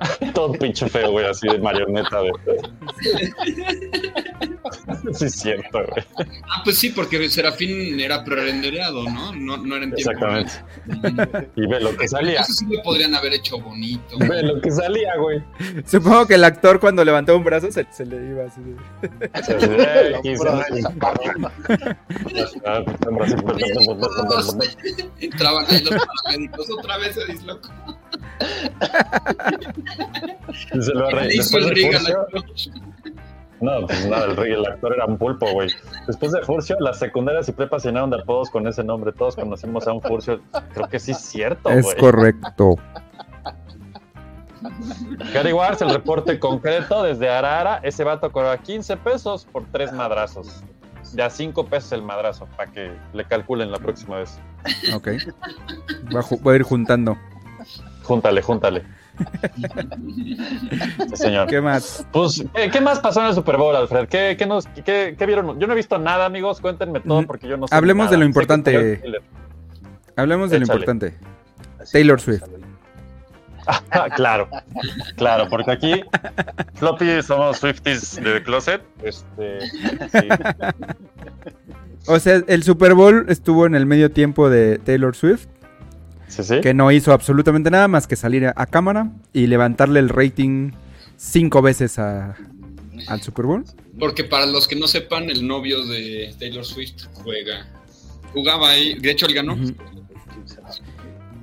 Todo 0.32 0.52
pinche 0.54 0.88
feo, 0.88 1.12
güey, 1.12 1.26
así 1.26 1.46
de 1.46 1.58
marioneta. 1.58 2.22
De... 2.22 2.30
Sí, 5.12 5.24
es 5.26 5.34
cierto, 5.34 5.78
güey. 5.86 6.04
Ah, 6.48 6.60
pues 6.64 6.78
sí, 6.78 6.90
porque 6.90 7.28
Serafín 7.28 7.98
era 8.00 8.24
prerendereado, 8.24 9.04
¿no? 9.04 9.32
No, 9.34 9.56
no 9.56 9.76
era 9.76 9.84
en 9.84 9.94
tiempo 9.94 10.12
Exactamente. 10.12 10.52
real. 10.86 11.48
Y 11.56 11.66
ve 11.66 11.80
lo 11.80 11.96
que 11.96 12.08
salía. 12.08 12.40
Eso 12.40 12.52
sí 12.52 12.66
lo 12.68 12.82
podrían 12.82 13.14
haber 13.14 13.32
hecho 13.34 13.58
bonito. 13.60 14.18
Ve 14.18 14.42
lo 14.42 14.60
que 14.60 14.70
salía, 14.70 15.16
güey. 15.16 15.42
Supongo 15.86 16.26
que 16.26 16.34
el 16.34 16.44
actor 16.44 16.80
cuando 16.80 17.04
levantaba 17.04 17.36
un 17.38 17.44
brazo 17.44 17.70
se, 17.70 17.86
se 17.90 18.04
le 18.06 18.16
iba 18.16 18.44
así. 18.44 18.60
de- 18.62 18.74
O 19.40 19.44
sea, 19.44 19.56
así 19.56 19.66
de, 19.68 19.82
"Eh, 19.82 20.16
aquí 20.16 20.36
se- 20.36 20.44
Todos 23.24 24.56
entraban 25.20 25.64
ahí 25.68 25.82
los 25.84 26.04
paramédicos, 26.24 26.70
otra 26.78 26.98
vez 26.98 27.14
se 27.14 27.24
dislocó. 27.32 27.70
Y 30.74 30.82
se 30.82 30.94
lo 30.94 31.10
re- 31.10 31.28
No, 33.60 33.86
pues 33.86 34.06
nada, 34.08 34.24
el, 34.24 34.38
el 34.38 34.66
actor 34.66 34.94
era 34.94 35.04
un 35.06 35.18
pulpo, 35.18 35.50
güey. 35.52 35.68
Después 36.06 36.32
de 36.32 36.40
Furcio, 36.42 36.76
las 36.80 36.98
secundarias 36.98 37.48
y 37.48 37.52
prepas 37.52 37.84
llenaron 37.84 38.08
de 38.10 38.20
apodos 38.20 38.48
con 38.50 38.66
ese 38.66 38.82
nombre. 38.82 39.12
Todos 39.12 39.36
conocimos 39.36 39.86
a 39.86 39.92
un 39.92 40.00
Furcio. 40.00 40.40
Creo 40.72 40.88
que 40.88 40.98
sí 40.98 41.10
es 41.12 41.18
cierto, 41.20 41.68
Es 41.68 41.84
güey. 41.84 41.96
correcto. 41.98 42.76
Gary 45.32 45.52
Wars, 45.52 45.80
el 45.82 45.90
reporte 45.90 46.38
concreto 46.38 47.02
desde 47.02 47.28
Arara. 47.28 47.80
Ese 47.82 48.04
vato 48.04 48.30
cobraba 48.32 48.58
15 48.58 48.96
pesos 48.98 49.46
por 49.50 49.64
tres 49.72 49.92
madrazos. 49.92 50.62
de 51.12 51.22
a 51.22 51.30
5 51.30 51.66
pesos 51.66 51.92
el 51.92 52.02
madrazo, 52.02 52.46
para 52.56 52.70
que 52.70 52.92
le 53.12 53.24
calculen 53.24 53.70
la 53.72 53.78
próxima 53.78 54.18
vez. 54.18 54.38
Ok. 54.94 55.08
Va 56.14 56.20
a, 56.20 56.24
voy 56.42 56.52
a 56.54 56.56
ir 56.56 56.62
juntando. 56.62 57.16
Júntale, 58.04 58.42
júntale. 58.42 58.84
Sí, 61.08 61.16
señor. 61.16 61.46
¿Qué 61.48 61.60
más? 61.60 62.06
Pues, 62.12 62.44
¿qué, 62.54 62.70
qué 62.70 62.80
más 62.80 63.00
pasó 63.00 63.20
en 63.20 63.26
el 63.28 63.34
Super 63.34 63.56
Bowl, 63.56 63.74
Alfred? 63.76 64.08
¿Qué, 64.08 64.36
qué 64.38 64.46
nos, 64.46 64.66
qué, 64.84 65.14
qué 65.18 65.26
vieron? 65.26 65.58
Yo 65.58 65.66
no 65.66 65.72
he 65.72 65.76
visto 65.76 65.98
nada, 65.98 66.26
amigos. 66.26 66.60
Cuéntenme 66.60 67.00
todo 67.00 67.22
Mm, 67.22 67.26
porque 67.26 67.48
yo 67.48 67.56
no 67.56 67.66
sé. 67.68 67.74
hablemos 67.74 68.04
nada. 68.06 68.12
de 68.12 68.18
lo 68.18 68.24
importante. 68.24 69.02
Hablemos 70.16 70.50
de 70.50 70.58
lo 70.58 70.64
importante. 70.64 71.14
Así 71.80 71.92
Taylor 71.92 72.20
Swift. 72.20 72.42
Ah, 73.66 74.08
claro, 74.16 74.48
claro, 75.16 75.46
porque 75.48 75.70
aquí 75.70 76.02
Floppy 76.74 77.22
somos 77.22 77.58
Swifties 77.58 78.16
de 78.22 78.42
closet. 78.42 78.82
Este, 79.02 79.60
sí. 79.60 80.28
O 82.06 82.18
sea, 82.18 82.42
el 82.46 82.62
Super 82.62 82.94
Bowl 82.94 83.26
estuvo 83.28 83.66
en 83.66 83.74
el 83.74 83.84
medio 83.86 84.10
tiempo 84.10 84.48
de 84.48 84.78
Taylor 84.78 85.14
Swift, 85.14 85.46
sí, 86.30 86.42
sí. 86.42 86.60
que 86.62 86.72
no 86.72 86.90
hizo 86.90 87.12
absolutamente 87.12 87.70
nada 87.70 87.86
más 87.88 88.06
que 88.06 88.16
salir 88.16 88.46
a, 88.46 88.54
a 88.56 88.66
cámara 88.66 89.10
y 89.32 89.46
levantarle 89.46 90.00
el 90.00 90.08
rating 90.08 90.70
cinco 91.16 91.60
veces 91.62 91.98
a- 91.98 92.34
al 93.08 93.20
Super 93.20 93.44
Bowl. 93.46 93.64
Porque 93.98 94.24
para 94.24 94.46
los 94.46 94.66
que 94.66 94.76
no 94.76 94.86
sepan, 94.88 95.28
el 95.30 95.46
novio 95.46 95.84
de 95.86 96.34
Taylor 96.38 96.64
Swift 96.64 97.04
juega. 97.12 97.66
Jugaba 98.32 98.70
ahí, 98.70 98.94
de 98.98 99.10
hecho 99.10 99.26
él 99.26 99.34
ganó. 99.34 99.54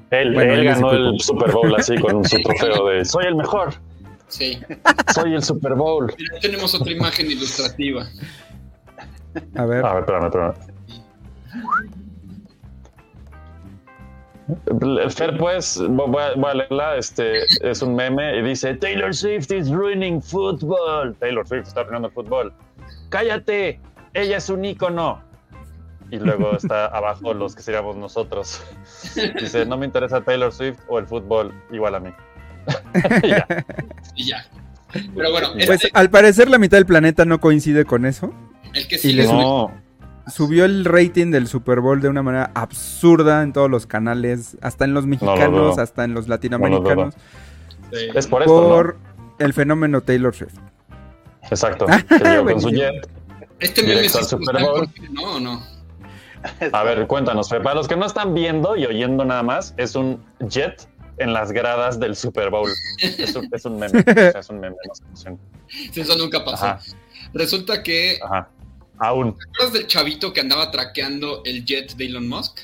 Él, 0.09 0.33
Bueno, 0.33 0.53
él 0.53 0.59
él 0.61 0.65
ganó 0.65 0.91
el 0.91 1.05
como- 1.07 1.19
Super 1.19 1.51
Bowl 1.51 1.75
así 1.75 1.95
con 1.97 2.23
su 2.29 2.37
trofeo 2.41 2.87
de 2.87 3.03
soy 3.05 3.25
el 3.25 3.35
mejor, 3.35 3.73
Sí. 4.29 4.57
soy 5.13 5.33
el 5.35 5.43
Super 5.43 5.73
Bowl. 5.75 6.13
Mira, 6.17 6.39
tenemos 6.41 6.73
otra 6.75 6.91
imagen 6.91 7.29
ilustrativa. 7.29 8.07
A 9.55 9.65
ver. 9.65 9.85
A 9.85 9.93
ver, 9.93 9.99
espérame, 10.03 10.25
espérame. 10.25 10.53
Fer, 15.09 15.37
pues, 15.37 15.77
voy 15.89 16.21
a, 16.21 16.33
voy 16.35 16.51
a 16.51 16.53
leerla. 16.53 16.95
Este 16.97 17.39
es 17.61 17.81
un 17.81 17.95
meme 17.95 18.37
y 18.37 18.41
dice: 18.43 18.73
Taylor 18.75 19.13
Swift 19.13 19.51
is 19.51 19.69
ruining 19.69 20.21
football. 20.21 21.15
Taylor 21.19 21.45
Swift 21.47 21.67
está 21.67 21.81
arruinando 21.81 22.07
el 22.07 22.13
fútbol. 22.13 22.53
Cállate, 23.09 23.79
ella 24.13 24.37
es 24.37 24.49
un 24.49 24.63
ícono. 24.63 25.21
Y 26.09 26.19
luego 26.19 26.55
está 26.55 26.85
abajo 26.97 27.33
los 27.33 27.55
que 27.55 27.61
seríamos 27.61 27.97
nosotros. 27.97 28.61
Dice: 29.39 29.65
No 29.65 29.77
me 29.77 29.85
interesa 29.85 30.21
Taylor 30.21 30.53
Swift 30.53 30.79
o 30.87 30.99
el 30.99 31.07
fútbol, 31.07 31.53
igual 31.71 31.95
a 31.95 31.99
mí. 31.99 32.09
Y 33.23 33.27
ya. 33.29 33.47
Y 34.15 34.27
ya. 34.29 34.45
Pero 35.15 35.31
bueno, 35.31 35.49
Pues 35.53 35.69
este, 35.69 35.89
al 35.93 36.09
parecer 36.09 36.49
la 36.49 36.57
mitad 36.57 36.77
del 36.77 36.85
planeta 36.85 37.25
no 37.25 37.39
coincide 37.39 37.83
con 37.85 38.05
eso. 38.05 38.33
el 38.73 38.87
que 38.87 38.95
y 38.95 38.99
sigue 38.99 39.15
les- 39.17 39.25
es 39.25 39.31
un- 39.31 39.39
No, 39.41 39.71
Subió 40.27 40.65
el 40.65 40.85
rating 40.85 41.31
del 41.31 41.47
Super 41.47 41.79
Bowl 41.79 42.01
de 42.01 42.09
una 42.09 42.21
manera 42.21 42.51
absurda 42.53 43.43
en 43.43 43.53
todos 43.53 43.69
los 43.69 43.85
canales, 43.85 44.57
hasta 44.61 44.85
en 44.85 44.93
los 44.93 45.05
mexicanos, 45.05 45.77
hasta 45.77 46.03
en 46.03 46.13
los 46.13 46.27
latinoamericanos, 46.27 47.15
es 47.91 48.27
por 48.27 48.41
esto, 48.41 48.67
por 48.67 48.97
el 49.39 49.53
fenómeno 49.53 50.01
Taylor 50.01 50.35
Swift. 50.35 50.55
Exacto. 51.43 51.85
Que 51.85 52.17
llegó 52.19 52.45
con 52.45 52.61
su 52.61 52.67
Buenísimo. 52.67 52.71
jet. 52.71 53.09
este 53.59 53.83
meme 53.83 54.09
se 54.09 54.23
Super 54.23 54.61
Bowl. 54.61 54.87
porque 54.87 55.09
No, 55.09 55.39
no. 55.39 55.61
A 56.71 56.83
ver, 56.83 57.07
cuéntanos. 57.07 57.49
Para 57.49 57.73
los 57.73 57.87
que 57.87 57.95
no 57.95 58.05
están 58.05 58.33
viendo 58.33 58.75
y 58.75 58.85
oyendo 58.85 59.25
nada 59.25 59.43
más, 59.43 59.73
es 59.77 59.95
un 59.95 60.23
jet 60.47 60.87
en 61.17 61.33
las 61.33 61.51
gradas 61.51 61.99
del 61.99 62.15
Super 62.15 62.49
Bowl. 62.49 62.69
Es 62.99 63.35
un, 63.35 63.47
es 63.51 63.65
un 63.65 63.79
meme. 63.79 63.99
o 64.07 64.13
sea, 64.13 64.39
es 64.39 64.49
un 64.49 64.59
meme. 64.59 64.75
no 64.75 65.05
emocionen. 65.05 65.39
Eso 65.95 66.17
nunca 66.17 66.43
pasó. 66.43 66.65
Ajá, 66.65 66.79
Resulta 67.33 67.81
que. 67.81 68.19
ajá. 68.23 68.49
Aún. 68.99 69.37
¿Te 69.37 69.43
acuerdas 69.43 69.73
del 69.73 69.87
chavito 69.87 70.33
que 70.33 70.41
andaba 70.41 70.71
traqueando 70.71 71.41
el 71.45 71.65
jet 71.65 71.95
de 71.95 72.05
Elon 72.05 72.27
Musk? 72.27 72.59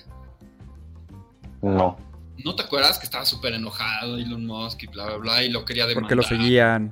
No. 1.62 1.98
¿No 2.44 2.56
te 2.56 2.64
acuerdas 2.64 3.00
que 3.00 3.06
estaba 3.06 3.26
súper 3.26 3.54
enojado 3.54 4.18
Elon 4.18 4.46
Musk 4.46 4.84
y 4.84 4.88
bla, 4.88 5.06
bla, 5.06 5.18
bla, 5.18 5.44
y 5.44 5.50
lo 5.50 5.64
quería 5.64 5.86
demandar? 5.86 6.04
Porque 6.04 6.16
lo 6.16 6.24
seguían. 6.24 6.92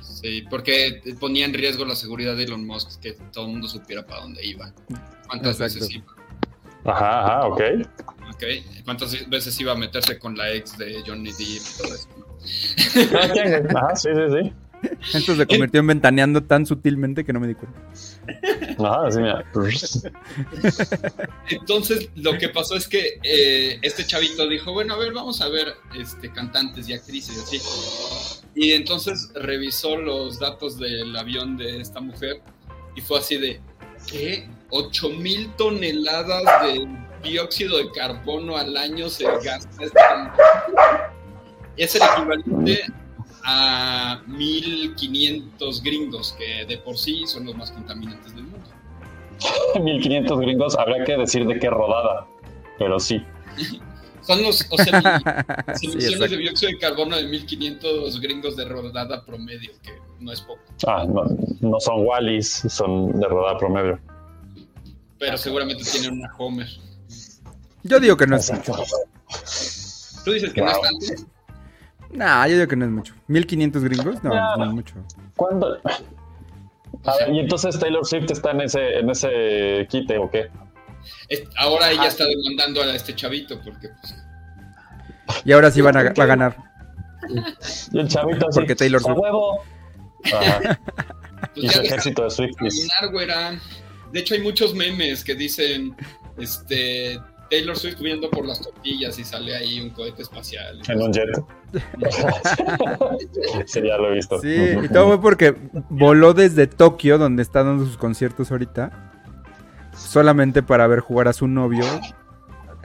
Sí, 0.00 0.44
porque 0.50 1.00
ponía 1.20 1.44
en 1.44 1.54
riesgo 1.54 1.84
la 1.84 1.94
seguridad 1.94 2.36
de 2.36 2.44
Elon 2.44 2.66
Musk, 2.66 3.00
que 3.00 3.12
todo 3.32 3.46
el 3.46 3.52
mundo 3.52 3.68
supiera 3.68 4.04
para 4.04 4.22
dónde 4.22 4.44
iba. 4.44 4.72
¿Cuántas 5.28 5.60
Exacto. 5.60 5.80
veces 5.80 5.90
iba? 5.90 6.06
Ajá, 6.84 7.20
ajá, 7.20 7.46
ok. 7.46 7.60
Ok, 8.34 8.44
¿Cuántas 8.84 9.28
veces 9.28 9.60
iba 9.60 9.72
a 9.72 9.76
meterse 9.76 10.18
con 10.18 10.36
la 10.36 10.52
ex 10.52 10.76
de 10.76 11.02
Johnny 11.06 11.30
Depp 11.30 11.40
y 11.40 11.78
todo 11.78 11.94
eso? 11.94 12.08
Ajá, 13.76 13.96
sí, 13.96 14.08
sí, 14.14 14.42
sí. 14.42 14.52
Esto 15.14 15.36
se 15.36 15.46
convirtió 15.46 15.80
en 15.80 15.86
ventaneando 15.86 16.42
tan 16.42 16.66
sutilmente 16.66 17.24
que 17.24 17.32
no 17.32 17.40
me 17.40 17.48
di 17.48 17.54
cuenta. 17.54 17.78
Sí, 19.10 19.18
mira. 19.20 19.44
Entonces, 21.50 22.08
lo 22.16 22.36
que 22.38 22.48
pasó 22.48 22.76
es 22.76 22.88
que 22.88 23.20
eh, 23.22 23.78
este 23.82 24.04
chavito 24.06 24.48
dijo, 24.48 24.72
bueno, 24.72 24.94
a 24.94 24.98
ver, 24.98 25.12
vamos 25.12 25.40
a 25.40 25.48
ver 25.48 25.74
este, 25.98 26.32
cantantes 26.32 26.88
y 26.88 26.94
actrices 26.94 27.36
y 27.52 27.56
así. 27.56 28.40
Y 28.54 28.72
entonces 28.72 29.30
revisó 29.34 29.96
los 29.96 30.38
datos 30.38 30.78
del 30.78 31.16
avión 31.16 31.56
de 31.56 31.80
esta 31.80 32.00
mujer 32.00 32.42
y 32.94 33.00
fue 33.00 33.18
así 33.18 33.36
de, 33.38 33.60
¿qué? 34.10 34.48
8 34.70 35.08
mil 35.10 35.50
toneladas 35.56 36.42
de 36.62 36.86
dióxido 37.22 37.78
de 37.78 37.90
carbono 37.92 38.56
al 38.56 38.76
año 38.76 39.08
se 39.08 39.24
gasta. 39.24 39.84
esta- 39.84 40.34
Es 41.76 41.94
el 41.94 42.02
equivalente 42.02 42.84
a 43.44 44.22
1500 44.26 45.82
gringos, 45.82 46.34
que 46.38 46.64
de 46.66 46.78
por 46.78 46.96
sí 46.98 47.24
son 47.26 47.46
los 47.46 47.56
más 47.56 47.70
contaminantes 47.70 48.34
del 48.34 48.44
mundo. 48.44 48.68
1500 49.82 50.40
gringos, 50.40 50.78
habría 50.78 51.04
que 51.04 51.16
decir 51.16 51.46
de 51.46 51.58
qué 51.58 51.68
rodada. 51.70 52.26
Pero 52.78 52.98
sí. 53.00 53.22
Son 54.22 54.40
los, 54.40 54.64
o 54.70 54.76
sea, 54.76 55.00
las 55.66 55.80
Sí, 55.80 55.86
emisiones 55.86 56.12
exacto. 56.14 56.34
de 56.36 56.40
dióxido 56.42 56.70
de 56.70 56.78
carbono 56.78 57.16
de 57.16 57.24
1500 57.24 58.20
gringos 58.20 58.56
de 58.56 58.64
rodada 58.66 59.24
promedio, 59.24 59.72
que 59.82 59.90
no 60.20 60.30
es 60.30 60.40
poco, 60.42 60.60
Ah, 60.86 61.04
no, 61.08 61.24
no 61.60 61.80
son 61.80 62.06
Wallis, 62.06 62.62
son 62.68 63.18
de 63.18 63.26
rodada 63.26 63.58
promedio. 63.58 63.98
pero 65.18 65.36
seguramente 65.36 65.82
tienen 65.82 66.20
una 66.20 66.32
Homer. 66.38 66.68
Yo 67.82 67.98
digo 67.98 68.16
que 68.16 68.28
no 68.28 68.36
es 68.36 68.48
Exacto. 68.48 68.80
Tú 70.24 70.30
dices 70.30 70.52
que 70.52 70.60
no 70.62 70.70
es 70.70 70.80
tanto. 70.80 71.06
Nah, 72.12 72.46
yo 72.46 72.54
digo 72.56 72.68
que 72.68 72.76
no 72.76 72.84
es 72.84 72.90
mucho. 72.90 73.14
¿1500 73.28 73.80
gringos? 73.82 74.22
No, 74.22 74.56
no 74.56 74.64
es 74.64 74.70
mucho. 74.72 74.94
¿Cuándo? 75.36 75.78
A 77.04 77.16
ver, 77.16 77.30
y 77.34 77.40
entonces 77.40 77.78
Taylor 77.78 78.06
Swift 78.06 78.30
está 78.30 78.50
en 78.52 78.60
ese, 78.60 78.98
en 78.98 79.10
ese 79.10 79.86
quite 79.90 80.18
o 80.18 80.30
qué? 80.30 80.50
Ahora 81.56 81.90
ella 81.90 82.06
está 82.06 82.24
demandando 82.26 82.82
a 82.82 82.94
este 82.94 83.14
chavito 83.14 83.60
porque 83.64 83.88
pues, 83.88 84.14
Y 85.44 85.52
ahora 85.52 85.70
sí 85.70 85.80
van 85.80 85.96
a, 85.96 86.02
va 86.12 86.24
a 86.24 86.26
ganar. 86.26 86.56
Y 87.92 87.98
el 87.98 88.08
chavito 88.08 88.48
así. 88.48 88.58
Porque 88.60 88.74
Taylor 88.76 89.00
"A 89.00 89.04
Swift". 89.04 89.16
huevo. 89.18 89.62
Ajá. 90.32 90.78
pues 91.54 91.56
Y 91.56 91.66
ya 91.66 91.72
su 91.72 91.80
ejército 91.82 92.24
de 92.24 92.30
Swifties. 92.30 92.88
caminar. 93.00 93.58
De 94.12 94.20
hecho, 94.20 94.34
hay 94.34 94.42
muchos 94.42 94.74
memes 94.74 95.24
que 95.24 95.34
dicen 95.34 95.96
este 96.38 97.18
Taylor 97.52 97.76
Swift 97.76 98.00
viendo 98.00 98.30
por 98.30 98.46
las 98.46 98.62
tortillas 98.62 99.18
y 99.18 99.24
sale 99.24 99.54
ahí 99.54 99.78
un 99.78 99.90
cohete 99.90 100.22
espacial. 100.22 100.80
En 100.88 101.02
un 101.02 101.12
jet. 101.12 101.28
sí, 103.66 103.82
ya 103.82 103.98
lo 103.98 104.10
he 104.10 104.14
visto. 104.14 104.40
Sí, 104.40 104.56
y 104.82 104.88
todo 104.88 105.08
fue 105.08 105.20
porque 105.20 105.54
voló 105.90 106.32
desde 106.32 106.66
Tokio, 106.66 107.18
donde 107.18 107.42
está 107.42 107.62
dando 107.62 107.84
sus 107.84 107.98
conciertos 107.98 108.50
ahorita, 108.50 109.12
solamente 109.94 110.62
para 110.62 110.86
ver 110.86 111.00
jugar 111.00 111.28
a 111.28 111.34
su 111.34 111.46
novio, 111.46 111.84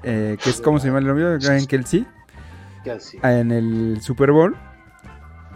eh, 0.04 0.36
que 0.44 0.50
es, 0.50 0.60
¿cómo 0.60 0.82
se 0.82 0.88
llama 0.88 1.00
el 1.00 1.08
novio? 1.08 1.38
Ryan 1.38 1.66
Kelsey, 1.66 2.06
Casi. 2.84 3.20
en 3.24 3.52
el 3.54 4.02
Super 4.02 4.34
Bowl. 4.34 4.54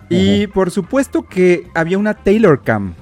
Y 0.10 0.48
por 0.48 0.72
supuesto 0.72 1.28
que 1.28 1.68
había 1.76 1.98
una 1.98 2.14
Taylor 2.14 2.64
Cam. 2.64 2.96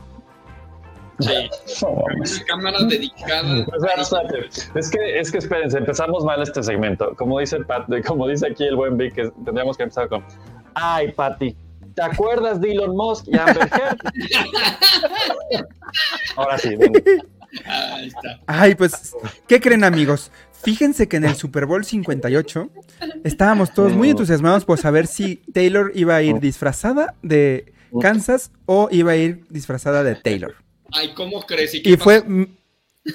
Sí, 1.19 1.49
No 1.81 1.95
mames. 2.07 2.37
una 2.37 2.45
cámara 2.45 2.77
dedicada. 2.87 3.57
Espera, 3.75 4.01
espérate. 4.01 4.39
Es 4.75 4.89
que, 4.89 5.19
es 5.19 5.31
que 5.31 5.37
espérense, 5.39 5.77
empezamos 5.77 6.23
mal 6.23 6.41
este 6.41 6.63
segmento. 6.63 7.13
Como 7.15 7.39
dice 7.39 7.59
Pat, 7.61 7.85
como 8.05 8.27
dice 8.27 8.47
aquí 8.47 8.63
el 8.65 8.75
buen 8.75 8.97
Vic, 8.97 9.13
que 9.15 9.29
tendríamos 9.45 9.77
que 9.77 9.83
empezar 9.83 10.07
con 10.09 10.23
Ay, 10.75 11.11
Patty, 11.11 11.55
¿te 11.95 12.01
acuerdas 12.01 12.61
de 12.61 12.71
Elon 12.71 12.95
Musk 12.95 13.27
y 13.27 13.37
Amber 13.37 13.69
Heard? 13.71 13.97
Ahora 16.35 16.57
sí, 16.57 16.75
venga. 16.75 17.01
Ahí 17.65 18.07
está. 18.07 18.39
Ay, 18.45 18.75
pues, 18.75 19.13
¿qué 19.47 19.59
creen 19.59 19.83
amigos? 19.83 20.31
Fíjense 20.61 21.07
que 21.07 21.17
en 21.17 21.23
el 21.25 21.35
Super 21.35 21.65
Bowl 21.65 21.83
58 21.85 22.69
estábamos 23.23 23.73
todos 23.73 23.93
muy 23.93 24.09
entusiasmados 24.09 24.65
por 24.65 24.77
saber 24.77 25.07
si 25.07 25.37
Taylor 25.53 25.91
iba 25.95 26.15
a 26.15 26.21
ir 26.21 26.39
disfrazada 26.39 27.15
de 27.23 27.73
Kansas 28.01 28.51
o 28.65 28.89
iba 28.91 29.13
a 29.13 29.15
ir 29.15 29.45
disfrazada 29.49 30.03
de 30.03 30.15
Taylor. 30.15 30.55
Ay, 30.91 31.13
¿cómo 31.13 31.41
crees? 31.41 31.73
¿Y, 31.75 31.97
fue, 31.97 32.21
mm, 32.21 32.45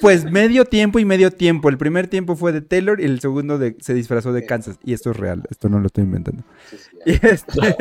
pues, 0.01 0.25
medio 0.31 0.65
tiempo 0.65 0.99
y 0.99 1.05
medio 1.05 1.31
tiempo. 1.31 1.69
El 1.69 1.79
primer 1.79 2.09
tiempo 2.09 2.37
fue 2.37 2.53
de 2.53 2.61
Taylor 2.61 3.01
y 3.01 3.05
el 3.05 3.21
segundo 3.21 3.59
de, 3.59 3.77
se 3.81 3.95
disfrazó 3.95 4.33
de 4.33 4.47
Kansas. 4.47 4.79
Y 4.85 4.93
esto 4.93 5.11
es 5.11 5.17
real, 5.17 5.43
esto 5.51 5.69
no 5.69 5.81
lo 5.81 5.87
estoy 5.87 6.05
inventando. 6.05 6.45
Sí, 6.71 6.77
sí, 6.77 6.91
Y, 7.07 7.27
este- 7.27 7.77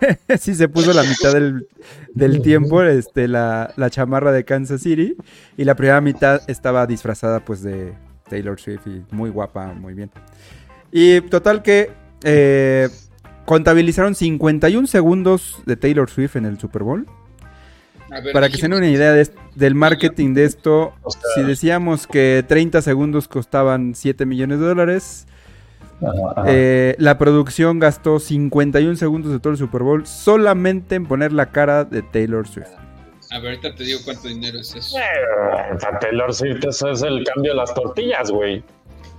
sí 0.38 0.54
se 0.54 0.68
puso 0.68 0.92
la 0.92 1.02
mitad 1.02 1.32
del, 1.32 1.68
del 2.14 2.42
tiempo 2.42 2.82
este, 2.82 3.28
la, 3.28 3.72
la 3.76 3.90
chamarra 3.90 4.32
de 4.32 4.44
Kansas 4.44 4.82
City 4.82 5.16
y 5.56 5.64
la 5.64 5.74
primera 5.74 6.00
mitad 6.00 6.40
estaba 6.48 6.86
disfrazada 6.86 7.44
pues 7.44 7.62
de 7.62 7.92
Taylor 8.28 8.58
Swift 8.58 8.86
y 8.86 9.02
muy 9.10 9.30
guapa, 9.30 9.72
muy 9.74 9.94
bien. 9.94 10.10
Y 10.92 11.20
total 11.22 11.62
que 11.62 11.90
eh, 12.24 12.88
contabilizaron 13.44 14.14
51 14.14 14.86
segundos 14.86 15.62
de 15.66 15.76
Taylor 15.76 16.08
Swift 16.08 16.36
en 16.36 16.46
el 16.46 16.58
Super 16.58 16.82
Bowl. 16.82 17.06
Ver, 18.10 18.32
Para 18.32 18.48
que 18.48 18.56
se 18.56 18.62
den 18.62 18.74
una 18.74 18.88
idea 18.88 19.12
de 19.12 19.28
del 19.54 19.74
marketing 19.74 20.34
de 20.34 20.44
esto, 20.44 20.92
O 21.02 21.10
sea- 21.10 21.20
si 21.34 21.42
decíamos 21.42 22.06
que 22.06 22.44
30 22.46 22.82
segundos 22.82 23.28
costaban 23.28 23.94
7 23.94 24.26
millones 24.26 24.58
de 24.60 24.66
dólares, 24.66 25.26
Ajá, 26.02 26.12
ajá. 26.36 26.44
eh, 26.48 26.94
la 26.98 27.18
producción 27.18 27.78
gastó 27.78 28.18
51 28.18 28.96
segundos 28.96 29.32
de 29.32 29.38
todo 29.38 29.52
el 29.52 29.58
Super 29.58 29.82
Bowl 29.82 30.06
solamente 30.06 30.94
en 30.94 31.06
poner 31.06 31.32
la 31.32 31.46
cara 31.46 31.84
de 31.84 32.02
Taylor 32.02 32.46
Swift. 32.48 32.68
A 33.32 33.38
ver, 33.38 33.50
ahorita 33.56 33.74
te 33.76 33.84
digo 33.84 34.00
cuánto 34.04 34.26
dinero 34.28 34.58
es 34.58 34.74
eso. 34.74 34.98
Eh, 34.98 35.02
para 35.80 35.98
Taylor 36.00 36.34
Swift, 36.34 36.64
eso 36.66 36.90
es 36.90 37.02
el 37.02 37.22
cambio 37.24 37.52
de 37.52 37.56
las 37.58 37.72
tortillas, 37.74 38.30
güey. 38.30 38.64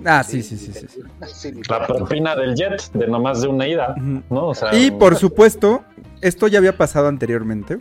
Ah, 0.04 0.24
sí, 0.24 0.42
sí, 0.42 0.58
sí, 0.58 0.74
sí. 0.74 1.52
La 1.70 1.86
propina 1.86 2.36
del 2.36 2.56
jet, 2.56 2.92
de 2.94 3.08
nomás 3.08 3.42
de 3.42 3.48
una 3.48 3.68
ida, 3.68 3.94
Ujú. 3.98 4.24
¿no? 4.32 4.48
O 4.48 4.56
sea, 4.56 4.74
Y 4.74 4.90
por 4.92 5.16
supuesto, 5.16 5.84
esto 6.22 6.48
ya 6.48 6.58
había 6.58 6.76
pasado 6.76 7.08
anteriormente. 7.08 7.78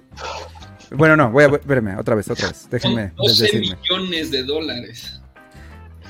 Bueno, 0.92 1.16
no, 1.16 1.30
voy 1.30 1.44
a, 1.44 1.46
espérame, 1.48 1.96
otra 1.98 2.14
vez, 2.14 2.30
otra 2.30 2.48
vez. 2.48 2.68
Déjenme 2.70 3.08
Son 3.08 3.16
12 3.26 3.42
decirme. 3.44 3.76
millones 3.76 4.30
de 4.30 4.42
dólares. 4.44 5.16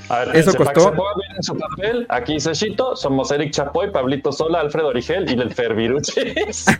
A 0.09 0.25
ver, 0.25 0.35
Eso 0.35 0.53
costó- 0.55 0.93
en 1.37 1.43
su 1.43 1.55
papel, 1.57 2.05
aquí 2.09 2.33
dice 2.33 2.53
Shito, 2.53 2.95
somos 2.97 3.31
Eric 3.31 3.51
Chapoy, 3.51 3.91
Pablito 3.91 4.31
Sola, 4.33 4.59
Alfredo 4.59 4.87
Origel 4.89 5.29
y 5.29 5.39
el 5.39 5.53
Ferviruches. 5.53 6.65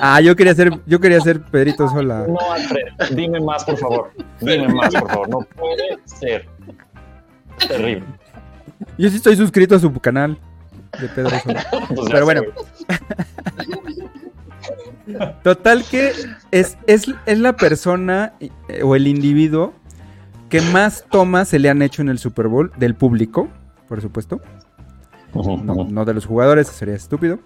Ah, 0.00 0.20
yo 0.20 0.36
quería 0.36 0.54
ser, 0.54 0.70
yo 0.86 1.00
quería 1.00 1.20
ser 1.20 1.40
Pedrito 1.42 1.88
Sola. 1.88 2.24
No, 2.28 2.38
Alfred, 2.52 2.84
dime 3.16 3.40
más, 3.40 3.64
por 3.64 3.76
favor. 3.78 4.12
Dime 4.40 4.68
más, 4.68 4.94
por 4.94 5.08
favor. 5.10 5.28
No 5.28 5.38
puede 5.56 5.98
ser. 6.04 6.46
Terrible. 7.66 8.04
Yo 8.98 9.10
sí 9.10 9.16
estoy 9.16 9.36
suscrito 9.36 9.74
a 9.74 9.78
su 9.78 9.92
canal 10.00 10.38
de 11.00 11.08
Pedro 11.08 11.30
Sola. 11.40 11.66
Pues 11.94 12.08
Pero 12.10 12.24
bueno. 12.24 12.42
Total 15.42 15.84
que 15.84 16.12
es, 16.50 16.78
es, 16.86 17.06
es 17.26 17.38
la 17.38 17.56
persona 17.56 18.32
eh, 18.40 18.82
o 18.82 18.96
el 18.96 19.06
individuo 19.06 19.74
que 20.48 20.60
más 20.60 21.04
tomas 21.10 21.48
se 21.48 21.58
le 21.58 21.68
han 21.68 21.82
hecho 21.82 22.00
en 22.02 22.08
el 22.08 22.18
Super 22.18 22.48
Bowl 22.48 22.70
del 22.76 22.94
público, 22.94 23.48
por 23.88 24.00
supuesto. 24.00 24.40
No, 25.34 26.04
de 26.04 26.14
los 26.14 26.26
jugadores, 26.26 26.68
sería 26.68 26.94
estúpido. 26.94 27.40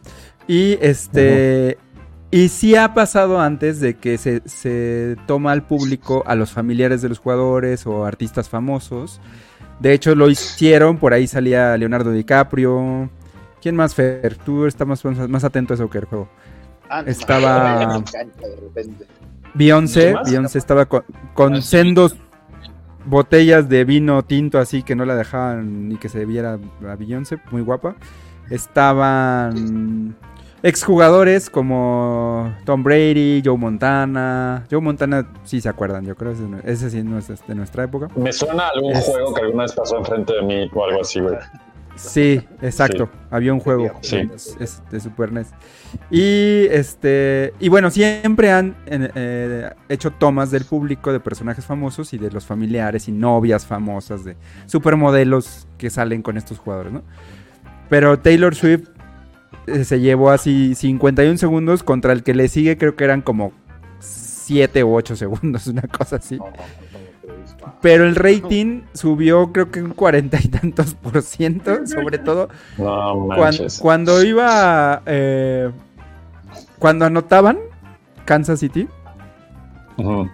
Y 0.47 0.79
este. 0.83 1.79
Y 2.31 2.51
sí 2.51 2.77
ha 2.77 2.93
pasado 2.93 3.41
antes 3.41 3.81
de 3.81 3.95
que 3.95 4.19
se, 4.19 4.43
se 4.45 5.17
toma 5.27 5.53
al 5.53 5.67
público 5.67 6.23
a 6.27 6.35
los 6.35 6.51
familiares 6.51 7.01
de 7.01 7.09
los 7.09 7.19
jugadores 7.19 7.87
o 7.87 8.05
artistas 8.05 8.51
famosos. 8.51 9.23
De 9.81 9.95
hecho, 9.95 10.15
lo 10.15 10.29
hicieron, 10.29 10.99
por 10.99 11.15
ahí 11.15 11.27
salía 11.27 11.75
Leonardo 11.79 12.13
DiCaprio. 12.13 13.09
¿Quién 13.63 13.75
más, 13.77 13.95
Fer? 13.95 14.37
Tú 14.45 14.67
estás 14.67 14.87
más, 14.87 15.03
más 15.31 15.45
atento 15.45 15.73
a 15.73 15.77
eso 15.77 15.89
que 15.89 15.99
el 15.99 16.05
juego. 16.05 16.29
Ah, 16.91 17.03
no, 17.03 17.09
Estaba-. 17.09 18.03
Beyoncé. 19.55 20.15
Beyoncé 20.25 20.59
estaba 20.59 20.87
con, 20.87 21.63
sendos 21.63 22.17
botellas 23.07 23.69
de 23.69 23.85
vino 23.85 24.23
tinto 24.23 24.59
así 24.59 24.83
que 24.83 24.95
no 24.95 25.05
la 25.07 25.17
dejaban 25.17 25.89
ni 25.89 25.97
que 25.97 26.09
se 26.09 26.25
viera 26.27 26.59
a 26.89 26.95
Beyoncé, 26.97 27.39
muy 27.51 27.63
guapa. 27.63 27.97
Estaban 28.51 30.15
exjugadores 30.63 31.51
como 31.51 32.53
Tom 32.65 32.83
Brady, 32.83 33.43
Joe 33.45 33.57
Montana. 33.57 34.65
Joe 34.71 34.81
Montana 34.81 35.27
sí 35.45 35.61
se 35.61 35.69
acuerdan, 35.69 36.05
yo 36.05 36.15
creo, 36.17 36.33
ese, 36.65 36.91
sí 36.91 37.03
no 37.03 37.19
es 37.19 37.29
de 37.47 37.55
nuestra 37.55 37.85
época. 37.85 38.09
Me 38.17 38.33
suena 38.33 38.65
a 38.65 38.69
algún 38.71 38.93
Es- 38.93 39.05
juego 39.07 39.35
que 39.35 39.43
alguna 39.43 39.63
vez 39.65 39.73
pasó 39.73 39.99
enfrente 39.99 40.35
de 40.35 40.43
mí 40.43 40.71
o 40.73 40.85
algo 40.85 41.01
así, 41.01 41.21
güey. 41.21 41.37
Sí, 41.99 42.41
exacto. 42.63 43.09
Había 43.31 43.53
un 43.53 43.61
juego 43.61 43.91
Sí. 44.03 44.29
de 44.91 45.01
Super 45.01 45.33
NES. 45.33 45.49
Y 46.11 46.67
este 46.71 47.53
y 47.59 47.69
bueno, 47.69 47.91
siempre 47.91 48.53
han 48.53 48.77
eh, 48.87 49.71
hecho 49.89 50.11
tomas 50.13 50.51
del 50.51 50.65
público 50.65 51.13
de 51.13 51.21
personajes 51.21 51.65
famosos 51.65 52.13
y 52.15 52.19
de 52.19 52.31
los 52.31 52.47
familiares 52.47 53.09
y 53.09 53.13
novias 53.13 53.67
famosas 53.67 54.25
de 54.25 54.37
supermodelos 54.67 55.67
que 55.77 55.91
salen 55.91 56.23
con 56.23 56.37
estos 56.37 56.59
jugadores, 56.59 56.93
¿no? 56.93 57.03
Pero 57.89 58.19
Taylor 58.19 58.55
Swift 58.55 58.89
eh, 59.67 59.85
se 59.85 60.01
llevó 60.01 60.31
así 60.31 60.75
51 60.75 61.39
segundos 61.39 61.83
contra 61.83 62.13
el 62.13 62.23
que 62.23 62.35
le 62.35 62.49
sigue 62.49 62.77
creo 62.79 62.97
que 62.97 63.05
eran 63.05 63.23
como 63.23 63.53
7 64.01 64.85
u 64.85 64.95
8 64.95 65.17
segundos, 65.17 65.67
una 65.69 65.83
cosa 65.83 66.17
así. 66.17 66.39
No, 66.39 66.45
no, 66.47 66.51
no, 66.51 66.53
no, 66.53 66.99
no, 66.99 67.08
Pero 67.81 68.05
el 68.05 68.15
rating 68.17 68.83
subió 68.95 69.53
creo 69.53 69.71
que 69.71 69.83
un 69.83 69.93
cuarenta 69.93 70.39
y 70.43 70.49
tantos 70.49 70.95
por 70.95 71.23
ciento, 71.23 71.87
sobre 71.87 72.19
todo 72.19 72.49
No 72.77 73.27
cuan- 73.27 73.39
manches. 73.41 73.79
cuando 73.79 74.23
iba, 74.25 75.03
eh, 75.07 75.71
cuando 76.79 77.05
anotaban 77.07 77.59
Kansas 78.25 78.61
City, 78.61 78.89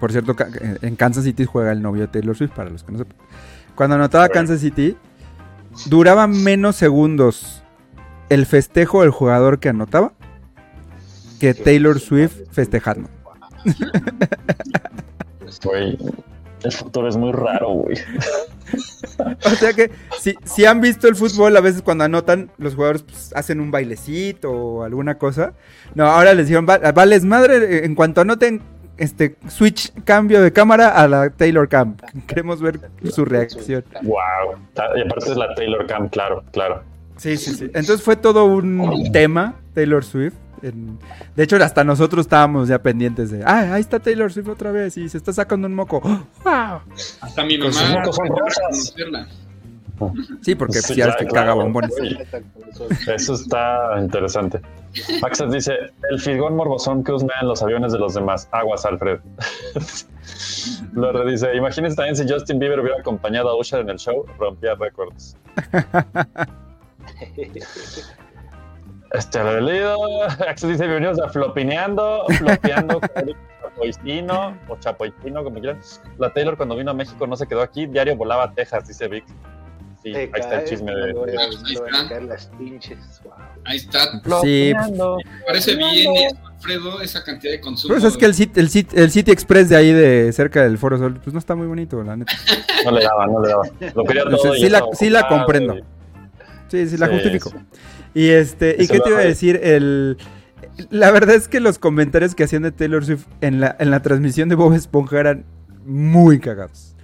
por 0.01 0.13
cierto, 0.13 0.37
eh, 0.61 0.79
en 0.83 0.97
Kansas 0.97 1.25
City 1.25 1.45
juega 1.47 1.73
el 1.73 1.81
novio 1.81 2.03
de 2.03 2.09
Taylor 2.09 2.37
Swift, 2.37 2.53
para 2.53 2.69
los 2.71 2.83
que 2.85 2.93
no 2.93 2.99
sepan. 2.99 3.17
Cuando 3.75 3.97
anotaba 3.97 4.29
Kansas 4.29 4.61
City, 4.61 4.97
duraba 5.87 6.27
menos 6.27 6.77
segundos 6.77 7.63
el 8.29 8.47
festejo 8.47 9.03
del 9.03 9.11
jugador 9.11 9.59
que 9.61 9.69
anotaba 9.71 10.13
que 11.41 11.55
Taylor 11.55 11.99
Swift 11.99 12.37
festejando. 12.51 13.09
El 16.65 16.73
futuro 16.73 17.09
es 17.09 17.17
muy 17.17 17.33
raro, 17.33 17.69
güey. 17.71 17.97
O 19.45 19.51
sea 19.51 19.73
que 19.73 19.91
si, 20.19 20.35
si 20.45 20.65
han 20.65 20.81
visto 20.81 21.07
el 21.07 21.15
fútbol, 21.15 21.57
a 21.57 21.61
veces 21.61 21.83
cuando 21.83 22.03
anotan, 22.05 22.51
los 22.59 22.75
jugadores 22.75 23.03
pues, 23.03 23.33
hacen 23.37 23.61
un 23.61 23.71
bailecito 23.71 24.51
o 24.51 24.83
alguna 24.83 25.17
cosa. 25.19 25.53
No, 25.95 26.07
ahora 26.07 26.35
les 26.35 26.49
dijeron, 26.49 26.67
"Va- 26.69 26.79
vales 26.93 27.25
madre, 27.25 27.85
en 27.85 27.95
cuanto 27.95 28.23
anoten, 28.23 28.61
este, 28.97 29.37
switch, 29.49 29.93
cambio 30.05 30.43
de 30.43 30.53
cámara 30.53 30.89
a 30.89 31.07
la 31.07 31.31
Taylor 31.31 31.69
Cam. 31.69 31.97
Queremos 32.27 32.61
ver 32.61 32.81
su 33.13 33.25
reacción. 33.25 33.85
Wow. 34.03 34.59
Y 34.97 35.01
aparte 35.03 35.31
es 35.31 35.37
la 35.37 35.55
Taylor 35.55 35.87
Cam, 35.87 36.09
claro, 36.09 36.43
claro. 36.51 36.83
Sí, 37.17 37.37
sí, 37.37 37.55
sí. 37.55 37.65
Entonces 37.67 38.03
fue 38.03 38.17
todo 38.17 38.47
un 38.47 39.11
tema, 39.13 39.55
Taylor 39.75 40.05
Swift. 40.05 40.35
En- 40.69 40.99
De 41.37 41.43
hecho, 41.45 41.57
hasta 41.57 41.85
nosotros 41.85 42.27
estábamos 42.27 42.69
ya 42.69 42.81
pendientes 42.81 43.31
de, 43.31 43.43
ah, 43.45 43.75
ahí 43.75 43.81
está 43.81 44.01
Taylor 44.01 44.33
Swift 44.33 44.49
otra 44.49 44.73
vez 44.73 44.97
y 44.97 45.09
se 45.09 45.19
está 45.19 45.33
sacando 45.33 45.67
un 45.67 45.75
moco. 45.75 46.01
¡Wow! 46.45 46.81
Hasta 47.21 47.45
mi 47.45 47.59
mamá. 47.59 47.71
mocos 48.01 48.17
son 48.17 48.29
rosas. 48.29 48.95
Sí, 50.41 50.57
porque 50.57 50.81
Sí, 50.81 50.95
ya 50.97 51.05
ya, 51.05 51.07
ves 51.07 51.17
que 51.21 51.27
claro. 51.27 51.53
caga 51.53 51.63
bombones. 51.63 51.93
Eso 53.07 53.35
está 53.35 54.01
interesante. 54.01 54.61
Axel 55.23 55.53
dice, 55.53 55.73
el 56.11 56.21
fisgón 56.21 56.57
morbosón 56.57 57.05
que 57.05 57.13
husmea 57.13 57.37
en 57.43 57.49
los 57.49 57.63
aviones 57.63 57.93
de 57.93 57.99
los 58.01 58.15
demás. 58.15 58.49
Aguas, 58.51 58.85
Alfred. 58.85 59.21
Lore 60.95 61.31
dice, 61.31 61.55
imagínense 61.55 61.97
también 61.97 62.17
si 62.17 62.27
Justin 62.29 62.59
Bieber 62.59 62.81
hubiera 62.81 62.99
acompañado 62.99 63.51
a 63.51 63.57
Usher 63.59 63.81
en 63.81 63.91
el 63.91 63.99
show, 63.99 64.25
rompía 64.39 64.75
récords. 64.75 65.37
Este 69.15 69.39
leído. 69.61 69.97
Axel 70.49 70.73
dice, 70.73 70.85
bienvenidos 70.87 71.21
a 71.21 71.29
Flopineando, 71.29 72.25
Flopeando 72.39 73.01
Chapoicino 73.63 74.59
o 74.69 74.77
Chapoicino, 74.79 75.45
como 75.45 75.61
quieran. 75.61 75.81
La 76.19 76.33
Taylor 76.33 76.57
cuando 76.57 76.77
vino 76.77 76.91
a 76.91 76.95
México 76.95 77.27
no 77.27 77.37
se 77.37 77.47
quedó 77.47 77.63
aquí, 77.63 77.87
diario 77.87 78.17
volaba 78.17 78.45
a 78.45 78.53
Texas, 78.53 78.89
dice 78.89 79.07
Vic. 79.09 79.25
Sí, 80.03 80.15
ahí 80.15 80.29
está 80.35 80.61
el 80.61 80.69
chisme 80.69 80.93
de... 80.95 81.15
Ahí 81.39 81.75
está. 81.75 82.01
a 82.01 82.09
caer 82.09 82.25
las 82.25 82.47
pinches. 82.59 82.99
Wow. 83.25 83.33
Ahí 83.65 83.77
está. 83.79 84.01
Sí. 84.43 84.75
Me 84.75 85.45
parece 85.47 85.77
bien, 85.77 86.15
eso, 86.15 86.37
Alfredo, 86.47 87.01
esa 87.01 87.25
cantidad 87.25 87.53
de 87.53 87.61
consumo. 87.61 87.95
Pues 87.95 88.05
es 88.05 88.17
que 88.19 88.27
el 88.27 88.35
City, 88.35 88.61
el, 88.61 88.69
City, 88.69 88.97
el 88.99 89.11
City 89.11 89.31
Express 89.31 89.71
de 89.71 89.77
ahí 89.77 89.93
de 89.93 90.31
cerca 90.35 90.63
del 90.63 90.77
Foro 90.77 90.99
Sol, 90.99 91.19
pues 91.23 91.33
no 91.33 91.39
está 91.39 91.55
muy 91.55 91.67
bonito, 91.69 92.03
la 92.03 92.17
neta. 92.17 92.33
No 92.85 92.91
le 92.91 93.03
daba, 93.03 93.27
no 93.29 93.41
le 93.41 93.49
daba. 93.49 93.63
Lo 93.95 94.05
quería 94.05 94.23
Entonces, 94.25 94.43
todo. 94.43 94.57
y 94.57 94.61
sí 94.61 94.69
la- 94.69 95.23
sí 95.23 95.27
comprendo. 95.29 95.79
y- 95.79 95.85
Sí, 96.69 96.89
sí, 96.89 96.97
la 96.97 97.07
Sí, 97.07 97.13
justifico. 97.15 97.51
sí. 97.51 97.57
Y 98.15 98.29
este, 98.31 98.77
¿y 98.79 98.87
qué 98.87 99.01
te 99.01 99.11
iba 99.11 99.19
a 99.19 99.25
decir? 99.25 99.59
El, 99.63 100.17
la 100.91 101.11
verdad 101.11 101.35
es 101.35 101.49
que 101.49 101.61
los 101.61 101.79
comentarios 101.79 102.35
que 102.35 102.45
hacían 102.45 102.63
de 102.63 102.73
Taylor 102.73 103.05
Swift 103.05 103.27
en 103.41 103.61
la, 103.61 103.75
en 103.79 103.91
la 103.91 104.01
transmisión 104.03 104.49
de 104.49 104.55
Bob 104.55 104.73
Esponja 104.75 105.19
eran 105.21 105.45
muy 105.85 106.39
cagados. 106.39 106.95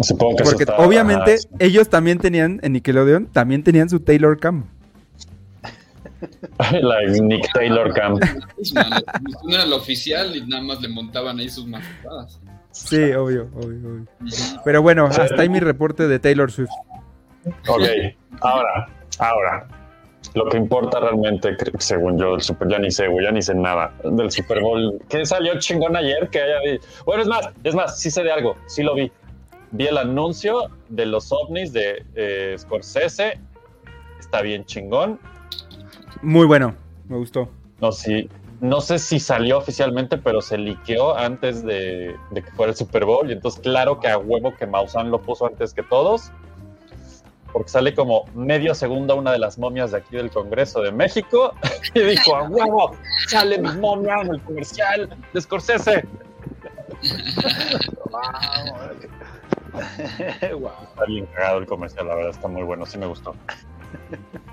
Supongo 0.00 0.36
que 0.36 0.42
eso 0.42 0.52
Porque 0.52 0.64
está- 0.64 0.76
obviamente 0.78 1.38
sí. 1.38 1.48
ellos 1.58 1.88
también 1.88 2.18
tenían, 2.18 2.60
en 2.62 2.72
Nickelodeon, 2.72 3.26
también 3.26 3.62
tenían 3.62 3.88
su 3.88 4.00
Taylor 4.00 4.38
Cam. 4.38 4.64
la 6.80 7.02
Nick 7.22 7.52
Taylor 7.52 7.92
Cam. 7.92 8.18
No 9.44 9.54
era 9.54 9.66
la 9.66 9.76
oficial 9.76 10.34
y 10.34 10.46
nada 10.46 10.62
más 10.62 10.80
le 10.80 10.88
montaban 10.88 11.38
ahí 11.38 11.48
sus 11.50 11.66
mascotas. 11.66 12.40
Sí, 12.72 12.96
obvio, 13.12 13.48
obvio, 13.54 13.78
obvio. 13.88 14.06
Pero 14.64 14.82
bueno, 14.82 15.06
hasta 15.06 15.40
ahí 15.40 15.48
mi 15.48 15.60
reporte 15.60 16.08
de 16.08 16.18
Taylor 16.18 16.50
Swift. 16.50 16.70
Ok, 17.68 17.82
ahora, 18.40 18.88
Ahora, 19.18 19.66
lo 20.34 20.46
que 20.46 20.58
importa 20.58 21.00
realmente, 21.00 21.56
según 21.78 22.18
yo, 22.18 22.32
del 22.32 22.42
Super, 22.42 22.68
ya 22.68 22.78
ni 22.78 22.90
sé, 22.90 23.08
güey, 23.08 23.24
ya 23.24 23.32
ni 23.32 23.40
sé 23.40 23.54
nada 23.54 23.94
del 24.04 24.30
Super 24.30 24.60
Bowl. 24.60 25.00
¿Qué 25.08 25.24
salió 25.24 25.58
chingón 25.58 25.96
ayer? 25.96 26.28
Que 26.28 26.42
haya 26.42 26.78
Bueno, 27.04 27.22
es 27.22 27.28
más, 27.28 27.48
es 27.64 27.74
más, 27.74 27.98
sí 27.98 28.10
sé 28.10 28.22
de 28.22 28.32
algo, 28.32 28.56
sí 28.66 28.82
lo 28.82 28.94
vi. 28.94 29.10
Vi 29.72 29.86
el 29.86 29.98
anuncio 29.98 30.70
de 30.88 31.06
los 31.06 31.32
ovnis 31.32 31.72
de 31.72 32.04
eh, 32.14 32.54
Scorsese. 32.58 33.40
Está 34.20 34.42
bien 34.42 34.64
chingón. 34.64 35.18
Muy 36.22 36.46
bueno, 36.46 36.74
me 37.08 37.16
gustó. 37.16 37.48
No, 37.80 37.92
sí, 37.92 38.28
no 38.60 38.80
sé 38.80 38.98
si 38.98 39.18
salió 39.18 39.58
oficialmente, 39.58 40.18
pero 40.18 40.40
se 40.40 40.56
liqueó 40.58 41.16
antes 41.16 41.64
de, 41.64 42.14
de 42.30 42.42
que 42.42 42.50
fuera 42.52 42.72
el 42.72 42.76
Super 42.76 43.04
Bowl. 43.04 43.28
Y 43.28 43.32
entonces, 43.32 43.60
claro 43.60 43.98
que 43.98 44.08
a 44.08 44.18
huevo 44.18 44.54
que 44.54 44.66
Maussan 44.66 45.10
lo 45.10 45.20
puso 45.20 45.46
antes 45.46 45.74
que 45.74 45.82
todos. 45.82 46.30
Porque 47.56 47.70
sale 47.70 47.94
como 47.94 48.26
medio 48.34 48.74
segundo 48.74 49.16
una 49.16 49.32
de 49.32 49.38
las 49.38 49.58
momias 49.58 49.92
de 49.92 49.96
aquí 49.96 50.14
del 50.14 50.30
Congreso 50.30 50.82
de 50.82 50.92
México. 50.92 51.54
Y 51.94 52.00
dijo, 52.00 52.36
a 52.36 52.42
huevo, 52.42 52.94
sale 53.28 53.56
mi 53.56 53.72
momia 53.78 54.16
en 54.20 54.34
el 54.34 54.42
comercial 54.42 55.16
de 55.32 55.40
Scorsese. 55.40 56.04
Wow. 60.52 60.70
Está 60.90 61.04
bien 61.06 61.26
cagado 61.34 61.58
el 61.58 61.66
comercial, 61.66 62.08
la 62.08 62.14
verdad, 62.14 62.30
está 62.30 62.46
muy 62.46 62.62
bueno, 62.62 62.84
sí 62.84 62.98
me 62.98 63.06
gustó. 63.06 63.34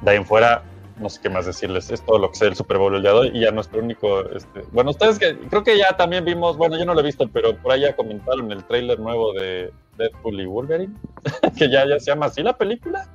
De 0.01 0.12
ahí 0.12 0.18
en 0.18 0.26
fuera, 0.26 0.64
no 0.97 1.10
sé 1.10 1.20
qué 1.22 1.30
más 1.30 1.45
decirles, 1.45 1.91
es 1.91 2.01
todo 2.01 2.20
lo 2.20 2.30
que 2.30 2.38
sé 2.38 2.45
del 2.45 2.56
Super 2.56 2.78
Bowl 2.78 2.95
el 2.95 3.01
día 3.01 3.12
de 3.12 3.18
hoy 3.18 3.32
y 3.34 3.41
ya 3.41 3.51
nuestro 3.51 3.80
único, 3.80 4.22
este, 4.30 4.64
bueno, 4.72 4.91
ustedes 4.91 5.20
que 5.20 5.38
creo 5.49 5.64
que 5.64 5.78
ya 5.78 5.95
también 5.97 6.24
vimos, 6.24 6.56
bueno, 6.58 6.78
yo 6.78 6.86
no 6.86 6.93
lo 6.93 7.01
he 7.01 7.04
visto, 7.04 7.28
pero 7.28 7.56
por 7.58 7.74
ahí 7.74 7.82
ya 7.82 7.95
comentaron 7.95 8.51
el 8.51 8.64
tráiler 8.64 8.99
nuevo 8.99 9.34
de 9.34 9.72
Deadpool 9.97 10.41
y 10.41 10.45
Wolverine, 10.45 10.93
que 11.57 11.69
ya, 11.69 11.87
ya 11.87 11.99
se 11.99 12.07
llama 12.11 12.27
así 12.27 12.41
la 12.43 12.57
película. 12.57 13.07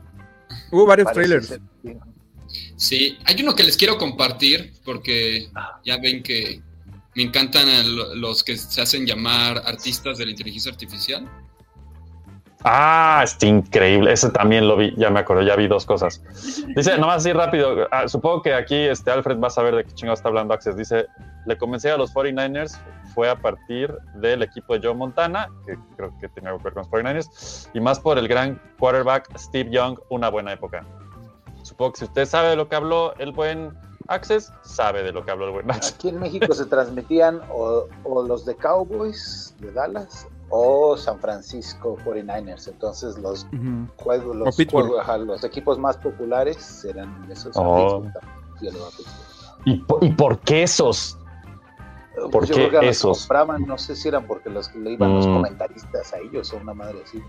Hubo 0.71 0.87
varios 0.87 1.07
Parece 1.07 1.21
trailers. 1.21 1.47
ser. 1.49 1.61
Sí, 2.77 3.19
hay 3.25 3.43
uno 3.43 3.55
que 3.55 3.63
les 3.63 3.77
quiero 3.77 3.99
compartir 3.99 4.73
porque 4.85 5.49
ya 5.85 5.99
ven 5.99 6.23
que 6.23 6.63
me 7.15 7.23
encantan 7.25 7.69
el- 7.69 8.21
los 8.21 8.43
que 8.45 8.57
se 8.57 8.81
hacen 8.81 9.05
llamar 9.07 9.59
artistas 9.67 10.19
de 10.19 10.25
la 10.25 10.31
inteligencia 10.31 10.71
artificial. 10.73 11.29
Ah, 12.65 13.21
está 13.23 13.47
increíble. 13.47 14.13
Ese 14.13 14.31
también 14.31 14.67
lo 14.67 14.77
vi, 14.77 14.95
ya 14.97 15.11
me 15.11 15.21
acuerdo, 15.21 15.43
ya 15.43 15.55
vi 15.55 15.69
dos 15.69 15.87
cosas. 15.87 16.23
Dice, 16.75 16.99
nomás 16.99 17.19
así 17.19 17.33
rápido, 17.33 17.87
ah, 17.91 18.09
supongo 18.09 18.43
que 18.43 18.55
aquí 18.55 18.75
este 18.75 19.11
Alfred 19.11 19.39
va 19.39 19.47
a 19.47 19.51
saber 19.51 19.77
de 19.77 19.85
qué 19.85 19.93
chingado 19.93 20.15
está 20.15 20.29
hablando 20.29 20.55
Access. 20.55 20.77
Dice, 20.77 21.07
le 21.47 21.57
comencé 21.57 21.91
a 21.91 21.97
los 21.97 22.13
49ers, 22.13 22.79
fue 23.15 23.31
a 23.31 23.37
partir 23.37 23.97
del 24.15 24.43
equipo 24.43 24.75
de 24.75 24.87
Joe 24.87 24.95
Montana, 24.95 25.49
que 25.67 25.79
creo 25.97 26.13
que 26.21 26.29
tenía 26.29 26.51
algo 26.51 26.59
que 26.59 26.65
ver 26.65 26.75
con 26.75 26.83
los 26.83 26.91
49ers, 26.91 27.71
y 27.75 27.81
más 27.81 28.01
por 28.01 28.19
el 28.19 28.27
gran 28.27 28.61
quarterback 28.79 29.37
Steve 29.39 29.71
Young, 29.71 29.99
una 30.09 30.29
buena 30.29 30.53
época. 30.53 30.85
Supongo 31.63 31.93
que 31.93 31.99
si 31.99 32.05
usted 32.07 32.27
sabe 32.27 32.51
de 32.51 32.57
lo 32.57 32.69
que 32.69 32.77
habló 32.77 33.15
el 33.19 33.33
buen 33.33 33.73
Access, 34.09 34.51
sabe 34.63 35.03
de 35.03 35.13
lo 35.13 35.25
que 35.25 35.31
habló 35.31 35.47
el 35.47 35.53
buen 35.53 35.71
Access. 35.71 35.95
Aquí 35.95 36.09
en 36.09 36.19
México 36.19 36.53
se 36.55 36.65
transmitían 36.65 37.41
o, 37.53 37.87
o 38.05 38.23
los 38.23 38.47
de 38.47 38.57
Cowboys 38.57 39.55
de 39.61 39.71
Dallas 39.73 40.27
o 40.51 40.97
San 40.97 41.19
Francisco 41.21 41.97
49ers. 42.05 42.69
Entonces 42.69 43.19
los 43.19 43.47
juegos, 43.97 44.31
O 44.31 44.35
los, 44.35 44.57
Pittsburgh. 44.57 44.87
juegos- 44.89 45.03
ajá, 45.03 45.19
los 45.19 45.45
equipos 45.45 45.79
más 45.79 45.97
populares 45.99 46.85
eran 46.85 47.27
esos. 47.31 47.55
Oh. 47.57 48.03
¿Y, 49.65 49.77
por- 49.79 50.05
y 50.05 50.11
por 50.13 50.39
qué 50.41 50.63
esos? 50.63 51.19
¿Por 52.33 52.47
yo 52.47 52.55
qué 52.57 52.69
creo 52.69 52.81
que 52.81 52.87
los 52.87 52.97
esos? 52.97 53.19
compraban, 53.21 53.63
no 53.67 53.79
sé 53.79 53.95
si 53.95 54.09
eran 54.09 54.27
porque 54.27 54.51
los 54.51 54.69
que 54.69 54.79
le 54.81 54.93
iban 54.93 55.15
los 55.15 55.27
Mm. 55.27 55.35
comentaristas 55.35 56.13
a 56.13 56.19
ellos 56.19 56.53
o 56.53 56.57
una 56.57 56.75
madre 56.75 57.03
así. 57.05 57.23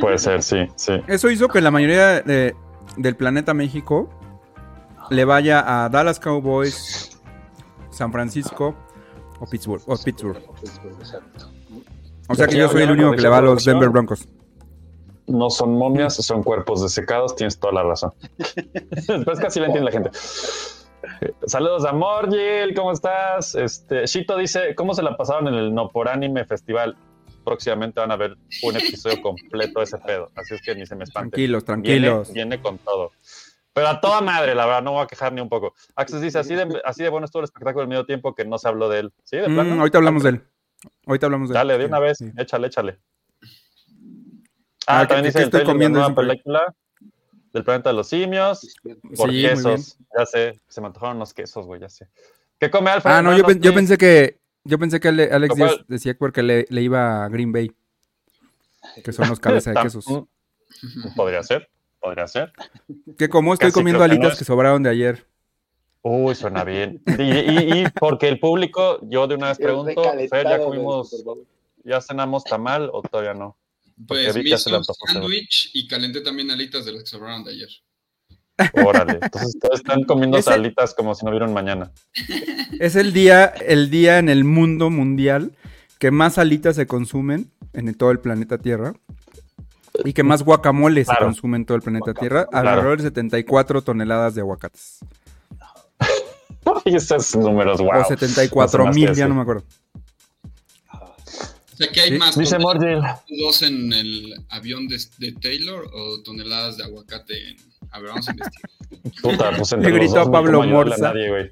Puede 0.00 0.18
ser, 0.18 0.42
sí, 0.42 0.66
sí. 0.76 0.94
Eso 1.06 1.30
hizo 1.30 1.46
que 1.48 1.60
la 1.60 1.70
mayoría 1.70 2.20
de- 2.22 2.56
del 2.96 3.16
planeta 3.16 3.54
México 3.54 4.08
le 5.10 5.24
vaya 5.24 5.84
a 5.84 5.88
Dallas 5.88 6.18
Cowboys, 6.18 7.20
San 7.90 8.10
Francisco 8.10 8.74
o 9.40 9.46
Pittsburgh. 9.46 9.82
O 9.86 9.96
Pittsburgh. 9.96 10.38
Pittsburgh, 10.60 10.96
exacto. 10.98 11.46
O 12.28 12.34
sea 12.34 12.46
que 12.46 12.56
yo 12.56 12.68
soy 12.68 12.82
el 12.82 12.90
único 12.90 13.12
que 13.12 13.22
le 13.22 13.28
va 13.28 13.38
a 13.38 13.42
los 13.42 13.64
Denver 13.64 13.88
Broncos. 13.88 14.28
No 15.26 15.50
son 15.50 15.72
momias, 15.76 16.14
son 16.14 16.42
cuerpos 16.42 16.82
desecados, 16.82 17.34
tienes 17.36 17.58
toda 17.58 17.72
la 17.74 17.82
razón. 17.82 18.12
Pues 19.24 19.38
casi 19.40 19.60
lo 19.60 19.66
entiende 19.66 19.90
la 19.90 19.92
gente. 19.92 20.10
Saludos 21.46 21.84
a 21.84 21.92
Morgil, 21.92 22.74
¿cómo 22.74 22.92
estás? 22.92 23.54
Este, 23.54 24.06
Shito 24.06 24.36
dice, 24.36 24.74
¿cómo 24.74 24.94
se 24.94 25.02
la 25.02 25.16
pasaron 25.16 25.48
en 25.48 25.54
el 25.54 25.74
No 25.74 25.88
por 25.88 26.08
Anime 26.08 26.44
Festival? 26.44 26.96
Próximamente 27.44 28.00
van 28.00 28.10
a 28.10 28.16
ver 28.16 28.36
un 28.62 28.76
episodio 28.76 29.20
completo 29.22 29.80
de 29.80 29.84
ese 29.84 29.98
pedo, 29.98 30.28
así 30.34 30.54
es 30.54 30.60
que 30.62 30.74
ni 30.74 30.84
se 30.86 30.94
me 30.96 31.04
espanten. 31.04 31.30
Tranquilos, 31.30 31.64
Viene, 31.64 31.82
tranquilos. 31.82 32.32
viene 32.32 32.60
con 32.60 32.78
todo. 32.78 33.10
Pero 33.72 33.88
a 33.88 34.00
toda 34.00 34.20
madre, 34.20 34.54
la 34.54 34.66
verdad, 34.66 34.82
no 34.82 34.92
voy 34.92 35.02
a 35.04 35.06
quejar 35.06 35.32
ni 35.32 35.40
un 35.40 35.48
poco. 35.48 35.72
Access 35.94 36.20
dice, 36.20 36.38
así 36.40 36.54
de, 36.54 36.80
así 36.84 37.02
de 37.02 37.08
bueno 37.10 37.24
estuvo 37.26 37.40
el 37.40 37.44
espectáculo 37.44 37.82
del 37.82 37.88
medio 37.88 38.04
tiempo 38.04 38.34
que 38.34 38.44
no 38.44 38.58
se 38.58 38.68
habló 38.68 38.88
de 38.88 39.00
él. 39.00 39.12
¿Sí? 39.24 39.36
¿De 39.36 39.48
Mm, 39.48 39.54
plano? 39.54 39.78
ahorita 39.80 39.98
hablamos 39.98 40.22
de 40.24 40.30
él. 40.30 40.42
Ahorita 41.06 41.26
hablamos 41.26 41.48
de. 41.48 41.54
Dale, 41.54 41.78
de 41.78 41.86
una 41.86 41.98
vez, 41.98 42.18
Sí. 42.18 42.30
échale, 42.36 42.66
échale. 42.68 42.98
Ah, 44.86 45.00
Ah, 45.00 45.02
¿qué- 45.02 45.08
también 45.14 45.24
dice 45.26 45.38
el 45.38 45.44
estoy 45.44 45.64
trailer 45.64 45.92
de 45.92 46.02
ahí. 46.02 46.14
película 46.14 46.74
del 47.52 47.64
planeta 47.64 47.90
de 47.90 47.96
los 47.96 48.08
simios. 48.08 48.74
Por 49.16 49.30
Sí, 49.30 49.42
quesos, 49.42 49.98
ya 50.18 50.26
sé, 50.26 50.60
se 50.68 50.80
me 50.80 50.86
antojaron 50.86 51.16
unos 51.16 51.34
quesos, 51.34 51.66
güey, 51.66 51.80
ya 51.80 51.88
sé. 51.88 52.08
¿Qué 52.58 52.70
come 52.70 52.90
Alfred? 52.90 53.10
Ah, 53.12 53.22
no, 53.22 53.36
yo, 53.36 53.44
pen- 53.44 53.60
yo 53.60 53.74
pensé 53.74 53.98
que 53.98 54.40
yo 54.64 54.78
pensé 54.78 54.98
que 55.00 55.08
Ale- 55.08 55.30
Alex. 55.32 55.54
Díaz 55.54 55.76
decía 55.88 56.12
que 56.14 56.18
porque 56.18 56.42
le, 56.42 56.66
le 56.68 56.82
iba 56.82 57.24
a 57.24 57.28
Green 57.28 57.52
Bay, 57.52 57.70
que 59.04 59.12
son 59.12 59.28
los 59.28 59.40
cabezas 59.40 59.74
de 59.74 59.80
quesos. 59.82 60.04
Podría 61.16 61.42
ser, 61.42 61.68
podría 62.00 62.26
ser. 62.26 62.52
Que 63.18 63.28
como 63.28 63.52
estoy 63.54 63.68
Casi 63.68 63.74
comiendo 63.74 63.98
creo 64.00 64.10
que 64.10 64.16
no 64.16 64.20
alitas 64.22 64.32
es. 64.34 64.38
que 64.38 64.44
sobraron 64.44 64.82
de 64.82 64.90
ayer. 64.90 65.26
Uy, 66.02 66.34
suena 66.34 66.64
bien. 66.64 67.02
Y, 67.18 67.22
y- 67.22 67.80
y 67.82 67.84
porque 67.98 68.28
el 68.28 68.38
público, 68.38 68.98
yo 69.02 69.26
de 69.26 69.34
una 69.34 69.48
vez 69.48 69.58
pregunto, 69.94 70.02
Fer, 70.30 70.48
¿ya 70.48 70.58
comimos, 70.58 71.24
ya 71.84 72.00
cenamos 72.00 72.44
tamal 72.44 72.88
o 72.92 73.02
todavía 73.02 73.34
no? 73.34 73.56
Porque 74.06 74.24
Pues 74.24 74.36
vi 74.36 74.50
que 74.50 74.56
sándwich 74.58 75.70
y 75.74 75.88
calenté 75.88 76.20
también 76.20 76.50
alitas 76.50 76.84
de 76.84 76.92
las 76.92 77.02
que 77.02 77.08
sobraron 77.08 77.42
de 77.44 77.50
ayer. 77.52 77.68
Órale, 78.84 79.18
entonces 79.22 79.56
todos 79.60 79.78
están 79.80 80.02
comiendo 80.04 80.36
Ese- 80.38 80.50
salitas 80.50 80.94
como 80.94 81.14
si 81.14 81.24
no 81.24 81.30
vieron 81.30 81.52
mañana. 81.52 81.90
Es 82.80 82.96
el 82.96 83.12
día, 83.12 83.46
el 83.46 83.90
día 83.90 84.18
en 84.18 84.28
el 84.28 84.44
mundo 84.44 84.90
mundial 84.90 85.52
que 85.98 86.10
más 86.12 86.38
alitas 86.38 86.76
se 86.76 86.86
consumen 86.86 87.50
en 87.72 87.92
todo 87.94 88.10
el 88.12 88.20
planeta 88.20 88.58
Tierra 88.58 88.94
y 90.04 90.12
que 90.12 90.22
más 90.22 90.42
guacamole 90.44 91.00
se 91.04 91.10
Claro. 91.10 91.26
consume 91.26 91.56
en 91.56 91.64
todo 91.66 91.76
el 91.76 91.82
planeta 91.82 92.14
Tierra, 92.14 92.46
Claro. 92.46 92.68
alrededor 92.70 92.98
de 92.98 93.04
74 93.04 93.82
toneladas 93.82 94.34
de 94.36 94.42
aguacates. 94.42 94.98
Y 96.84 96.96
esos 96.96 97.36
números, 97.36 97.80
wow. 97.80 98.00
o 98.00 98.04
74 98.04 98.84
No 98.84 98.92
se 98.92 99.00
me 99.00 99.06
mil, 99.06 99.14
ya 99.14 99.28
no 99.28 99.34
me 99.34 99.42
acuerdo. 99.42 99.64
O 100.92 101.76
sea 101.78 101.88
que 101.92 102.00
hay 102.00 102.10
Sí, 102.10 102.18
más 102.18 102.36
Dice 102.36 102.58
dos 102.58 103.62
en 103.62 103.92
el 103.92 104.34
avión 104.48 104.88
de, 104.88 104.98
de 105.18 105.32
Taylor 105.32 105.88
o 105.94 106.20
toneladas 106.22 106.76
de 106.76 106.84
aguacate 106.84 107.50
en... 107.50 107.56
A 107.92 108.00
ver, 108.00 108.08
vamos 108.10 108.28
a 108.28 108.32
investigar. 108.32 108.70
Puta, 109.22 109.50
pues 109.56 109.72
entre 109.72 109.90
Le 109.92 109.96
los 109.98 110.06
gritó 110.06 110.14
dos 110.18 110.22
a 110.22 110.26
no 110.26 110.32
Pablo 110.32 110.62
Morza. 110.64 111.12
nadie, 111.12 111.28
güey. 111.28 111.50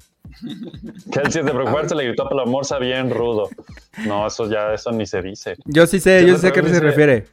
Kelsey 1.11 1.43
de 1.43 1.51
preocuparse 1.51 1.95
le 1.95 2.03
gritó 2.05 2.23
a 2.23 2.29
Pablo 2.29 2.45
Morza 2.45 2.77
bien 2.77 3.09
rudo. 3.09 3.49
No, 4.05 4.27
eso 4.27 4.49
ya, 4.49 4.73
eso 4.73 4.91
ni 4.91 5.05
se 5.05 5.21
dice. 5.21 5.55
Yo 5.65 5.87
sí 5.87 5.99
sé, 5.99 6.21
Yo 6.21 6.27
yo 6.29 6.37
sé 6.37 6.47
a 6.49 6.51
qué 6.51 6.61
se 6.63 6.79
refiere. 6.81 7.27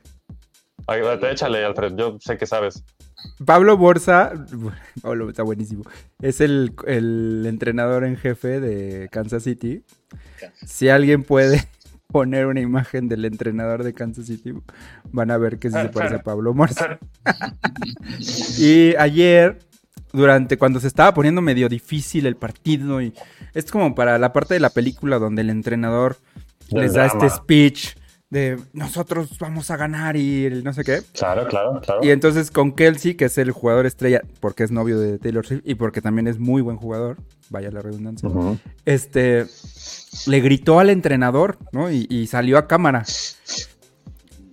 Ay, 0.87 1.01
vete, 1.01 1.33
échale, 1.33 1.65
Alfred, 1.65 1.95
yo 1.97 2.17
sé 2.21 2.37
que 2.39 2.47
sabes. 2.47 2.85
Pablo 3.45 3.77
Borsa, 3.77 4.33
Pablo 5.03 5.29
está 5.29 5.43
buenísimo, 5.43 5.85
es 6.21 6.41
el, 6.41 6.75
el 6.87 7.45
entrenador 7.47 8.05
en 8.05 8.17
jefe 8.17 8.61
de 8.61 9.09
Kansas 9.11 9.43
City. 9.43 9.83
Si 10.67 10.89
alguien 10.89 11.23
puede 11.23 11.69
poner 12.09 12.47
una 12.47 12.61
imagen 12.61 13.09
del 13.09 13.25
entrenador 13.25 13.83
de 13.83 13.95
Kansas 13.95 14.27
City, 14.27 14.53
van 15.11 15.31
a 15.31 15.39
ver 15.39 15.59
que 15.59 15.71
sí 15.71 15.77
se 15.79 15.89
parece 15.89 16.17
a 16.17 16.23
Pablo 16.23 16.55
Morsa. 16.55 16.99
y 18.59 18.95
ayer, 18.97 19.59
durante 20.13 20.57
cuando 20.59 20.81
se 20.81 20.89
estaba 20.89 21.13
poniendo 21.13 21.43
medio 21.43 21.69
difícil 21.69 22.27
el 22.27 22.37
partido, 22.37 23.03
y 23.03 23.13
es 23.53 23.71
como 23.71 23.95
para 23.95 24.19
la 24.19 24.33
parte 24.33 24.55
de 24.55 24.61
la 24.61 24.71
película 24.71 25.19
donde 25.19 25.43
el 25.43 25.51
entrenador 25.51 26.17
les 26.71 26.95
da 26.95 27.05
drama. 27.07 27.27
este 27.27 27.37
speech 27.37 27.97
de 28.35 28.59
nosotros 28.73 29.39
vamos 29.39 29.71
a 29.71 29.77
ganar 29.77 30.17
y 30.17 30.45
el 30.45 30.65
no 30.65 30.73
sé 30.73 30.83
qué. 30.83 31.03
Claro, 31.13 31.47
claro, 31.47 31.81
claro. 31.81 32.01
Y 32.03 32.11
entonces 32.11 32.51
con 32.51 32.73
Kelsey, 32.73 33.15
que 33.15 33.27
es 33.27 33.39
el 33.39 33.53
jugador 33.53 33.87
estrella, 33.87 34.23
porque 34.41 34.65
es 34.65 34.73
novio 34.73 34.99
de 34.99 35.19
Taylor 35.19 35.47
Swift 35.47 35.63
y 35.65 35.77
porque 35.77 36.03
también 36.03 36.27
es 36.27 36.41
muy 36.41 36.61
buen 36.61 36.77
jugador, 36.77 37.17
vaya 37.49 37.71
la 37.71 37.81
redundancia, 37.81 38.29
este, 38.85 39.47
le 40.27 40.41
gritó 40.41 40.81
al 40.81 40.91
entrenador, 40.91 41.59
¿no? 41.71 41.93
Y, 41.93 42.09
y 42.11 42.27
salió 42.27 42.59
a 42.59 42.67
cámara. 42.67 43.05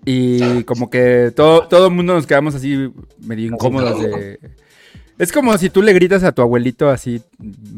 Y 0.06 0.64
como 0.64 0.92
que 0.92 1.32
todo, 1.36 1.68
todo 1.68 1.88
el 1.88 1.94
mundo 1.94 2.14
nos 2.14 2.28
quedamos 2.28 2.54
así 2.54 2.92
medio 3.20 3.48
incómodos 3.48 4.00
de... 4.00 4.40
Es 5.18 5.32
como 5.32 5.56
si 5.58 5.70
tú 5.70 5.82
le 5.82 5.94
gritas 5.94 6.24
a 6.24 6.32
tu 6.32 6.42
abuelito 6.42 6.90
así, 6.90 7.22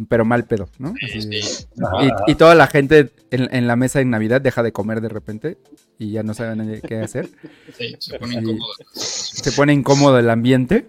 pero 0.08 0.26
mal 0.26 0.46
pedo, 0.46 0.70
¿no? 0.80 0.94
Así 1.04 1.28
de- 1.28 1.40
y, 1.40 2.32
y 2.32 2.36
toda 2.36 2.56
la 2.56 2.68
gente 2.68 3.12
en, 3.32 3.54
en 3.54 3.68
la 3.68 3.76
mesa 3.76 4.02
en 4.02 4.10
Navidad 4.10 4.42
deja 4.42 4.64
de 4.64 4.72
comer 4.72 5.02
de 5.02 5.10
repente 5.10 5.58
y 6.00 6.12
ya 6.12 6.24
no 6.24 6.34
saben 6.34 6.82
qué 6.88 7.00
hacer 7.00 7.30
Sí, 7.78 7.96
se 8.00 8.18
pone 8.20 8.34
Sí. 8.34 8.40
incómodo. 8.40 8.74
se 8.94 9.52
pone 9.52 9.74
incómodo 9.74 10.20
el 10.20 10.30
ambiente. 10.30 10.86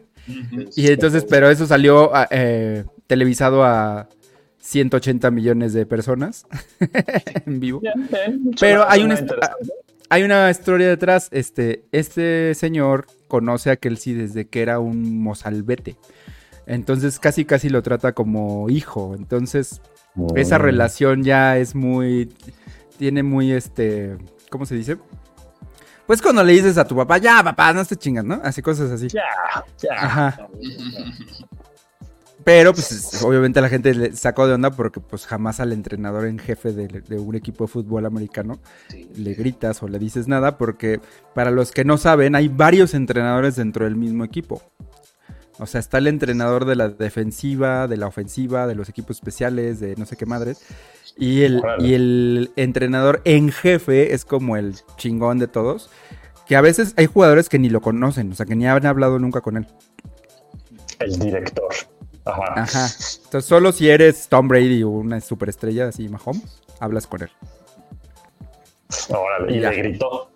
Y 0.74 0.86
entonces, 0.90 1.24
pero 1.28 1.50
eso 1.50 1.66
salió 1.66 2.14
ah, 2.16 2.26
eh, 2.30 2.84
televisado 3.06 3.62
a 3.64 4.08
180 4.60 5.30
millones 5.30 5.74
de 5.74 5.84
personas 5.84 6.46
en 7.46 7.60
vivo. 7.60 7.82
Pero 8.58 8.88
hay 8.88 9.02
una, 9.02 9.18
interesante. 9.18 9.72
hay 10.08 10.22
una 10.22 10.50
historia 10.50 10.88
detrás. 10.88 11.28
Este, 11.30 11.84
este 11.92 12.54
señor 12.54 13.06
conoce 13.28 13.70
a 13.70 13.76
Kelsey 13.76 14.14
desde 14.14 14.46
que 14.46 14.62
era 14.62 14.78
un 14.78 15.22
mozalbete. 15.22 15.96
Entonces 16.66 17.18
casi 17.18 17.44
casi 17.44 17.68
lo 17.68 17.82
trata 17.82 18.12
como 18.12 18.68
hijo. 18.70 19.14
Entonces 19.16 19.80
esa 20.36 20.58
Mm. 20.58 20.62
relación 20.62 21.22
ya 21.24 21.56
es 21.58 21.74
muy... 21.74 22.32
Tiene 22.98 23.22
muy 23.22 23.52
este... 23.52 24.16
¿Cómo 24.50 24.64
se 24.66 24.76
dice? 24.76 24.96
Pues 26.06 26.20
cuando 26.22 26.44
le 26.44 26.52
dices 26.52 26.78
a 26.78 26.86
tu 26.86 26.94
papá, 26.94 27.18
ya 27.18 27.42
papá, 27.42 27.72
no 27.72 27.84
te 27.84 27.96
chingas, 27.96 28.24
¿no? 28.24 28.40
Así 28.44 28.62
cosas 28.62 28.90
así. 28.90 29.08
Ya, 29.08 29.22
ya. 29.78 29.88
Ajá. 29.98 30.48
Pero 32.44 32.74
pues 32.74 32.92
es- 32.92 33.22
obviamente 33.22 33.60
la 33.62 33.68
gente 33.70 33.94
le 33.94 34.14
sacó 34.14 34.46
de 34.46 34.52
onda 34.54 34.70
porque 34.70 35.00
pues 35.00 35.26
jamás 35.26 35.60
al 35.60 35.72
entrenador 35.72 36.26
en 36.26 36.38
jefe 36.38 36.72
de, 36.72 36.88
de 36.88 37.18
un 37.18 37.34
equipo 37.36 37.64
de 37.64 37.68
fútbol 37.68 38.04
americano 38.04 38.58
Sí. 38.88 39.08
le 39.16 39.32
gritas 39.34 39.82
o 39.82 39.88
le 39.88 39.98
dices 39.98 40.28
nada 40.28 40.58
porque 40.58 41.00
para 41.34 41.50
los 41.50 41.70
que 41.72 41.84
no 41.86 41.96
saben 41.96 42.34
hay 42.34 42.48
varios 42.48 42.92
entrenadores 42.92 43.56
dentro 43.56 43.86
del 43.86 43.96
mismo 43.96 44.24
equipo. 44.24 44.62
O 45.58 45.66
sea, 45.66 45.78
está 45.80 45.98
el 45.98 46.06
entrenador 46.08 46.64
de 46.64 46.74
la 46.76 46.88
defensiva, 46.88 47.86
de 47.86 47.96
la 47.96 48.06
ofensiva, 48.08 48.66
de 48.66 48.74
los 48.74 48.88
equipos 48.88 49.16
especiales, 49.16 49.78
de 49.80 49.94
no 49.96 50.04
sé 50.06 50.16
qué 50.16 50.26
madres. 50.26 50.62
Y 51.16 51.42
el, 51.42 51.58
Órale. 51.60 51.86
y 51.86 51.94
el 51.94 52.50
entrenador 52.56 53.20
en 53.24 53.52
jefe 53.52 54.14
es 54.14 54.24
como 54.24 54.56
el 54.56 54.74
chingón 54.96 55.38
de 55.38 55.46
todos. 55.46 55.90
Que 56.46 56.56
a 56.56 56.60
veces 56.60 56.92
hay 56.96 57.06
jugadores 57.06 57.48
que 57.48 57.58
ni 57.58 57.70
lo 57.70 57.80
conocen, 57.80 58.32
o 58.32 58.34
sea, 58.34 58.46
que 58.46 58.56
ni 58.56 58.66
han 58.66 58.84
hablado 58.84 59.18
nunca 59.18 59.40
con 59.40 59.56
él. 59.56 59.66
El 60.98 61.18
director. 61.18 61.72
Ajá. 62.24 62.42
Ajá. 62.56 62.86
Entonces, 63.24 63.44
solo 63.44 63.70
si 63.72 63.88
eres 63.88 64.28
Tom 64.28 64.48
Brady 64.48 64.82
o 64.82 64.88
una 64.90 65.20
superestrella 65.20 65.88
así, 65.88 66.08
Mahomes, 66.08 66.62
hablas 66.80 67.06
con 67.06 67.22
él. 67.22 67.30
Órale, 69.08 69.56
y 69.56 69.60
Ya. 69.60 69.70
le 69.70 69.76
gritó. 69.76 70.30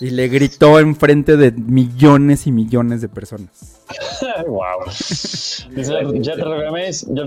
Y 0.00 0.10
le 0.10 0.28
gritó 0.28 0.78
enfrente 0.78 1.36
de 1.36 1.52
millones 1.52 2.46
y 2.46 2.52
millones 2.52 3.00
de 3.00 3.08
personas. 3.08 3.80
wow. 4.46 4.84
Dice 4.86 6.20
Jet 6.20 6.36
Regames, 6.36 7.06
yo, 7.08 7.24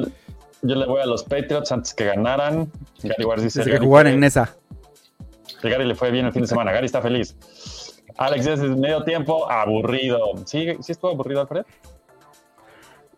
yo 0.62 0.76
le 0.76 0.86
voy 0.86 1.02
a 1.02 1.06
los 1.06 1.24
Patriots 1.24 1.72
antes 1.72 1.94
que 1.94 2.06
ganaran. 2.06 2.72
Gary 3.02 3.26
Ward 3.26 3.42
dice 3.42 3.60
Desde 3.60 3.72
que 3.72 3.80
jugaran 3.80 4.14
en 4.14 4.24
esa. 4.24 4.56
que 5.62 5.70
Gary 5.70 5.86
le 5.86 5.96
fue 5.96 6.12
bien 6.12 6.28
el 6.28 6.32
fin 6.32 6.44
de 6.44 6.48
semana. 6.48 6.72
Gary 6.72 6.86
está 6.86 7.02
feliz. 7.02 7.36
Alex 8.18 8.46
dice 8.46 8.64
medio 8.64 9.04
tiempo, 9.04 9.50
aburrido. 9.50 10.20
¿Sí, 10.46 10.68
sí 10.82 10.92
estuvo 10.92 11.12
aburrido, 11.12 11.42
Alfred? 11.42 11.66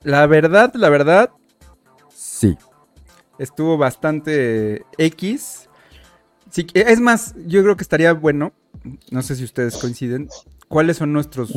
La 0.03 0.25
verdad, 0.27 0.71
la 0.75 0.89
verdad, 0.89 1.29
sí. 2.09 2.57
Estuvo 3.37 3.77
bastante 3.77 4.85
X. 4.97 5.67
Sí, 6.49 6.67
es 6.73 6.99
más, 6.99 7.33
yo 7.47 7.63
creo 7.63 7.75
que 7.75 7.83
estaría 7.83 8.13
bueno, 8.13 8.53
no 9.11 9.21
sé 9.21 9.35
si 9.35 9.43
ustedes 9.43 9.77
coinciden, 9.77 10.27
¿cuáles 10.67 10.97
son 10.97 11.13
nuestros 11.13 11.53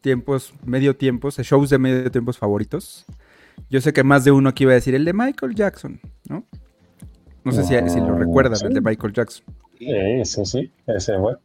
tiempos, 0.00 0.52
medio 0.64 0.96
tiempos, 0.96 1.36
shows 1.38 1.70
de 1.70 1.78
medio 1.78 2.10
tiempos 2.10 2.38
favoritos? 2.38 3.04
Yo 3.70 3.80
sé 3.80 3.92
que 3.92 4.04
más 4.04 4.24
de 4.24 4.32
uno 4.32 4.48
aquí 4.50 4.64
iba 4.64 4.72
a 4.72 4.76
decir 4.76 4.94
el 4.94 5.04
de 5.04 5.12
Michael 5.12 5.54
Jackson, 5.54 6.00
¿no? 6.28 6.44
No 7.44 7.52
sé 7.52 7.62
si, 7.62 7.74
si 7.90 8.00
lo 8.00 8.14
Ah, 8.14 8.18
recuerdan, 8.18 8.56
sí. 8.56 8.66
el 8.66 8.74
de 8.74 8.80
Michael 8.80 9.12
Jackson. 9.12 9.44
Sí, 9.78 10.24
sí, 10.24 10.44
sí. 10.46 10.72
Ese 10.86 11.18
fue. 11.18 11.36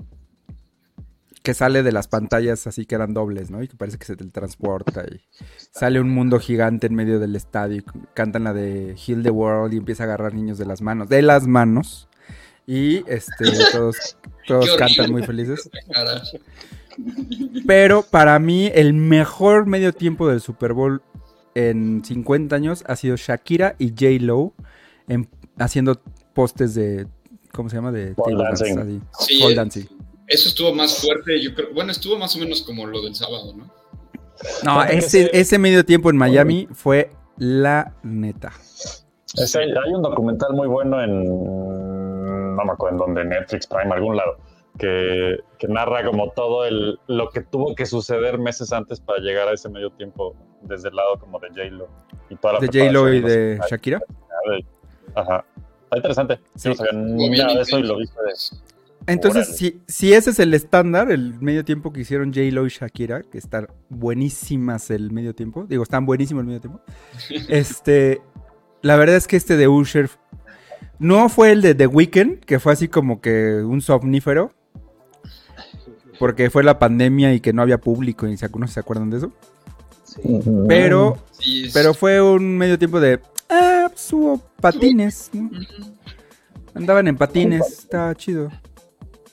que 1.44 1.54
sale 1.56 1.82
de 1.82 1.92
las 1.92 2.08
pantallas 2.08 2.68
así 2.68 2.86
que 2.86 2.94
eran 2.94 3.14
dobles, 3.16 3.50
¿no? 3.50 3.64
Y 3.64 3.68
que 3.68 3.76
parece 3.76 3.98
que 3.98 4.06
se 4.06 4.16
teletransporta 4.16 5.04
y 5.06 5.22
sale 5.72 6.00
un 6.00 6.10
mundo 6.10 6.40
gigante 6.40 6.86
en 6.88 6.94
medio 6.94 7.20
del 7.20 7.36
estadio 7.36 7.78
y 7.78 7.86
cantan 8.14 8.44
la 8.44 8.54
de 8.54 8.96
Heal 8.96 9.24
the 9.24 9.32
World 9.32 9.74
y 9.74 9.78
empieza 9.78 10.04
a 10.04 10.06
agarrar 10.06 10.36
niños 10.36 10.60
de 10.60 10.66
las 10.68 10.82
manos, 10.82 11.10
de 11.10 11.22
las 11.24 11.48
manos. 11.48 12.08
Y 12.68 12.98
este, 13.10 13.46
todos, 13.72 14.18
todos 14.48 14.76
cantan 14.78 15.12
muy 15.12 15.24
felices. 15.24 15.70
Pero 17.68 18.04
para 18.04 18.38
mí 18.40 18.70
el 18.74 18.94
mejor 18.94 19.66
medio 19.66 19.94
tiempo 19.94 20.28
del 20.28 20.42
Super 20.42 20.74
Bowl 20.74 21.02
en 21.56 22.04
50 22.04 22.56
años 22.56 22.84
ha 22.88 22.96
sido 22.96 23.16
Shakira 23.16 23.76
y 23.80 23.90
J. 23.90 24.24
Lo 24.24 24.54
haciendo 25.58 26.02
postes 26.34 26.74
de, 26.76 27.08
¿cómo 27.52 27.70
se 27.70 27.76
llama? 27.76 27.92
De 27.92 28.14
Pole 28.14 28.42
dance, 28.44 28.74
dancing. 28.74 29.02
así. 29.18 29.26
Sí, 29.34 29.42
Pole 29.42 29.56
dancing. 29.56 29.86
Eso 30.28 30.48
estuvo 30.50 30.74
más 30.74 30.98
fuerte, 31.02 31.42
yo 31.42 31.54
creo. 31.54 31.74
Bueno, 31.74 31.92
estuvo 31.92 32.18
más 32.18 32.36
o 32.36 32.40
menos 32.40 32.62
como 32.62 32.86
lo 32.86 33.02
del 33.02 33.16
sábado, 33.16 33.54
¿no? 33.56 33.72
No, 34.64 34.84
ese, 34.84 35.30
ese- 35.34 35.60
medio 35.60 35.86
tiempo 35.86 36.10
en 36.10 36.18
Miami 36.18 36.68
fue 36.74 37.12
la 37.38 37.94
neta. 38.02 38.52
Hay 39.38 39.94
un 39.94 40.02
documental 40.02 40.54
muy 40.54 40.68
bueno 40.68 41.02
en. 41.04 41.26
No 42.56 42.66
me 42.66 42.72
acuerdo 42.72 42.94
en 42.96 42.98
dónde, 43.16 43.26
Netflix, 43.26 43.68
Prime, 43.68 43.94
algún 43.94 44.16
lado. 44.18 44.38
Que, 44.78 45.38
que 45.60 45.68
narra 45.68 46.06
como 46.06 46.32
todo 46.32 46.66
el, 46.66 46.98
lo 47.08 47.30
que 47.30 47.42
tuvo 47.42 47.76
que 47.76 47.86
suceder 47.86 48.38
meses 48.40 48.72
antes 48.72 49.02
para 49.02 49.20
llegar 49.20 49.48
a 49.50 49.54
ese 49.54 49.68
medio 49.70 49.90
tiempo 49.92 50.34
desde 50.62 50.88
el 50.90 50.96
lado 50.96 51.20
como 51.20 51.40
de 51.40 51.50
J-Lo. 51.50 51.88
Y 52.30 52.36
toda 52.38 52.54
la 52.54 52.60
De 52.62 52.68
J-Lo 52.68 53.14
y 53.14 53.20
de 53.22 53.58
los- 53.58 53.70
Shakira. 53.70 54.02
Ajá. 55.16 55.44
Está 55.84 55.98
interesante. 55.98 56.40
Sí. 56.56 56.70
No 56.70 56.76
sabía 56.76 56.92
Estuvo 56.92 57.18
bien 57.18 57.32
nada 57.34 57.54
de 57.56 57.62
eso 57.62 57.78
y 57.78 57.82
intenso. 57.82 57.94
lo 57.94 58.00
viste 58.00 58.22
de. 58.24 58.62
Entonces, 59.08 59.58
si, 59.58 59.82
si 59.88 60.14
ese 60.14 60.30
es 60.30 60.40
el 60.40 60.54
estándar, 60.54 61.12
el 61.12 61.34
medio 61.42 61.66
tiempo 61.66 61.92
que 61.92 62.02
hicieron 62.02 62.32
J-Lo 62.32 62.66
y 62.66 62.70
Shakira, 62.70 63.24
que 63.24 63.40
están 63.40 63.68
buenísimas 63.90 64.92
el 64.92 65.12
medio 65.12 65.34
tiempo, 65.34 65.66
digo, 65.68 65.82
están 65.84 66.06
buenísimos 66.06 66.42
el 66.42 66.48
medio 66.48 66.62
tiempo. 66.62 66.82
Este, 67.50 68.22
la 68.84 68.96
verdad 68.96 69.16
es 69.16 69.28
que 69.28 69.36
este 69.38 69.58
de 69.58 69.68
Usher 69.68 70.10
no 71.02 71.30
fue 71.30 71.52
el 71.52 71.62
de 71.62 71.74
The 71.76 71.88
Weeknd, 71.88 72.40
que 72.46 72.60
fue 72.60 72.74
así 72.74 72.88
como 72.88 73.22
que 73.22 73.56
un 73.66 73.82
somnífero, 73.82 74.54
porque 76.20 76.50
fue 76.52 76.64
la 76.64 76.78
pandemia 76.78 77.34
y 77.34 77.40
que 77.40 77.54
no 77.54 77.62
había 77.64 77.80
público 77.80 78.28
y 78.28 78.38
se, 78.38 78.48
¿no 78.50 78.68
se 78.68 78.80
acuerdan 78.80 79.10
de 79.10 79.18
eso. 79.18 79.32
Sí. 80.04 80.22
Pero, 80.68 81.18
Sí, 81.32 81.66
es- 81.66 81.74
pero 81.74 81.94
fue 81.94 82.22
un 82.22 82.58
medio 82.58 82.78
tiempo 82.78 83.00
de, 83.00 83.20
ah, 83.50 83.90
hubo 84.12 84.40
patines. 84.62 85.32
Andaban 86.76 87.08
en 87.08 87.18
patines, 87.18 87.68
estaba 87.80 88.14
chido. 88.16 88.50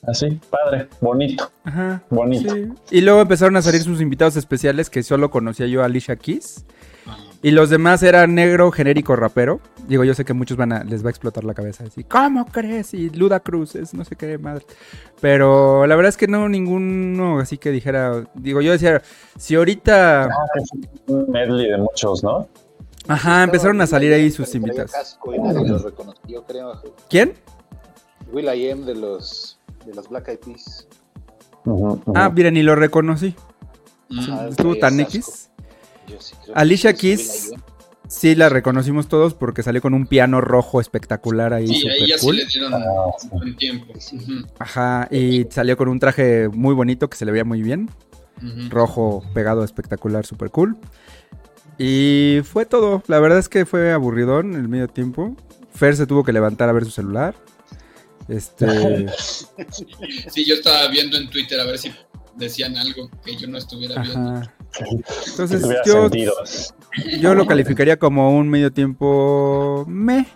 Así, 0.07 0.41
padre, 0.49 0.89
bonito, 1.01 1.51
Ajá. 1.65 2.03
bonito. 2.09 2.55
Sí. 2.55 2.69
Y 2.93 3.01
luego 3.03 3.21
empezaron 3.21 3.57
a 3.57 3.63
salir 3.63 3.83
sus 3.83 4.01
invitados 4.01 4.37
especiales 4.37 4.89
que 4.89 5.03
solo 5.03 5.31
conocía 5.31 5.67
yo 5.67 5.83
a 5.83 5.87
Alicia 5.87 6.17
Keys. 6.17 6.65
Y 7.41 7.53
los 7.53 7.71
demás 7.71 8.03
eran 8.03 8.35
negro, 8.35 8.73
genérico, 8.73 9.15
rapero. 9.15 9.61
Digo, 9.87 10.03
yo 10.03 10.13
sé 10.15 10.25
que 10.25 10.33
muchos 10.33 10.57
van 10.57 10.73
a, 10.73 10.83
les 10.85 11.05
va 11.05 11.09
a 11.09 11.11
explotar 11.11 11.45
la 11.45 11.55
cabeza. 11.55 11.85
Así, 11.85 12.03
¿cómo 12.03 12.45
crees? 12.47 12.95
Y 12.95 13.11
Luda 13.11 13.41
Cruz 13.41 13.77
es 13.77 13.95
no 13.95 14.05
sé 14.05 14.17
qué 14.17 14.39
madre. 14.39 14.67
Pero 15.21 15.87
la 15.87 15.95
verdad 15.95 16.09
es 16.09 16.17
que 16.17 16.27
no 16.27 16.49
ninguno 16.49 17.39
así 17.39 17.57
que 17.59 17.71
dijera. 17.71 18.25
Digo, 18.35 18.61
yo 18.61 18.73
decía, 18.73 19.03
si 19.39 19.55
ahorita. 19.55 20.25
Ah, 20.25 20.31
un 21.07 21.31
medley 21.31 21.71
de 21.71 21.79
muchos, 21.79 22.25
¿no? 22.25 22.49
Ajá, 23.07 23.45
empezaron 23.45 23.81
a 23.81 23.87
salir 23.87 24.13
ahí 24.13 24.31
sus 24.31 24.53
invitados. 24.55 24.93
¿Quién? 27.09 27.35
Will 28.33 28.47
I 28.47 28.71
Am 28.71 28.85
de 28.85 28.95
los, 28.95 29.59
de 29.87 29.95
los 29.95 30.09
Black 30.09 30.29
Eyed 30.29 30.41
Peas. 30.41 30.87
Ujú. 31.65 32.03
Ah, 32.15 32.31
mira, 32.31 32.51
ni 32.51 32.63
lo 32.63 32.75
reconocí. 32.75 33.35
Ah, 34.13 34.49
Estuvo 34.51 34.77
tan. 34.77 35.01
X. 35.01 35.48
Yo 36.09 36.21
sí 36.21 36.35
creo 36.43 36.55
que 36.55 36.61
Alicia 36.61 36.91
sí 36.93 36.97
Keys. 36.97 37.51
Sí, 38.09 38.35
la 38.35 38.49
reconocimos 38.49 39.07
todos 39.09 39.35
porque 39.35 39.63
salió 39.63 39.83
con 39.83 39.93
un 39.93 40.07
piano 40.07 40.41
rojo 40.41 40.81
espectacular 40.81 41.53
ahí, 41.53 41.67
Sí, 41.69 41.87
ahí 41.89 41.99
súper 41.99 42.09
ya 42.09 42.19
sí 42.19 42.25
cool. 42.27 42.37
le 42.37 42.45
dieron 42.47 42.75
Ah, 42.75 42.81
sí. 43.19 43.29
un 43.33 43.57
tiempo. 43.57 43.93
Ajá, 44.59 45.09
y 45.11 45.45
salió 45.51 45.77
con 45.77 45.89
un 45.89 45.99
traje 46.01 46.49
muy 46.49 46.75
bonito 46.75 47.11
que 47.11 47.19
se 47.19 47.27
le 47.27 47.33
veía 47.33 47.45
muy 47.45 47.61
bien. 47.63 47.91
Rojo 48.71 49.23
pegado 49.35 49.63
espectacular, 49.65 50.25
súper 50.25 50.51
cool. 50.51 50.77
Y 51.77 52.41
fue 52.45 52.65
todo. 52.67 53.03
La 53.09 53.19
verdad 53.21 53.39
es 53.39 53.49
que 53.49 53.67
fue 53.67 53.93
aburridón 53.93 54.55
el 54.55 54.69
medio 54.69 54.89
tiempo. 54.89 55.37
Fer 55.75 55.95
se 55.97 56.07
tuvo 56.07 56.25
que 56.25 56.33
levantar 56.33 56.69
a 56.69 56.73
ver 56.73 56.85
su 56.85 56.91
celular. 56.91 57.35
Este. 58.29 58.67
Sí, 60.31 60.45
yo 60.47 60.55
estaba 60.55 60.89
viendo 60.89 61.17
en 61.17 61.29
Twitter 61.31 61.59
a 61.61 61.65
ver 61.65 61.79
si 61.79 61.93
decían 62.37 62.77
algo 62.77 63.11
que 63.25 63.37
yo 63.37 63.49
no 63.49 63.59
estuviera 63.59 64.01
viendo. 64.03 64.31
Ajá. 64.31 64.55
Que 64.58 64.58
Entonces 64.81 65.67
yo, 65.85 66.09
yo 67.21 67.35
lo 67.35 67.47
calificaría 67.47 67.97
como 67.99 68.37
un 68.37 68.49
medio 68.49 68.73
tiempo 68.73 69.85
me. 69.89 70.27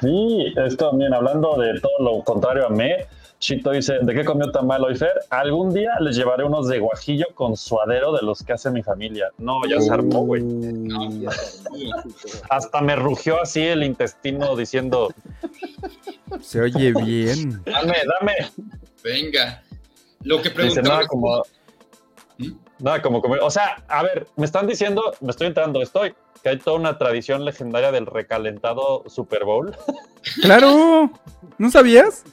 Sí, 0.00 0.52
esto 0.56 0.90
también 0.90 1.14
hablando 1.14 1.56
de 1.56 1.80
todo 1.80 1.92
lo 2.00 2.22
contrario 2.22 2.66
a 2.66 2.70
me, 2.70 3.06
Chito 3.38 3.70
dice, 3.70 3.98
¿de 4.00 4.14
qué 4.14 4.24
comió 4.24 4.50
tan 4.50 4.66
mal 4.66 4.82
hoy 4.82 4.96
Fer? 4.96 5.12
Algún 5.30 5.72
día 5.72 5.90
les 6.00 6.16
llevaré 6.16 6.44
unos 6.44 6.68
de 6.68 6.78
guajillo 6.78 7.26
con 7.34 7.56
suadero 7.56 8.12
de 8.12 8.22
los 8.22 8.42
que 8.42 8.54
hace 8.54 8.70
mi 8.70 8.82
familia. 8.82 9.30
No, 9.38 9.60
ya 9.68 9.80
se 9.80 9.92
armó, 9.92 10.24
güey. 10.24 10.42
No. 10.42 11.30
Hasta 12.48 12.80
me 12.80 12.96
rugió 12.96 13.40
así 13.40 13.62
el 13.62 13.82
intestino 13.82 14.56
diciendo, 14.56 15.12
Se 16.40 16.60
oye 16.60 16.92
bien. 16.92 17.62
dame, 17.64 17.94
dame. 18.20 18.32
venga. 19.04 19.62
Lo 20.22 20.38
que 20.38 20.48
Dice 20.48 20.54
preguntaba 20.54 20.88
nada 20.88 21.06
como, 21.06 21.42
Nada 22.78 23.00
como 23.02 23.22
comer. 23.22 23.40
O 23.42 23.50
sea, 23.50 23.82
a 23.88 24.02
ver, 24.02 24.26
me 24.36 24.44
están 24.44 24.66
diciendo, 24.66 25.02
me 25.20 25.30
estoy 25.30 25.46
enterando, 25.46 25.80
estoy, 25.82 26.14
que 26.42 26.50
hay 26.50 26.58
toda 26.58 26.76
una 26.78 26.98
tradición 26.98 27.44
legendaria 27.44 27.90
del 27.90 28.06
recalentado 28.06 29.04
Super 29.06 29.44
Bowl. 29.44 29.74
Claro, 30.42 31.08
¿no 31.56 31.70
sabías? 31.70 32.24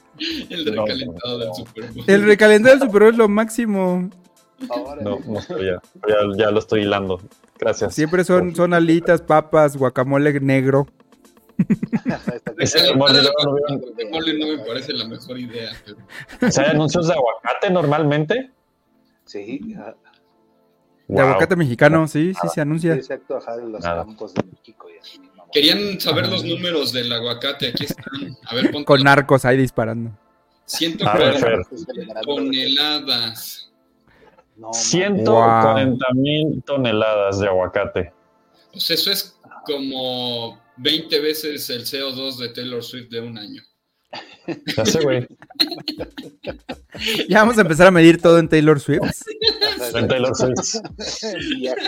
El 0.50 0.66
recalentado 0.66 1.38
no, 1.38 1.38
del. 1.38 1.54
Super 1.54 1.84
Bowl. 1.92 2.04
El 2.08 2.24
recalentado 2.26 2.74
del 2.76 2.88
Super 2.88 3.02
Bowl 3.04 3.12
es 3.12 3.18
lo 3.18 3.28
máximo. 3.28 4.10
Ahora, 4.68 5.00
No, 5.02 5.18
no 5.26 5.40
ya, 5.60 5.80
ya, 6.08 6.16
ya 6.36 6.50
lo 6.50 6.58
estoy 6.58 6.82
hilando. 6.82 7.20
Gracias. 7.58 7.94
Siempre 7.94 8.24
son, 8.24 8.54
son 8.56 8.74
alitas, 8.74 9.22
papas, 9.22 9.76
guacamole 9.76 10.40
negro. 10.40 10.88
Ese 12.58 12.78
Recalentar 12.78 12.96
mole, 12.96 13.18
el 13.18 13.24
luego 13.24 13.44
no 13.44 13.54
vieron- 13.54 13.80
guacamole 13.80 14.38
no 14.38 14.46
me 14.48 14.66
parece 14.66 14.92
la 14.92 15.04
mejor 15.06 15.38
idea. 15.38 15.70
pero- 15.84 16.48
O 16.48 16.50
sea, 16.50 16.64
hay 16.64 16.70
anuncios 16.70 17.06
de 17.06 17.14
aguacate 17.14 17.70
normalmente. 17.70 18.50
Sí, 19.24 19.74
De 21.06 21.20
aguacate 21.20 21.54
mexicano, 21.56 22.08
sí, 22.08 22.32
sí 22.34 22.48
se 22.54 22.60
anuncia. 22.60 22.94
exacto, 22.94 23.36
ajá, 23.36 23.56
de 23.56 23.68
los 23.68 23.82
Nada. 23.82 24.04
campos 24.04 24.32
de 24.34 24.42
México 24.42 24.88
y 24.94 24.98
así. 24.98 25.18
mamá. 25.18 25.44
Querían 25.52 26.00
saber 26.00 26.28
los 26.28 26.42
números 26.44 26.92
del 26.92 27.12
aguacate. 27.12 27.68
Aquí 27.68 27.84
están. 27.84 28.04
A 28.46 28.54
ver, 28.54 28.70
ponte 28.70 28.86
Con 28.86 29.02
narcos 29.02 29.44
ahí 29.44 29.56
disparando. 29.58 30.10
A 30.10 31.18
ver, 31.18 31.38
140 31.38 31.38
Fer. 31.40 31.60
toneladas. 32.24 33.70
No, 34.56 34.68
mames. 34.68 34.82
140 34.82 36.06
mil 36.14 36.62
toneladas 36.64 37.40
de 37.40 37.48
aguacate. 37.48 38.12
Pues 38.72 38.90
eso 38.90 39.10
es 39.10 39.38
como 39.66 40.58
20 40.78 41.20
veces 41.20 41.68
el 41.70 41.82
CO2 41.84 42.38
de 42.38 42.48
Taylor 42.48 42.82
Swift 42.82 43.10
de 43.10 43.20
un 43.20 43.36
año. 43.38 43.62
Ya 44.76 44.86
sé, 44.86 45.00
güey. 45.00 45.26
Ya 47.28 47.40
vamos 47.40 47.58
a 47.58 47.62
empezar 47.62 47.86
a 47.86 47.90
medir 47.90 48.20
todo 48.20 48.38
en 48.38 48.48
Taylor 48.48 48.78
Swift. 48.80 49.00
En 49.94 50.08
Taylor 50.08 50.34
Swift. 50.36 50.82
Swift. 50.98 51.84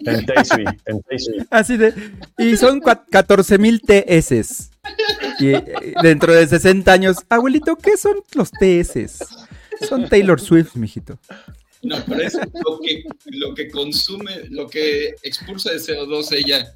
En 0.00 0.26
Taysui. 0.26 0.64
En 0.86 1.02
Taysui. 1.02 1.46
Así 1.50 1.76
de. 1.76 1.94
Y 2.38 2.56
son 2.56 2.80
14 2.80 3.58
mil 3.58 3.80
TS. 3.80 4.70
Y 5.38 5.48
eh, 5.48 5.94
dentro 6.02 6.32
de 6.32 6.46
60 6.46 6.92
años, 6.92 7.16
abuelito, 7.28 7.76
¿qué 7.76 7.96
son 7.96 8.16
los 8.34 8.50
TS? 8.52 9.18
Son 9.86 10.08
Taylor 10.08 10.40
Swift, 10.40 10.76
mijito. 10.76 11.18
No, 11.82 11.96
pero 12.06 12.22
es 12.22 12.34
lo 12.34 12.80
que, 12.80 13.04
lo 13.26 13.54
que 13.54 13.68
consume, 13.70 14.46
lo 14.50 14.66
que 14.66 15.14
expulsa 15.22 15.70
de 15.70 15.76
CO2 15.76 16.32
ella 16.32 16.66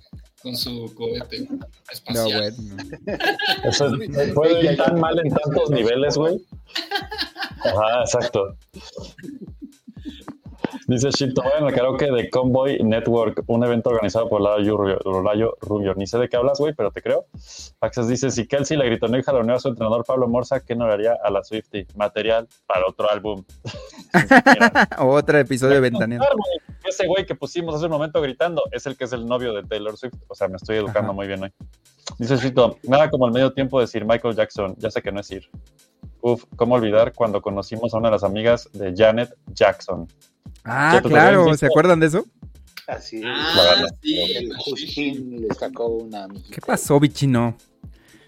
con 0.43 0.57
su 0.57 0.93
cohete 0.95 1.47
No, 1.51 1.59
espacial. 1.91 2.55
bueno. 2.57 2.77
Eso 3.65 3.91
puede 4.35 4.73
ir 4.73 4.77
tan 4.77 4.99
mal 5.01 5.19
en 5.19 5.33
tantos 5.35 5.71
niveles, 5.71 6.17
güey. 6.17 6.41
Ajá, 7.65 8.01
exacto. 8.03 8.57
Dice 10.87 11.11
Shito, 11.11 11.43
en 11.59 11.67
el 11.67 11.75
karaoke 11.75 12.11
de 12.11 12.31
Convoy 12.31 12.79
Network, 12.83 13.45
un 13.47 13.65
evento 13.65 13.91
organizado 13.91 14.29
por 14.29 14.41
Layo 14.41 14.77
Rubio, 14.77 15.57
Rubio. 15.61 15.95
Ni 15.95 16.07
sé 16.07 16.19
de 16.19 16.29
qué 16.29 16.37
hablas, 16.37 16.59
güey, 16.59 16.75
pero 16.75 16.91
te 16.91 17.03
creo. 17.03 17.27
Access 17.81 18.09
dice, 18.09 18.31
si 18.31 18.47
Kelsey 18.47 18.77
le 18.77 18.87
gritó 18.87 19.07
y 19.17 19.23
jaloneó 19.23 19.57
a 19.57 19.61
su 19.61 19.69
entrenador 19.69 20.05
Pablo 20.05 20.29
Morza, 20.29 20.61
¿qué 20.61 20.75
no 20.75 20.87
le 20.87 20.95
haría 20.95 21.19
a 21.23 21.31
la 21.31 21.43
Swifty? 21.43 21.87
Material 21.97 22.49
para 22.67 22.87
otro 22.87 23.11
álbum. 23.11 23.45
Otro 24.99 25.39
episodio 25.39 25.81
de 25.81 25.91
güey. 25.91 26.19
Ese 26.85 27.07
güey 27.07 27.27
que 27.27 27.35
pusimos 27.35 27.75
hace 27.75 27.87
un 27.87 27.93
momento 27.93 28.21
gritando 28.21 28.63
es 28.73 28.87
el 28.87 28.97
que 28.97 29.05
es 29.05 29.13
el 29.13 29.27
novio 29.27 29.53
de 29.53 29.63
Taylor 29.63 29.97
Swift. 29.97 30.15
O 30.29 30.35
sea, 30.35 30.49
me 30.49 30.57
estoy 30.57 30.77
educando 30.77 31.01
Ajá. 31.01 31.13
muy 31.13 31.27
bien 31.27 31.43
hoy. 31.43 31.53
Dice 32.19 32.39
Chito, 32.39 32.79
nada 32.85 33.11
como 33.11 33.27
el 33.27 33.33
medio 33.33 33.53
tiempo 33.53 33.81
de 33.81 33.87
Sir 33.87 34.05
Michael 34.05 34.35
Jackson. 34.35 34.75
Ya 34.79 34.91
sé 34.91 35.03
que 35.03 35.13
no 35.13 35.21
es 35.21 35.27
Sir. 35.27 35.49
Uf, 36.23 36.45
¿cómo 36.57 36.75
olvidar 36.75 37.13
cuando 37.15 37.41
conocimos 37.41 37.95
a 37.95 37.99
una 37.99 38.09
de 38.09 38.13
las 38.13 38.25
amigas 38.25 38.69
de 38.73 38.95
Janet 38.97 39.35
Jackson? 39.53 40.07
Ah, 40.65 40.93
¿Ya 40.95 41.03
tú 41.03 41.09
claro, 41.09 41.55
¿se 41.57 41.67
acuerdan 41.67 42.01
de 42.01 42.07
eso? 42.07 42.27
Así 42.87 43.19
es. 43.19 43.25
Ah, 43.27 43.87
sí. 44.03 44.49
Justin 44.65 45.43
le 45.43 45.55
sacó 45.55 45.87
una 45.87 46.25
amiguita. 46.25 46.55
¿Qué 46.55 46.61
pasó, 46.61 46.99
bichino? 46.99 47.57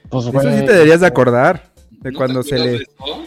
Pues, 0.09 0.27
Eso 0.27 0.41
sí 0.41 0.65
te 0.65 0.73
deberías 0.73 1.01
de 1.01 1.07
acordar. 1.07 1.73
De 1.91 2.11
¿No 2.11 2.13
te 2.13 2.13
cuando 2.17 2.43
se 2.43 2.59
le 2.59 2.87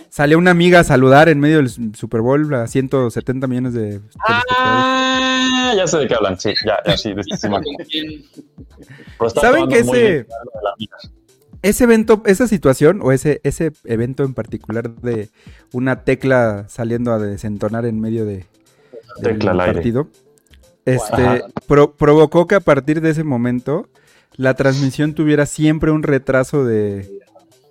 salió 0.09 0.37
una 0.37 0.51
amiga 0.51 0.81
a 0.81 0.83
saludar 0.83 1.29
en 1.29 1.39
medio 1.39 1.57
del 1.57 1.69
Super 1.95 2.21
Bowl 2.21 2.53
a 2.53 2.67
170 2.67 3.47
millones 3.47 3.73
de. 3.73 4.01
Ah, 4.27 5.73
ya 5.75 5.87
sé 5.87 5.97
de 5.97 6.07
qué 6.07 6.15
hablan. 6.15 6.39
Sí, 6.39 6.53
ya, 6.65 6.77
ya, 6.85 6.97
sí. 6.97 7.13
de 7.13 7.21
este 7.21 7.33
está 9.25 9.41
¿Saben 9.41 9.67
que 9.67 9.79
ese-. 9.79 10.27
Ese 11.61 11.83
evento, 11.85 12.21
esa 12.27 12.47
situación 12.47 12.99
o 13.01 13.11
ese, 13.11 13.41
ese 13.43 13.71
evento 13.85 14.23
en 14.23 14.35
particular 14.35 14.93
de 15.01 15.29
una 15.73 16.03
tecla 16.03 16.65
saliendo 16.67 17.11
a 17.11 17.17
desentonar 17.17 17.87
en 17.87 17.99
medio 17.99 18.23
de, 18.23 18.45
del 19.21 19.33
Tecla 19.33 19.51
al 19.51 19.59
aire. 19.61 19.73
partido, 19.75 20.07
este, 20.85 21.43
pro- 21.67 21.93
provocó 21.93 22.47
que 22.47 22.55
a 22.55 22.59
partir 22.59 23.01
de 23.01 23.09
ese 23.11 23.23
momento 23.23 23.87
la 24.35 24.53
transmisión 24.53 25.13
tuviera 25.13 25.45
siempre 25.45 25.91
un 25.91 26.03
retraso 26.03 26.65
de 26.65 27.19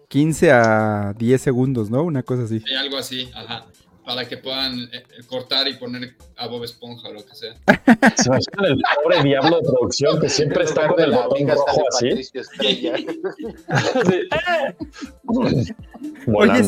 15 0.09 0.53
a 0.53 1.15
10 1.19 1.41
segundos, 1.41 1.91
¿no? 1.91 2.03
Una 2.03 2.23
cosa 2.23 2.45
así. 2.45 2.61
Sí, 2.61 2.75
algo 2.75 2.97
así, 2.97 3.31
ajá. 3.35 3.67
Para 4.05 4.27
que 4.29 4.37
puedan 4.37 4.81
eh, 4.81 4.89
eh, 4.93 5.03
cortar 5.27 5.67
y 5.67 5.75
poner 5.75 6.15
a 6.37 6.47
Bob 6.47 6.65
Esponja 6.65 7.09
o 7.09 7.13
lo 7.15 7.25
que 7.25 7.35
sea. 7.35 7.55
¿Se 8.17 8.29
imaginan 8.29 8.65
el 8.67 8.83
pobre 9.03 9.23
diablo 9.23 9.61
de 9.61 9.63
producción 9.63 10.21
que 10.21 10.29
siempre 10.29 10.65
está 10.65 10.89
con 10.89 11.01
el 11.01 11.13
botón 11.13 11.49
rojo 11.49 11.83
así? 11.89 12.09
Estrella. 12.35 12.97
Sí. 12.97 14.29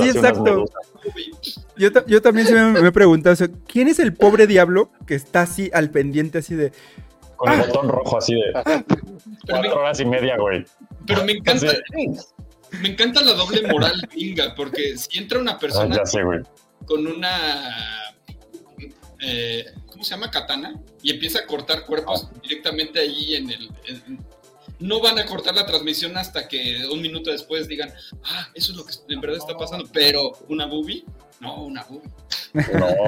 Exacto. 0.09 0.65
Yo, 1.77 1.91
yo 2.07 2.23
también 2.23 2.47
se 2.47 2.55
me, 2.55 2.81
me 2.81 2.89
he 2.89 2.93
preguntado, 2.93 3.33
o 3.35 3.37
sea, 3.37 3.49
¿quién 3.67 3.89
es 3.89 3.99
el 3.99 4.15
pobre 4.15 4.47
diablo 4.47 4.91
que 5.07 5.15
está 5.15 5.43
así 5.43 5.71
al 5.73 5.91
pendiente 5.91 6.39
así 6.39 6.55
de... 6.55 6.73
Con 7.37 7.53
el 7.53 7.61
botón 7.61 7.89
rojo 7.89 8.17
así 8.17 8.35
de 8.35 8.53
me, 8.65 8.85
cuatro 9.47 9.81
horas 9.81 10.01
y 10.01 10.07
media, 10.07 10.39
güey. 10.39 10.65
pero 11.07 11.23
me 11.25 11.33
encanta, 11.33 11.67
me 12.81 12.89
encanta 12.89 13.21
la 13.21 13.35
doble 13.35 13.61
moral 13.69 13.93
gringa, 14.11 14.55
porque 14.57 14.97
si 14.97 15.19
entra 15.19 15.39
una 15.39 15.53
Ah, 15.53 15.59
persona 15.59 15.97
ya 15.97 16.07
sé, 16.07 16.23
güey. 16.23 16.41
Con 16.87 17.07
una 17.07 18.15
eh, 19.21 19.65
¿cómo 19.87 20.05
se 20.05 20.11
llama? 20.11 20.31
katana 20.31 20.81
y 21.03 21.11
empieza 21.13 21.41
a 21.41 21.47
cortar 21.47 21.85
cuerpos 21.87 22.29
directamente 22.43 23.01
ahí 23.01 23.35
en 23.35 23.51
el 23.51 23.71
en- 23.87 24.27
no 24.79 25.01
van 25.01 25.19
a 25.19 25.25
cortar 25.25 25.55
la 25.55 25.65
transmisión 25.65 26.19
hasta 26.19 26.47
que 26.49 26.87
un 26.93 27.01
minuto 27.01 27.31
después 27.31 27.67
digan, 27.67 27.91
ah, 28.25 28.49
eso 28.53 28.73
es 28.73 28.79
lo 28.79 28.85
que 28.85 28.93
en 29.09 29.21
verdad 29.23 29.39
está 29.39 29.57
pasando, 29.57 29.89
pero 29.91 30.33
una 30.51 30.67
boobie, 30.67 31.03
no, 31.41 31.63
una 31.63 31.83
boobie. 31.85 32.11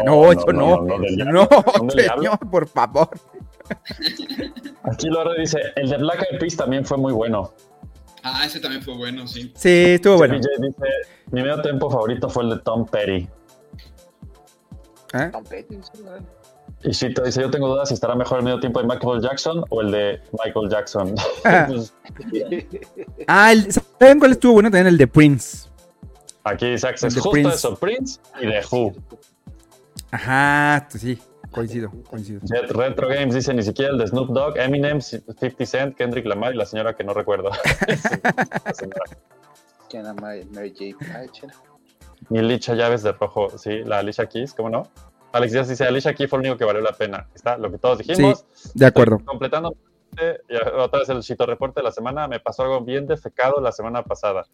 No, 0.07 0.33
eso 0.33 0.47
no. 0.51 0.81
no. 0.81 0.97
No, 0.99 1.91
señor, 1.91 2.39
por 2.51 2.67
favor. 2.69 3.11
Aquí 4.85 5.09
Lore 5.09 5.39
dice, 5.41 5.59
el 5.77 5.91
de 5.91 5.99
Black 5.99 6.27
Eyed 6.31 6.39
Peas 6.41 6.57
también 6.57 6.87
fue 6.87 6.97
muy 6.97 7.13
bueno. 7.13 7.53
Ah, 8.23 8.45
ese 8.47 8.61
también 8.61 8.83
fue 8.83 8.95
bueno, 8.97 9.27
sí. 9.29 9.53
Sí, 9.55 9.69
estuvo 9.91 10.17
bueno. 10.17 10.37
DJ 10.37 10.49
dice, 10.61 10.87
mi 11.33 11.43
medio 11.43 11.61
tiempo 11.61 11.91
favorito 11.91 12.31
fue 12.31 12.45
el 12.45 12.51
de 12.51 12.59
Tom 12.61 12.87
Petty. 12.87 13.29
¿Eh? 15.15 15.29
Tom 15.33 15.45
Petty, 15.45 15.79
sí, 15.93 16.03
¿verdad? 16.03 16.21
Y 16.83 16.91
Shito 16.91 17.23
dice, 17.23 17.41
yo 17.41 17.51
tengo 17.51 17.67
dudas 17.69 17.89
si 17.89 17.95
estará 17.95 18.15
mejor 18.15 18.39
el 18.39 18.45
medio 18.45 18.61
tiempo 18.61 18.81
de 18.81 18.87
Michael 18.87 19.21
Jackson 19.23 19.65
o 19.71 19.81
el 19.81 19.91
de 19.91 20.21
Michael 20.45 20.69
Jackson. 20.71 21.15
Ah. 21.45 21.67
Pues, 21.69 21.93
Ah, 23.27 23.53
el- 23.53 23.73
¿saben 23.73 24.19
cuál 24.19 24.33
estuvo 24.33 24.53
bueno? 24.55 24.69
También 24.71 24.87
el 24.89 24.99
de 24.99 25.07
Prince. 25.07 25.69
aquí 26.45 26.67
dice 26.71 26.87
Access, 26.89 27.09
El 27.11 27.15
de 27.17 27.21
justo 27.21 27.31
Prince. 27.33 27.55
eso, 27.55 27.77
Prince 27.77 28.21
y 28.41 28.47
de 28.47 28.61
Who. 28.71 28.95
Ajá, 30.11 30.87
pues 30.91 31.03
sí, 31.03 31.19
coincido, 31.51 31.91
coincido. 32.09 32.41
Jet 32.45 32.71
Retro 32.71 33.09
Games 33.09 33.35
dice, 33.35 33.53
ni 33.53 33.63
siquiera 33.63 33.93
el 33.93 33.99
de 33.99 34.07
Snoop 34.07 34.31
Dogg, 34.31 34.57
Eminem, 34.59 35.01
50 35.01 35.67
Cent, 35.67 35.97
Kendrick 35.97 36.25
Lamar 36.27 36.55
y 36.55 36.57
la 36.57 36.65
señora 36.67 36.95
que 36.97 37.05
no 37.05 37.13
recuerdo. 37.13 37.51
La 38.65 38.75
señora. 38.75 39.03
¿Quién 39.91 40.03
era 40.05 40.15
Mary, 40.15 40.45
Mary 40.55 40.71
J. 40.71 40.97
Y 42.31 42.39
Alicia 42.39 42.75
Llaves 42.75 43.03
de 43.03 43.13
rojo, 43.13 43.51
sí, 43.59 43.83
la 43.85 43.99
Alicia 43.99 44.27
Keys, 44.27 44.55
¿cómo 44.55 44.71
no? 44.71 44.83
Alex 45.33 45.53
Díaz 45.53 45.69
dice, 45.69 45.85
Alicia 45.85 46.15
Keys 46.15 46.31
fue 46.31 46.39
lo 46.39 46.43
único 46.43 46.57
que 46.57 46.65
valió 46.65 46.81
la 46.81 46.93
pena. 46.93 47.29
Está 47.35 47.59
lo 47.59 47.71
que 47.71 47.79
todos 47.79 47.99
dijimos. 47.99 48.45
De 48.75 48.87
acuerdo. 48.87 49.17
Estoy 49.17 49.27
completando 49.27 49.77
y 50.49 50.57
otra 50.77 51.01
vez 51.01 51.09
el 51.11 51.21
chito 51.21 51.47
reporte 51.47 51.81
de 51.81 51.85
la 51.85 51.93
semana. 51.93 52.27
Me 52.29 52.41
pasó 52.41 52.63
algo 52.63 52.81
bien 52.81 53.07
defecado 53.07 53.61
la 53.61 53.73
semana 53.73 54.03
pasada. 54.03 54.47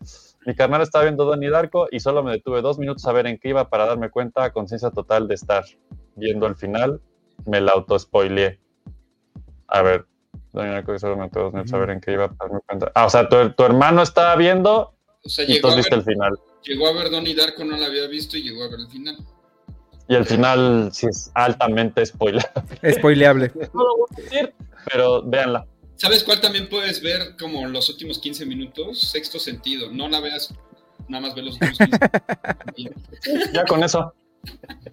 Mi 0.47 0.55
carnal 0.55 0.83
estaba 0.83 1.05
viendo 1.05 1.25
Donnie 1.25 1.51
Darko 1.51 1.89
y 1.91 2.01
solo 2.01 2.22
me 2.22 2.33
detuve 2.33 2.61
dos 2.61 2.79
minutos 2.79 3.07
a 3.07 3.12
ver 3.12 3.27
en 3.27 3.39
qué 3.39 3.51
iba 3.51 3.68
para 3.68 3.87
darme 3.87 4.11
cuenta 4.11 4.45
a 4.45 4.53
conciencia 4.53 4.91
total 4.91 5.29
de 5.29 5.35
estar 5.35 5.64
viendo 6.16 6.47
el 6.47 6.57
final. 6.57 7.01
Me 7.47 7.61
la 7.61 7.72
auto-spoileé. 7.72 8.61
A 9.68 9.83
ver, 9.83 10.07
Donnie 10.53 10.72
Darko 10.72 10.99
solo 10.99 11.16
me 11.16 11.25
detuve 11.25 11.45
dos 11.45 11.53
minutos 11.53 11.72
a 11.72 11.79
ver 11.79 11.91
en 11.91 12.01
qué 12.01 12.12
iba 12.12 12.29
para 12.29 12.51
darme 12.51 12.61
cuenta. 12.66 12.93
Ah, 12.95 13.07
o 13.07 13.11
sea, 13.11 13.29
tu, 13.29 13.51
tu 13.51 13.64
hermano 13.64 14.03
estaba 14.03 14.37
viendo 14.37 14.95
O 15.25 15.29
sea, 15.29 15.45
y 15.49 15.61
tú 15.61 15.75
viste 15.75 15.95
el 15.95 16.03
final. 16.03 16.39
Llegó 16.65 16.89
a 16.89 16.93
ver 16.93 17.11
Donnie 17.11 17.35
Darko, 17.35 17.65
no 17.65 17.77
la 17.77 17.87
había 17.87 18.07
visto 18.07 18.37
y 18.37 18.43
llegó 18.43 18.65
a 18.65 18.69
ver 18.69 18.81
el 18.81 18.89
final. 18.89 19.17
Y 20.09 20.15
el 20.15 20.27
final 20.27 20.91
sí 20.93 21.07
es 21.07 21.31
altamente 21.35 22.05
spoiler. 22.05 22.45
Spoileable. 22.99 23.51
No 23.75 23.85
lo 23.85 23.97
voy 23.97 24.09
a 24.11 24.21
decir, 24.21 24.55
pero 24.91 25.23
véanla. 25.23 25.67
¿Sabes 25.97 26.25
cuál 26.25 26.41
también 26.41 26.69
puedes 26.69 27.01
ver 27.03 27.37
como 27.39 27.67
los 27.67 27.89
últimos 27.89 28.19
15 28.19 28.45
minutos? 28.47 29.01
Sexto 29.01 29.39
sentido. 29.39 29.91
No 29.91 30.09
la 30.09 30.21
veas, 30.21 30.53
nada 31.09 31.27
más 31.27 31.35
ve 31.35 31.43
los 31.43 31.55
últimos 31.55 31.79
15 31.79 31.99
minutos. 32.77 33.53
Ya 33.53 33.65
con 33.65 33.83
eso. 33.83 34.12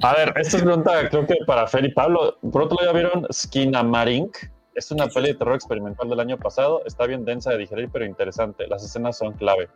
A 0.02 0.14
ver, 0.16 0.34
esta 0.38 0.58
es 0.58 0.64
pregunta 0.64 1.10
creo 1.10 1.28
que 1.28 1.36
para 1.46 1.68
Fer 1.68 1.86
y 1.86 1.92
Pablo. 1.92 2.38
Por 2.52 2.64
otro 2.64 2.78
lado, 2.80 2.94
¿ya 2.94 3.00
vieron 3.00 3.28
Skinamarink? 3.32 4.38
Es 4.76 4.90
una 4.92 5.08
peli 5.08 5.30
de 5.30 5.34
terror 5.36 5.56
experimental 5.56 6.08
del 6.08 6.20
año 6.22 6.38
pasado. 6.38 6.82
Está 6.86 7.06
bien 7.06 7.26
densa 7.26 7.52
de 7.52 7.58
digerir, 7.58 7.90
pero 7.92 8.06
interesante. 8.06 8.68
Las 8.68 8.86
escenas 8.86 9.18
son 9.18 9.34
clave. 9.34 9.68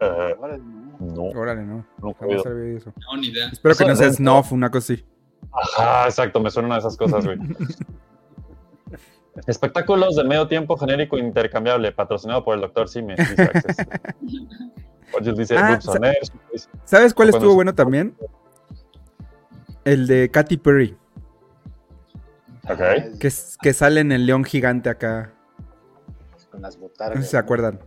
Eh, 0.00 0.34
Órale, 0.38 0.58
no. 0.62 0.96
no, 1.00 1.22
Órale, 1.38 1.62
no. 1.62 1.84
oído. 2.00 2.16
había 2.20 2.36
oído 2.64 2.78
eso. 2.78 2.92
No, 2.96 3.16
ni 3.20 3.28
idea. 3.28 3.48
Espero 3.52 3.74
que 3.74 3.84
no 3.86 3.94
sea 3.96 4.10
Snuff, 4.12 4.52
una 4.52 4.70
cosa 4.70 4.94
así. 4.94 5.04
Ajá, 5.52 6.04
exacto, 6.06 6.40
me 6.40 6.50
suena 6.50 6.66
una 6.66 6.76
de 6.76 6.80
esas 6.80 6.96
cosas, 6.96 7.24
güey. 7.24 7.38
Espectáculos 9.46 10.16
de 10.16 10.24
medio 10.24 10.48
tiempo 10.48 10.76
genérico 10.76 11.16
intercambiable, 11.16 11.92
patrocinado 11.92 12.44
por 12.44 12.54
el 12.56 12.60
Dr. 12.62 12.88
Sime. 12.88 13.14
Dice. 13.16 13.48
Oye, 15.18 15.32
dice 15.36 15.56
Ah, 15.56 15.78
¿Sabes 16.84 17.14
cuál 17.14 17.28
estuvo 17.30 17.54
bueno 17.54 17.74
también? 17.74 18.14
El 19.84 20.06
de 20.06 20.30
Katy 20.30 20.56
Perry, 20.58 20.96
Ok. 22.68 22.80
Es 22.80 23.18
que, 23.18 23.26
es- 23.28 23.58
que 23.62 23.72
sale 23.72 24.00
en 24.00 24.12
el 24.12 24.26
león 24.26 24.44
gigante 24.44 24.90
acá. 24.90 25.32
Con 26.50 26.60
las 26.62 26.76
No 26.76 26.82
botargas. 26.82 27.18
sé 27.18 27.24
si 27.24 27.30
se 27.30 27.36
¿no? 27.36 27.40
acuerdan. 27.42 27.80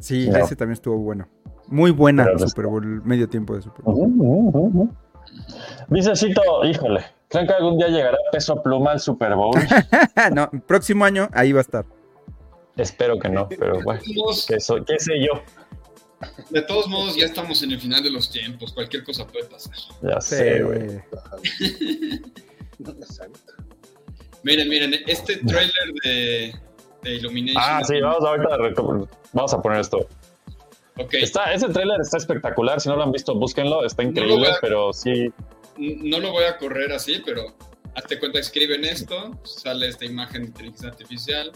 Sí, 0.00 0.28
No. 0.28 0.38
ese 0.38 0.56
también 0.56 0.74
estuvo 0.74 0.96
bueno. 0.98 1.28
Muy 1.68 1.90
buena 1.92 2.24
Pero 2.24 2.38
Super 2.48 2.66
Bowl, 2.66 3.02
medio 3.04 3.28
tiempo 3.28 3.54
de 3.54 3.62
Super 3.62 3.82
Bowl. 3.84 4.90
Dice 5.88 6.14
Cito, 6.14 6.42
híjole, 6.64 7.04
¿creen 7.28 7.46
que 7.46 7.52
algún 7.54 7.78
día 7.78 7.88
llegará 7.88 8.18
peso 8.30 8.62
pluma 8.62 8.92
al 8.92 9.00
Super 9.00 9.34
Bowl? 9.34 9.54
no, 10.34 10.50
próximo 10.66 11.04
año 11.04 11.28
ahí 11.32 11.52
va 11.52 11.60
a 11.60 11.62
estar. 11.62 11.86
Espero 12.76 13.18
que 13.18 13.28
no, 13.28 13.48
pero 13.48 13.80
bueno, 13.82 14.00
De 14.00 14.06
todos 14.14 14.16
modos- 14.16 14.46
¿qué, 14.46 14.60
soy- 14.60 14.84
qué 14.84 14.98
sé 14.98 15.12
yo? 15.20 15.40
De 16.50 16.62
todos 16.62 16.88
modos, 16.88 17.16
ya 17.16 17.26
estamos 17.26 17.62
en 17.62 17.72
el 17.72 17.80
final 17.80 18.02
de 18.02 18.10
los 18.10 18.30
tiempos. 18.30 18.72
Cualquier 18.72 19.04
cosa 19.04 19.26
puede 19.26 19.44
pasar. 19.46 19.74
Ya 20.02 20.20
sé, 20.20 20.62
güey. 20.62 21.00
Miren, 24.42 24.68
miren, 24.68 24.94
este 25.06 25.36
trailer 25.38 25.92
de, 26.04 26.54
de 27.04 27.14
Illumination. 27.14 27.62
Ah, 27.64 27.82
sí, 27.84 28.00
vamos 28.00 28.24
ahorita 28.24 28.82
vamos 29.32 29.54
a 29.54 29.62
poner 29.62 29.80
esto. 29.80 29.98
Ok, 30.96 31.14
Está, 31.14 31.52
ese 31.52 31.68
tráiler 31.68 32.00
está 32.00 32.16
espectacular, 32.18 32.80
si 32.80 32.88
no 32.88 32.96
lo 32.96 33.02
han 33.02 33.12
visto, 33.12 33.34
búsquenlo, 33.34 33.84
está 33.84 34.02
increíble, 34.02 34.36
voy 34.36 34.46
a- 34.46 34.58
pero 34.60 34.92
sí, 34.92 35.30
no 35.76 36.20
lo 36.20 36.30
voy 36.30 36.44
a 36.44 36.56
correr 36.56 36.92
así, 36.92 37.20
pero 37.24 37.54
hazte 37.96 38.18
cuenta, 38.18 38.38
escriben 38.38 38.84
esto, 38.84 39.36
sale 39.42 39.88
esta 39.88 40.04
imagen 40.04 40.42
de 40.42 40.48
inteligencia 40.48 40.88
artificial, 40.88 41.50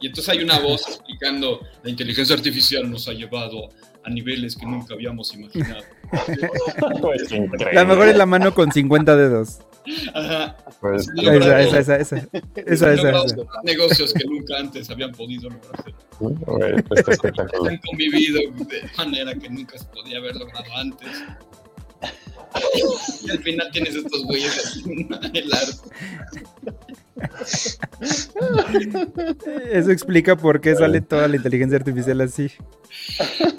y 0.00 0.06
entonces 0.06 0.30
hay 0.34 0.42
una 0.42 0.58
voz 0.60 0.88
explicando, 0.88 1.60
la 1.82 1.90
inteligencia 1.90 2.34
artificial 2.34 2.90
nos 2.90 3.06
ha 3.08 3.12
llevado 3.12 3.68
a 4.02 4.08
niveles 4.08 4.56
que 4.56 4.64
nunca 4.64 4.94
habíamos 4.94 5.34
imaginado. 5.34 5.84
pues 7.02 7.30
increíble. 7.30 7.74
La 7.74 7.84
mejor 7.84 8.08
es 8.08 8.16
la 8.16 8.24
mano 8.24 8.54
con 8.54 8.72
50 8.72 9.14
dedos. 9.14 9.58
Ajá. 10.14 10.56
Pues, 10.80 11.08
Esa, 11.16 11.60
esa, 11.60 11.78
esa, 11.80 11.96
esa. 11.96 12.16
Esa, 12.54 12.92
esa, 12.94 13.12
negocios 13.64 14.12
que 14.12 14.24
nunca 14.24 14.58
antes 14.58 14.90
habían 14.90 15.12
podido 15.12 15.48
lograrse. 15.50 15.94
está 16.94 17.12
espectacular. 17.12 17.72
Han 17.72 17.78
convivido 17.78 18.40
de 18.40 18.90
manera 18.96 19.34
que 19.34 19.48
nunca 19.48 19.78
se 19.78 19.84
podía 19.86 20.18
haber 20.18 20.36
logrado 20.36 20.64
antes. 20.76 21.08
Y 23.22 23.30
al 23.30 23.38
final 23.38 23.70
tienes 23.72 23.94
estos 23.94 24.24
güeyes 24.24 24.58
así 24.58 24.82
en 24.86 25.36
el 25.36 25.52
arte. 25.52 25.88
Eso 29.70 29.90
explica 29.90 30.36
por 30.36 30.60
qué 30.60 30.74
sale 30.74 31.00
toda 31.00 31.28
la 31.28 31.36
inteligencia 31.36 31.78
artificial 31.78 32.20
así. 32.20 32.50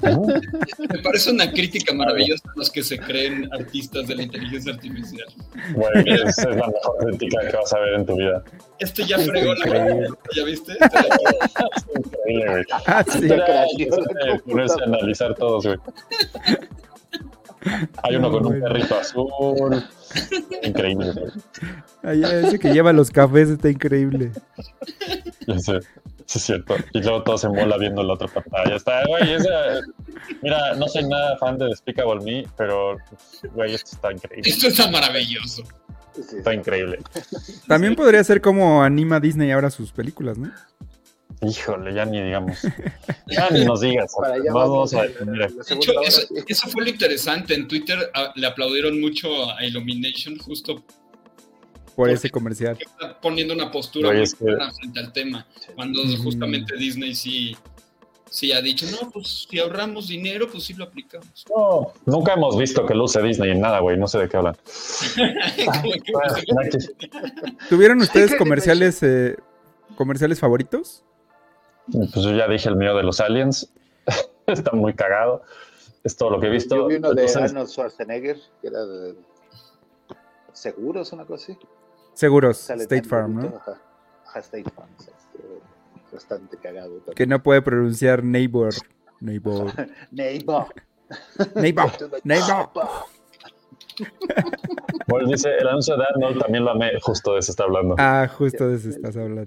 Me 0.02 1.00
parece 1.04 1.32
una 1.32 1.52
crítica 1.52 1.94
maravillosa 1.94 2.44
a 2.50 2.54
los 2.58 2.70
que 2.70 2.84
se 2.84 2.98
creen 2.98 3.50
artistas 3.54 4.08
de 4.08 4.16
la 4.16 4.24
inteligencia 4.24 4.74
artificial. 4.74 5.28
Güey, 5.74 6.04
es, 6.08 6.38
es 6.38 6.46
la 6.46 6.68
mejor 6.68 6.98
crítica 7.06 7.40
que 7.50 7.58
vas 7.58 7.74
a 7.74 7.80
ver 7.80 7.94
en 7.94 8.06
tu 8.06 8.16
vida. 8.16 8.44
Este 8.80 9.06
ya 9.06 9.20
fregó 9.20 9.54
la 9.56 9.68
Increíble. 9.68 10.08
¿Ya 10.36 10.44
viste? 10.44 10.74
Es 10.74 11.86
increíble, 11.96 12.46
güey. 12.50 12.64
Ah, 12.88 13.06
sí. 13.08 13.26
Era 13.26 13.66
de 13.66 14.40
ponerse 14.46 14.82
a 14.82 14.86
analizar 14.86 15.36
todos, 15.36 15.66
güey. 15.66 15.78
Hay 18.04 18.16
uno 18.16 18.32
con 18.32 18.46
un 18.48 18.60
perrito 18.60 18.96
azul. 19.00 19.84
Increíble. 20.64 21.14
Ay, 22.04 22.24
ese 22.24 22.60
que 22.60 22.74
lleva 22.74 22.92
los 22.94 23.12
cafés 23.12 23.50
está 23.50 23.70
increíble. 23.70 24.32
Ya 25.48 25.60
sé, 25.60 25.80
sí 26.26 26.38
es 26.38 26.44
cierto. 26.44 26.76
Y 26.94 27.02
luego 27.02 27.24
todo 27.24 27.38
se 27.38 27.48
mola 27.50 27.78
viendo 27.78 28.04
la 28.04 28.14
otra 28.14 28.28
pantalla. 28.28 28.76
Está, 28.76 29.06
güey, 29.08 29.34
esa- 29.34 29.82
Mira, 30.42 30.74
no 30.76 30.88
soy 30.88 31.04
nada 31.08 31.38
fan 31.38 31.58
de 31.58 31.66
Despicable 31.68 32.22
Me, 32.24 32.48
pero, 32.58 32.98
güey, 33.54 33.74
esto 33.76 33.92
está 33.94 34.12
increíble. 34.12 34.50
Esto 34.50 34.68
está 34.68 34.90
maravilloso. 34.90 35.64
Está 36.18 36.54
increíble. 36.54 37.00
También 37.68 37.96
podría 37.96 38.24
ser 38.24 38.42
como 38.42 38.84
anima 38.84 39.20
Disney 39.20 39.52
ahora 39.52 39.70
sus 39.70 39.92
películas, 39.92 40.38
¿no? 40.38 40.52
Híjole, 41.42 41.94
ya 41.94 42.06
ni 42.06 42.22
digamos. 42.22 42.58
Ya 43.28 43.50
ni 43.50 43.64
nos 43.66 43.82
digas. 43.82 44.12
Vamos 44.54 44.94
a 44.94 45.04
detener. 45.04 45.38
La 45.38 45.48
De 45.48 45.76
hecho, 45.76 45.94
eso, 46.48 46.68
fue 46.70 46.84
lo 46.84 46.90
interesante. 46.90 47.54
En 47.54 47.68
Twitter 47.68 47.98
ah, 48.14 48.32
le 48.36 48.46
aplaudieron 48.46 49.00
mucho 49.02 49.50
a 49.50 49.64
Illumination 49.66 50.38
justo 50.38 50.84
Por 51.96 52.10
ese 52.10 52.30
comercial. 52.30 52.78
está 52.80 53.20
poniendo 53.22 53.54
una 53.54 53.72
postura 53.72 54.08
Güey, 54.10 54.18
muy 54.18 54.24
es 54.26 54.36
que- 54.36 54.46
clara 54.46 54.72
frente 54.74 55.00
al 55.00 55.14
tema. 55.14 55.48
Cuando 55.76 56.04
Mm. 56.04 56.18
justamente 56.24 56.76
Disney 56.78 57.16
sí, 57.16 57.56
sí 58.30 58.52
ha 58.52 58.62
dicho, 58.62 58.86
no, 58.92 59.10
pues 59.10 59.48
si 59.50 59.60
ahorramos 59.60 60.10
dinero, 60.10 60.48
pues 60.52 60.64
sí 60.66 60.74
lo 60.74 60.84
aplicamos. 60.84 61.46
No, 61.50 61.94
nunca 62.06 62.34
hemos 62.34 62.58
visto 62.58 62.86
que 62.86 62.94
luce 62.94 63.22
Disney 63.22 63.52
en 63.52 63.62
nada, 63.62 63.80
güey. 63.80 63.98
No 63.98 64.08
sé 64.08 64.20
de 64.20 64.28
qué 64.30 64.38
hablan. 64.38 64.58
Aquí- 65.68 66.02
¿Tuvieron 67.70 68.00
ustedes 68.02 68.36
comerciales 68.36 69.02
eh, 69.04 69.38
comerciales 69.96 70.40
favoritos? 70.40 71.04
Pues 71.92 72.26
yo 72.26 72.32
ya 72.32 72.48
dije 72.48 72.70
el 72.70 72.76
mío 72.76 72.96
de 72.96 73.04
los 73.04 73.20
aliens. 73.20 73.72
Está 74.48 74.72
muy 74.72 74.94
cagado. 74.94 75.44
Es 76.04 76.16
todo 76.16 76.32
lo 76.32 76.40
que 76.40 76.48
he 76.48 76.50
visto. 76.50 76.76
Yo 76.76 76.88
vi 76.88 76.96
uno 76.96 77.14
de 77.14 77.22
Entonces, 77.24 77.52
Arnold 77.52 77.70
Schwarzenegger, 77.70 78.38
que 78.62 78.68
era 78.68 78.86
de 78.86 79.16
seguros, 80.54 81.12
una 81.14 81.26
cosa 81.26 81.52
así. 81.54 81.60
Seguros, 82.14 82.58
Sale 82.58 82.84
State 82.84 83.08
Farm, 83.08 83.36
bonito, 83.36 83.54
¿no? 83.54 83.58
Ajá, 83.62 83.82
Ajá, 84.28 84.40
State 84.40 84.70
Farm. 84.76 84.90
este, 85.00 85.62
bastante 86.12 86.58
cagado. 86.58 86.96
también. 86.98 87.16
Que 87.16 87.28
no 87.28 87.42
puede 87.42 87.62
pronunciar 87.62 88.24
neighbor. 88.24 88.74
Neighbor. 89.20 89.72
Neighbor. 90.12 90.68
Neighbor. 91.56 91.92
Neighbor. 92.24 92.70
Bueno, 95.08 95.28
dice, 95.30 95.50
el 95.60 95.68
anuncio 95.68 95.98
de 95.98 96.04
Arnold 96.06 96.40
también 96.42 96.64
lo 96.64 96.72
amé, 96.72 96.92
justo 97.02 97.34
de 97.34 97.40
eso 97.40 97.52
está 97.52 97.64
hablando. 97.64 97.96
Ah, 97.98 98.28
justo 98.34 98.68
de 98.70 98.76
eso 98.78 98.90
estás 98.90 99.16
hablando. 99.18 99.44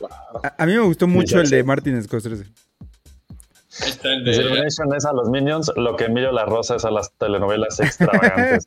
Wow. 0.00 0.08
A, 0.42 0.54
a 0.62 0.66
mí 0.66 0.72
me 0.74 0.80
gustó 0.80 1.06
mucho 1.06 1.36
ya 1.36 1.42
el 1.42 1.50
de 1.50 1.62
Martin 1.64 2.02
Scorsese. 2.02 2.44
Ahí 3.82 3.90
está 3.90 4.12
el 4.12 4.24
Dice, 4.24 4.38
de- 4.42 4.46
Illumination 4.48 4.94
es 4.94 5.04
a 5.04 5.12
los 5.12 5.30
Minions, 5.30 5.72
lo 5.76 5.96
que 5.96 6.04
Emilio 6.06 6.32
La 6.32 6.44
Rosa 6.44 6.76
es 6.76 6.84
a 6.84 6.90
las 6.90 7.12
telenovelas 7.14 7.78
extravagantes. 7.80 8.64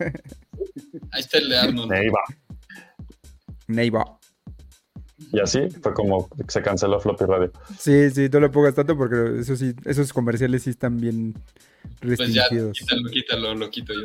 ahí 1.12 1.20
está 1.22 1.38
el 1.40 1.50
de 1.50 1.58
Arnold. 1.58 1.92
Ahí 1.92 2.10
va. 2.10 2.22
Y 5.32 5.40
así 5.40 5.70
fue 5.82 5.94
como 5.94 6.28
se 6.48 6.62
canceló 6.62 7.00
Floppy 7.00 7.26
Radio. 7.26 7.52
Sí, 7.80 8.10
sí, 8.12 8.28
no 8.32 8.40
lo 8.40 8.52
pongas 8.52 8.76
tanto 8.76 8.98
porque 8.98 9.40
eso 9.42 9.56
sí, 9.56 9.74
esos 9.86 10.12
comerciales 10.14 10.64
sí 10.64 10.70
están 10.72 11.00
bien 11.00 11.34
Pues 12.02 12.20
ya, 12.34 12.44
restringidos. 12.44 12.78
quítalo, 12.80 13.10
quítalo, 13.10 13.56
lo 13.56 13.70
quito 13.70 13.94
yo. 13.94 14.02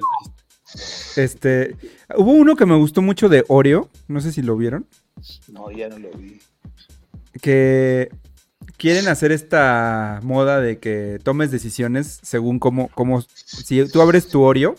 Este, 1.16 1.76
hubo 2.16 2.32
uno 2.32 2.54
que 2.56 2.66
me 2.66 2.76
gustó 2.76 3.00
mucho 3.02 3.28
de 3.28 3.44
Oreo, 3.48 3.88
no 4.06 4.20
sé 4.20 4.32
si 4.32 4.42
lo 4.42 4.56
vieron, 4.56 4.86
No, 5.50 5.70
ya 5.70 5.88
no 5.88 5.98
lo 5.98 6.10
vi. 6.12 6.38
que 7.40 8.10
quieren 8.76 9.08
hacer 9.08 9.32
esta 9.32 10.20
moda 10.22 10.60
de 10.60 10.78
que 10.78 11.18
tomes 11.22 11.50
decisiones 11.50 12.20
según 12.22 12.58
cómo, 12.58 12.88
cómo, 12.94 13.22
si 13.22 13.86
tú 13.88 14.00
abres 14.02 14.28
tu 14.28 14.42
Oreo 14.42 14.76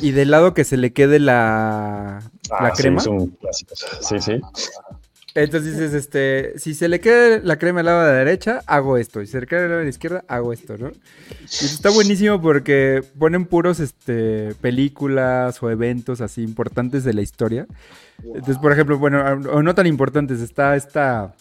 y 0.00 0.10
del 0.10 0.30
lado 0.30 0.52
que 0.52 0.64
se 0.64 0.76
le 0.76 0.92
quede 0.92 1.18
la, 1.18 2.22
la 2.50 2.56
Ah, 2.58 2.72
sí, 2.76 2.82
crema, 2.82 3.00
es 3.00 3.06
un 3.06 3.28
clásico. 3.28 3.74
Sí, 4.02 4.18
sí. 4.20 4.40
Entonces 5.42 5.72
dices, 5.72 5.94
este, 5.94 6.58
si 6.58 6.74
se 6.74 6.88
le 6.88 7.00
queda 7.00 7.38
la 7.42 7.58
crema 7.58 7.80
al 7.80 7.86
lado 7.86 8.00
de 8.04 8.12
la 8.12 8.18
derecha, 8.18 8.60
hago 8.66 8.96
esto, 8.96 9.20
y 9.22 9.26
si 9.26 9.32
se 9.32 9.40
le 9.40 9.46
queda 9.46 9.62
al 9.62 9.68
lado 9.68 9.78
de 9.78 9.84
la 9.84 9.90
izquierda, 9.90 10.24
hago 10.28 10.52
esto, 10.52 10.76
¿no? 10.78 10.88
Y 10.88 11.64
está 11.64 11.90
buenísimo 11.90 12.40
porque 12.40 13.02
ponen 13.18 13.46
puros, 13.46 13.80
este, 13.80 14.54
películas 14.60 15.62
o 15.62 15.70
eventos 15.70 16.20
así 16.20 16.42
importantes 16.42 17.04
de 17.04 17.14
la 17.14 17.22
historia. 17.22 17.66
Entonces, 18.22 18.58
por 18.58 18.72
ejemplo, 18.72 18.98
bueno, 18.98 19.22
o 19.52 19.62
no 19.62 19.74
tan 19.74 19.86
importantes, 19.86 20.40
está 20.40 20.76
esta, 20.76 21.34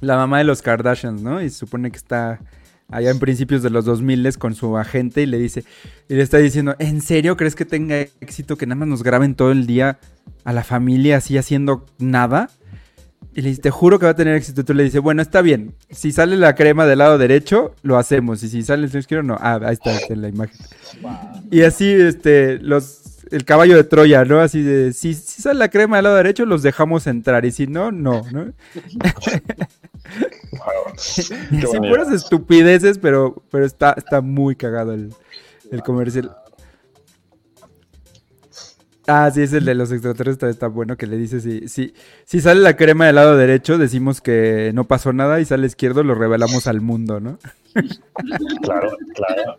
la 0.00 0.16
mamá 0.16 0.38
de 0.38 0.44
los 0.44 0.62
Kardashians, 0.62 1.22
¿no? 1.22 1.42
Y 1.42 1.50
se 1.50 1.58
supone 1.58 1.90
que 1.90 1.98
está 1.98 2.40
allá 2.90 3.10
en 3.10 3.18
principios 3.18 3.62
de 3.62 3.70
los 3.70 3.84
2000 3.84 4.36
con 4.38 4.54
su 4.54 4.76
agente 4.76 5.22
y 5.22 5.26
le 5.26 5.38
dice, 5.38 5.64
y 6.08 6.14
le 6.14 6.22
está 6.22 6.38
diciendo, 6.38 6.74
¿en 6.78 7.00
serio 7.00 7.36
crees 7.36 7.54
que 7.54 7.64
tenga 7.64 8.00
éxito 8.20 8.56
que 8.56 8.66
nada 8.66 8.80
más 8.80 8.88
nos 8.88 9.02
graben 9.02 9.34
todo 9.34 9.52
el 9.52 9.66
día 9.66 9.98
a 10.44 10.52
la 10.52 10.64
familia 10.64 11.18
así 11.18 11.38
haciendo 11.38 11.86
nada? 11.98 12.50
Y 13.32 13.42
le 13.42 13.50
dice, 13.50 13.62
te 13.62 13.70
juro 13.70 13.98
que 13.98 14.06
va 14.06 14.12
a 14.12 14.16
tener 14.16 14.34
éxito. 14.34 14.64
Tú 14.64 14.74
le 14.74 14.82
dices, 14.82 15.00
bueno, 15.00 15.22
está 15.22 15.40
bien. 15.40 15.74
Si 15.90 16.10
sale 16.10 16.36
la 16.36 16.54
crema 16.54 16.84
del 16.86 16.98
lado 16.98 17.16
derecho, 17.16 17.74
lo 17.82 17.96
hacemos. 17.96 18.42
Y 18.42 18.48
si 18.48 18.62
sale 18.62 18.86
el 18.86 18.96
izquierdo, 18.96 19.22
no. 19.22 19.36
Ah, 19.40 19.60
ahí 19.62 19.74
está, 19.74 19.96
está 19.96 20.16
la 20.16 20.28
imagen. 20.28 20.56
Y 21.50 21.62
así, 21.62 21.88
este, 21.90 22.58
los, 22.58 23.24
el 23.30 23.44
caballo 23.44 23.76
de 23.76 23.84
Troya, 23.84 24.24
¿no? 24.24 24.40
Así 24.40 24.62
de, 24.62 24.92
si, 24.92 25.14
si 25.14 25.42
sale 25.42 25.58
la 25.58 25.68
crema 25.68 25.96
del 25.96 26.04
lado 26.04 26.16
derecho, 26.16 26.44
los 26.44 26.62
dejamos 26.62 27.06
entrar. 27.06 27.44
Y 27.44 27.52
si 27.52 27.66
no, 27.66 27.92
no, 27.92 28.22
¿no? 28.32 28.52
Sí, 30.96 31.22
bonito. 31.50 31.70
puras 31.78 32.10
estupideces, 32.10 32.98
pero, 32.98 33.42
pero 33.50 33.64
está, 33.64 33.94
está 33.96 34.20
muy 34.20 34.56
cagado 34.56 34.92
el, 34.92 35.14
el 35.70 35.82
comercial. 35.82 36.36
Ah, 39.12 39.30
sí, 39.32 39.42
es 39.42 39.52
el 39.52 39.64
de 39.64 39.74
los 39.74 39.90
extraterrestres, 39.90 40.52
está, 40.52 40.68
bueno 40.68 40.96
que 40.96 41.06
le 41.06 41.16
dice 41.16 41.40
si, 41.40 41.66
si, 41.68 41.94
si 42.24 42.40
sale 42.40 42.60
la 42.60 42.76
crema 42.76 43.06
del 43.06 43.16
lado 43.16 43.36
derecho, 43.36 43.76
decimos 43.76 44.20
que 44.20 44.70
no 44.74 44.84
pasó 44.84 45.12
nada 45.12 45.40
y 45.40 45.44
sale 45.44 45.66
izquierdo, 45.66 46.02
lo 46.04 46.14
revelamos 46.14 46.66
al 46.66 46.80
mundo, 46.80 47.18
¿no? 47.20 47.38
Claro, 48.62 48.90
claro. 49.14 49.56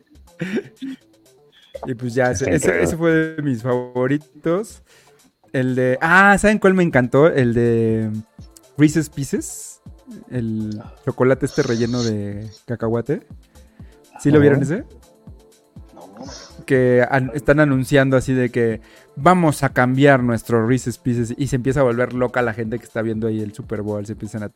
Y 1.86 1.96
pues 1.96 2.14
ya, 2.14 2.32
ese, 2.32 2.88
fue 2.96 3.12
de 3.12 3.42
mis 3.42 3.64
favoritos. 3.64 4.84
El 5.52 5.76
de... 5.76 5.98
Ah, 6.02 6.38
¿saben 6.40 6.60
cuál 6.60 6.74
me 6.76 6.84
encantó? 6.84 7.28
El 7.28 7.54
de 7.54 8.10
Reese's 8.78 9.10
Pieces. 9.10 9.82
El 10.30 10.82
chocolate 11.06 11.46
este 11.46 11.64
relleno 11.64 12.04
de 12.04 12.48
cacahuate. 12.66 13.26
¿Sí 14.20 14.30
lo 14.32 14.40
vieron 14.40 14.62
ese? 14.62 14.84
que 16.66 17.04
an- 17.10 17.32
están 17.34 17.60
anunciando 17.60 18.16
así 18.16 18.34
de 18.34 18.50
que 18.50 18.82
vamos 19.16 19.64
a 19.64 19.70
cambiar 19.70 20.24
nuestro 20.24 20.66
Reese's 20.66 20.98
Pieces 20.98 21.34
y 21.38 21.48
se 21.48 21.58
empieza 21.58 21.82
a 21.82 21.84
volver 21.84 22.14
loca 22.14 22.42
la 22.42 22.54
gente 22.54 22.80
que 22.80 22.86
está 22.86 23.02
viendo 23.02 23.28
ahí 23.28 23.42
el 23.42 23.54
Super 23.54 23.82
Bowl, 23.82 24.06
se 24.06 24.14
empiezan 24.14 24.44
a, 24.44 24.52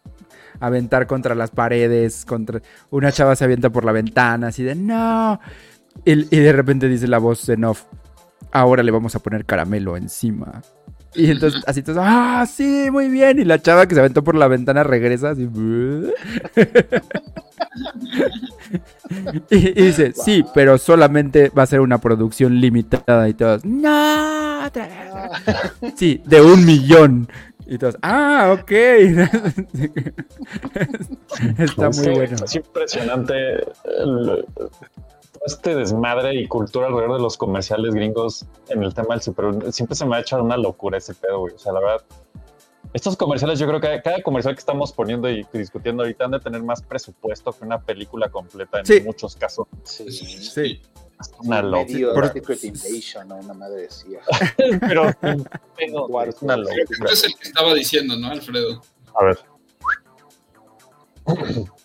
aventar 0.60 1.08
contra 1.08 1.36
las 1.36 1.52
paredes, 1.52 2.26
contra 2.26 2.62
una 2.90 3.12
chava 3.12 3.36
se 3.36 3.44
avienta 3.44 3.70
por 3.70 3.86
la 3.86 3.92
ventana 3.92 4.48
así 4.48 4.64
de 4.64 4.76
no 4.76 5.40
y, 6.04 6.26
de 6.26 6.52
repente 6.52 6.88
dice 6.88 7.08
la 7.08 7.20
voz 7.20 7.48
en 7.50 7.64
off, 7.64 7.84
ahora 8.52 8.84
le 8.84 8.92
vamos 8.92 9.16
a 9.16 9.20
poner 9.20 9.46
caramelo 9.46 9.96
encima. 9.96 10.62
Y 11.16 11.32
entonces 11.32 11.64
así 11.66 11.82
todos, 11.82 12.00
ah, 12.02 12.46
sí, 12.52 12.90
muy 12.92 13.10
bien. 13.10 13.40
Y 13.40 13.46
la 13.46 13.62
chava 13.62 13.88
que 13.88 13.96
se 13.96 14.02
aventó 14.02 14.24
por 14.24 14.36
la 14.36 14.48
ventana 14.48 14.84
regresa 14.84 15.30
así. 15.32 15.48
Y, 19.52 19.58
y 19.58 19.72
dice, 19.74 20.14
sí, 20.14 20.44
pero 20.54 20.78
solamente 20.78 21.50
va 21.50 21.64
a 21.64 21.68
ser 21.68 21.80
una 21.82 22.00
producción 22.00 22.60
limitada 22.60 23.30
y 23.30 23.34
todos, 23.34 23.64
no, 23.66 24.66
otra 24.66 24.88
vez". 24.88 25.94
Sí, 25.96 26.22
de 26.26 26.42
un 26.42 26.66
millón. 26.66 27.28
Y 27.68 27.78
todos, 27.78 27.98
ah, 28.02 28.56
ok. 28.60 28.72
Está 31.58 31.88
Es 31.90 31.98
muy 32.00 32.14
bueno. 32.16 32.36
Es 32.46 32.56
impresionante 32.56 33.34
el- 33.56 34.46
este 35.46 35.76
desmadre 35.76 36.36
y 36.36 36.48
cultura 36.48 36.88
alrededor 36.88 37.18
de 37.18 37.22
los 37.24 37.38
comerciales 37.38 37.94
gringos 37.94 38.46
en 38.70 38.84
el 38.84 38.94
tema 38.94 39.16
del 39.16 39.22
Super 39.22 39.46
Bowl. 39.46 39.74
Siempre 39.74 39.96
se 39.96 40.06
me 40.06 40.16
ha 40.16 40.20
hecho 40.20 40.42
una 40.42 40.58
locura 40.58 40.98
ese 40.98 41.14
pedo, 41.14 41.40
güey. 41.40 41.54
O 41.54 41.60
sea, 41.60 41.72
la 41.74 41.80
verdad, 41.80 42.02
estos 42.94 43.16
comerciales, 43.18 43.60
yo 43.60 43.68
creo 43.68 43.80
que 43.82 44.02
cada 44.04 44.22
comercial 44.22 44.56
que 44.56 44.60
estamos 44.60 44.92
poniendo 44.94 45.30
y 45.30 45.46
discutiendo 45.54 46.04
ahorita 46.04 46.26
han 46.26 46.32
de 46.32 46.40
tener 46.40 46.64
más 46.64 46.82
presupuesto 46.82 47.52
que 47.52 47.66
una 47.66 47.80
película 47.80 48.30
completa 48.30 48.80
en 48.80 48.86
Sí. 48.86 49.02
muchos 49.02 49.36
casos. 49.36 49.68
Sí. 49.84 50.10
Sí. 50.12 50.82
Es 51.20 51.32
una 51.40 51.62
Medio 51.62 52.08
locura. 52.10 52.34
Secret 52.34 52.64
Invasion, 52.66 53.28
¿no? 53.28 53.36
Una 53.38 53.54
madre 53.54 53.82
decía. 53.84 54.20
Pero, 54.82 55.12
pero, 55.22 56.24
es 56.24 56.42
una 56.42 56.58
locura. 56.58 57.12
es 57.12 57.24
el 57.24 57.36
que 57.36 57.48
estaba 57.48 57.74
diciendo, 57.74 58.18
¿no, 58.18 58.28
Alfredo? 58.32 58.82
A 59.18 59.24
ver. 59.24 59.40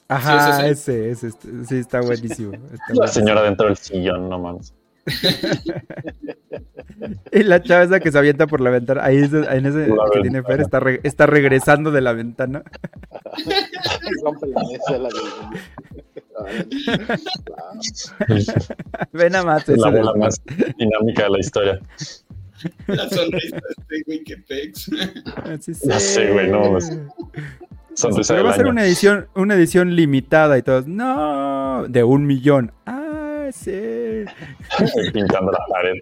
Ajá, 0.09 0.57
Sí, 0.57 0.63
sí, 0.63 0.69
ese, 0.71 1.11
ese, 1.11 1.27
este, 1.29 1.49
sí, 1.67 1.77
está 1.79 2.01
buenísimo. 2.01 2.53
está 2.55 2.95
La 2.95 3.07
señora 3.09 3.43
dentro 3.43 3.67
del 3.67 3.77
sillón, 3.77 4.29
no 4.29 4.39
mames. 4.39 4.75
Y 7.33 7.43
la 7.45 7.63
chava 7.63 7.85
esa 7.85 8.01
que 8.01 8.13
se 8.13 8.19
avienta 8.19 8.47
por 8.47 8.61
la 8.61 8.69
ventana, 8.71 9.03
ahí 9.05 9.17
es- 9.17 9.33
en 9.33 9.65
ese 9.67 9.89
La 9.89 10.05
que 10.13 10.21
tiene 10.21 10.41
ventana. 10.43 10.57
Fer, 10.57 10.61
está, 10.61 10.81
re- 10.81 11.01
está 11.03 11.25
regresando 11.27 11.91
de 11.91 12.01
la 12.03 12.13
ventana. 12.13 12.63
Rompe 14.23 14.47
la 14.49 14.63
mesa 14.71 14.99
la 14.99 15.09
Ve 19.13 19.31
nada 19.31 19.45
más 19.45 19.69
Es 19.69 19.79
la 19.79 19.91
bola 19.91 20.15
más 20.15 20.41
dinámica 20.79 21.25
de 21.25 21.31
la 21.31 21.39
historia. 21.39 21.81
La 22.87 23.09
sonrisa 23.09 23.57
de 23.57 23.63
este 23.79 24.03
güey 24.07 24.25
que 24.25 24.37
pex. 24.39 24.91
Sí, 25.61 25.73
Ya 25.85 26.01
sé, 26.01 26.31
güey, 26.33 26.51
no. 26.51 26.79
Pero 28.03 28.17
del 28.17 28.47
va 28.47 28.51
a 28.51 28.55
ser 28.55 28.67
una 28.67 28.85
edición, 28.85 29.29
una 29.35 29.55
edición 29.55 29.97
limitada 29.97 30.59
y 30.59 30.63
todos, 30.63 30.87
no, 30.87 31.87
de 31.89 32.05
un 32.05 32.27
millón. 32.27 32.73
Ah, 32.87 33.49
sí. 33.53 34.25
Pintando 35.13 35.53
la 35.53 35.65
pared. 35.69 35.95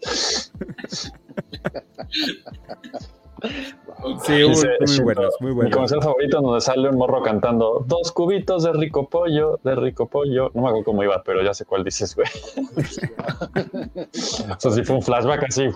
Sí, 4.24 4.32
muy, 4.32 4.48
Dice, 4.48 4.68
muy 4.86 5.04
buenos, 5.04 5.34
muy 5.40 5.50
Mi 5.50 5.56
buenos. 5.56 5.74
comercial 5.74 6.02
favorito 6.02 6.40
donde 6.40 6.60
sale 6.60 6.88
un 6.88 6.96
morro 6.96 7.22
cantando 7.22 7.84
dos 7.86 8.12
cubitos 8.12 8.64
de 8.64 8.72
rico 8.72 9.08
pollo, 9.08 9.58
de 9.64 9.74
rico 9.74 10.08
pollo. 10.08 10.50
No 10.54 10.62
me 10.62 10.68
acuerdo 10.68 10.84
cómo 10.84 11.02
iba, 11.02 11.22
pero 11.24 11.42
ya 11.42 11.54
sé 11.54 11.64
cuál 11.64 11.84
dices, 11.84 12.14
güey. 12.14 12.28
Eso 14.12 14.70
sí 14.70 14.84
fue 14.84 14.96
un 14.96 15.02
flashback 15.02 15.44
así. 15.44 15.68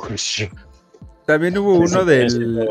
También 1.26 1.58
hubo 1.58 1.74
uno 1.74 2.04
del... 2.04 2.68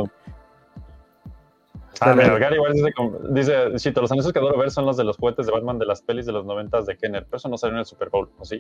Ah, 2.04 2.16
mira, 2.16 2.36
Gary 2.40 2.56
igual 2.56 2.74
dice, 2.74 2.92
dice, 3.30 3.56
Chito, 3.76 4.02
los 4.02 4.12
anuncios 4.12 4.34
que 4.34 4.40
adoro 4.40 4.58
ver 4.58 4.72
son 4.72 4.88
los 4.88 4.98
de 4.98 5.04
los 5.04 5.18
juguetes 5.18 5.46
de 5.46 5.52
Batman 5.52 5.78
de 5.78 5.86
las 5.86 6.02
pelis 6.02 6.26
de 6.26 6.32
los 6.32 6.46
noventas 6.46 6.88
de 6.88 6.98
Kenner, 6.98 7.26
pero 7.26 7.38
eso 7.38 7.48
no 7.48 7.60
salió 7.60 7.76
en 7.76 7.80
el 7.82 7.86
Super 7.86 8.10
Bowl, 8.10 8.28
¿o 8.40 8.44
sí? 8.44 8.60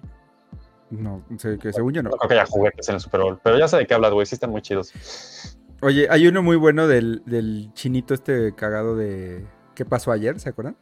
No, 0.91 1.23
sé 1.37 1.57
que 1.57 1.73
según 1.73 1.93
yo 1.93 2.03
no. 2.03 2.11
No 2.11 2.17
creo 2.17 2.29
que 2.29 2.33
haya 2.35 2.45
juguetes 2.45 2.87
en 2.89 2.95
el 2.95 3.01
Super 3.01 3.21
Bowl, 3.21 3.39
pero 3.43 3.57
ya 3.57 3.67
sé 3.67 3.77
de 3.77 3.87
qué 3.87 3.95
hablas, 3.95 4.11
güey, 4.13 4.27
sí 4.27 4.35
están 4.35 4.51
muy 4.51 4.61
chidos. 4.61 5.57
Oye, 5.81 6.07
hay 6.11 6.27
uno 6.27 6.43
muy 6.43 6.55
bueno 6.55 6.87
del, 6.87 7.23
del 7.25 7.71
chinito 7.73 8.13
este 8.13 8.53
cagado 8.53 8.95
de... 8.95 9.43
¿Qué 9.73 9.85
pasó 9.85 10.11
ayer? 10.11 10.39
¿Se 10.39 10.49
acuerdan? 10.49 10.77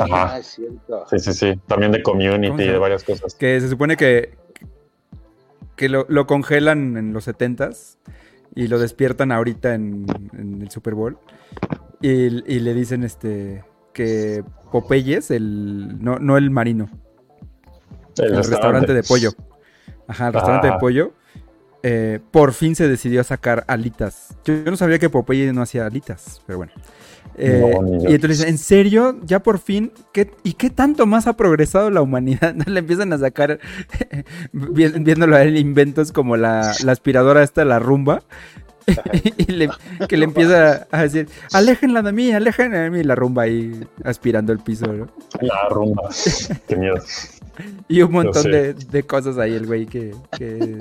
Ajá. 0.00 0.34
Ah, 0.34 0.38
es 0.40 0.46
cierto. 0.46 1.04
Sí, 1.08 1.20
sí, 1.20 1.32
sí, 1.32 1.60
también 1.68 1.92
de 1.92 2.02
¿Cómo 2.02 2.18
Community 2.18 2.64
y 2.64 2.66
de 2.66 2.78
varias 2.78 3.04
cosas. 3.04 3.36
Que 3.36 3.60
se 3.60 3.68
supone 3.68 3.96
que, 3.96 4.36
que 5.76 5.88
lo, 5.88 6.06
lo 6.08 6.26
congelan 6.26 6.96
en 6.96 7.12
los 7.12 7.28
70s 7.28 7.98
y 8.58 8.66
lo 8.66 8.78
despiertan 8.78 9.30
ahorita 9.30 9.74
en, 9.74 10.04
en 10.36 10.62
el 10.62 10.70
Super 10.70 10.94
Bowl. 10.94 11.16
Y, 12.00 12.10
y 12.10 12.58
le 12.60 12.74
dicen 12.74 13.04
este 13.04 13.64
que 13.92 14.42
Popeyes, 14.72 15.30
el, 15.30 16.02
no, 16.02 16.18
no 16.18 16.36
el 16.36 16.50
marino, 16.50 16.88
el, 18.16 18.36
restaurante. 18.36 18.92
de 18.94 19.02
pollo. 19.02 19.30
Ajá, 20.06 20.28
el 20.28 20.32
restaurante 20.34 20.68
Ah. 20.68 20.72
de 20.74 20.78
pollo. 20.78 21.12
eh, 21.84 22.18
por 22.32 22.52
fin 22.52 22.74
se 22.74 22.88
decidió 22.88 23.20
a 23.20 23.24
sacar 23.24 23.64
alitas. 23.68 24.36
Yo, 24.44 24.54
yo 24.64 24.70
no 24.72 24.76
sabía 24.76 24.98
que 24.98 25.08
Popeye 25.08 25.52
no 25.52 25.62
hacía 25.62 25.86
alitas, 25.86 26.42
pero 26.46 26.58
bueno. 26.58 26.72
Eh, 27.38 27.60
No, 27.60 28.10
y 28.10 28.14
entonces, 28.14 28.46
¿en 28.46 28.58
serio? 28.58 29.18
¿Ya 29.24 29.40
por 29.42 29.58
fin? 29.58 29.92
¿Qué, 30.12 30.30
¿Y 30.42 30.54
qué 30.54 30.70
tanto 30.70 31.06
más 31.06 31.26
ha 31.26 31.36
progresado 31.36 31.90
la 31.90 32.02
humanidad? 32.02 32.54
Le 32.66 32.80
empiezan 32.80 33.12
a 33.12 33.18
sacar, 33.18 33.58
vi- 34.52 34.88
viéndolo 35.00 35.36
a 35.36 35.42
él, 35.42 35.56
inventos 35.56 36.12
como 36.12 36.36
la, 36.36 36.72
la 36.84 36.92
aspiradora 36.92 37.42
esta, 37.42 37.64
la 37.64 37.78
rumba. 37.78 38.22
y 39.36 39.52
le- 39.52 39.68
que 40.08 40.16
le 40.16 40.24
empieza 40.24 40.86
a 40.90 41.02
decir, 41.02 41.28
aléjenla 41.52 42.00
de 42.02 42.12
mí, 42.12 42.32
aléjenla 42.32 42.78
de 42.80 42.90
mí, 42.90 43.02
la 43.02 43.14
rumba 43.14 43.42
ahí 43.42 43.86
aspirando 44.02 44.50
el 44.52 44.60
piso, 44.60 44.86
¿no? 44.92 45.08
La 45.42 45.68
rumba. 45.68 46.08
Qué 46.66 46.74
miedo. 46.76 46.96
Y 47.88 48.00
un 48.02 48.12
montón 48.12 48.44
de, 48.50 48.72
de 48.74 49.02
cosas 49.02 49.36
ahí, 49.36 49.52
el 49.54 49.66
güey 49.66 49.84
que. 49.86 50.14
que- 50.38 50.78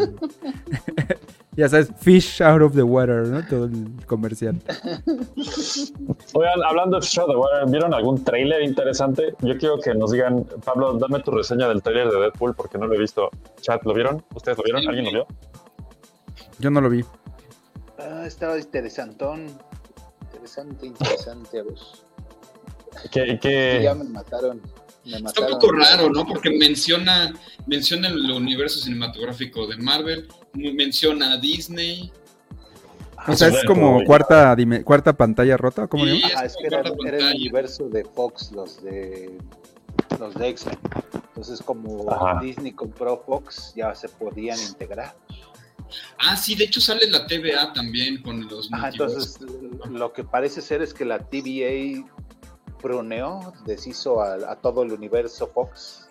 ya 1.57 1.67
sabes, 1.67 1.91
fish 1.99 2.39
out 2.41 2.61
of 2.61 2.73
the 2.75 2.83
water, 2.83 3.27
¿no? 3.27 3.45
Todo 3.45 3.65
el 3.65 4.05
comercial. 4.05 4.55
Oigan, 6.33 6.63
hablando 6.63 6.99
de 6.99 7.05
Show 7.05 7.27
the 7.27 7.35
Water, 7.35 7.65
¿vieron 7.67 7.93
algún 7.93 8.23
tráiler 8.23 8.61
interesante? 8.61 9.33
Yo 9.41 9.57
quiero 9.57 9.79
que 9.79 9.93
nos 9.95 10.11
digan, 10.11 10.45
Pablo, 10.63 10.93
dame 10.93 11.19
tu 11.21 11.31
reseña 11.31 11.67
del 11.67 11.81
tráiler 11.81 12.09
de 12.11 12.19
Deadpool 12.19 12.55
porque 12.55 12.77
no 12.77 12.87
lo 12.87 12.93
he 12.95 12.99
visto. 12.99 13.29
Chat, 13.59 13.83
¿lo 13.83 13.93
vieron? 13.93 14.23
¿Ustedes 14.35 14.57
lo 14.57 14.63
vieron? 14.63 14.87
¿Alguien 14.87 15.05
lo 15.05 15.11
vio? 15.11 15.27
Yo 16.59 16.69
no 16.69 16.79
lo 16.81 16.89
vi. 16.89 17.03
Ah, 17.99 18.23
estaba 18.25 18.57
interesantón. 18.59 19.47
Interesante, 20.31 20.85
interesante. 20.85 21.59
A 21.59 21.63
ver. 21.63 21.73
¿Qué, 23.11 23.39
qué- 23.41 23.81
Ya 23.83 23.95
me 23.95 24.03
mataron. 24.05 24.61
Me 25.07 25.17
Está 25.17 25.41
un 25.41 25.51
poco 25.51 25.71
raro, 25.71 26.09
¿no? 26.09 26.25
Porque 26.25 26.49
menciona, 26.51 27.33
menciona 27.65 28.09
el 28.09 28.29
universo 28.31 28.79
cinematográfico 28.79 29.65
de 29.67 29.77
Marvel, 29.77 30.27
menciona 30.53 31.33
a 31.33 31.37
Disney. 31.37 32.11
O 33.27 33.33
sea, 33.35 33.47
es 33.47 33.63
como 33.65 34.03
cuarta, 34.03 34.55
dime- 34.55 34.83
cuarta 34.83 35.13
pantalla 35.15 35.57
rota, 35.57 35.87
¿cómo 35.87 36.05
le 36.05 36.13
Sí, 36.15 36.21
llaman? 36.21 36.37
Ah, 36.37 36.45
es 36.45 36.55
que 36.57 36.67
era, 36.67 36.81
el 36.81 37.35
universo 37.35 37.89
de 37.89 38.03
Fox, 38.05 38.51
los 38.51 38.83
de 38.83 39.37
los 40.19 40.33
de 40.35 40.49
X-Men. 40.49 40.77
Entonces, 41.29 41.61
como 41.61 42.11
Ajá. 42.11 42.39
Disney 42.41 42.71
compró 42.71 43.23
Fox, 43.25 43.73
ya 43.75 43.93
se 43.95 44.09
podían 44.09 44.59
integrar. 44.61 45.15
Ah, 46.19 46.35
sí, 46.35 46.55
de 46.55 46.65
hecho 46.65 46.81
sale 46.81 47.09
la 47.09 47.25
TVA 47.27 47.71
también 47.73 48.21
con 48.21 48.45
los 48.47 48.71
Ajá, 48.73 48.89
entonces 48.89 49.37
lo 49.89 50.11
que 50.11 50.23
parece 50.23 50.61
ser 50.61 50.81
es 50.81 50.93
que 50.93 51.05
la 51.05 51.19
TVA 51.19 52.05
pruneó, 52.81 53.53
deshizo 53.65 54.21
a, 54.21 54.35
a 54.51 54.55
todo 54.55 54.83
el 54.83 54.91
universo 54.93 55.47
Fox 55.47 56.07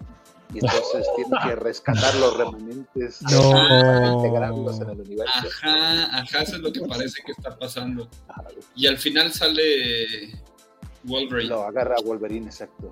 y 0.52 0.58
entonces 0.58 1.06
tiene 1.16 1.36
que 1.44 1.56
rescatar 1.56 2.14
los 2.16 2.36
remanentes 2.36 3.22
No. 3.30 3.50
para 3.50 4.12
integrarlos 4.12 4.80
en 4.80 4.90
el 4.90 5.00
universo. 5.00 5.32
Ajá, 5.34 6.18
ajá, 6.18 6.42
eso 6.42 6.56
es 6.56 6.62
lo 6.62 6.72
que 6.72 6.80
parece 6.82 7.22
que 7.24 7.32
está 7.32 7.56
pasando. 7.58 8.08
Y 8.74 8.86
al 8.86 8.98
final 8.98 9.32
sale 9.32 10.40
Wolverine. 11.04 11.50
Lo 11.50 11.62
agarra 11.62 11.96
a 11.98 12.02
Wolverine, 12.04 12.46
exacto. 12.46 12.90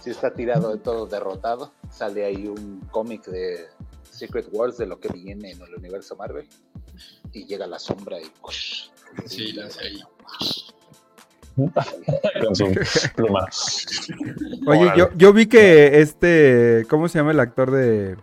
Si 0.00 0.10
está 0.10 0.32
tirado 0.32 0.72
de 0.72 0.78
todo 0.78 1.06
derrotado, 1.06 1.72
sale 1.90 2.24
ahí 2.24 2.46
un 2.46 2.80
cómic 2.92 3.24
de 3.26 3.66
Secret 4.10 4.48
Wars 4.52 4.78
de 4.78 4.86
lo 4.86 5.00
que 5.00 5.08
viene 5.08 5.50
en 5.50 5.60
el 5.60 5.74
universo 5.74 6.14
Marvel 6.16 6.48
y 7.32 7.44
llega 7.46 7.66
la 7.66 7.78
sombra 7.78 8.20
y 8.20 8.26
¡push! 8.40 8.88
Sí, 9.26 9.52
la 9.52 9.66
hace 9.66 9.80
ahí. 9.84 10.00
Con 12.44 12.54
su 12.54 12.66
pluma. 13.14 13.46
Oye, 14.66 14.80
Órale. 14.80 14.98
yo, 14.98 15.08
yo 15.16 15.32
vi 15.32 15.46
que 15.46 16.00
este. 16.00 16.84
¿Cómo 16.88 17.08
se 17.08 17.18
llama 17.18 17.30
el 17.32 17.40
actor 17.40 17.70
de, 17.70 18.16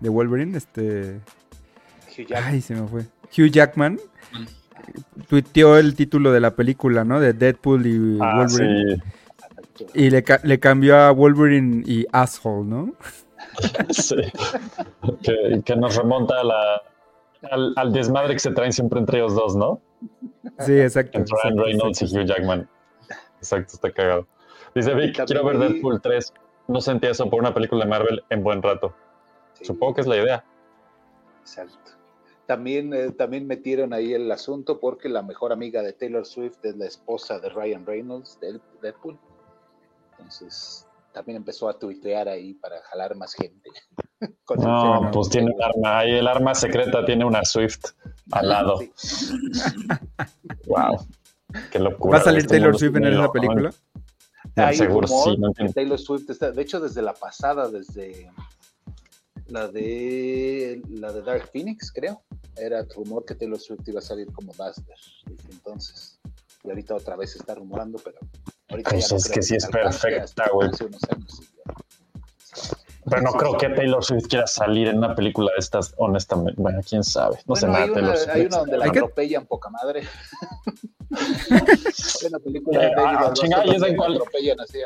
de 0.00 0.08
Wolverine? 0.08 0.56
Este. 0.56 1.20
Hugh 2.08 2.26
Jackman. 2.26 2.44
Ay, 2.44 2.60
se 2.60 2.74
me 2.74 2.86
fue. 2.88 3.02
Hugh 3.36 3.50
Jackman. 3.50 3.94
Mm. 4.32 5.22
Tuiteó 5.28 5.76
el 5.78 5.94
título 5.94 6.32
de 6.32 6.40
la 6.40 6.56
película, 6.56 7.04
¿no? 7.04 7.20
De 7.20 7.32
Deadpool 7.34 7.86
y 7.86 8.18
Ah, 8.20 8.38
Wolverine. 8.38 8.96
sí. 8.96 9.02
Y 9.94 10.10
le, 10.10 10.22
ca- 10.22 10.40
le 10.42 10.58
cambió 10.58 10.96
a 10.96 11.10
Wolverine 11.10 11.82
y 11.86 12.06
Asshole, 12.12 12.66
¿no? 12.68 12.92
Sí. 13.90 14.16
Que, 15.22 15.62
que 15.64 15.76
nos 15.76 15.96
remonta 15.96 16.40
a 16.40 16.44
la, 16.44 16.82
al, 17.50 17.72
al 17.76 17.92
desmadre 17.92 18.34
que 18.34 18.38
se 18.38 18.52
traen 18.52 18.72
siempre 18.72 19.00
entre 19.00 19.18
ellos 19.18 19.34
dos, 19.34 19.56
¿no? 19.56 19.80
Sí, 20.60 20.80
exacto. 20.80 21.18
Entre 21.18 21.34
Ryan 21.34 21.52
exacto, 21.52 21.64
Reynolds 21.64 22.02
y. 22.02 22.04
Hugh 22.04 22.24
Jackman. 22.26 22.68
Exacto, 23.38 23.74
está 23.74 23.90
cagado. 23.90 24.26
Dice 24.74 24.94
Vic, 24.94 25.16
También 25.16 25.26
quiero 25.26 25.44
ver 25.44 25.58
Deadpool 25.58 26.00
3. 26.00 26.34
No 26.68 26.80
sentí 26.80 27.06
eso 27.06 27.28
por 27.28 27.40
una 27.40 27.52
película 27.52 27.84
de 27.84 27.90
Marvel 27.90 28.24
en 28.30 28.42
buen 28.42 28.62
rato. 28.62 28.94
Sí, 29.54 29.64
Supongo 29.64 29.94
que 29.94 30.00
es 30.02 30.06
la 30.06 30.16
idea. 30.16 30.44
Exacto. 31.40 31.92
También, 32.46 32.92
eh, 32.92 33.12
también 33.12 33.46
metieron 33.46 33.92
ahí 33.92 34.12
el 34.12 34.30
asunto 34.30 34.80
porque 34.80 35.08
la 35.08 35.22
mejor 35.22 35.52
amiga 35.52 35.82
de 35.82 35.92
Taylor 35.92 36.26
Swift 36.26 36.58
es 36.64 36.76
la 36.76 36.86
esposa 36.86 37.38
de 37.38 37.48
Ryan 37.48 37.86
Reynolds, 37.86 38.38
de 38.40 38.60
Deadpool. 38.82 39.18
Entonces, 40.12 40.86
también 41.12 41.36
empezó 41.36 41.68
a 41.68 41.78
tuitear 41.78 42.28
ahí 42.28 42.54
para 42.54 42.80
jalar 42.82 43.16
más 43.16 43.34
gente. 43.34 43.70
No, 44.58 45.10
pues 45.14 45.30
tiene 45.30 45.50
un 45.50 45.62
arma. 45.62 46.00
Ahí 46.00 46.10
el 46.16 46.26
arma 46.26 46.54
secreta 46.54 47.02
tiene 47.06 47.24
una 47.24 47.42
Swift 47.42 47.86
al 48.32 48.48
lado. 48.48 48.78
Sí. 48.94 49.32
Wow. 50.66 51.06
Qué 51.70 51.78
locura. 51.78 52.18
¿Va 52.18 52.20
a 52.20 52.24
salir 52.24 52.40
Este 52.40 52.58
Taylor 52.58 52.78
Swift 52.78 52.96
en 52.96 53.06
es 53.06 53.14
esa 53.14 53.32
película? 53.32 53.70
Hay 54.56 54.76
seguro 54.76 55.06
rumor 55.06 55.24
sí, 55.24 55.36
no 55.38 55.46
que 55.52 55.62
entiendo. 55.62 55.72
Taylor 55.72 55.98
Swift 55.98 56.30
está, 56.30 56.50
de 56.50 56.62
hecho, 56.62 56.80
desde 56.80 57.02
la 57.02 57.14
pasada, 57.14 57.68
desde 57.68 58.30
la 59.46 59.68
de 59.68 60.82
la 60.88 61.12
de 61.12 61.22
Dark 61.22 61.48
Phoenix, 61.52 61.90
creo, 61.92 62.22
era 62.56 62.84
rumor 62.94 63.24
que 63.24 63.34
Taylor 63.34 63.58
Swift 63.58 63.86
iba 63.86 63.98
a 63.98 64.02
salir 64.02 64.30
como 64.32 64.52
Buster 64.52 64.96
desde 65.26 65.50
entonces. 65.50 66.20
Y 66.64 66.68
ahorita 66.70 66.94
otra 66.94 67.16
vez 67.16 67.32
se 67.32 67.38
está 67.38 67.54
rumorando, 67.54 67.98
pero 68.04 68.18
ahorita 68.68 68.90
Pues 68.90 69.08
ya 69.08 69.14
no 69.14 69.16
es 69.16 69.24
creo 69.24 69.34
que 69.34 69.42
sí 69.42 69.56
es 69.56 69.66
perfecta, 69.66 70.44
güey. 70.52 70.68
hace 70.68 70.84
unos 70.84 71.02
años, 71.10 71.36
sí, 71.38 71.48
ya. 71.56 71.74
Pero 73.08 73.22
no 73.22 73.32
creo 73.32 73.56
que 73.56 73.68
Taylor 73.70 74.04
Swift 74.04 74.26
quiera 74.28 74.46
salir 74.46 74.88
en 74.88 74.98
una 74.98 75.14
película 75.14 75.50
de 75.52 75.58
estas, 75.58 75.94
honestamente. 75.96 76.60
Bueno, 76.60 76.80
quién 76.86 77.02
sabe. 77.02 77.38
No 77.46 77.56
sé 77.56 77.66
Bueno, 77.66 77.72
nada 77.72 77.84
hay 77.84 77.88
de 77.88 77.94
Taylor 77.94 78.10
una, 78.10 78.18
Swift. 78.20 78.34
hay 78.36 78.46
una 78.46 78.56
donde 78.58 78.78
la 78.78 78.84
atropellan 78.86 79.46
poca 79.46 79.70
madre. 79.70 80.02
Hay 81.10 82.28
una 82.28 82.38
película 82.38 82.78
de 82.78 82.86
Eh, 82.86 82.92
ah, 82.96 83.18
Alonso 83.18 83.42
chinga, 83.42 83.64
¿y 83.66 83.70
esa 83.70 83.72
donde 83.78 83.88
en 83.88 83.96
cuál? 83.96 84.12
la 84.12 84.18
atropellan 84.18 84.60
así. 84.60 84.78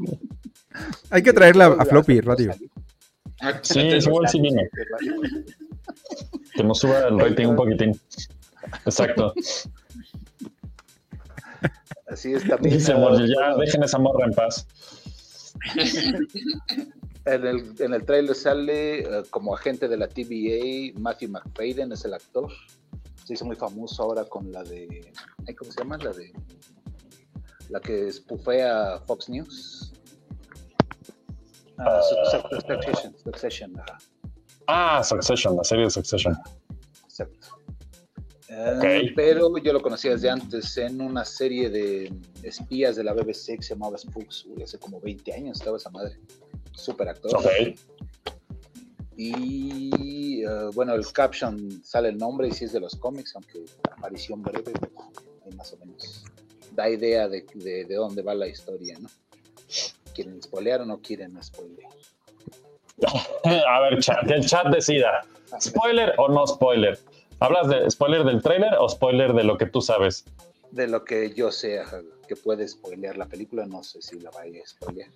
Hay 1.10 1.22
que 1.22 1.32
traerla 1.32 1.66
a 1.66 1.84
Floppy 1.84 2.20
Radio. 2.20 2.52
Ah, 3.40 3.58
Sí, 3.62 3.80
es 3.80 4.06
igual 4.06 4.28
sí 4.28 4.40
vino. 4.40 4.60
Que 6.54 6.64
nos 6.64 6.78
suba 6.78 7.00
el 7.08 7.18
rating 7.20 7.46
un 7.46 7.56
poquitín. 7.56 8.00
Exacto. 8.84 9.32
Así 12.10 12.32
es 12.32 12.46
también. 12.46 12.74
Dice 12.78 12.94
Morgy, 12.94 13.28
ya 13.28 13.56
dejen 13.56 13.82
esa 13.84 13.98
morra 13.98 14.24
en 14.26 14.32
paz. 14.32 14.66
En 17.26 17.46
el, 17.46 17.74
en 17.78 17.94
el 17.94 18.04
trailer 18.04 18.34
sale 18.34 19.00
eh, 19.00 19.22
como 19.30 19.54
agente 19.54 19.86
de 19.88 19.96
la 19.96 20.08
TVA, 20.08 20.98
Matthew 20.98 21.30
McFadden 21.30 21.92
es 21.92 22.04
el 22.04 22.14
actor. 22.14 22.50
Se 23.24 23.34
hizo 23.34 23.44
muy 23.44 23.56
famoso 23.56 24.02
ahora 24.02 24.24
con 24.24 24.50
la 24.50 24.62
de. 24.64 25.12
¿Cómo 25.58 25.70
se 25.70 25.78
llama? 25.78 25.98
La 25.98 26.12
de. 26.12 26.32
La 27.68 27.80
que 27.80 28.08
espufea 28.08 28.98
Fox 29.06 29.28
News. 29.28 29.92
Ah, 31.78 32.00
Suc- 32.32 32.60
Succession. 32.66 33.16
Succession, 33.22 33.80
ajá, 33.80 33.98
Ah, 34.66 35.02
Succession, 35.04 35.56
la 35.56 35.64
serie 35.64 35.84
de 35.84 35.90
Succession. 35.90 36.36
Ok. 38.50 38.84
Pero 39.14 39.56
yo 39.58 39.72
lo 39.72 39.80
conocía 39.80 40.12
desde 40.12 40.28
antes 40.28 40.76
en 40.76 41.00
una 41.00 41.24
serie 41.24 41.70
de 41.70 42.12
espías 42.42 42.96
de 42.96 43.04
la 43.04 43.12
BBC 43.12 43.56
que 43.56 43.62
se 43.62 43.74
llamaba 43.74 43.96
Spooks. 43.96 44.46
hace 44.62 44.78
como 44.78 45.00
20 45.00 45.32
años 45.32 45.58
estaba 45.58 45.76
esa 45.76 45.90
madre. 45.90 46.18
Super 46.72 47.08
actor. 47.08 47.38
Y 49.16 50.42
eh, 50.42 50.70
bueno, 50.74 50.94
el 50.94 51.06
caption 51.12 51.84
sale 51.84 52.08
el 52.08 52.18
nombre 52.18 52.48
y 52.48 52.52
si 52.52 52.64
es 52.64 52.72
de 52.72 52.80
los 52.80 52.96
cómics, 52.96 53.34
aunque 53.36 53.64
aparición 53.92 54.42
breve, 54.42 54.72
ahí 55.44 55.54
más 55.56 55.72
o 55.74 55.76
menos 55.76 56.24
da 56.72 56.88
idea 56.88 57.28
de, 57.28 57.44
de, 57.54 57.84
de 57.84 57.94
dónde 57.94 58.22
va 58.22 58.34
la 58.34 58.46
historia, 58.46 58.96
¿no? 58.98 59.08
¿Quieren 60.14 60.42
spoilear 60.42 60.80
o 60.80 60.86
no 60.86 61.00
quieren 61.00 61.40
spoilear? 61.42 61.92
A 63.68 63.80
ver, 63.80 64.00
chat, 64.00 64.26
que 64.26 64.34
el 64.34 64.46
chat 64.46 64.66
decida. 64.68 65.22
¿Spoiler 65.60 66.14
o 66.18 66.28
no 66.28 66.46
spoiler? 66.46 66.98
¿Hablas 67.40 67.68
de 67.68 67.90
spoiler 67.90 68.24
del 68.24 68.42
trailer 68.42 68.74
o 68.78 68.88
spoiler 68.88 69.32
de 69.32 69.44
lo 69.44 69.56
que 69.56 69.66
tú 69.66 69.80
sabes? 69.80 70.24
De 70.70 70.86
lo 70.86 71.04
que 71.04 71.32
yo 71.32 71.50
sé 71.50 71.80
que 72.28 72.36
puede 72.36 72.68
spoilear 72.68 73.16
la 73.16 73.26
película, 73.26 73.66
no 73.66 73.82
sé 73.82 74.02
si 74.02 74.20
la 74.20 74.30
vaya 74.30 74.60
a 74.62 74.66
spoilear. 74.66 75.08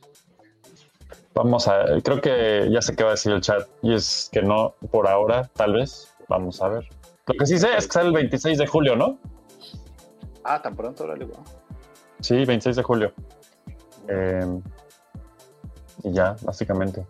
Vamos 1.34 1.68
a, 1.68 1.84
creo 2.02 2.20
que 2.20 2.68
ya 2.70 2.80
sé 2.80 2.96
qué 2.96 3.04
va 3.04 3.10
a 3.10 3.12
decir 3.12 3.32
el 3.32 3.40
chat 3.40 3.68
y 3.82 3.94
es 3.94 4.30
que 4.32 4.40
no 4.40 4.74
por 4.90 5.06
ahora, 5.06 5.50
tal 5.54 5.74
vez. 5.74 6.14
Vamos 6.28 6.62
a 6.62 6.68
ver. 6.68 6.88
Lo 7.26 7.34
que 7.34 7.46
sí 7.46 7.58
sé 7.58 7.76
es 7.76 7.86
que 7.86 7.92
sale 7.92 8.08
el 8.08 8.14
26 8.14 8.56
de 8.56 8.66
julio, 8.66 8.96
¿no? 8.96 9.18
Ah, 10.42 10.60
tan 10.62 10.74
pronto, 10.74 11.04
órale, 11.04 11.26
bueno. 11.26 11.44
Sí, 12.20 12.44
26 12.44 12.76
de 12.76 12.82
julio. 12.82 13.12
Eh, 14.08 14.60
y 16.04 16.12
ya, 16.12 16.36
básicamente. 16.42 17.06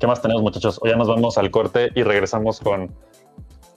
¿Qué 0.00 0.06
más 0.06 0.22
tenemos, 0.22 0.42
muchachos? 0.42 0.78
O 0.82 0.86
ya 0.86 0.96
nos 0.96 1.08
vamos 1.08 1.36
al 1.38 1.50
corte 1.50 1.90
y 1.94 2.02
regresamos 2.02 2.60
con. 2.60 2.94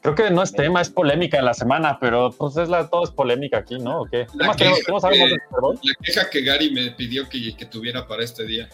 Creo 0.02 0.16
que 0.16 0.32
no 0.32 0.42
es 0.42 0.52
tema, 0.52 0.82
es 0.82 0.90
polémica 0.90 1.38
en 1.38 1.46
la 1.46 1.54
semana, 1.54 2.00
pero 2.00 2.32
pues 2.32 2.58
es 2.58 2.68
la, 2.70 2.90
todo 2.90 3.04
es 3.04 3.12
polémica 3.12 3.60
aquí, 3.60 3.78
¿no? 3.78 4.02
¿O 4.02 4.06
qué? 4.06 4.26
¿Qué 4.26 4.38
La 4.38 4.48
más 4.48 4.58
queja 4.58 4.74
¿Queremos 4.76 5.02
saber 5.04 5.20
más 5.20 5.26
que- 5.28 5.32
del 5.34 5.42
Super 5.48 5.62
Bowl? 5.62 5.80
La 5.84 5.94
queja 6.02 6.30
que 6.32 6.42
Gary 6.42 6.72
me 6.72 6.92
pidió 6.92 7.30
que, 7.30 7.56
que 7.56 7.66
tuviera 7.68 8.08
para 8.08 8.24
este 8.24 8.44
día. 8.46 8.68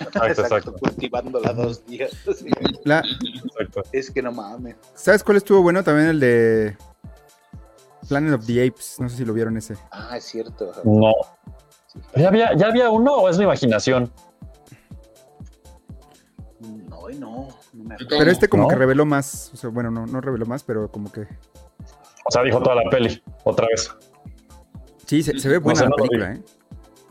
Exacto, 0.00 0.42
exacto. 0.42 0.72
cultivándola 0.74 1.52
dos 1.52 1.84
días. 1.84 2.10
sí. 2.38 2.46
La- 2.84 3.00
exacto. 3.44 3.82
Es 3.92 4.10
que 4.10 4.22
no 4.22 4.32
mames. 4.32 4.76
¿Sabes 4.94 5.22
cuál 5.22 5.36
estuvo 5.36 5.60
bueno? 5.60 5.84
También 5.84 6.08
el 6.08 6.20
de 6.20 6.76
Planet 8.08 8.32
of 8.34 8.46
the 8.46 8.66
Apes. 8.66 8.96
No 8.98 9.10
sé 9.10 9.18
si 9.18 9.24
lo 9.26 9.34
vieron 9.34 9.56
ese. 9.58 9.76
Ah, 9.90 10.16
es 10.16 10.24
cierto. 10.24 10.72
No. 10.84 11.12
¿Ya 12.16 12.28
había, 12.28 12.56
¿Ya 12.56 12.68
había 12.68 12.88
uno 12.88 13.12
o 13.16 13.28
es 13.28 13.36
mi 13.36 13.44
imaginación? 13.44 14.10
No, 16.88 17.10
y 17.10 17.18
no, 17.18 17.48
Pero 18.08 18.30
este 18.30 18.48
como 18.48 18.64
¿No? 18.64 18.68
que 18.68 18.76
reveló 18.76 19.04
más. 19.06 19.50
O 19.54 19.56
sea, 19.56 19.70
bueno, 19.70 19.90
no, 19.90 20.06
no 20.06 20.20
reveló 20.20 20.46
más, 20.46 20.62
pero 20.62 20.90
como 20.90 21.10
que... 21.10 21.22
O 21.22 22.30
sea, 22.30 22.42
dijo 22.42 22.62
toda 22.62 22.76
la 22.76 22.90
peli, 22.90 23.22
otra 23.44 23.66
vez. 23.68 23.90
Sí, 25.06 25.22
se, 25.22 25.38
se 25.38 25.48
ve 25.48 25.58
buena 25.58 25.80
sé, 25.80 25.86
la 25.86 25.90
película, 25.96 26.32
¿eh? 26.32 26.42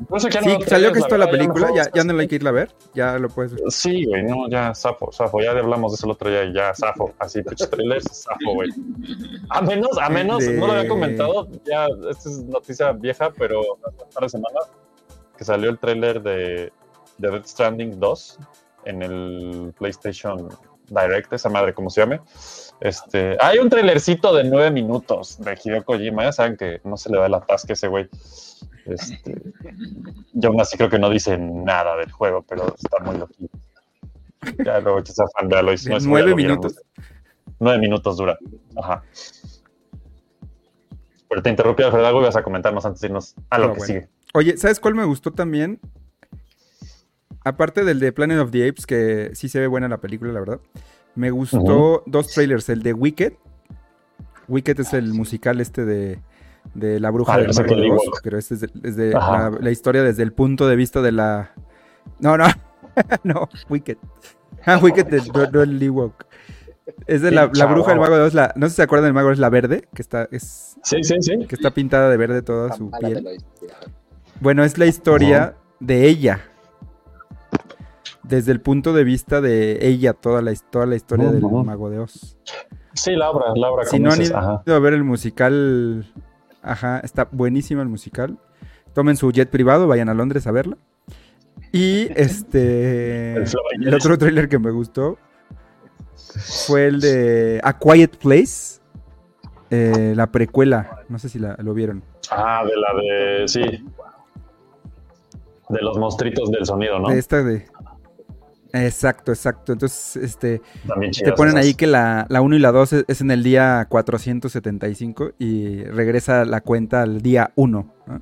Sí, 0.01 0.05
no 0.07 0.19
salió 0.67 0.91
que 0.91 0.99
es 0.99 1.05
toda 1.05 1.19
la 1.19 1.29
película. 1.29 1.67
no 1.67 1.75
Ya, 1.75 1.91
ya 1.93 2.03
no 2.03 2.13
la 2.13 2.21
hay 2.21 2.27
que 2.27 2.35
irla 2.35 2.49
a 2.49 2.53
ver. 2.53 2.71
Ya 2.95 3.19
lo 3.19 3.29
puedes 3.29 3.53
ver. 3.53 3.61
Sí, 3.69 4.05
güey, 4.05 4.23
no, 4.23 4.49
ya, 4.49 4.73
zafo, 4.73 5.11
zafo, 5.11 5.41
ya 5.41 5.51
hablamos 5.51 5.91
de 5.91 5.95
eso 5.97 6.07
el 6.07 6.13
otro 6.13 6.29
día 6.29 6.43
y 6.43 6.53
ya, 6.53 6.73
zafo, 6.73 7.13
así, 7.19 7.43
pinches 7.43 7.69
trailers, 7.69 8.23
zafo, 8.23 8.53
güey. 8.55 8.69
A 9.49 9.61
menos, 9.61 9.91
a 10.01 10.09
menos, 10.09 10.39
De- 10.39 10.53
no 10.53 10.67
lo 10.67 10.73
había 10.73 10.87
comentado, 10.89 11.47
ya, 11.65 11.85
esta 12.09 12.29
es 12.29 12.43
noticia 12.45 12.91
vieja, 12.93 13.31
pero 13.37 13.59
hace 13.85 14.03
un 14.03 14.09
par 14.11 14.23
de 14.23 14.29
semanas 14.29 14.63
que 15.37 15.43
salió 15.43 15.69
el 15.69 15.77
trailer 15.77 16.21
de, 16.21 16.71
de 17.19 17.29
Death 17.29 17.45
Stranding 17.45 17.99
2 17.99 18.39
en 18.85 19.01
el 19.01 19.73
PlayStation 19.77 20.49
Direct, 20.87 21.31
esa 21.33 21.49
madre, 21.49 21.73
como 21.73 21.89
se 21.89 22.01
llame. 22.01 22.21
Este, 22.81 23.37
hay 23.39 23.59
un 23.59 23.69
trailercito 23.69 24.33
de 24.35 24.43
nueve 24.43 24.71
minutos 24.71 25.39
de 25.39 25.57
Hideo 25.63 25.83
Kojima, 25.85 26.23
ya 26.23 26.31
saben 26.31 26.57
que 26.57 26.81
no 26.83 26.97
se 26.97 27.11
le 27.11 27.19
da 27.19 27.29
la 27.29 27.41
paz 27.41 27.65
que 27.65 27.73
ese 27.73 27.87
güey. 27.87 28.09
Este, 28.85 29.41
yo 30.33 30.49
aún 30.49 30.59
así 30.59 30.77
creo 30.77 30.89
que 30.89 30.99
no 30.99 31.09
dice 31.09 31.37
nada 31.37 31.95
del 31.97 32.11
juego, 32.11 32.43
pero 32.47 32.75
está 32.75 32.99
muy 33.03 33.17
loquito. 33.17 33.57
Ya 34.65 34.79
luego 34.79 34.99
a 34.99 35.39
fan 35.39 35.49
de 35.49 35.55
Aloy. 35.55 35.77
De 35.77 35.99
nueve 36.01 36.35
minutos. 36.35 36.81
Nueve 37.59 37.79
minutos 37.79 38.17
dura. 38.17 38.37
Ajá. 38.75 39.03
Pero 41.29 41.43
te 41.43 41.49
interrumpí, 41.49 41.83
Alfredo, 41.83 42.07
algo 42.07 42.21
ibas 42.21 42.35
a 42.35 42.43
comentar 42.43 42.73
más 42.73 42.85
antes 42.85 43.01
de 43.01 43.07
irnos 43.07 43.35
a 43.49 43.57
lo 43.59 43.67
No, 43.67 43.73
que 43.73 43.77
bueno. 43.79 43.93
sigue. 43.93 44.09
Oye, 44.33 44.57
¿sabes 44.57 44.79
cuál 44.79 44.95
me 44.95 45.05
gustó 45.05 45.31
también? 45.31 45.79
Aparte 47.43 47.83
del 47.83 47.99
de 47.99 48.11
Planet 48.11 48.39
of 48.39 48.51
the 48.51 48.67
Apes, 48.67 48.85
que 48.85 49.31
sí 49.33 49.49
se 49.49 49.59
ve 49.59 49.67
buena 49.67 49.87
la 49.87 49.99
película, 49.99 50.31
la 50.31 50.39
verdad. 50.39 50.59
Me 51.15 51.31
gustó 51.31 52.03
dos 52.05 52.27
trailers. 52.27 52.69
El 52.69 52.83
de 52.83 52.93
Wicked. 52.93 53.33
Wicked 54.47 54.79
es 54.79 54.93
el 54.93 55.13
musical 55.13 55.59
este 55.59 55.85
de, 55.85 56.19
de 56.73 56.99
la 56.99 57.09
bruja 57.09 57.33
Ah, 57.33 57.37
del 57.39 57.49
que 57.55 57.75
de 57.75 57.91
Oz. 57.91 58.03
Pero 58.23 58.37
este 58.37 58.53
es 58.55 58.61
de, 58.61 58.69
es 58.83 58.95
la, 59.13 59.51
la 59.59 59.71
historia 59.71 60.03
desde 60.03 60.23
el 60.23 60.33
punto 60.33 60.67
de 60.67 60.75
vista 60.75 61.01
de 61.01 61.11
la... 61.11 61.51
No, 62.19 62.37
no. 62.37 62.45
no, 63.23 63.49
Wicked. 63.69 63.97
Ah, 64.65 64.77
Wicked 64.77 65.07
de, 65.07 65.21
no, 65.33 65.49
no 65.51 65.61
el 65.61 65.81
Ewok. 65.81 66.25
Es 67.07 67.21
de 67.21 67.31
la, 67.31 67.49
la 67.53 67.65
bruja 67.65 67.91
del 67.91 67.99
Mago 67.99 68.15
de 68.15 68.21
Oz. 68.21 68.33
La, 68.33 68.53
no 68.55 68.67
sé 68.67 68.71
si 68.71 68.75
se 68.77 68.83
acuerdan 68.83 69.05
del 69.07 69.13
Mago 69.13 69.27
de 69.29 69.33
Oz, 69.33 69.39
la 69.39 69.49
verde, 69.49 69.87
que 69.95 70.01
está, 70.01 70.27
es, 70.31 70.77
Sí, 70.83 71.03
sí, 71.03 71.15
sí. 71.21 71.45
que 71.47 71.55
está 71.55 71.71
pintada 71.71 72.09
de 72.09 72.17
verde 72.17 72.41
toda 72.41 72.73
su 72.75 72.91
de 72.91 72.97
piel. 72.99 73.27
Bueno, 74.39 74.63
es 74.63 74.77
la 74.77 74.85
historia 74.85 75.55
de 75.79 76.07
ella. 76.07 76.41
Desde 78.23 78.51
el 78.51 78.61
punto 78.61 78.93
de 78.93 79.03
vista 79.03 79.41
de 79.41 79.79
ella, 79.87 80.13
toda 80.13 80.41
la, 80.41 80.53
toda 80.69 80.85
la 80.85 80.95
historia 80.95 81.31
del. 81.31 81.41
Mago 81.41 81.89
de 81.89 81.99
Oz. 81.99 82.37
Sí, 82.93 83.15
la 83.15 83.29
obra, 83.31 83.45
la 83.55 83.71
obra 83.71 83.85
Si 83.85 83.99
no 83.99 84.11
han 84.11 84.19
dices, 84.19 84.31
ido 84.31 84.39
ajá. 84.39 84.63
a 84.67 84.79
ver 84.79 84.93
el 84.93 85.03
musical, 85.03 86.05
ajá, 86.61 86.99
está 86.99 87.27
buenísimo 87.31 87.81
el 87.81 87.87
musical. 87.89 88.37
Tomen 88.93 89.15
su 89.17 89.31
jet 89.31 89.49
privado, 89.49 89.87
vayan 89.87 90.09
a 90.09 90.13
Londres 90.13 90.45
a 90.47 90.51
verla. 90.51 90.77
Y 91.71 92.09
este. 92.15 93.35
El 93.37 93.93
otro 93.93 94.17
tráiler 94.17 94.49
que 94.49 94.59
me 94.59 94.71
gustó 94.71 95.17
fue 96.67 96.87
el 96.87 96.99
de 97.01 97.59
A 97.63 97.77
Quiet 97.79 98.17
Place. 98.17 98.79
eh, 99.69 100.13
la 100.15 100.27
precuela. 100.31 100.99
No 101.09 101.17
sé 101.17 101.29
si 101.29 101.39
la, 101.39 101.55
lo 101.59 101.73
vieron. 101.73 102.03
Ah, 102.29 102.63
de 102.65 102.71
la 102.75 103.01
de. 103.01 103.47
Sí. 103.47 103.61
De 105.69 105.81
los 105.81 105.97
monstruitos 105.97 106.51
del 106.51 106.65
sonido, 106.65 106.99
¿no? 106.99 107.09
De 107.09 107.17
esta 107.19 107.41
de. 107.43 107.65
Exacto, 108.73 109.31
exacto. 109.31 109.73
Entonces, 109.73 110.15
este. 110.23 110.61
También 110.87 111.11
Te 111.11 111.31
ponen 111.33 111.55
esas. 111.57 111.65
ahí 111.65 111.73
que 111.73 111.87
la, 111.87 112.25
la 112.29 112.41
1 112.41 112.55
y 112.55 112.59
la 112.59 112.71
2 112.71 112.93
es, 112.93 113.05
es 113.07 113.21
en 113.21 113.31
el 113.31 113.43
día 113.43 113.85
475 113.89 115.33
y 115.39 115.83
regresa 115.83 116.45
la 116.45 116.61
cuenta 116.61 117.01
al 117.01 117.21
día 117.21 117.51
1, 117.55 117.93
¿no? 118.07 118.21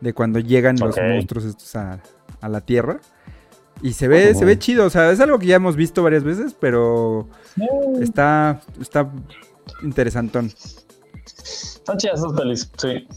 de 0.00 0.12
cuando 0.12 0.40
llegan 0.40 0.76
los 0.78 0.96
monstruos 0.96 1.44
estos 1.44 1.76
a, 1.76 2.00
a 2.40 2.48
la 2.48 2.60
Tierra. 2.60 3.00
Y 3.82 3.94
se 3.94 4.06
ve, 4.06 4.34
se 4.34 4.44
ve 4.44 4.58
chido, 4.58 4.86
o 4.86 4.90
sea, 4.90 5.10
es 5.10 5.18
algo 5.20 5.38
que 5.38 5.46
ya 5.46 5.56
hemos 5.56 5.74
visto 5.74 6.02
varias 6.02 6.22
veces, 6.22 6.54
pero 6.58 7.28
está, 8.00 8.60
está 8.80 9.10
interesantón. 9.82 10.52
Están 11.26 11.96
chidas 11.96 12.20
esas 12.20 12.32
pelis, 12.32 12.70
sí. 12.76 13.08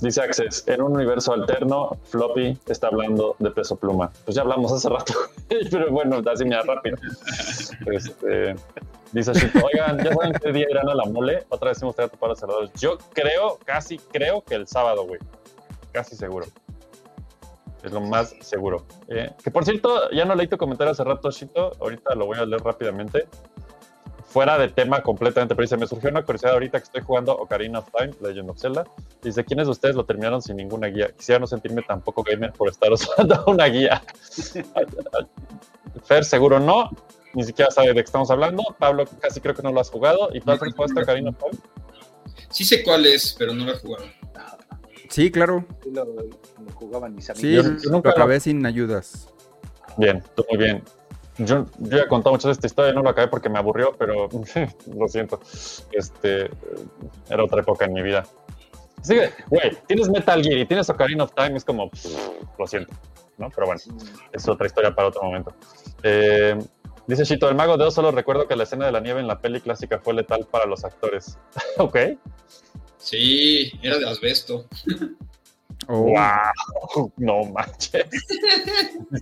Dice 0.00 0.22
Access, 0.22 0.64
en 0.66 0.80
un 0.80 0.92
universo 0.92 1.34
alterno, 1.34 1.98
Floppy 2.04 2.58
está 2.68 2.86
hablando 2.86 3.36
de 3.38 3.50
peso 3.50 3.76
pluma. 3.76 4.10
Pues 4.24 4.34
ya 4.34 4.42
hablamos 4.42 4.72
hace 4.72 4.88
rato, 4.88 5.12
pero 5.70 5.90
bueno, 5.90 6.22
así 6.32 6.44
mira 6.44 6.62
rápido. 6.62 6.96
Este, 7.92 8.54
dice 9.12 9.32
Shito, 9.34 9.58
oigan, 9.64 9.98
¿ya 10.02 10.14
saben 10.14 10.32
qué 10.42 10.52
día 10.52 10.66
irán 10.70 10.88
a 10.88 10.94
la 10.94 11.04
mole? 11.04 11.44
Otra 11.50 11.68
vez 11.68 11.82
hemos 11.82 11.94
traído 11.94 12.16
para 12.16 12.34
cerrados. 12.34 12.70
Yo 12.80 12.96
creo, 13.12 13.58
casi 13.64 13.98
creo 13.98 14.42
que 14.42 14.54
el 14.54 14.66
sábado, 14.66 15.06
güey. 15.06 15.20
Casi 15.92 16.16
seguro. 16.16 16.46
Es 17.82 17.92
lo 17.92 18.00
más 18.00 18.34
seguro. 18.40 18.86
Eh, 19.08 19.30
que 19.44 19.50
por 19.50 19.66
cierto, 19.66 20.10
ya 20.12 20.24
no 20.24 20.34
leí 20.34 20.46
tu 20.46 20.56
comentario 20.56 20.92
hace 20.92 21.04
rato, 21.04 21.30
Shito. 21.30 21.72
Ahorita 21.78 22.14
lo 22.14 22.24
voy 22.24 22.38
a 22.38 22.46
leer 22.46 22.62
rápidamente 22.62 23.26
fuera 24.30 24.56
de 24.58 24.68
tema 24.68 25.02
completamente, 25.02 25.54
pero 25.56 25.64
dice, 25.64 25.76
me 25.76 25.86
surgió 25.88 26.08
una 26.08 26.22
curiosidad 26.24 26.52
ahorita 26.54 26.78
que 26.78 26.84
estoy 26.84 27.02
jugando 27.02 27.32
Ocarina 27.36 27.80
of 27.80 27.88
Time, 27.96 28.12
Legend 28.20 28.50
of 28.50 28.58
Zelda. 28.60 28.84
Dice, 29.22 29.44
¿quiénes 29.44 29.66
de 29.66 29.72
ustedes 29.72 29.96
lo 29.96 30.04
terminaron 30.04 30.40
sin 30.40 30.56
ninguna 30.56 30.86
guía? 30.86 31.10
Quisiera 31.16 31.40
no 31.40 31.46
sentirme 31.48 31.82
tampoco 31.82 32.22
gamer 32.22 32.52
por 32.52 32.68
estar 32.68 32.92
usando 32.92 33.42
una 33.48 33.66
guía. 33.66 34.02
Fer, 36.04 36.24
seguro 36.24 36.60
no, 36.60 36.90
ni 37.34 37.42
siquiera 37.44 37.70
sabe 37.70 37.88
de 37.88 37.94
qué 37.94 38.00
estamos 38.00 38.30
hablando. 38.30 38.62
Pablo, 38.78 39.04
casi 39.20 39.40
creo 39.40 39.54
que 39.54 39.62
no 39.62 39.72
lo 39.72 39.80
has 39.80 39.90
jugado. 39.90 40.28
¿Y 40.32 40.40
tú, 40.40 40.50
Alfred, 40.50 40.72
jugaste 40.74 41.02
Ocarina 41.02 41.30
of 41.30 41.36
Time? 41.38 41.62
Sí 42.50 42.64
sé 42.64 42.82
cuál 42.82 43.06
es, 43.06 43.34
pero 43.38 43.52
no 43.52 43.64
lo 43.64 43.72
he 43.72 43.78
jugado. 43.78 44.04
Sí, 45.08 45.30
claro. 45.30 45.64
Sí, 45.82 45.90
Lo, 45.90 46.04
lo 46.04 46.72
jugaban 46.74 47.14
mis 47.16 47.26
Sí, 47.26 47.32
amigos. 47.56 47.82
yo 47.82 47.90
nunca 47.90 48.10
lo 48.10 48.14
lo- 48.16 48.22
acabé 48.22 48.38
sin 48.38 48.64
ayudas. 48.64 49.28
Bien, 49.96 50.22
muy 50.48 50.56
bien. 50.58 50.84
Yo, 51.38 51.66
yo 51.78 51.98
he 51.98 52.08
contado 52.08 52.34
mucho 52.34 52.48
de 52.48 52.52
esta 52.52 52.66
historia, 52.66 52.92
no 52.92 53.02
lo 53.02 53.10
acabé 53.10 53.28
porque 53.28 53.48
me 53.48 53.58
aburrió, 53.58 53.94
pero 53.98 54.28
lo 54.96 55.08
siento. 55.08 55.40
Este, 55.92 56.50
era 57.28 57.44
otra 57.44 57.60
época 57.60 57.86
en 57.86 57.92
mi 57.92 58.02
vida. 58.02 58.26
Así 59.00 59.14
que, 59.14 59.32
güey, 59.48 59.76
tienes 59.86 60.08
Metal 60.10 60.42
Gear 60.42 60.58
y 60.58 60.66
tienes 60.66 60.90
Ocarina 60.90 61.24
of 61.24 61.32
Time, 61.34 61.56
es 61.56 61.64
como, 61.64 61.88
pff, 61.88 62.06
lo 62.58 62.66
siento, 62.66 62.92
¿no? 63.38 63.48
Pero 63.50 63.66
bueno, 63.66 63.80
es 64.32 64.48
otra 64.48 64.66
historia 64.66 64.94
para 64.94 65.08
otro 65.08 65.22
momento. 65.22 65.54
Eh, 66.02 66.58
dice 67.06 67.24
Chito, 67.24 67.48
el 67.48 67.54
mago 67.54 67.78
de 67.78 67.84
Oz, 67.84 67.94
solo 67.94 68.10
recuerdo 68.10 68.46
que 68.46 68.56
la 68.56 68.64
escena 68.64 68.86
de 68.86 68.92
la 68.92 69.00
nieve 69.00 69.20
en 69.20 69.26
la 69.26 69.40
peli 69.40 69.60
clásica 69.60 69.98
fue 70.00 70.12
letal 70.12 70.46
para 70.50 70.66
los 70.66 70.84
actores. 70.84 71.38
ok. 71.78 71.96
Sí, 72.98 73.72
era 73.82 73.98
de 73.98 74.06
asbesto. 74.06 74.66
Oh. 75.90 76.04
¡Wow! 76.94 77.12
No 77.16 77.44
manches. 77.44 78.06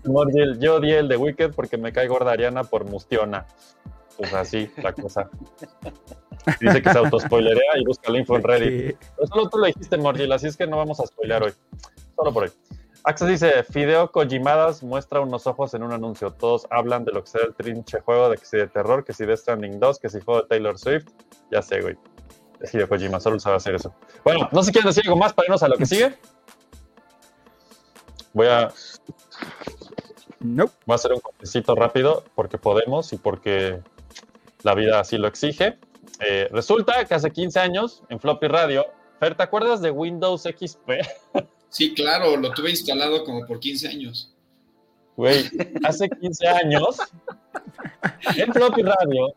Yo 0.60 0.74
odié 0.74 0.98
el 0.98 1.08
de 1.08 1.16
Wicked 1.16 1.52
porque 1.54 1.78
me 1.78 1.92
cae 1.92 2.06
gorda 2.08 2.32
Ariana 2.32 2.64
por 2.64 2.84
mustiona. 2.84 3.46
Pues 4.16 4.34
así, 4.34 4.70
la 4.82 4.92
cosa. 4.92 5.30
Dice 6.60 6.82
que 6.82 6.90
se 6.90 6.98
autospoilerea 6.98 7.78
y 7.78 7.84
busca 7.84 8.10
la 8.10 8.18
info 8.18 8.36
en 8.36 8.42
Reddit. 8.42 8.96
Pero 9.16 9.28
solo 9.28 9.48
tú 9.48 9.58
lo 9.58 9.66
dijiste, 9.66 9.96
Mordiel, 9.96 10.32
así 10.32 10.48
es 10.48 10.56
que 10.56 10.66
no 10.66 10.76
vamos 10.76 10.98
a 11.00 11.06
spoilear 11.06 11.44
hoy. 11.44 11.52
Solo 12.16 12.32
por 12.32 12.42
hoy. 12.44 12.50
Access 13.04 13.28
dice, 13.28 13.62
Fideo 13.62 14.10
Kojimadas 14.10 14.82
muestra 14.82 15.20
unos 15.20 15.46
ojos 15.46 15.72
en 15.74 15.84
un 15.84 15.92
anuncio. 15.92 16.32
Todos 16.32 16.66
hablan 16.70 17.04
de 17.04 17.12
lo 17.12 17.22
que 17.22 17.30
será 17.30 17.44
el 17.44 17.54
trinche 17.54 18.00
juego, 18.00 18.28
de 18.28 18.36
que 18.36 18.44
si 18.44 18.56
de 18.56 18.66
terror, 18.66 19.04
que 19.04 19.12
si 19.12 19.24
de 19.24 19.36
Stranding 19.36 19.78
2, 19.78 19.98
que 20.00 20.08
si 20.08 20.20
juego 20.20 20.42
de 20.42 20.48
Taylor 20.48 20.78
Swift. 20.78 21.06
Ya 21.50 21.62
sé, 21.62 21.80
güey. 21.80 21.96
Es 22.60 22.74
Hideo 22.74 22.88
Kojima, 22.88 23.20
solo 23.20 23.38
sabe 23.38 23.56
hacer 23.56 23.76
eso. 23.76 23.94
Bueno, 24.24 24.48
no 24.50 24.62
sé 24.62 24.66
si 24.66 24.72
quieren 24.72 24.88
decir 24.88 25.04
algo 25.06 25.16
más 25.16 25.32
para 25.32 25.46
irnos 25.46 25.62
a 25.62 25.68
lo 25.68 25.76
que 25.76 25.86
sigue. 25.86 26.18
Voy 28.32 28.46
a, 28.46 28.72
Nope. 30.40 30.72
voy 30.86 30.92
a 30.92 30.96
hacer 30.96 31.12
un 31.12 31.20
cortecito 31.20 31.74
rápido 31.74 32.24
porque 32.34 32.58
podemos 32.58 33.12
y 33.12 33.16
porque 33.16 33.80
la 34.62 34.74
vida 34.74 35.00
así 35.00 35.18
lo 35.18 35.28
exige. 35.28 35.78
Eh, 36.20 36.48
resulta 36.50 37.04
que 37.04 37.14
hace 37.14 37.30
15 37.30 37.58
años 37.60 38.02
en 38.08 38.20
Floppy 38.20 38.48
Radio, 38.48 38.86
Fer, 39.20 39.36
¿te 39.36 39.42
acuerdas 39.42 39.80
de 39.80 39.90
Windows 39.90 40.42
XP? 40.42 40.90
Sí, 41.70 41.92
claro, 41.92 42.34
lo 42.38 42.50
tuve 42.52 42.70
instalado 42.70 43.24
como 43.24 43.44
por 43.44 43.60
15 43.60 43.88
años. 43.88 44.34
Güey, 45.16 45.44
hace 45.84 46.08
15 46.08 46.48
años 46.48 46.96
en 48.36 48.52
Floppy 48.54 48.82
Radio 48.82 49.34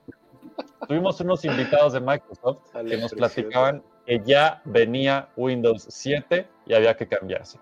tuvimos 0.87 1.19
unos 1.19 1.43
invitados 1.43 1.91
de 1.91 1.99
Microsoft 1.99 2.59
que 2.87 2.97
nos 2.97 3.11
platicaban 3.11 3.83
que 4.05 4.21
ya 4.25 4.61
venía 4.63 5.27
Windows 5.35 5.85
7 5.89 6.47
y 6.67 6.73
había 6.73 6.95
que 6.95 7.07
cambiarse. 7.07 7.59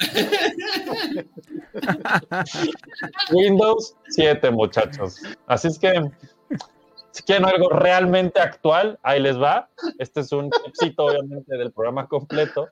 Windows 3.32 3.96
7, 4.08 4.50
muchachos. 4.50 5.22
Así 5.46 5.68
es 5.68 5.78
que, 5.78 6.10
si 7.10 7.22
quieren 7.22 7.44
algo 7.44 7.68
realmente 7.70 8.40
actual, 8.40 8.98
ahí 9.02 9.20
les 9.20 9.40
va. 9.40 9.68
Este 9.98 10.20
es 10.20 10.32
un 10.32 10.50
tipcito, 10.50 11.04
obviamente, 11.04 11.56
del 11.56 11.72
programa 11.72 12.08
completo, 12.08 12.68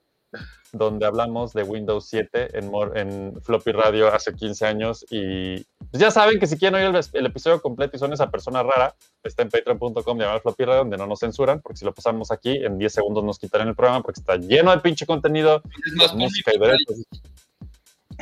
donde 0.72 1.06
hablamos 1.06 1.52
de 1.52 1.62
Windows 1.62 2.06
7 2.08 2.58
en, 2.58 2.70
en 2.94 3.40
Floppy 3.42 3.72
Radio 3.72 4.12
hace 4.12 4.34
15 4.34 4.66
años. 4.66 5.06
Y 5.10 5.64
pues 5.90 6.00
ya 6.00 6.10
saben 6.10 6.38
que 6.38 6.46
si 6.46 6.58
quieren 6.58 6.80
oír 6.80 6.94
el, 6.94 7.04
el 7.12 7.26
episodio 7.26 7.60
completo 7.60 7.96
y 7.96 7.98
son 7.98 8.12
esa 8.12 8.30
persona 8.30 8.62
rara, 8.62 8.94
está 9.22 9.42
en 9.42 9.50
patreon.com 9.50 10.18
llamado 10.18 10.40
Floppy 10.40 10.64
Radio, 10.64 10.80
donde 10.80 10.98
no 10.98 11.06
nos 11.06 11.20
censuran, 11.20 11.60
porque 11.60 11.78
si 11.78 11.84
lo 11.84 11.94
pasamos 11.94 12.30
aquí, 12.30 12.56
en 12.56 12.78
10 12.78 12.92
segundos 12.92 13.24
nos 13.24 13.38
quitarán 13.38 13.68
el 13.68 13.74
programa, 13.74 14.02
porque 14.02 14.20
está 14.20 14.36
lleno 14.36 14.70
de 14.70 14.78
pinche 14.78 15.06
contenido, 15.06 15.62
Es 15.86 15.92
más, 15.94 16.14
música 16.14 16.52
y 16.54 16.58
derechos. 16.58 16.96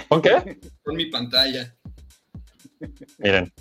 ¿Con 0.08 0.22
qué? 0.22 0.58
Pon 0.84 0.96
mi 0.96 1.06
pantalla. 1.06 1.74
Miren. 3.18 3.52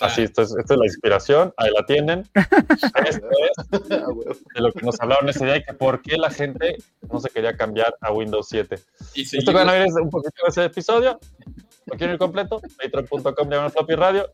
Así, 0.00 0.22
esto 0.22 0.42
es, 0.42 0.54
esta 0.56 0.74
es 0.74 0.80
la 0.80 0.86
inspiración, 0.86 1.54
ahí 1.56 1.70
la 1.74 1.86
tienen. 1.86 2.28
Esto 3.06 3.30
es 3.72 4.40
de 4.54 4.60
lo 4.60 4.72
que 4.72 4.82
nos 4.82 5.00
hablaron 5.00 5.28
ese 5.28 5.44
día 5.44 5.56
y 5.56 5.62
que 5.62 5.72
por 5.72 6.02
qué 6.02 6.18
la 6.18 6.30
gente 6.30 6.76
no 7.10 7.18
se 7.20 7.30
quería 7.30 7.56
cambiar 7.56 7.94
a 8.00 8.12
Windows 8.12 8.48
7. 8.50 8.78
Y 9.14 9.22
Esto 9.22 9.52
que 9.52 9.52
van 9.52 9.68
a 9.68 9.72
ver 9.72 9.86
es 9.86 9.94
un 9.94 10.10
poquito 10.10 10.42
de 10.44 10.50
ese 10.50 10.64
episodio. 10.64 11.18
Lo 11.86 11.96
quieren 11.96 12.14
ir 12.14 12.18
completo, 12.18 12.60
patreon.com 12.60 13.70
floppy 13.70 13.94
radio. 13.94 14.30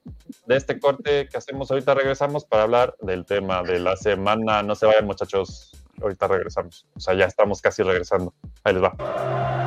De 0.47 0.57
este 0.57 0.79
corte 0.79 1.29
que 1.29 1.37
hacemos 1.37 1.71
ahorita 1.71 1.95
regresamos 1.95 2.45
para 2.45 2.65
hablar 2.65 2.97
del 3.01 3.25
tema 3.25 3.63
de 3.63 3.79
la 3.79 3.97
semana. 3.97 4.63
No 4.63 4.75
se 4.75 4.87
vayan 4.87 5.07
muchachos, 5.07 5.73
ahorita 6.01 6.27
regresamos. 6.29 6.87
O 6.95 7.01
sea, 7.01 7.15
ya 7.15 7.25
estamos 7.27 7.63
casi 7.63 7.83
regresando. 7.83 8.35
Ahí 8.65 8.75
les 8.75 8.83
va. 8.83 9.66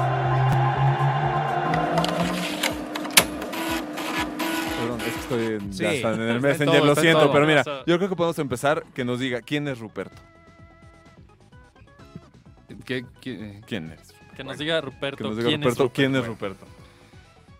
En, 5.36 5.74
Sí, 5.74 5.84
ya 5.84 5.94
están 5.94 6.16
en 6.16 6.22
el 6.22 6.36
en 6.38 6.42
Messenger, 6.42 6.78
todo, 6.80 6.86
lo 6.86 6.96
siento, 6.96 7.20
todo. 7.24 7.32
pero 7.34 7.46
mira, 7.48 7.62
Eso- 7.62 7.86
yo 7.86 7.98
creo 7.98 8.10
que 8.10 8.16
podemos 8.16 8.40
empezar 8.40 8.84
que 8.94 9.04
nos 9.06 9.20
diga 9.20 9.42
quién 9.42 9.68
es 9.68 9.80
Ruperto. 9.80 10.16
¿Qué- 12.86 13.06
qué- 13.22 13.62
¿Quién 13.66 13.92
es? 13.92 14.14
Que 14.36 14.44
nos 14.44 14.58
diga 14.58 14.80
Ruperto. 14.82 15.18
Que 15.18 15.24
nos 15.24 15.38
diga 15.38 15.50
¿quién 15.50 15.62
Ruperto, 15.62 15.86
es 15.86 15.92
quién 15.92 16.16
es 16.16 16.26
Ruperto? 16.26 16.66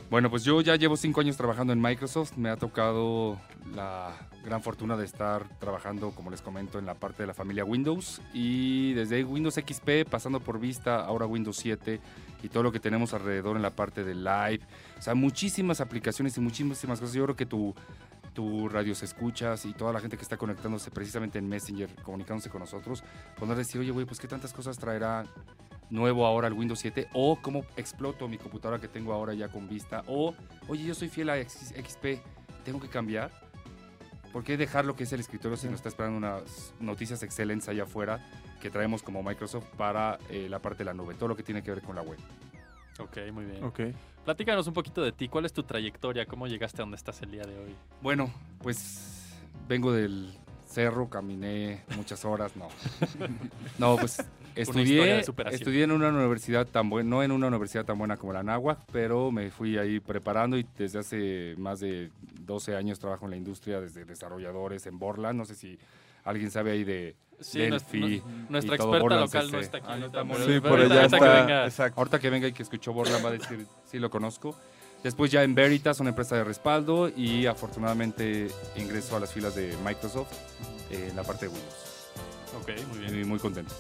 Bueno, 0.10 0.32
pues 0.32 0.44
yo 0.44 0.60
ya 0.62 0.76
llevo 0.76 0.98
cinco 0.98 1.22
años 1.22 1.38
trabajando 1.38 1.72
en 1.72 1.80
Microsoft. 1.80 2.36
Me 2.36 2.50
ha 2.50 2.58
tocado 2.58 3.38
la 3.76 4.12
gran 4.44 4.64
fortuna 4.64 4.98
de 4.98 5.06
estar 5.06 5.48
trabajando, 5.60 6.10
como 6.12 6.32
les 6.32 6.42
comento, 6.42 6.80
en 6.80 6.88
la 6.88 6.96
parte 6.96 7.22
de 7.22 7.28
la 7.28 7.36
familia 7.36 7.64
Windows. 7.64 8.20
Y 8.34 8.94
desde 8.94 9.24
Windows 9.24 9.54
XP, 9.54 10.10
pasando 10.10 10.40
por 10.40 10.60
Vista, 10.60 11.06
ahora 11.06 11.28
Windows 11.28 11.58
7 11.58 12.02
y 12.42 12.50
todo 12.50 12.64
lo 12.64 12.72
que 12.72 12.80
tenemos 12.80 13.14
alrededor 13.14 13.56
en 13.56 13.62
la 13.62 13.70
parte 13.70 14.04
de 14.04 14.16
Live. 14.16 14.62
O 14.98 15.02
sea, 15.02 15.14
muchísimas 15.14 15.80
aplicaciones 15.80 16.36
y 16.38 16.42
muchísimas 16.42 17.00
cosas. 17.00 17.14
Yo 17.14 17.26
creo 17.26 17.36
que 17.36 17.46
tu, 17.46 17.76
tu 18.34 18.68
radios 18.68 19.04
escuchas 19.04 19.64
y 19.66 19.74
toda 19.74 19.94
la 19.94 20.00
gente 20.00 20.18
que 20.18 20.24
está 20.24 20.38
conectándose 20.38 20.90
precisamente 20.90 21.38
en 21.38 21.48
Messenger, 21.48 21.88
comunicándose 22.02 22.50
con 22.50 22.62
nosotros, 22.62 23.04
poder 23.38 23.56
decir, 23.58 23.80
oye, 23.80 23.92
güey, 23.92 24.08
pues 24.08 24.20
qué 24.20 24.28
tantas 24.28 24.54
cosas 24.54 24.80
traerá 24.80 25.26
nuevo 25.90 26.26
ahora 26.26 26.48
el 26.48 26.54
Windows 26.54 26.80
7 26.80 27.10
o 27.14 27.38
cómo 27.42 27.66
exploto 27.78 28.28
mi 28.28 28.38
computadora 28.38 28.80
que 28.80 28.88
tengo 28.88 29.14
ahora 29.14 29.34
ya 29.34 29.48
con 29.50 29.68
vista 29.68 30.04
o 30.08 30.36
oye 30.68 30.84
yo 30.84 30.94
soy 30.96 31.10
fiel 31.10 31.30
a 31.30 31.38
X- 31.40 31.74
XP 31.76 32.22
tengo 32.64 32.80
que 32.80 32.88
cambiar 32.90 33.32
¿por 34.32 34.44
qué 34.44 34.56
dejar 34.58 34.86
lo 34.86 34.96
que 34.96 35.04
es 35.04 35.14
el 35.14 35.20
escritorio 35.20 35.58
si 35.58 35.66
nos 35.68 35.76
está 35.78 35.90
esperando 35.90 36.18
unas 36.18 36.74
noticias 36.80 37.24
excelentes 37.24 37.68
allá 37.70 37.84
afuera 37.84 38.20
que 38.62 38.70
traemos 38.70 39.02
como 39.02 39.24
Microsoft 39.24 39.66
para 39.78 40.20
eh, 40.30 40.48
la 40.50 40.60
parte 40.60 40.80
de 40.80 40.86
la 40.86 40.94
nube 40.94 41.16
todo 41.16 41.30
lo 41.30 41.36
que 41.36 41.44
tiene 41.44 41.64
que 41.64 41.72
ver 41.72 41.82
con 41.82 41.96
la 41.96 42.02
web 42.02 42.20
Ok, 43.02 43.18
muy 43.32 43.46
bien. 43.46 43.64
Ok. 43.64 43.80
Platícanos 44.26 44.68
un 44.68 44.74
poquito 44.74 45.02
de 45.02 45.14
ti. 45.14 45.30
¿Cuál 45.30 45.46
es 45.46 45.54
tu 45.54 45.64
trayectoria? 45.64 46.26
¿Cómo 46.26 46.48
llegaste 46.48 46.82
a 46.82 46.84
donde 46.84 46.98
estás 46.98 47.22
el 47.22 47.32
día 47.32 47.44
de 47.44 47.58
hoy? 47.58 47.74
bueno 48.02 48.30
pues 48.62 49.38
vengo 49.70 49.94
del 49.94 50.34
cerro 50.68 51.10
caminé 51.10 51.82
muchas 51.96 52.26
horas 52.26 52.56
no 52.58 52.68
no 53.80 53.96
pues 53.96 54.18
estudié 54.56 55.20
estudié 55.52 55.84
en 55.84 55.92
una 55.92 56.10
universidad 56.10 56.66
tan 56.68 56.90
buena 56.90 57.10
no 57.10 57.24
en 57.24 57.32
una 57.32 57.48
universidad 57.48 57.86
tan 57.86 57.98
buena 57.98 58.18
como 58.18 58.34
la 58.34 58.44
Náhuac 58.44 58.80
pero 58.92 59.32
me 59.32 59.50
fui 59.52 59.78
ahí 59.78 60.00
preparando 60.00 60.58
y 60.58 60.66
desde 60.78 61.00
hace 61.00 61.56
más 61.58 61.80
de 61.80 62.12
12 62.42 62.76
años 62.76 63.00
trabajo 63.00 63.26
en 63.26 63.32
la 63.32 63.38
industria 63.38 63.80
desde 63.82 64.06
desarrolladores 64.06 64.86
en 64.88 65.00
Borland 65.00 65.38
no 65.38 65.46
sé 65.46 65.56
si 65.56 65.78
alguien 66.24 66.52
sabe 66.52 66.72
ahí 66.72 66.84
de 66.84 67.16
Sí, 67.42 67.60
Delphi 67.60 68.22
nuestra- 68.50 68.76
experta 68.76 69.00
Borland 69.02 69.22
local 69.24 69.46
no 69.46 69.60
CC. 69.60 69.60
está 69.64 69.78
aquí 69.78 69.86
Ah, 69.90 69.96
no 69.98 70.06
ahorita, 70.06 70.06
está 70.08 70.22
pero- 70.22 70.26
muy- 70.26 70.38
Sí, 70.40 70.46
pero 70.48 70.62
por 70.62 70.70
ahorita- 70.72 70.94
allá 70.94 71.02
ahorita 71.04 71.18
que 71.20 71.26
está. 71.26 71.42
venga- 71.42 71.66
Exacto. 71.66 72.00
Ahorita 72.02 72.20
que 72.20 72.30
venga 72.30 72.48
y 72.50 72.52
que 72.52 72.64
escuchó 72.64 72.92
Borland 72.94 73.24
va 73.26 73.30
a 73.30 73.32
decir 73.32 73.66
sí 73.86 73.98
lo 74.00 74.10
conozco. 74.10 74.56
Después 75.04 75.32
ya 75.32 75.44
en 75.44 75.56
Veritas, 75.56 76.02
una 76.02 76.10
empresa 76.10 76.36
de 76.36 76.44
respaldo 76.44 77.08
y 77.08 77.46
afortunadamente 77.46 78.50
ingreso 78.76 79.16
a 79.16 79.22
las 79.22 79.32
filas 79.34 79.56
de 79.56 79.74
Microsoft 79.86 80.34
eh, 80.92 81.08
en 81.12 81.16
la 81.16 81.24
parte 81.24 81.46
de 81.46 81.54
Windows. 81.54 82.12
Ok, 82.62 82.72
muy 82.90 82.98
bien. 83.00 83.22
Y 83.22 83.24
muy 83.24 83.40
contento. 83.40 83.74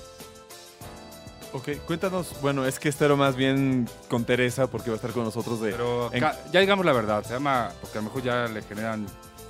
Ok, 1.52 1.70
cuéntanos, 1.88 2.40
bueno, 2.42 2.66
es 2.66 2.78
que 2.80 2.90
este 2.90 3.06
era 3.06 3.16
más 3.16 3.36
bien 3.36 3.90
con 4.08 4.24
Teresa 4.24 4.68
porque 4.68 4.92
va 4.92 4.94
a 4.94 4.98
estar 4.98 5.12
con 5.12 5.24
nosotros 5.24 5.60
de... 5.62 5.72
Pero 5.72 6.14
en- 6.14 6.24
ya 6.52 6.60
digamos 6.60 6.86
la 6.86 6.94
verdad, 6.94 7.24
se 7.24 7.34
llama, 7.34 7.72
porque 7.82 7.98
a 7.98 8.02
lo 8.02 8.08
mejor 8.08 8.22
ya 8.22 8.48
le 8.48 8.62
generan, 8.62 9.08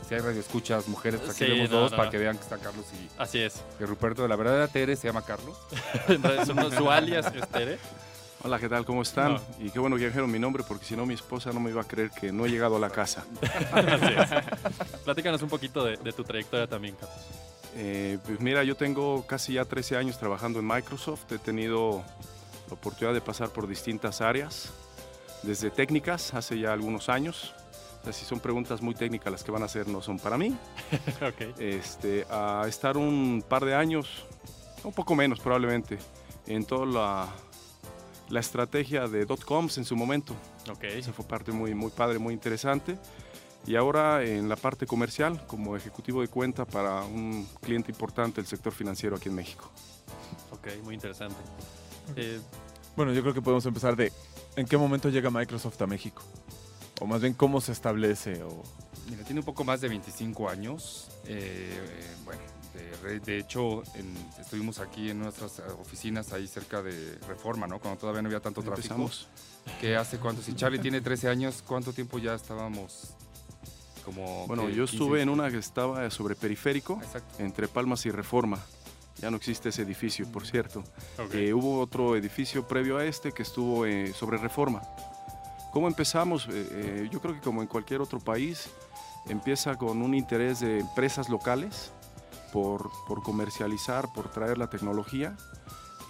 si 0.07 0.15
hay 0.15 0.21
radioescuchas, 0.21 0.87
mujeres, 0.87 1.19
pues 1.19 1.35
aquí 1.35 1.45
Sí, 1.45 1.51
vemos 1.51 1.69
no, 1.69 1.79
dos 1.81 1.91
no, 1.91 1.97
para 1.97 2.05
no. 2.07 2.11
que 2.11 2.17
vean 2.17 2.37
que 2.37 2.43
está 2.43 2.57
Carlos 2.57 2.85
y, 2.93 3.09
Así 3.21 3.39
es. 3.39 3.61
y 3.81 3.83
Ruperto. 3.83 4.25
La 4.29 4.37
verdadera 4.37 4.69
Tere 4.69 4.95
se 4.95 5.07
llama 5.07 5.23
Carlos. 5.23 5.57
Entonces, 6.07 6.47
su, 6.47 6.71
su 6.77 6.89
alias 6.89 7.25
es 7.35 7.45
Tere. 7.49 7.77
Hola, 8.43 8.57
¿qué 8.59 8.69
tal? 8.69 8.85
¿Cómo 8.85 9.01
están? 9.01 9.33
No. 9.33 9.41
Y 9.59 9.69
qué 9.69 9.79
bueno 9.79 9.97
que 9.97 10.05
dijeron 10.05 10.31
mi 10.31 10.39
nombre 10.39 10.63
porque 10.65 10.85
si 10.85 10.95
no 10.95 11.05
mi 11.05 11.15
esposa 11.15 11.51
no 11.51 11.59
me 11.59 11.69
iba 11.69 11.81
a 11.81 11.85
creer 11.85 12.11
que 12.11 12.31
no 12.31 12.45
he 12.45 12.49
llegado 12.49 12.77
a 12.77 12.79
la 12.79 12.89
casa. 12.89 13.25
Así 13.73 14.13
es. 14.17 14.99
Platícanos 15.03 15.41
un 15.41 15.49
poquito 15.49 15.83
de, 15.83 15.97
de 15.97 16.13
tu 16.13 16.23
trayectoria 16.23 16.65
también, 16.65 16.95
Carlos. 16.95 17.17
Eh, 17.75 18.17
pues 18.25 18.39
mira, 18.39 18.63
yo 18.63 18.75
tengo 18.75 19.25
casi 19.27 19.53
ya 19.53 19.65
13 19.65 19.97
años 19.97 20.17
trabajando 20.17 20.59
en 20.59 20.67
Microsoft. 20.67 21.31
He 21.31 21.37
tenido 21.37 22.03
la 22.67 22.73
oportunidad 22.73 23.13
de 23.13 23.21
pasar 23.21 23.49
por 23.49 23.67
distintas 23.67 24.21
áreas, 24.21 24.71
desde 25.43 25.69
técnicas 25.69 26.33
hace 26.33 26.59
ya 26.59 26.73
algunos 26.73 27.09
años. 27.09 27.53
O 28.01 28.03
sea, 28.05 28.13
si 28.13 28.25
son 28.25 28.39
preguntas 28.39 28.81
muy 28.81 28.95
técnicas 28.95 29.31
las 29.31 29.43
que 29.43 29.51
van 29.51 29.61
a 29.61 29.65
hacer, 29.65 29.87
no 29.87 30.01
son 30.01 30.19
para 30.19 30.37
mí. 30.37 30.55
ok. 31.21 31.59
Este, 31.59 32.25
a 32.29 32.63
estar 32.67 32.97
un 32.97 33.43
par 33.47 33.65
de 33.65 33.75
años, 33.75 34.25
un 34.83 34.93
poco 34.93 35.15
menos 35.15 35.39
probablemente, 35.39 35.97
en 36.47 36.65
toda 36.65 36.85
la, 36.85 37.27
la 38.29 38.39
estrategia 38.39 39.07
de 39.07 39.25
dot-coms 39.25 39.77
en 39.77 39.85
su 39.85 39.95
momento. 39.95 40.33
Ok. 40.71 40.83
Esa 40.85 41.11
fue 41.11 41.25
parte 41.25 41.51
muy, 41.51 41.73
muy 41.73 41.91
padre, 41.91 42.19
muy 42.19 42.33
interesante. 42.33 42.97
Y 43.67 43.75
ahora 43.75 44.23
en 44.23 44.49
la 44.49 44.55
parte 44.55 44.85
comercial, 44.87 45.45
como 45.47 45.75
ejecutivo 45.75 46.21
de 46.21 46.27
cuenta 46.27 46.65
para 46.65 47.03
un 47.03 47.47
cliente 47.61 47.91
importante 47.91 48.41
del 48.41 48.47
sector 48.47 48.73
financiero 48.73 49.15
aquí 49.15 49.29
en 49.29 49.35
México. 49.35 49.69
Ok, 50.51 50.67
muy 50.83 50.95
interesante. 50.95 51.35
Eh, 52.15 52.39
Bueno, 52.95 53.13
yo 53.13 53.21
creo 53.21 53.33
que 53.33 53.41
podemos 53.41 53.65
empezar 53.65 53.95
de 53.95 54.11
en 54.55 54.65
qué 54.65 54.75
momento 54.77 55.09
llega 55.09 55.29
Microsoft 55.29 55.81
a 55.81 55.87
México. 55.87 56.23
O 56.99 57.05
más 57.05 57.21
bien 57.21 57.33
cómo 57.33 57.61
se 57.61 57.71
establece. 57.71 58.43
O... 58.43 58.63
Mira, 59.09 59.23
tiene 59.23 59.39
un 59.41 59.45
poco 59.45 59.63
más 59.63 59.79
de 59.81 59.87
25 59.87 60.49
años. 60.49 61.07
eh, 61.25 61.69
eh, 61.71 62.15
bueno, 62.25 62.41
de, 62.73 62.97
re- 63.03 63.19
de 63.19 63.37
hecho, 63.37 63.83
en- 63.95 64.17
estuvimos 64.39 64.79
aquí 64.79 65.09
en 65.11 65.19
nuestras 65.19 65.59
oficinas 65.79 66.33
ahí 66.33 66.47
cerca 66.47 66.81
de 66.81 67.17
Reforma, 67.27 67.67
¿no? 67.67 67.79
Cuando 67.79 67.99
todavía 67.99 68.21
no 68.21 68.27
había 68.27 68.39
tanto 68.41 68.61
tráfico. 68.61 68.95
Empezamos. 68.95 69.27
Que 69.79 69.95
hace 69.95 70.17
cuánto, 70.17 70.41
si 70.41 70.53
Charlie 70.55 70.79
tiene 70.79 70.99
13 70.99 71.29
años, 71.29 71.63
¿cuánto 71.65 71.93
tiempo 71.93 72.17
ya 72.19 72.33
estábamos 72.33 73.13
como... 74.05 74.47
Bueno, 74.47 74.67
que 74.67 74.75
yo 74.75 74.85
15? 74.85 74.95
estuve 74.95 75.21
en 75.21 75.29
una 75.29 75.49
que 75.49 75.57
estaba 75.57 76.09
sobre 76.09 76.35
periférico, 76.35 76.99
Exacto. 77.01 77.43
entre 77.43 77.67
Palmas 77.67 78.05
y 78.05 78.11
Reforma. 78.11 78.59
Ya 79.17 79.29
no 79.29 79.37
existe 79.37 79.69
ese 79.69 79.81
edificio, 79.81 80.31
por 80.31 80.45
cierto. 80.45 80.83
ok. 81.17 81.33
Eh, 81.33 81.53
hubo 81.53 81.79
otro 81.79 82.15
edificio 82.15 82.67
previo 82.67 82.97
a 82.97 83.05
este 83.05 83.31
que 83.33 83.43
estuvo 83.43 83.85
eh, 83.85 84.13
sobre 84.13 84.37
reforma. 84.37 84.81
¿Cómo 85.71 85.87
empezamos? 85.87 86.47
Eh, 86.47 86.67
eh, 86.71 87.09
yo 87.11 87.21
creo 87.21 87.35
que 87.35 87.41
como 87.41 87.61
en 87.61 87.67
cualquier 87.67 88.01
otro 88.01 88.19
país, 88.19 88.69
empieza 89.27 89.75
con 89.75 90.01
un 90.01 90.15
interés 90.15 90.61
de 90.61 90.79
empresas 90.79 91.29
locales 91.29 91.91
por, 92.51 92.89
por 93.07 93.21
comercializar, 93.21 94.11
por 94.13 94.31
traer 94.31 94.57
la 94.57 94.69
tecnología 94.69 95.37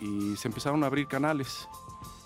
y 0.02 0.38
se 0.38 0.48
empezaron 0.48 0.84
a 0.84 0.88
abrir 0.88 1.08
canales. 1.08 1.68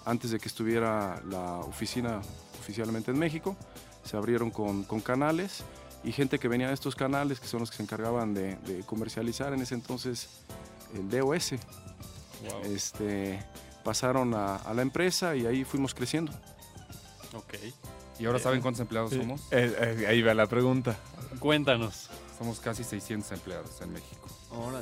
Antes 0.05 0.31
de 0.31 0.39
que 0.39 0.47
estuviera 0.47 1.21
la 1.25 1.59
oficina 1.59 2.21
oficialmente 2.59 3.09
en 3.09 3.17
México, 3.17 3.55
se 4.03 4.17
abrieron 4.17 4.51
con, 4.51 4.83
con 4.83 5.01
canales 5.01 5.63
y 6.03 6.11
gente 6.11 6.37
que 6.39 6.47
venía 6.47 6.67
de 6.67 6.73
estos 6.73 6.95
canales, 6.95 7.39
que 7.39 7.47
son 7.47 7.61
los 7.61 7.71
que 7.71 7.77
se 7.77 7.83
encargaban 7.83 8.33
de, 8.33 8.55
de 8.57 8.79
comercializar 8.85 9.53
en 9.53 9.61
ese 9.61 9.75
entonces 9.75 10.29
el 10.93 11.09
DOS 11.09 11.53
Wow. 12.43 12.61
este, 12.65 13.41
pasaron 13.85 14.33
a, 14.33 14.57
a 14.57 14.73
la 14.73 14.81
empresa 14.81 15.33
y 15.35 15.45
ahí 15.45 15.63
fuimos 15.63 15.93
creciendo. 15.93 16.33
Ok. 17.33 17.53
¿Y 18.19 18.25
ahora 18.25 18.37
saben 18.39 18.61
cuántos 18.61 18.81
empleados 18.81 19.11
somos? 19.13 19.41
Eh, 19.51 19.73
eh, 20.01 20.07
ahí 20.07 20.21
va 20.21 20.33
la 20.33 20.45
pregunta. 20.47 20.97
Cuéntanos. 21.39 22.09
Somos 22.37 22.59
casi 22.59 22.83
600 22.83 23.31
empleados 23.31 23.81
en 23.81 23.93
México. 23.93 24.27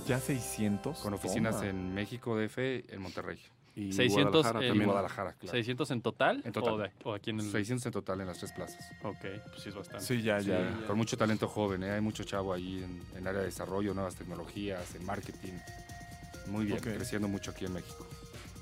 ¿Ya 0.07 0.19
600? 0.19 0.97
Con 0.99 1.13
oficinas 1.13 1.55
Toma. 1.57 1.67
en 1.69 1.93
México, 1.93 2.35
DF, 2.35 2.57
en 2.57 2.99
Monterrey. 3.01 3.39
Y 3.75 3.93
600 3.93 4.31
Guadalajara 4.31 4.59
en- 4.65 4.67
también. 4.71 4.89
Guadalajara, 4.89 5.33
claro. 5.33 5.57
¿600 5.57 5.91
en 5.91 6.01
total? 6.01 6.41
En 6.45 6.51
total. 6.51 6.73
¿O, 6.73 6.77
de- 6.77 6.91
o 7.05 7.13
aquí 7.13 7.29
en 7.29 7.39
el...? 7.39 7.51
600 7.51 7.85
en 7.85 7.91
total 7.93 8.21
en 8.21 8.27
las 8.27 8.37
tres 8.39 8.51
plazas. 8.51 8.85
Ok, 9.03 9.17
pues 9.49 9.61
sí 9.63 9.69
es 9.69 9.75
bastante. 9.75 10.05
Sí, 10.05 10.21
ya, 10.21 10.39
ya. 10.39 10.77
Con 10.87 10.97
mucho 10.97 11.17
talento 11.17 11.47
joven, 11.47 11.83
¿eh? 11.83 11.91
hay 11.91 12.01
mucho 12.01 12.23
chavo 12.23 12.53
ahí 12.53 12.83
en, 12.83 13.01
en 13.17 13.27
área 13.27 13.39
de 13.39 13.45
desarrollo, 13.47 13.93
nuevas 13.93 14.15
tecnologías, 14.15 14.93
en 14.95 15.05
marketing. 15.05 15.53
Muy 16.47 16.65
bien, 16.65 16.79
creciendo 16.79 17.27
mucho 17.27 17.51
aquí 17.51 17.65
en 17.65 17.73
México. 17.73 18.05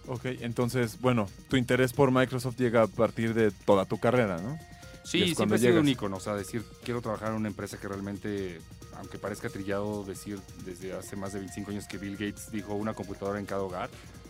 Ok, 0.08 0.26
entonces, 0.42 1.00
bueno, 1.02 1.28
tu 1.50 1.56
interés 1.58 1.94
por 1.94 2.12
Microsoft 2.12 2.58
llega 2.58 2.84
a 2.84 2.88
partir 2.88 3.34
de 3.34 3.52
toda 3.52 3.86
tu 3.86 4.00
carrera, 4.00 4.38
¿no? 4.40 4.58
Sí, 5.04 5.20
Y 5.20 5.22
es 5.22 5.26
siempre 5.28 5.36
cuando 5.36 5.56
ha 5.56 5.58
sido 5.58 5.80
un 5.82 5.88
ícono, 5.88 6.18
o 6.18 6.20
sea, 6.20 6.36
decir, 6.36 6.64
quiero 6.84 7.02
trabajar 7.02 7.30
en 7.30 7.36
una 7.36 7.48
empresa 7.48 7.78
que 7.80 7.88
realmente, 7.88 8.60
aunque 8.98 9.18
parezca 9.18 9.50
trillado 9.50 10.04
decir 10.04 10.40
desde 10.66 10.94
hace 10.94 11.16
más 11.16 11.34
de 11.34 11.40
25 11.40 11.72
años 11.72 11.88
que 11.88 11.98
Bill 11.98 12.14
Gates 12.14 12.52
dijo 12.52 12.74
una 12.76 12.94
computadora 12.94 13.40
en 13.40 13.46
cada 13.46 13.62
hogar, 13.62 13.90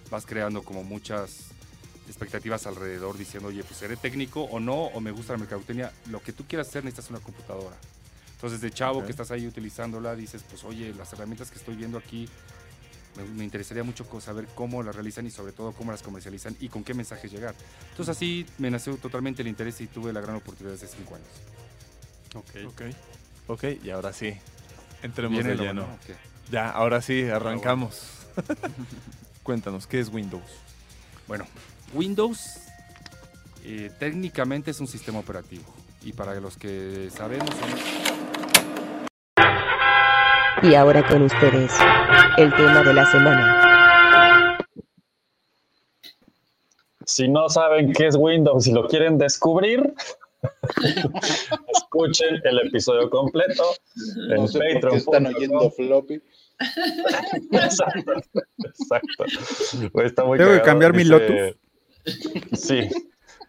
vas 0.10 0.26
creando 0.26 0.64
como 0.64 0.84
muchas 0.84 1.48
expectativas 2.08 2.66
alrededor 2.66 3.18
diciendo, 3.18 3.50
oye, 3.50 3.64
pues 3.64 3.78
seré 3.78 3.96
técnico 3.96 4.42
o 4.44 4.60
no, 4.60 4.74
o 4.86 5.00
me 5.00 5.12
gusta 5.12 5.34
la 5.34 5.40
mercadotecnia, 5.40 5.92
lo 6.10 6.22
que 6.22 6.34
tú 6.34 6.46
quieras 6.48 6.68
hacer 6.68 6.84
necesitas 6.84 7.12
una 7.12 7.20
computadora. 7.20 7.76
Entonces, 8.36 8.62
de 8.62 8.72
chavo 8.72 9.00
Ok. 9.00 9.06
que 9.06 9.12
estás 9.12 9.32
ahí 9.32 9.46
utilizándola, 9.46 10.16
dices, 10.16 10.44
pues 10.50 10.64
oye, 10.64 10.94
las 10.94 11.12
herramientas 11.14 11.52
que 11.52 11.60
estoy 11.60 11.76
viendo 11.76 11.98
aquí, 11.98 12.28
me, 13.18 13.24
me 13.26 13.44
interesaría 13.44 13.84
mucho 13.84 14.08
saber 14.22 14.48
cómo 14.56 14.82
las 14.82 14.96
realizan 14.96 15.28
y 15.28 15.32
sobre 15.32 15.52
todo 15.52 15.74
cómo 15.74 15.92
las 15.92 16.02
comercializan 16.02 16.56
y 16.60 16.70
con 16.70 16.84
qué 16.84 16.94
mensajes 16.94 17.32
llegar. 17.32 17.54
Entonces 17.92 18.16
así 18.16 18.46
me 18.58 18.72
nació 18.72 18.96
totalmente 18.98 19.42
el 19.42 19.48
interés 19.50 19.80
y 19.82 19.88
tuve 19.88 20.14
la 20.14 20.22
gran 20.22 20.36
oportunidad 20.38 20.76
hace 20.76 20.88
cinco 20.88 21.16
años. 21.16 21.28
Ok. 22.36 22.68
Ok. 22.68 22.82
Ok, 23.48 23.64
y 23.84 23.90
ahora 23.90 24.14
sí. 24.14 24.34
Entremos 25.04 25.34
¿Viene 25.38 25.50
de 25.56 25.56
lleno. 25.58 25.84
bueno? 25.84 25.98
Ok. 26.04 26.16
Ya, 26.52 26.70
ahora 26.70 27.02
sí, 27.02 27.24
arrancamos. 27.24 28.04
Cuéntanos, 29.50 29.88
¿qué 29.88 30.00
es 30.00 30.14
Windows? 30.14 30.44
Bueno, 31.28 31.48
Windows 31.96 32.60
eh, 33.66 33.90
técnicamente 33.98 34.70
es 34.70 34.80
un 34.80 34.86
sistema 34.86 35.18
operativo 35.18 35.64
y 36.04 36.14
para 36.14 36.40
los 36.40 36.56
que 36.56 37.10
sabemos 37.10 37.50
Y 40.62 40.76
ahora 40.76 41.04
con 41.08 41.24
ustedes, 41.24 41.74
el 42.38 42.56
tema 42.56 42.84
de 42.84 42.94
la 42.94 43.08
semana. 43.08 44.60
Si 47.08 47.28
no 47.28 47.50
saben 47.50 47.92
qué 47.92 48.06
es 48.06 48.16
Windows 48.16 48.68
y 48.68 48.72
lo 48.72 48.88
quieren 48.88 49.18
descubrir, 49.18 49.96
escuchen 51.74 52.40
el 52.44 52.68
episodio 52.68 53.10
completo 53.10 53.64
en 54.30 54.36
No 54.36 54.48
sé 54.48 54.60
por 54.60 54.68
qué 54.68 54.74
Patreon. 54.76 54.98
están 54.98 55.26
oyendo 55.26 55.72
floppy. 55.72 56.22
Exacto. 57.52 58.14
Exacto. 58.58 59.26
Güey, 59.94 60.08
está 60.08 60.24
muy 60.26 60.38
Tengo 60.38 60.52
que 60.54 60.62
cambiar 60.62 60.94
mi 60.94 61.04
Dice- 61.04 61.58
Sí, 62.54 62.90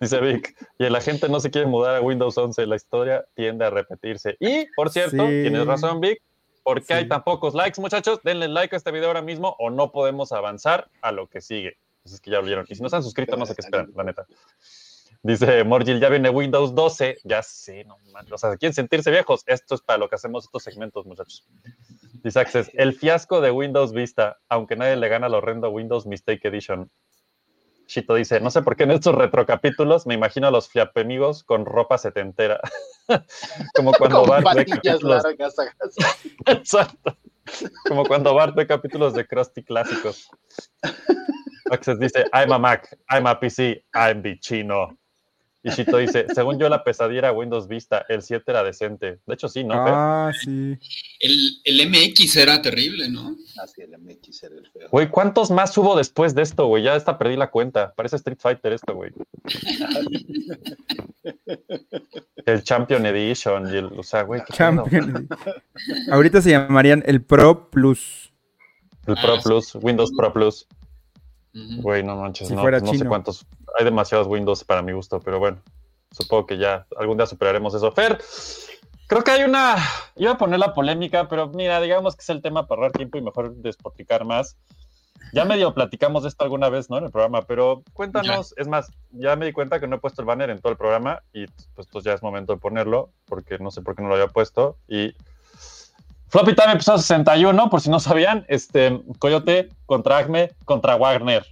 dice 0.01 0.21
Vic. 0.21 0.55
Y 0.79 0.89
la 0.89 1.01
gente 1.01 1.29
no 1.29 1.41
se 1.41 1.51
quiere 1.51 1.67
mudar 1.67 1.97
a 1.97 2.01
Windows 2.01 2.37
11. 2.39 2.67
La 2.67 2.77
historia 2.77 3.25
tiende 3.35 3.65
a 3.65 3.71
repetirse. 3.71 4.37
Y, 4.41 4.67
por 4.77 4.91
cierto, 4.91 5.27
Sí. 5.27 5.43
tienes 5.43 5.67
razón, 5.67 6.01
Vic. 6.01 6.23
¿Por 6.63 6.85
qué 6.85 6.95
hay 6.95 7.03
Sí. 7.05 7.09
tan 7.09 7.25
pocos 7.25 7.55
likes, 7.55 7.81
muchachos? 7.81 8.21
Denle 8.23 8.49
like 8.49 8.75
a 8.75 8.79
este 8.79 8.91
video 8.93 9.09
ahora 9.09 9.23
mismo 9.23 9.57
o 9.59 9.71
no 9.71 9.91
podemos 9.93 10.31
avanzar 10.33 10.89
a 11.01 11.11
lo 11.11 11.27
que 11.27 11.41
sigue. 11.41 11.79
Pues 12.03 12.15
es 12.15 12.21
que 12.21 12.31
ya 12.31 12.39
lo 12.39 12.45
vieron. 12.47 12.67
Y 12.69 12.75
si 12.75 12.83
no 12.83 12.89
se 12.89 12.97
han 12.97 13.03
suscrito, 13.03 13.37
no 13.37 13.47
sé 13.47 13.55
qué 13.55 13.63
esperan, 13.63 13.91
la 13.97 14.05
neta. 14.05 14.27
Dice 15.23 15.65
Morgil, 15.65 16.01
ya 16.01 16.09
viene 16.09 16.31
Windows 16.31 16.75
12. 16.75 17.19
Ya 17.25 17.43
sé, 17.43 17.85
no 17.85 17.97
mames. 18.13 18.33
O 18.33 18.39
sea, 18.39 18.57
quieren 18.57 18.75
sentirse 18.75 19.11
viejos. 19.11 19.43
Esto 19.47 19.75
es 19.75 19.81
para 19.83 19.99
lo 19.99 20.09
que 20.09 20.15
hacemos 20.17 20.45
estos 20.45 20.63
segmentos, 20.63 21.05
muchachos. 21.07 21.47
Dice 22.23 22.41
Access, 22.41 22.71
el 22.75 22.93
fiasco 22.93 23.41
de 23.41 23.51
Windows 23.51 23.93
Vista, 23.93 24.39
aunque 24.49 24.77
nadie 24.77 24.97
le 24.97 25.09
gana 25.09 25.27
al 25.27 25.35
horrendo 25.35 25.71
Windows 25.71 26.07
Mistake 26.07 26.49
Edition. 26.49 26.91
Chito 27.87 28.15
dice, 28.15 28.41
no 28.41 28.51
sé 28.51 28.63
por 28.63 28.77
qué 28.77 28.85
en 28.85 28.93
estos 28.93 29.15
retrocapítulos 29.15 30.07
me 30.07 30.15
imagino 30.15 30.47
a 30.47 30.51
los 30.51 30.69
fliapemigos 30.69 31.43
con 31.43 31.65
ropa 31.65 31.99
setentera. 31.99 32.61
Como 33.75 33.93
cuando 33.93 34.25
Bart 34.25 34.47
ve 34.55 34.65
capítulos... 34.65 35.25
largas. 35.25 35.55
Exacto. 36.47 37.17
Como 37.89 38.05
cuando 38.05 38.35
Bart 38.35 38.55
ve 38.55 38.67
capítulos 38.67 39.15
de 39.15 39.27
Krusty 39.27 39.65
clásicos. 39.65 40.29
Access 41.71 41.99
dice, 41.99 42.27
I'm 42.33 42.53
a 42.53 42.59
Mac, 42.59 42.97
I'm 43.11 43.27
a 43.27 43.41
PC, 43.41 43.85
I'm 43.95 44.23
bichino. 44.23 44.97
Y 45.63 45.71
Chito 45.71 45.99
dice, 45.99 46.27
según 46.35 46.59
yo 46.59 46.69
la 46.71 46.83
pesadilla 46.85 47.19
era 47.19 47.33
Windows 47.33 47.69
Vista, 47.69 48.07
el 48.09 48.23
7 48.23 48.45
era 48.51 48.65
decente. 48.65 49.19
De 49.27 49.35
hecho 49.35 49.47
sí, 49.49 49.63
¿no? 49.63 49.75
Fer? 49.75 49.93
Ah, 49.95 50.33
sí. 50.39 50.79
El, 51.21 51.51
el 51.65 51.91
MX 51.91 52.37
era 52.37 52.63
terrible, 52.63 53.11
¿no? 53.11 53.37
Así 53.63 53.83
el 53.83 53.91
MX 53.99 54.43
era 54.45 54.55
el 54.57 54.67
feo. 54.71 54.89
Güey, 54.91 55.11
¿cuántos 55.11 55.51
más 55.51 55.77
hubo 55.77 55.97
después 55.97 56.35
de 56.35 56.43
esto, 56.43 56.67
güey? 56.67 56.83
Ya 56.85 56.95
hasta 56.95 57.19
perdí 57.19 57.37
la 57.37 57.51
cuenta. 57.51 57.93
Parece 57.95 58.17
Street 58.17 58.39
Fighter 58.41 58.73
esto, 58.73 58.95
güey. 58.95 59.13
El 62.47 62.63
Champion 62.65 63.05
Edition 63.07 63.73
y 63.73 63.77
el, 63.77 63.85
o 63.99 64.03
sea, 64.03 64.23
güey. 64.23 64.41
Champion. 64.53 65.29
Ahorita 66.11 66.41
se 66.41 66.51
llamarían 66.51 67.03
el 67.07 67.23
Pro 67.23 67.71
Plus. 67.71 68.33
El 69.07 69.15
Ah, 69.19 69.23
Pro 69.23 69.37
sí. 69.37 69.43
Plus, 69.45 69.75
Windows 69.77 70.11
Pro 70.17 70.33
Plus. 70.33 70.67
Güey, 71.53 72.03
no 72.03 72.17
manches, 72.17 72.49
Si 72.49 72.55
no, 72.55 72.63
fuera 72.63 72.81
no 72.81 72.95
sé 72.95 73.05
cuántos. 73.05 73.47
Hay 73.79 73.85
demasiados 73.85 74.27
Windows 74.27 74.65
para 74.65 74.83
mi 74.83 74.93
gusto, 74.93 75.21
pero 75.21 75.39
bueno, 75.39 75.61
supongo 76.11 76.47
que 76.47 76.59
ya 76.59 76.87
algún 76.99 77.17
día 77.17 77.27
superaremos 77.27 77.75
eso. 77.75 77.93
Fer, 77.93 78.19
creo 79.07 79.23
que 79.23 79.31
hay 79.31 79.43
una. 79.43 79.77
Iba 80.17 80.33
a 80.33 80.39
poner 80.39 80.59
la 80.59 80.75
polémica, 80.75 81.29
pero 81.29 81.49
mira, 81.49 81.81
digamos 81.81 82.17
que 82.17 82.23
es 82.23 82.31
el 82.31 82.43
tema 82.43 82.67
para 82.67 82.81
ahorrar 82.81 82.93
tiempo 82.93 83.19
y 83.19 83.23
mejor 83.23 83.55
despotricar 83.57 84.25
más. 84.25 84.57
Ya 85.33 85.45
medio 85.45 85.75
platicamos 85.75 86.25
de 86.25 86.31
esto 86.31 86.43
alguna 86.43 86.69
vez, 86.71 86.91
¿no? 86.91 86.99
En 86.99 87.05
el 87.05 87.11
programa, 87.11 87.43
pero 87.43 87.83
cuéntanos, 87.93 88.53
es 88.57 88.67
más, 88.67 88.91
ya 89.13 89.37
me 89.37 89.47
di 89.47 89.53
cuenta 89.53 89.79
que 89.79 89.87
no 89.87 89.97
he 89.97 90.01
puesto 90.01 90.23
el 90.23 90.27
banner 90.27 90.51
en 90.51 90.61
todo 90.61 90.73
el 90.73 90.79
programa 90.79 91.23
y 91.33 91.47
pues, 91.75 91.87
pues 91.87 92.05
ya 92.05 92.15
es 92.15 92.23
momento 92.23 92.53
de 92.53 92.59
ponerlo, 92.59 93.11
porque 93.27 93.59
no 93.59 93.71
sé 93.71 93.83
por 93.83 93.95
qué 93.95 94.03
no 94.03 94.09
lo 94.09 94.15
había 94.15 94.27
puesto. 94.29 94.77
Y 94.89 95.15
Floppy 96.31 96.55
Time 96.55 96.73
episodio 96.73 96.99
61, 96.99 97.71
por 97.71 97.81
si 97.81 97.91
no 97.91 97.99
sabían, 97.99 98.45
este, 98.49 99.03
Coyote 99.19 99.69
contra 99.87 100.19
Acme 100.19 100.53
contra 100.65 100.97
Wagner. 100.97 101.45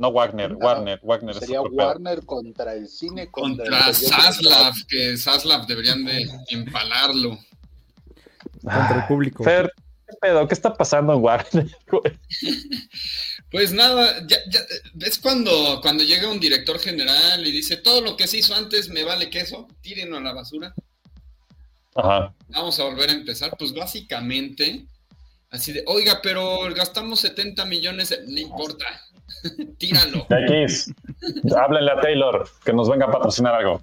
No 0.00 0.10
Wagner, 0.12 0.52
No, 0.52 0.58
Warner, 0.58 0.98
Wagner 1.02 1.36
es 1.36 1.40
Sería. 1.40 1.60
Warner 1.60 2.24
contra 2.24 2.72
el 2.72 2.88
cine. 2.88 3.30
Contra, 3.30 3.66
Contra 3.66 3.92
Zaslav, 3.92 4.72
que 4.88 5.18
Zaslav 5.18 5.66
deberían 5.66 6.04
de 6.06 6.26
empalarlo. 6.48 7.38
Contra 8.62 9.02
el 9.02 9.06
público. 9.06 9.44
Fer, 9.44 9.70
¿qué 10.08 10.16
pedo? 10.18 10.48
¿Qué 10.48 10.54
está 10.54 10.72
pasando 10.72 11.12
en 11.12 11.22
Warner? 11.22 11.76
Pues 13.50 13.72
nada, 13.72 14.24
ya, 14.28 14.36
ya, 14.48 14.60
es 15.04 15.18
cuando, 15.18 15.80
cuando 15.82 16.04
llega 16.04 16.30
un 16.30 16.38
director 16.38 16.78
general 16.78 17.44
y 17.44 17.50
dice, 17.50 17.76
todo 17.76 18.00
lo 18.00 18.16
que 18.16 18.28
se 18.28 18.38
hizo 18.38 18.54
antes 18.54 18.88
me 18.90 19.02
vale 19.02 19.28
queso, 19.28 19.66
tírenlo 19.82 20.18
a 20.18 20.20
la 20.20 20.32
basura, 20.32 20.72
Ajá. 21.96 22.32
vamos 22.48 22.78
a 22.78 22.84
volver 22.84 23.10
a 23.10 23.14
empezar. 23.14 23.56
Pues 23.58 23.74
básicamente, 23.74 24.86
así 25.50 25.72
de, 25.72 25.82
oiga, 25.88 26.20
pero 26.22 26.72
gastamos 26.72 27.18
70 27.22 27.64
millones, 27.64 28.16
no 28.24 28.38
importa, 28.38 28.86
tíralo. 29.78 30.26
X, 30.30 30.92
háblenle 31.56 31.92
a 31.92 32.00
Taylor 32.00 32.48
que 32.64 32.72
nos 32.72 32.88
venga 32.88 33.06
a 33.06 33.10
patrocinar 33.10 33.54
algo. 33.54 33.82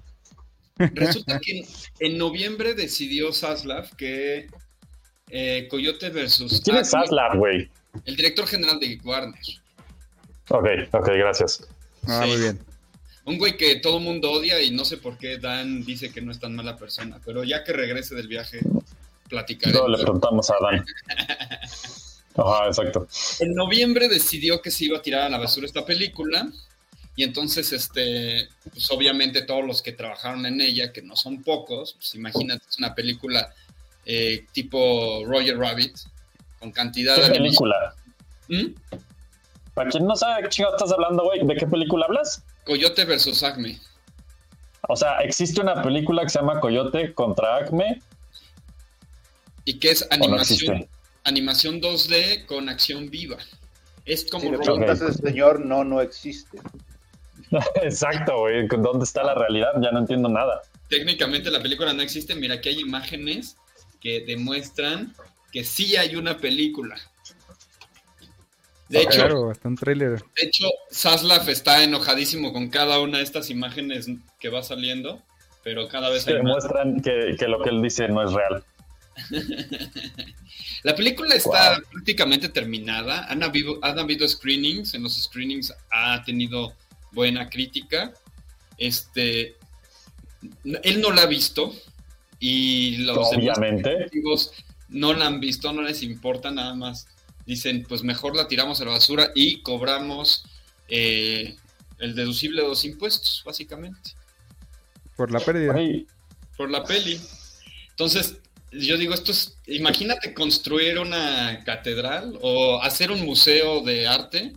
Resulta 0.76 1.40
que 1.40 1.58
en, 1.60 1.66
en 2.00 2.18
noviembre 2.18 2.74
decidió 2.74 3.32
Zaslav 3.32 3.96
que 3.96 4.46
eh, 5.30 5.66
Coyote 5.68 6.10
versus... 6.10 6.60
¿Quién 6.62 6.76
es 6.76 6.94
Acme, 6.94 7.06
Zaslav, 7.06 7.36
güey? 7.36 7.70
El 8.04 8.16
director 8.16 8.46
general 8.46 8.78
de 8.78 8.98
Warner. 9.04 9.34
Ok, 10.50 10.66
ok, 10.92 11.08
gracias. 11.08 11.66
Ah, 12.06 12.22
Sí. 12.24 12.30
muy 12.30 12.40
bien. 12.40 12.58
Un 13.24 13.36
güey 13.38 13.56
que 13.58 13.76
todo 13.76 13.98
el 13.98 14.04
mundo 14.04 14.30
odia 14.30 14.62
y 14.62 14.70
no 14.70 14.84
sé 14.86 14.96
por 14.96 15.18
qué 15.18 15.36
Dan 15.38 15.84
dice 15.84 16.10
que 16.10 16.22
no 16.22 16.32
es 16.32 16.38
tan 16.40 16.54
mala 16.56 16.76
persona, 16.78 17.18
pero 17.26 17.44
ya 17.44 17.62
que 17.62 17.74
regrese 17.74 18.14
del 18.14 18.26
viaje, 18.28 18.60
platicaré. 19.28 19.72
Luego 19.72 19.88
le 19.88 19.98
preguntamos 19.98 20.48
a 20.50 20.54
Dan. 20.62 20.86
Ajá, 22.38 22.66
exacto. 22.66 23.06
En 23.40 23.54
noviembre 23.54 24.08
decidió 24.08 24.62
que 24.62 24.70
se 24.70 24.86
iba 24.86 24.98
a 24.98 25.02
tirar 25.02 25.22
a 25.22 25.28
la 25.28 25.38
basura 25.38 25.66
esta 25.66 25.84
película 25.84 26.48
y 27.16 27.24
entonces, 27.24 27.72
este, 27.72 28.48
pues 28.70 28.88
obviamente 28.92 29.42
todos 29.42 29.64
los 29.64 29.82
que 29.82 29.90
trabajaron 29.92 30.46
en 30.46 30.60
ella, 30.60 30.92
que 30.92 31.02
no 31.02 31.16
son 31.16 31.42
pocos, 31.42 31.94
pues 31.94 32.14
imagínate, 32.14 32.64
es 32.70 32.78
una 32.78 32.94
película 32.94 33.52
eh, 34.06 34.46
tipo 34.52 35.24
Roger 35.26 35.58
Rabbit, 35.58 35.96
con 36.60 36.70
cantidad 36.70 37.16
¿Qué 37.16 37.22
de 37.22 37.26
animación. 37.26 37.70
película? 37.70 37.94
¿Mm? 38.48 38.98
Para 39.74 39.90
quien 39.90 40.06
no 40.06 40.14
sabe 40.14 40.36
de 40.36 40.42
qué 40.42 40.48
chingado 40.48 40.76
estás 40.76 40.92
hablando, 40.92 41.24
güey, 41.24 41.44
¿de 41.44 41.56
qué 41.56 41.66
película 41.66 42.06
hablas? 42.06 42.44
Coyote 42.64 43.04
versus 43.04 43.42
Acme. 43.42 43.80
O 44.88 44.94
sea, 44.94 45.18
existe 45.18 45.60
una 45.60 45.82
película 45.82 46.22
que 46.22 46.28
se 46.28 46.38
llama 46.38 46.60
Coyote 46.60 47.12
contra 47.14 47.56
Acme 47.56 48.00
Y 49.64 49.80
que 49.80 49.90
es 49.90 50.08
o 50.08 50.28
no 50.28 50.38
animación, 51.28 51.76
existe. 51.76 51.88
animación 51.88 52.40
2D 52.40 52.46
con 52.46 52.68
acción 52.68 53.10
viva. 53.10 53.38
Es 54.04 54.24
como 54.30 54.44
Si 54.44 54.50
le 54.50 54.58
preguntas 54.58 55.02
a 55.02 55.08
ese 55.08 55.18
señor, 55.22 55.60
no, 55.64 55.84
no 55.84 56.00
existe. 56.00 56.58
Exacto, 57.82 58.40
güey. 58.40 58.66
¿Dónde 58.68 59.04
está 59.04 59.22
la 59.22 59.34
realidad? 59.34 59.72
Ya 59.80 59.90
no 59.90 59.98
entiendo 60.00 60.28
nada. 60.28 60.62
técnicamente 60.88 61.50
la 61.50 61.60
película 61.62 61.92
no 61.92 62.02
existe. 62.02 62.34
Mira, 62.34 62.56
aquí 62.56 62.70
hay 62.70 62.80
imágenes 62.80 63.56
que 64.00 64.24
demuestran 64.26 65.14
que 65.52 65.64
sí 65.64 65.96
hay 65.96 66.16
una 66.16 66.38
película. 66.38 66.96
De 68.88 68.98
Ok. 68.98 69.04
hecho, 69.04 69.16
Claro, 69.18 69.50
hasta 69.50 69.68
un 69.68 69.76
tráiler. 69.76 70.12
de 70.18 70.42
hecho, 70.46 70.66
Zaslav 70.92 71.48
está 71.50 71.82
enojadísimo 71.84 72.52
con 72.54 72.68
cada 72.70 73.00
una 73.00 73.18
de 73.18 73.24
estas 73.24 73.50
imágenes 73.50 74.08
que 74.40 74.48
va 74.48 74.62
saliendo, 74.62 75.20
pero 75.62 75.88
cada 75.88 76.08
vez 76.08 76.24
Que 76.24 76.30
hay 76.32 76.42
más. 76.42 76.64
demuestran 76.64 77.00
que, 77.02 77.36
que 77.38 77.48
lo 77.48 77.60
que 77.62 77.68
él 77.70 77.82
dice 77.82 78.08
no 78.08 78.22
es 78.24 78.32
real. 78.32 78.64
La 80.82 80.94
película 80.94 81.34
está 81.34 81.80
prácticamente 81.90 82.48
terminada. 82.48 83.26
Han 83.28 83.42
habido, 83.42 83.78
han 83.82 83.98
habido 83.98 84.28
screenings. 84.28 84.94
En 84.94 85.02
los 85.02 85.22
screenings 85.22 85.72
ha 85.90 86.22
tenido 86.24 86.74
buena 87.12 87.48
crítica. 87.48 88.12
Este, 88.76 89.56
él 90.82 91.00
no 91.00 91.10
la 91.10 91.22
ha 91.22 91.26
visto 91.26 91.74
y 92.38 92.98
los 92.98 93.30
demás 93.30 93.58
Obviamente. 93.58 93.92
ejecutivos 93.92 94.52
no 94.88 95.12
la 95.12 95.26
han 95.26 95.40
visto, 95.40 95.72
no 95.72 95.82
les 95.82 96.02
importa 96.02 96.50
nada 96.50 96.74
más. 96.74 97.06
Dicen, 97.46 97.84
pues 97.88 98.02
mejor 98.02 98.36
la 98.36 98.46
tiramos 98.46 98.80
a 98.80 98.84
la 98.84 98.92
basura 98.92 99.30
y 99.34 99.62
cobramos 99.62 100.44
eh, 100.88 101.56
el 101.98 102.14
deducible 102.14 102.62
de 102.62 102.68
los 102.68 102.84
impuestos, 102.84 103.42
básicamente, 103.44 104.12
Por 105.16 105.30
la 105.30 105.40
pérdida. 105.40 105.74
Por 106.56 106.70
la 106.70 106.84
peli. 106.84 107.20
Entonces, 107.90 108.36
yo 108.72 108.96
digo, 108.96 109.14
esto 109.14 109.32
es, 109.32 109.56
imagínate 109.66 110.34
construir 110.34 110.98
una 110.98 111.62
catedral 111.64 112.38
o 112.42 112.80
hacer 112.82 113.10
un 113.10 113.24
museo 113.24 113.80
de 113.82 114.06
arte 114.06 114.52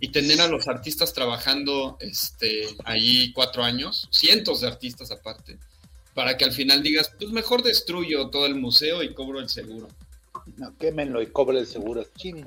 y 0.00 0.08
tener 0.08 0.40
a 0.40 0.48
los 0.48 0.66
artistas 0.68 1.12
trabajando 1.12 1.96
este, 2.00 2.66
ahí 2.84 3.32
cuatro 3.32 3.62
años, 3.62 4.08
cientos 4.10 4.60
de 4.60 4.66
artistas 4.68 5.10
aparte, 5.10 5.58
para 6.14 6.36
que 6.36 6.44
al 6.44 6.52
final 6.52 6.82
digas, 6.82 7.10
pues 7.18 7.30
mejor 7.30 7.62
destruyo 7.62 8.28
todo 8.28 8.46
el 8.46 8.54
museo 8.56 9.02
y 9.02 9.14
cobro 9.14 9.38
el 9.40 9.48
seguro. 9.48 9.88
No, 10.56 10.76
quémenlo 10.76 11.22
y 11.22 11.26
cobre 11.28 11.60
el 11.60 11.66
seguro. 11.66 12.04
Chinga, 12.16 12.46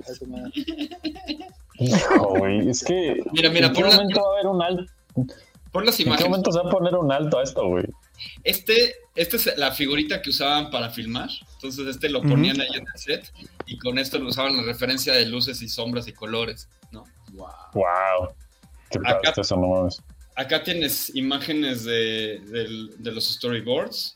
hijo, 1.79 2.27
güey, 2.37 2.69
es 2.69 2.83
que. 2.83 3.23
Mira, 3.31 3.49
mira, 3.49 3.67
¿en 3.67 3.73
qué 3.73 3.79
por 3.81 3.87
una- 3.89 3.97
momento 3.97 4.21
va 4.21 4.27
a 4.27 4.33
haber 4.33 4.47
un 4.47 4.61
alto? 4.61 4.91
Pon 5.75 5.85
las 5.85 5.95
¿En 5.99 6.05
qué 6.05 6.09
imágenes. 6.09 6.29
momento 6.29 6.51
se 6.53 6.59
va 6.59 6.69
a 6.69 6.71
poner 6.71 6.95
un 6.95 7.11
alto 7.11 7.37
a 7.39 7.43
esto, 7.43 7.67
güey? 7.67 7.83
Este, 8.45 8.95
este 9.13 9.35
es 9.35 9.57
la 9.57 9.71
figurita 9.73 10.21
que 10.21 10.29
usaban 10.29 10.69
para 10.71 10.89
filmar. 10.89 11.29
Entonces, 11.55 11.85
este 11.87 12.07
lo 12.09 12.21
ponían 12.21 12.61
ahí 12.61 12.69
en 12.75 12.85
el 12.87 12.97
set 12.99 13.31
y 13.65 13.77
con 13.77 13.97
esto 13.99 14.17
lo 14.17 14.29
usaban 14.29 14.55
la 14.55 14.63
referencia 14.63 15.11
de 15.13 15.25
luces 15.25 15.61
y 15.61 15.67
sombras 15.67 16.07
y 16.07 16.13
colores, 16.13 16.69
¿no? 16.91 17.03
Wow. 17.33 18.29
Qué 18.89 18.99
padre 18.99 19.17
Acá- 19.17 19.29
está 19.29 19.41
eso, 19.41 19.57
no 19.57 19.67
mames. 19.67 20.01
Acá 20.37 20.63
tienes 20.63 21.13
imágenes 21.15 21.83
de 21.83 22.39
los 23.01 23.25
storyboards. 23.33 24.15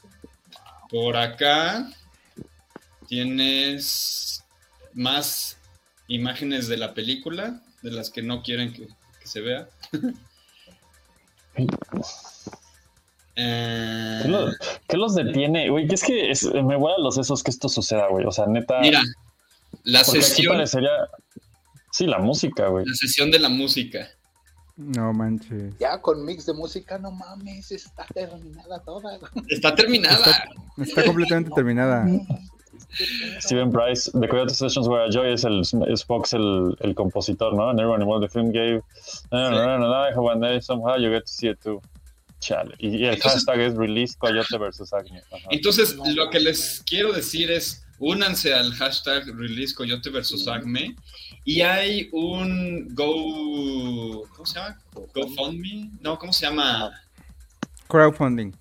Por 0.90 1.18
acá 1.18 1.90
tienes 3.08 4.44
más 4.94 5.58
imágenes 6.08 6.68
de 6.68 6.78
la 6.78 6.94
película, 6.94 7.62
de 7.82 7.92
las 7.92 8.10
que 8.10 8.22
no 8.22 8.42
quieren 8.44 8.72
que, 8.74 8.88
que 9.20 9.28
se 9.28 9.42
vea. 9.42 9.68
Eh, 13.36 14.20
¿Qué 14.24 14.28
los, 14.28 14.56
qué 14.88 14.98
los 14.98 15.16
detiene? 15.16 15.70
Güey, 15.70 15.88
que 15.88 15.96
es 15.96 16.04
que 16.04 16.32
es- 16.32 16.44
me 16.54 16.76
vuelan 16.76 17.04
los 17.04 17.16
sesos 17.16 17.42
que 17.44 17.52
esto 17.52 17.70
suceda, 17.70 18.08
güey. 18.10 18.26
O 18.26 18.32
sea, 18.32 18.46
neta. 18.48 18.80
mira, 18.82 19.02
la 19.84 20.04
porque 20.04 20.20
aquí 20.20 20.28
sesión, 20.28 20.54
parecería. 20.56 20.90
Sí, 21.92 22.06
la 22.06 22.20
música, 22.20 22.68
güey. 22.68 22.86
la 22.86 22.96
sesión 22.96 23.32
de 23.32 23.40
la 23.40 23.50
música. 23.50 24.08
No 24.76 25.12
manches. 25.14 25.74
Ya 25.80 26.00
con 26.02 26.24
mix 26.26 26.46
de 26.46 26.54
música, 26.54 26.98
no 26.98 27.12
mames, 27.12 27.72
está 27.72 28.06
terminada 28.14 28.80
toda. 28.84 29.20
Está 29.50 29.76
terminada. 29.76 30.26
Está 30.78 31.04
completamente 31.04 31.52
terminada. 31.54 32.06
Steven 33.40 33.72
Price, 33.72 34.10
The 34.12 34.28
Coyote 34.28 34.54
Sessions 34.54 34.88
Where 34.88 35.06
I 35.06 35.10
Joy 35.10 35.34
es, 35.34 35.44
el, 35.44 35.62
es 35.88 36.04
Fox 36.04 36.34
el, 36.34 36.76
el 36.82 36.96
compositor, 36.96 37.54
¿no? 37.54 37.70
And 37.70 37.80
everyone 37.80 38.02
involved 38.02 38.24
in 38.24 38.28
the 38.28 38.34
film 38.34 38.52
gave. 38.52 38.82
No, 39.32 39.52
no, 39.52 39.66
no, 39.66 39.78
no, 39.78 40.12
no, 40.12 40.22
one 40.22 40.40
day 40.40 40.60
somehow 40.60 40.98
you 40.98 41.10
get 41.10 41.26
to 41.26 41.32
see 41.32 41.50
it 41.50 41.62
too. 41.62 41.82
Chale. 42.40 42.74
Y, 42.80 42.88
y 42.88 43.06
el 43.06 43.16
Entonces- 43.16 43.46
hashtag 43.46 43.60
es 43.60 43.76
Release 43.76 44.16
Coyote 44.18 44.58
versus 44.58 44.94
Agnew. 44.94 45.22
Ajá. 45.32 45.48
Entonces, 45.52 45.96
lo 46.16 46.30
que 46.30 46.40
les 46.40 46.82
quiero 46.86 47.12
decir 47.12 47.52
es, 47.52 47.86
únanse 48.00 48.54
al 48.54 48.72
hashtag 48.74 49.26
Release 49.36 49.76
Coyote 49.76 50.10
versus 50.10 50.48
Acme 50.48 50.96
y 51.44 51.62
hay 51.62 52.08
un 52.14 52.88
Go... 52.96 54.26
¿Cómo 54.34 54.46
se 54.46 54.58
llama? 54.58 54.80
GoFundMe. 55.14 55.92
No, 56.00 56.18
¿cómo 56.18 56.32
se 56.32 56.46
llama? 56.46 56.92
Crowdfunding. 57.90 58.54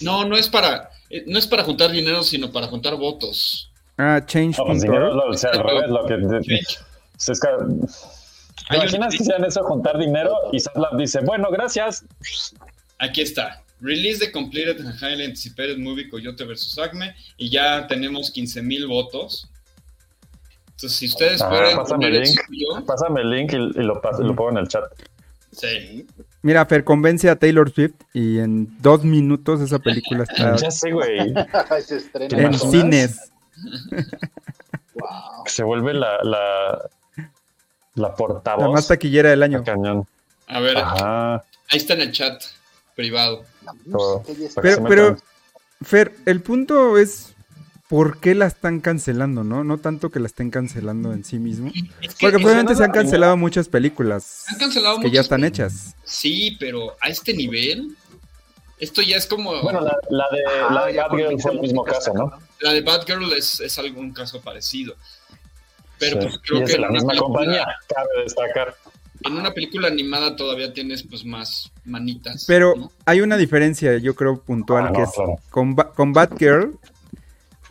No, 0.00 0.24
no 0.24 0.36
es 0.36 0.48
para, 0.48 0.90
eh, 1.10 1.24
no 1.26 1.38
es 1.38 1.46
para 1.46 1.64
juntar 1.64 1.90
dinero, 1.90 2.22
sino 2.22 2.50
para 2.52 2.66
juntar 2.68 2.96
votos. 2.96 3.70
Ah, 3.96 4.20
No, 4.20 4.26
pues 4.26 4.82
dinero 4.82 5.08
es 5.08 5.14
change.org. 5.14 5.14
lo, 5.14 5.28
o 5.30 5.34
sea, 5.34 5.50
al 5.50 5.58
revés, 5.64 5.90
lo 5.90 6.06
que. 6.06 6.16
de- 6.16 6.38
es 6.38 7.40
que- 7.40 7.48
¿Te 8.68 8.74
Hay 8.74 8.78
un- 8.80 8.82
imaginas 8.84 9.16
que 9.16 9.24
sean 9.24 9.44
eso, 9.44 9.62
juntar 9.64 9.98
dinero? 9.98 10.34
Y 10.52 10.60
Sadlab 10.60 10.96
dice, 10.96 11.20
bueno, 11.20 11.50
gracias. 11.50 12.04
Aquí 12.98 13.22
está. 13.22 13.62
Release 13.80 14.18
the 14.18 14.30
completed 14.32 14.80
and 14.80 14.94
highly 15.00 15.24
anticipated 15.24 15.78
movie 15.78 16.08
Coyote 16.08 16.44
vs. 16.44 16.78
Acme 16.78 17.14
y 17.36 17.48
ya 17.48 17.86
tenemos 17.86 18.30
15 18.30 18.60
mil 18.62 18.86
votos. 18.88 19.48
Entonces, 20.74 20.98
si 20.98 21.06
ustedes 21.06 21.40
Ah, 21.40 21.48
pueden 21.48 21.76
pásame 21.76 22.06
poner 22.06 22.14
el 22.14 22.22
link. 22.22 22.40
suyo, 22.46 22.86
Pásame 22.86 23.20
el 23.22 23.30
link 23.30 23.52
y, 23.52 23.56
y 23.56 23.82
lo, 23.84 23.94
lo 24.18 24.34
pongo 24.36 24.50
en 24.50 24.58
el 24.58 24.68
chat. 24.68 24.84
sí. 25.52 26.06
Mira, 26.42 26.64
Fer, 26.66 26.84
convence 26.84 27.28
a 27.28 27.36
Taylor 27.36 27.70
Swift 27.70 27.94
y 28.12 28.38
en 28.38 28.80
dos 28.80 29.04
minutos 29.04 29.60
esa 29.60 29.78
película 29.78 30.22
está 30.24 30.56
Ya 30.62 30.70
sé, 30.70 30.92
güey. 30.92 31.34
Se 31.84 31.96
estrena 31.96 32.42
en 32.42 32.58
cines. 32.58 33.30
Se 35.46 35.62
vuelve 35.64 35.94
la, 35.94 36.22
la, 36.22 36.90
la 37.94 38.14
portavoz. 38.14 38.62
La 38.62 38.70
más 38.70 38.86
taquillera 38.86 39.30
del 39.30 39.42
año. 39.42 39.64
Cañón. 39.64 40.06
A 40.46 40.60
ver, 40.60 40.78
Ajá. 40.78 41.34
ahí 41.70 41.78
está 41.78 41.94
en 41.94 42.02
el 42.02 42.12
chat 42.12 42.42
privado. 42.94 43.44
Pero, 44.62 44.84
pero. 44.84 45.16
Fer, 45.82 46.12
el 46.26 46.40
punto 46.40 46.98
es 46.98 47.34
por 47.88 48.20
qué 48.20 48.34
la 48.34 48.46
están 48.46 48.80
cancelando, 48.80 49.44
¿no? 49.44 49.64
No 49.64 49.78
tanto 49.78 50.10
que 50.10 50.20
la 50.20 50.26
estén 50.26 50.50
cancelando 50.50 51.12
en 51.12 51.24
sí 51.24 51.38
mismo. 51.38 51.68
Es 52.02 52.14
que 52.14 52.26
Porque 52.26 52.36
probablemente 52.38 52.74
se 52.74 52.84
han 52.84 52.92
cancelado 52.92 53.36
muchas 53.36 53.68
películas 53.68 54.44
Han 54.48 54.58
cancelado 54.58 55.00
que 55.00 55.10
ya 55.10 55.22
están 55.22 55.42
hechas. 55.44 55.94
Sí, 56.04 56.56
pero 56.60 56.96
a 57.00 57.08
este 57.08 57.32
nivel, 57.34 57.96
esto 58.78 59.00
ya 59.02 59.16
es 59.16 59.26
como. 59.26 59.60
Bueno, 59.62 59.80
la, 59.80 59.96
la 60.10 60.26
de, 60.30 60.42
Ah, 60.46 60.72
la 60.72 60.86
de 60.86 60.96
Batgirl 60.98 61.28
mix 61.30 61.42
fue 61.42 61.52
el 61.52 61.60
mismo 61.60 61.82
caso, 61.84 62.12
¿no? 62.14 62.30
La 62.60 62.72
de 62.72 62.82
Batgirl 62.82 63.32
es, 63.32 63.60
es 63.60 63.78
algún 63.78 64.12
caso 64.12 64.40
parecido. 64.40 64.94
Pero 65.98 66.20
Sí. 66.22 66.28
pues, 66.28 66.40
creo 66.46 66.60
y 66.60 66.62
es 66.64 66.70
que 66.72 66.78
la 66.78 66.86
en 66.86 66.90
una 66.90 66.98
misma 67.00 67.08
película- 67.12 67.26
compañía, 67.38 67.66
cabe 67.92 68.08
destacar. 68.24 68.76
En 69.24 69.32
una 69.36 69.52
película 69.52 69.88
animada 69.88 70.36
todavía 70.36 70.72
tienes 70.72 71.02
pues 71.02 71.24
más 71.24 71.72
manitas. 71.84 72.44
Pero 72.46 72.74
¿no? 72.76 72.92
hay 73.04 73.20
una 73.20 73.36
diferencia, 73.36 73.98
yo 73.98 74.14
creo, 74.14 74.40
puntual, 74.40 74.86
Ah, 74.88 74.92
que 74.92 74.98
no, 74.98 75.04
es 75.04 75.10
claro. 75.12 75.36
con, 75.50 75.74
Ba- 75.74 75.90
con 75.92 76.12
Batgirl, 76.12 76.78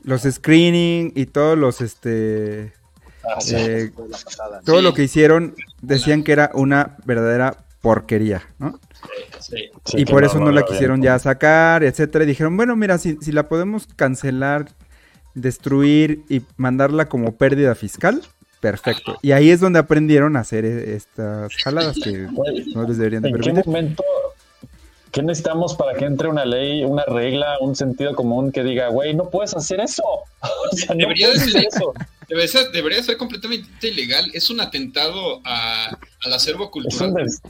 los 0.07 0.21
screening 0.23 1.11
y 1.15 1.27
todos 1.27 1.57
los, 1.57 1.81
este, 1.81 2.73
Ah, 3.23 3.39
sí. 3.41 3.55
eh, 3.57 3.91
todo 4.65 4.77
Sí. 4.77 4.83
lo 4.83 4.93
que 4.93 5.03
hicieron, 5.03 5.53
decían 5.81 6.23
que 6.23 6.31
era 6.31 6.49
una 6.53 6.95
verdadera 7.05 7.57
porquería, 7.81 8.41
¿no? 8.57 8.79
Sí. 9.39 9.69
Sí, 9.85 9.97
y 9.99 10.05
por 10.05 10.23
eso 10.23 10.39
no, 10.39 10.45
la 10.51 10.61
bien. 10.61 10.65
quisieron 10.73 11.01
ya 11.01 11.19
sacar, 11.19 11.83
etcétera. 11.83 12.23
Y 12.23 12.27
dijeron, 12.27 12.57
bueno, 12.57 12.75
mira, 12.75 12.97
si, 12.97 13.17
si 13.21 13.31
la 13.31 13.47
podemos 13.47 13.87
cancelar, 13.95 14.69
destruir 15.35 16.23
y 16.29 16.41
mandarla 16.57 17.05
como 17.09 17.35
pérdida 17.35 17.75
fiscal, 17.75 18.21
perfecto. 18.59 19.17
Y 19.21 19.33
ahí 19.33 19.49
es 19.51 19.59
donde 19.59 19.79
aprendieron 19.79 20.35
a 20.35 20.39
hacer 20.39 20.65
e- 20.65 20.95
estas 20.95 21.53
jaladas 21.57 21.95
que 22.03 22.27
no 22.73 22.83
les 22.87 22.97
deberían 22.97 23.21
de 23.23 23.29
¿En 23.29 23.35
qué 23.35 23.39
permitir. 23.43 23.65
momento, 23.67 24.03
qué 25.17 25.23
necesitamos 25.23 25.75
para 25.75 25.97
que 25.97 26.05
entre 26.05 26.27
una 26.27 26.45
ley, 26.45 26.83
una 26.83 27.03
regla, 27.05 27.57
un 27.59 27.75
sentido 27.75 28.13
común 28.15 28.51
que 28.51 28.63
diga, 28.63 28.89
güey, 28.89 29.13
no 29.13 29.29
puedes 29.29 29.55
hacer 29.55 29.79
eso? 29.79 30.03
O 30.71 30.75
sea, 30.75 30.95
no 30.95 31.01
Debería 31.01 31.27
puedes 31.27 31.47
hacer 31.47 31.67
eso. 31.73 31.93
Debería 32.29 32.47
ser, 32.47 32.71
debería 32.71 33.03
ser 33.03 33.17
completamente 33.17 33.87
ilegal. 33.87 34.29
Es 34.33 34.49
un 34.49 34.59
atentado 34.61 35.41
a, 35.45 35.87
al 36.23 36.33
acervo 36.33 36.69
cultural. 36.69 37.09
un 37.09 37.15
des- 37.15 37.41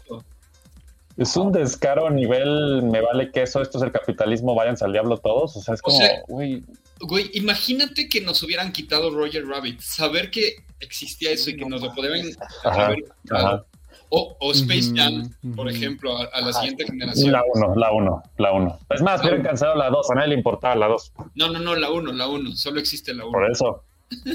Es 1.17 1.35
un 1.35 1.51
descaro 1.51 2.07
a 2.07 2.11
nivel, 2.11 2.83
me 2.83 3.01
vale 3.01 3.31
queso, 3.31 3.61
esto 3.61 3.79
es 3.79 3.83
el 3.83 3.91
capitalismo, 3.91 4.53
váyanse 4.55 4.85
al 4.85 4.93
diablo 4.93 5.17
todos. 5.17 5.55
O 5.57 5.61
sea, 5.61 5.73
es 5.73 5.79
O 5.81 5.83
como, 5.83 5.97
sea, 5.97 6.21
güey, 6.27 6.63
Güey, 6.99 7.29
imagínate 7.33 8.09
que 8.09 8.21
nos 8.21 8.41
hubieran 8.43 8.71
quitado 8.71 9.11
Roger 9.11 9.45
Rabbit. 9.45 9.81
Saber 9.81 10.31
que 10.31 10.55
existía 10.79 11.29
eso 11.31 11.49
y 11.51 11.55
que 11.57 11.65
nos 11.65 11.81
lo 11.81 11.93
podían 11.93 12.13
haber 12.13 12.95
quitado. 12.95 13.07
ajá. 13.31 13.65
O, 14.09 14.37
o 14.39 14.51
Space 14.51 14.91
Jam, 14.95 15.29
por 15.55 15.69
ejemplo, 15.69 16.17
a, 16.17 16.23
a 16.25 16.41
la 16.41 16.49
Ajá. 16.49 16.59
siguiente 16.61 16.85
generación. 16.85 17.31
La 17.31 17.43
1, 17.53 17.75
la 17.75 17.91
1, 17.91 18.23
la 18.37 18.51
1. 18.53 18.79
Es 18.91 19.01
más, 19.01 19.21
hubieran 19.21 19.43
cancelado 19.43 19.77
la 19.77 19.89
2, 19.89 20.11
a 20.11 20.15
nadie 20.15 20.29
le 20.29 20.35
importaba 20.35 20.75
la 20.75 20.87
2. 20.87 21.13
No, 21.35 21.49
no, 21.49 21.59
no, 21.59 21.75
la 21.75 21.91
1, 21.91 22.13
la 22.13 22.27
1. 22.27 22.51
Solo 22.55 22.79
existe 22.79 23.13
la 23.13 23.25
1. 23.25 23.31
Por 23.33 23.51
eso. 23.51 23.83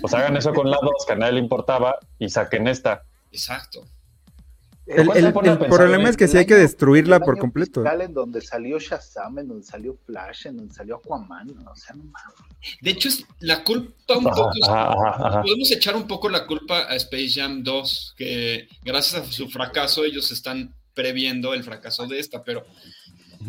Pues 0.02 0.12
hagan 0.12 0.36
eso 0.36 0.52
con 0.52 0.70
la 0.70 0.78
2, 0.82 0.92
que 1.06 1.12
a 1.14 1.16
nadie 1.16 1.32
le 1.32 1.40
importaba, 1.40 1.96
y 2.18 2.28
saquen 2.28 2.68
esta. 2.68 3.04
Exacto. 3.30 3.86
El, 4.96 5.06
¿Cuál 5.06 5.18
se 5.18 5.26
el- 5.26 5.26
el 5.26 5.58
problema 5.68 6.08
es 6.08 6.16
que 6.16 6.28
sí 6.28 6.36
hay 6.38 6.46
que 6.46 6.54
destruirla 6.54 7.20
por 7.20 7.38
completo. 7.38 7.84
en 7.86 8.12
donde 8.14 8.40
salió 8.40 8.78
Shazam, 8.78 9.38
en 9.38 9.48
donde 9.48 9.64
salió 9.64 9.96
Flash, 10.06 10.46
en 10.46 10.56
donde 10.58 10.74
salió 10.74 10.96
Aquaman, 10.96 11.50
o 11.50 11.76
sea, 11.76 11.94
no 11.94 12.04
mames. 12.04 12.78
De 12.80 12.90
hecho, 12.90 13.08
es 13.08 13.24
la 13.40 13.64
culpa 13.64 14.16
un 14.18 14.26
Ajá, 14.26 14.36
poco. 14.36 14.50
ajá, 14.64 14.92
ajá, 14.92 15.28
ajá. 15.28 15.42
Podemos 15.42 15.70
echar 15.70 15.96
un 15.96 16.06
poco 16.06 16.28
la 16.28 16.46
culpa 16.46 16.80
a 16.90 16.96
Space 16.96 17.30
Jam 17.40 17.62
2, 17.62 18.14
que 18.16 18.68
gracias 18.84 19.28
a 19.28 19.32
su 19.32 19.48
fracaso 19.48 20.04
ellos 20.04 20.30
están 20.32 20.74
previendo 20.94 21.54
el 21.54 21.64
fracaso 21.64 22.06
de 22.06 22.18
esta, 22.18 22.44
pero, 22.44 22.64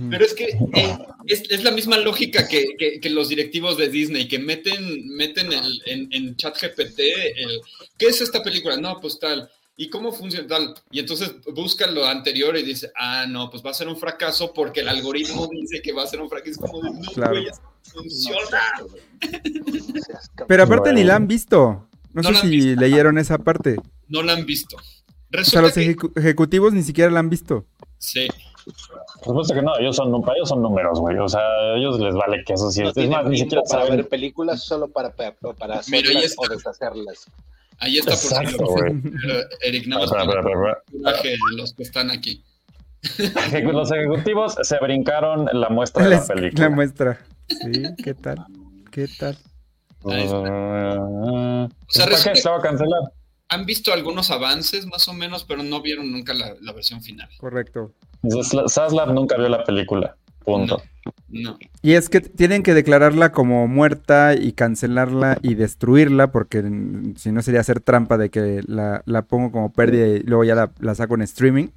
pero 0.10 0.26
es 0.26 0.34
que 0.34 0.46
eh, 0.46 0.98
es, 1.28 1.44
es 1.50 1.64
la 1.64 1.72
misma 1.72 1.98
lógica 1.98 2.48
que, 2.48 2.66
que- 2.78 3.00
que 3.00 3.10
los 3.10 3.30
directivos 3.30 3.78
de 3.78 3.90
Disney, 3.90 4.28
que 4.28 4.40
meten, 4.40 5.08
meten 5.16 5.52
el- 5.52 5.82
en, 5.86 6.08
en 6.12 6.36
chat 6.36 6.56
GPT 6.60 7.00
el, 7.36 7.60
¿qué 7.98 8.08
es 8.08 8.22
esta 8.22 8.42
película? 8.42 8.78
No, 8.78 9.00
pues 9.02 9.20
tal. 9.20 9.50
¿Y 9.76 9.90
cómo 9.90 10.12
funciona 10.12 10.48
tal? 10.48 10.76
Y 10.92 11.00
entonces 11.00 11.34
buscan 11.54 11.96
lo 11.96 12.06
anterior 12.06 12.56
y 12.56 12.64
dice, 12.64 12.92
ah, 12.96 13.26
no, 13.28 13.50
pues 13.50 13.66
va 13.66 13.72
a 13.72 13.74
ser 13.74 13.88
un 13.88 13.98
fracaso 13.98 14.54
porque 14.54 14.82
el 14.82 14.88
algoritmo 14.90 15.48
dice 15.52 15.82
que 15.82 15.92
va 15.94 16.04
a 16.04 16.08
ser 16.08 16.22
un 16.22 16.30
fracaso. 16.30 16.52
Es 16.52 16.58
como 16.60 16.82
de, 16.82 16.92
no, 16.92 17.12
Claro. 17.12 17.32
güey, 17.32 17.48
eso 17.48 17.62
funciona. 17.92 18.62
Pero 20.48 20.64
aparte 20.64 20.82
Bueno. 20.90 21.00
ni 21.00 21.04
la 21.04 21.16
han 21.16 21.28
visto. 21.28 21.88
No, 22.14 22.22
No 22.22 22.30
sé 22.34 22.42
si 22.42 22.48
visto. 22.50 22.82
leyeron 22.82 23.18
esa 23.18 23.38
parte. 23.40 23.78
No 24.08 24.22
la 24.22 24.34
han 24.34 24.46
visto. 24.46 24.78
O 24.78 25.44
sea, 25.44 25.62
los 25.62 25.74
que... 25.74 25.96
ejecu- 25.96 26.12
ejecutivos 26.20 26.74
ni 26.74 26.84
siquiera 26.84 27.10
la 27.10 27.20
han 27.20 27.30
visto. 27.30 27.66
Sí. 27.98 28.28
Por 28.66 29.26
supuesto 29.26 29.54
que 29.56 29.62
no, 29.64 29.76
ellos 29.80 29.96
son, 29.96 30.22
para 30.22 30.38
ellos 30.38 30.50
son 30.50 30.62
números, 30.62 31.00
güey. 31.00 31.18
O 31.18 31.28
sea, 31.28 31.42
a 31.42 31.76
ellos 31.78 32.00
les 32.00 32.14
vale 32.14 32.44
queso. 32.46 32.70
Si 32.70 32.82
No 32.82 32.92
es, 32.96 33.10
más, 33.10 33.26
ni 33.26 33.40
siquiera 33.40 33.64
para 33.64 33.84
saben. 33.86 33.98
ver 33.98 34.08
películas 34.08 34.64
solo 34.64 34.88
para, 34.90 35.10
para, 35.16 35.34
hacerlas 35.80 36.36
o 36.38 36.48
deshacerlas. 36.48 37.26
Ahí 37.80 37.98
está 37.98 38.12
por 38.12 38.20
si 38.20 38.28
Exacto, 38.28 38.64
lo- 38.64 38.68
güey. 38.72 38.94
Pero, 39.02 39.40
Eric, 39.62 39.88
nada 39.88 40.06
Espera, 40.06 40.26
más 40.26 40.36
espera, 40.36 40.44
para 40.44 40.54
espera, 40.56 40.72
espera. 40.86 41.04
coraje 41.04 41.30
de 41.30 41.58
los 41.58 41.74
que 41.74 41.84
están 41.84 42.12
aquí. 42.12 42.44
Los 43.64 43.92
ejecutivos 43.92 44.56
se 44.62 44.78
brincaron 44.80 45.50
la 45.52 45.70
muestra 45.70 46.06
de 46.06 46.10
la 46.12 46.26
película. 46.26 46.70
la 46.70 46.70
muestra. 46.76 47.20
Sí, 47.50 47.84
¿qué 48.04 48.14
tal? 48.14 48.46
¿Qué 48.92 49.08
tal? 49.20 49.38
Ahí 50.06 50.24
está. 50.24 50.38
Uh, 50.40 51.70
sea, 51.90 52.06
¿Para 52.06 52.16
qué 52.24 52.30
resulta- 52.30 52.36
se 52.36 52.44
la 52.46 52.52
va 52.52 52.58
a 52.58 52.62
cancelar? 52.62 53.02
han 53.50 53.66
visto 53.68 53.94
algunos 53.94 54.32
avances 54.32 54.88
más 54.88 55.08
o 55.08 55.14
menos, 55.14 55.44
pero 55.44 55.62
no 55.62 55.80
vieron 55.82 56.12
nunca 56.12 56.34
la, 56.34 56.56
la 56.62 56.72
versión 56.74 57.02
final. 57.04 57.30
Correcto. 57.38 57.94
Zaslav 58.68 59.14
nunca 59.14 59.38
vio 59.38 59.48
la 59.50 59.64
película. 59.64 60.16
Punto. 60.44 60.82
No. 61.30 61.58
Y 61.82 61.94
es 61.94 62.10
que 62.10 62.22
tienen 62.22 62.64
que 62.64 62.74
declararla 62.74 63.32
como 63.32 63.68
muerta 63.68 64.36
y 64.36 64.54
cancelarla 64.54 65.38
y 65.42 65.56
destruirla, 65.56 66.32
porque 66.32 66.62
si 67.18 67.32
no 67.32 67.42
sería 67.42 67.62
hacer 67.62 67.80
trampa 67.80 68.18
de 68.18 68.30
que 68.30 68.62
la, 68.68 69.04
la 69.06 69.24
pongo 69.24 69.52
como 69.52 69.74
pérdida 69.74 70.08
y 70.08 70.20
luego 70.22 70.44
ya 70.44 70.56
la, 70.56 70.72
la 70.80 70.96
saco 70.96 71.16
en 71.16 71.24
streaming. 71.24 71.68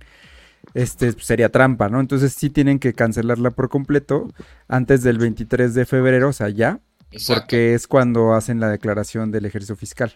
Este 0.75 1.13
pues, 1.13 1.25
sería 1.25 1.51
trampa, 1.51 1.89
¿no? 1.89 2.01
Entonces 2.01 2.33
sí 2.33 2.51
tienen 2.51 2.79
que 2.79 2.93
cancelarla 2.93 3.51
por 3.51 3.69
completo 3.69 4.33
antes 4.69 5.03
del 5.03 5.19
23 5.19 5.75
de 5.75 5.87
febrero, 5.87 6.29
o 6.29 6.33
sea, 6.33 6.49
ya, 6.49 6.81
Exacto. 7.11 7.43
porque 7.43 7.75
es 7.75 7.87
cuando 7.87 8.35
hacen 8.35 8.61
la 8.61 8.69
declaración 8.69 9.31
del 9.31 9.47
ejercicio 9.47 9.77
fiscal. 9.77 10.13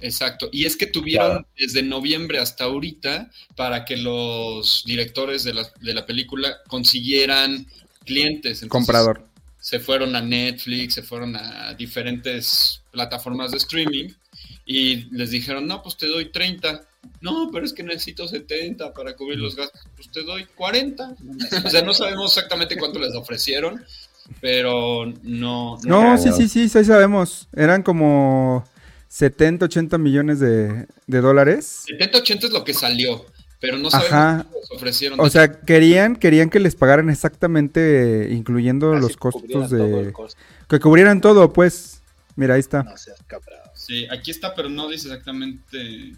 Exacto. 0.00 0.48
Y 0.52 0.66
es 0.66 0.76
que 0.76 0.86
tuvieron 0.86 1.46
desde 1.56 1.82
noviembre 1.82 2.38
hasta 2.38 2.64
ahorita 2.64 3.30
para 3.56 3.84
que 3.84 3.96
los 3.96 4.82
directores 4.84 5.44
de 5.44 5.54
la, 5.54 5.66
de 5.80 5.94
la 5.94 6.04
película 6.04 6.58
consiguieran 6.68 7.66
clientes. 8.04 8.62
Entonces, 8.62 8.68
Comprador. 8.68 9.26
Se 9.58 9.80
fueron 9.80 10.14
a 10.14 10.20
Netflix, 10.20 10.94
se 10.94 11.02
fueron 11.02 11.36
a 11.36 11.72
diferentes 11.74 12.82
plataformas 12.90 13.50
de 13.50 13.56
streaming 13.56 14.10
y 14.66 15.06
les 15.14 15.30
dijeron, 15.30 15.66
no, 15.66 15.82
pues 15.82 15.96
te 15.96 16.06
doy 16.06 16.30
30. 16.30 16.82
No, 17.20 17.50
pero 17.52 17.64
es 17.64 17.72
que 17.72 17.82
necesito 17.82 18.26
70 18.26 18.92
para 18.94 19.14
cubrir 19.14 19.38
los 19.38 19.56
gastos. 19.56 19.80
Pues 19.96 20.10
te 20.10 20.22
doy 20.22 20.46
40. 20.54 21.16
O 21.64 21.70
sea, 21.70 21.82
no 21.82 21.94
sabemos 21.94 22.36
exactamente 22.36 22.76
cuánto 22.76 22.98
les 22.98 23.14
ofrecieron, 23.14 23.84
pero 24.40 25.12
no. 25.22 25.78
No, 25.84 26.18
sí, 26.18 26.30
sí, 26.36 26.48
sí, 26.48 26.68
sí 26.68 26.84
sabemos. 26.84 27.48
Eran 27.54 27.82
como 27.82 28.66
70, 29.08 29.66
80 29.66 29.98
millones 29.98 30.40
de, 30.40 30.86
de 31.06 31.20
dólares. 31.20 31.84
70, 31.86 32.18
80 32.18 32.46
es 32.46 32.52
lo 32.52 32.64
que 32.64 32.74
salió, 32.74 33.26
pero 33.60 33.78
no 33.78 33.90
sabemos 33.90 34.46
les 34.54 34.70
ofrecieron. 34.70 35.20
O 35.20 35.28
sea, 35.30 35.60
querían, 35.60 36.16
querían 36.16 36.50
que 36.50 36.60
les 36.60 36.74
pagaran 36.76 37.08
exactamente, 37.10 38.28
incluyendo 38.30 38.92
Casi 38.92 39.02
los 39.02 39.16
costos 39.16 39.70
de... 39.70 40.12
costo. 40.12 40.38
Que 40.68 40.80
cubrieran 40.80 41.20
todo, 41.20 41.52
pues. 41.52 42.00
Mira, 42.36 42.54
ahí 42.54 42.60
está. 42.60 42.82
No 42.82 42.96
seas 42.96 43.18
cabrón. 43.26 43.58
Sí, 43.74 44.06
aquí 44.10 44.30
está, 44.30 44.54
pero 44.54 44.68
no 44.68 44.88
dice 44.88 45.08
exactamente. 45.08 46.12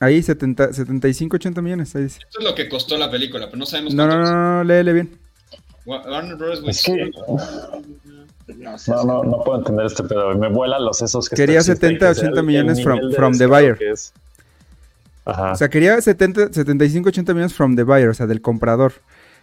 Ahí, 0.00 0.22
70, 0.22 0.72
75, 0.72 1.36
80 1.36 1.60
millones. 1.62 1.94
Ahí 1.94 2.04
dice. 2.04 2.18
Esto 2.20 2.38
es 2.40 2.44
lo 2.44 2.54
que 2.54 2.68
costó 2.68 2.96
la 2.96 3.10
película, 3.10 3.46
pero 3.46 3.58
no 3.58 3.66
sabemos 3.66 3.94
No, 3.94 4.06
no, 4.06 4.18
no, 4.18 4.32
no, 4.58 4.64
léele 4.64 4.92
bien. 4.94 5.18
Wa- 5.84 6.02
Warner 6.08 6.36
Bros. 6.36 6.62
Es 6.66 6.82
que 6.82 7.10
No 8.56 8.76
no, 8.86 9.04
no, 9.04 9.24
no 9.24 9.44
puedo 9.44 9.58
entender 9.58 9.86
este 9.86 10.02
pedo. 10.04 10.34
Me 10.36 10.48
vuelan 10.48 10.84
los 10.84 10.98
sesos 10.98 11.28
que 11.28 11.36
Quería 11.36 11.58
está- 11.60 11.74
70, 11.74 12.08
que 12.08 12.14
sea 12.14 12.24
80 12.24 12.40
el- 12.40 12.46
millones 12.46 12.82
from- 12.82 13.12
from 13.14 13.36
the 13.38 13.46
buyer. 13.46 13.76
que 13.76 13.90
es. 13.90 14.12
Ajá. 15.24 15.52
O 15.52 15.54
sea, 15.54 15.68
quería 15.68 16.00
70, 16.00 16.52
75, 16.52 17.08
80 17.10 17.34
millones 17.34 17.54
from 17.54 17.76
the 17.76 17.82
buyer, 17.82 18.08
o 18.08 18.14
sea, 18.14 18.26
del 18.26 18.40
comprador. 18.40 18.92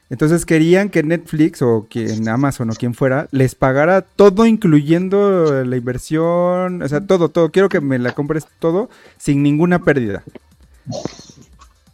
Entonces 0.09 0.45
querían 0.45 0.89
que 0.89 1.03
Netflix 1.03 1.61
o 1.61 1.85
quien 1.89 2.29
Amazon 2.29 2.69
o 2.69 2.73
quien 2.73 2.93
fuera 2.93 3.27
les 3.31 3.55
pagara 3.55 4.01
todo, 4.01 4.45
incluyendo 4.45 5.65
la 5.65 5.75
inversión, 5.75 6.81
o 6.81 6.87
sea, 6.87 7.01
todo, 7.01 7.27
todo. 7.29 7.51
Quiero 7.51 7.67
que 7.67 7.81
me 7.81 7.99
la 7.99 8.13
compres 8.13 8.47
todo 8.59 8.89
sin 9.17 9.43
ninguna 9.43 9.79
pérdida. 9.83 10.23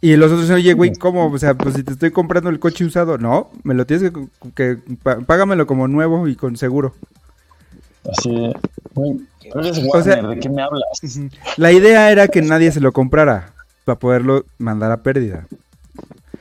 Y 0.00 0.16
los 0.16 0.30
otros, 0.30 0.50
oye, 0.50 0.74
güey, 0.74 0.92
¿cómo? 0.94 1.26
O 1.26 1.38
sea, 1.38 1.54
pues 1.54 1.74
si 1.74 1.82
te 1.82 1.92
estoy 1.92 2.10
comprando 2.12 2.50
el 2.50 2.60
coche 2.60 2.84
usado, 2.84 3.18
no, 3.18 3.50
me 3.64 3.74
lo 3.74 3.84
tienes 3.84 4.12
que, 4.12 4.28
que 4.54 4.96
págamelo 5.26 5.66
como 5.66 5.88
nuevo 5.88 6.28
y 6.28 6.36
con 6.36 6.56
seguro. 6.56 6.94
Así. 8.12 8.52
güey, 8.94 9.16
Eres 9.42 9.80
O 9.92 10.02
sea- 10.02 10.22
¿de 10.22 10.38
qué 10.38 10.48
me 10.50 10.62
hablas? 10.62 11.00
La 11.56 11.72
idea 11.72 12.12
era 12.12 12.28
que 12.28 12.42
nadie 12.42 12.70
se 12.70 12.80
lo 12.80 12.92
comprara 12.92 13.53
para 13.84 13.98
poderlo 13.98 14.44
mandar 14.58 14.90
a 14.90 15.02
pérdida. 15.02 15.46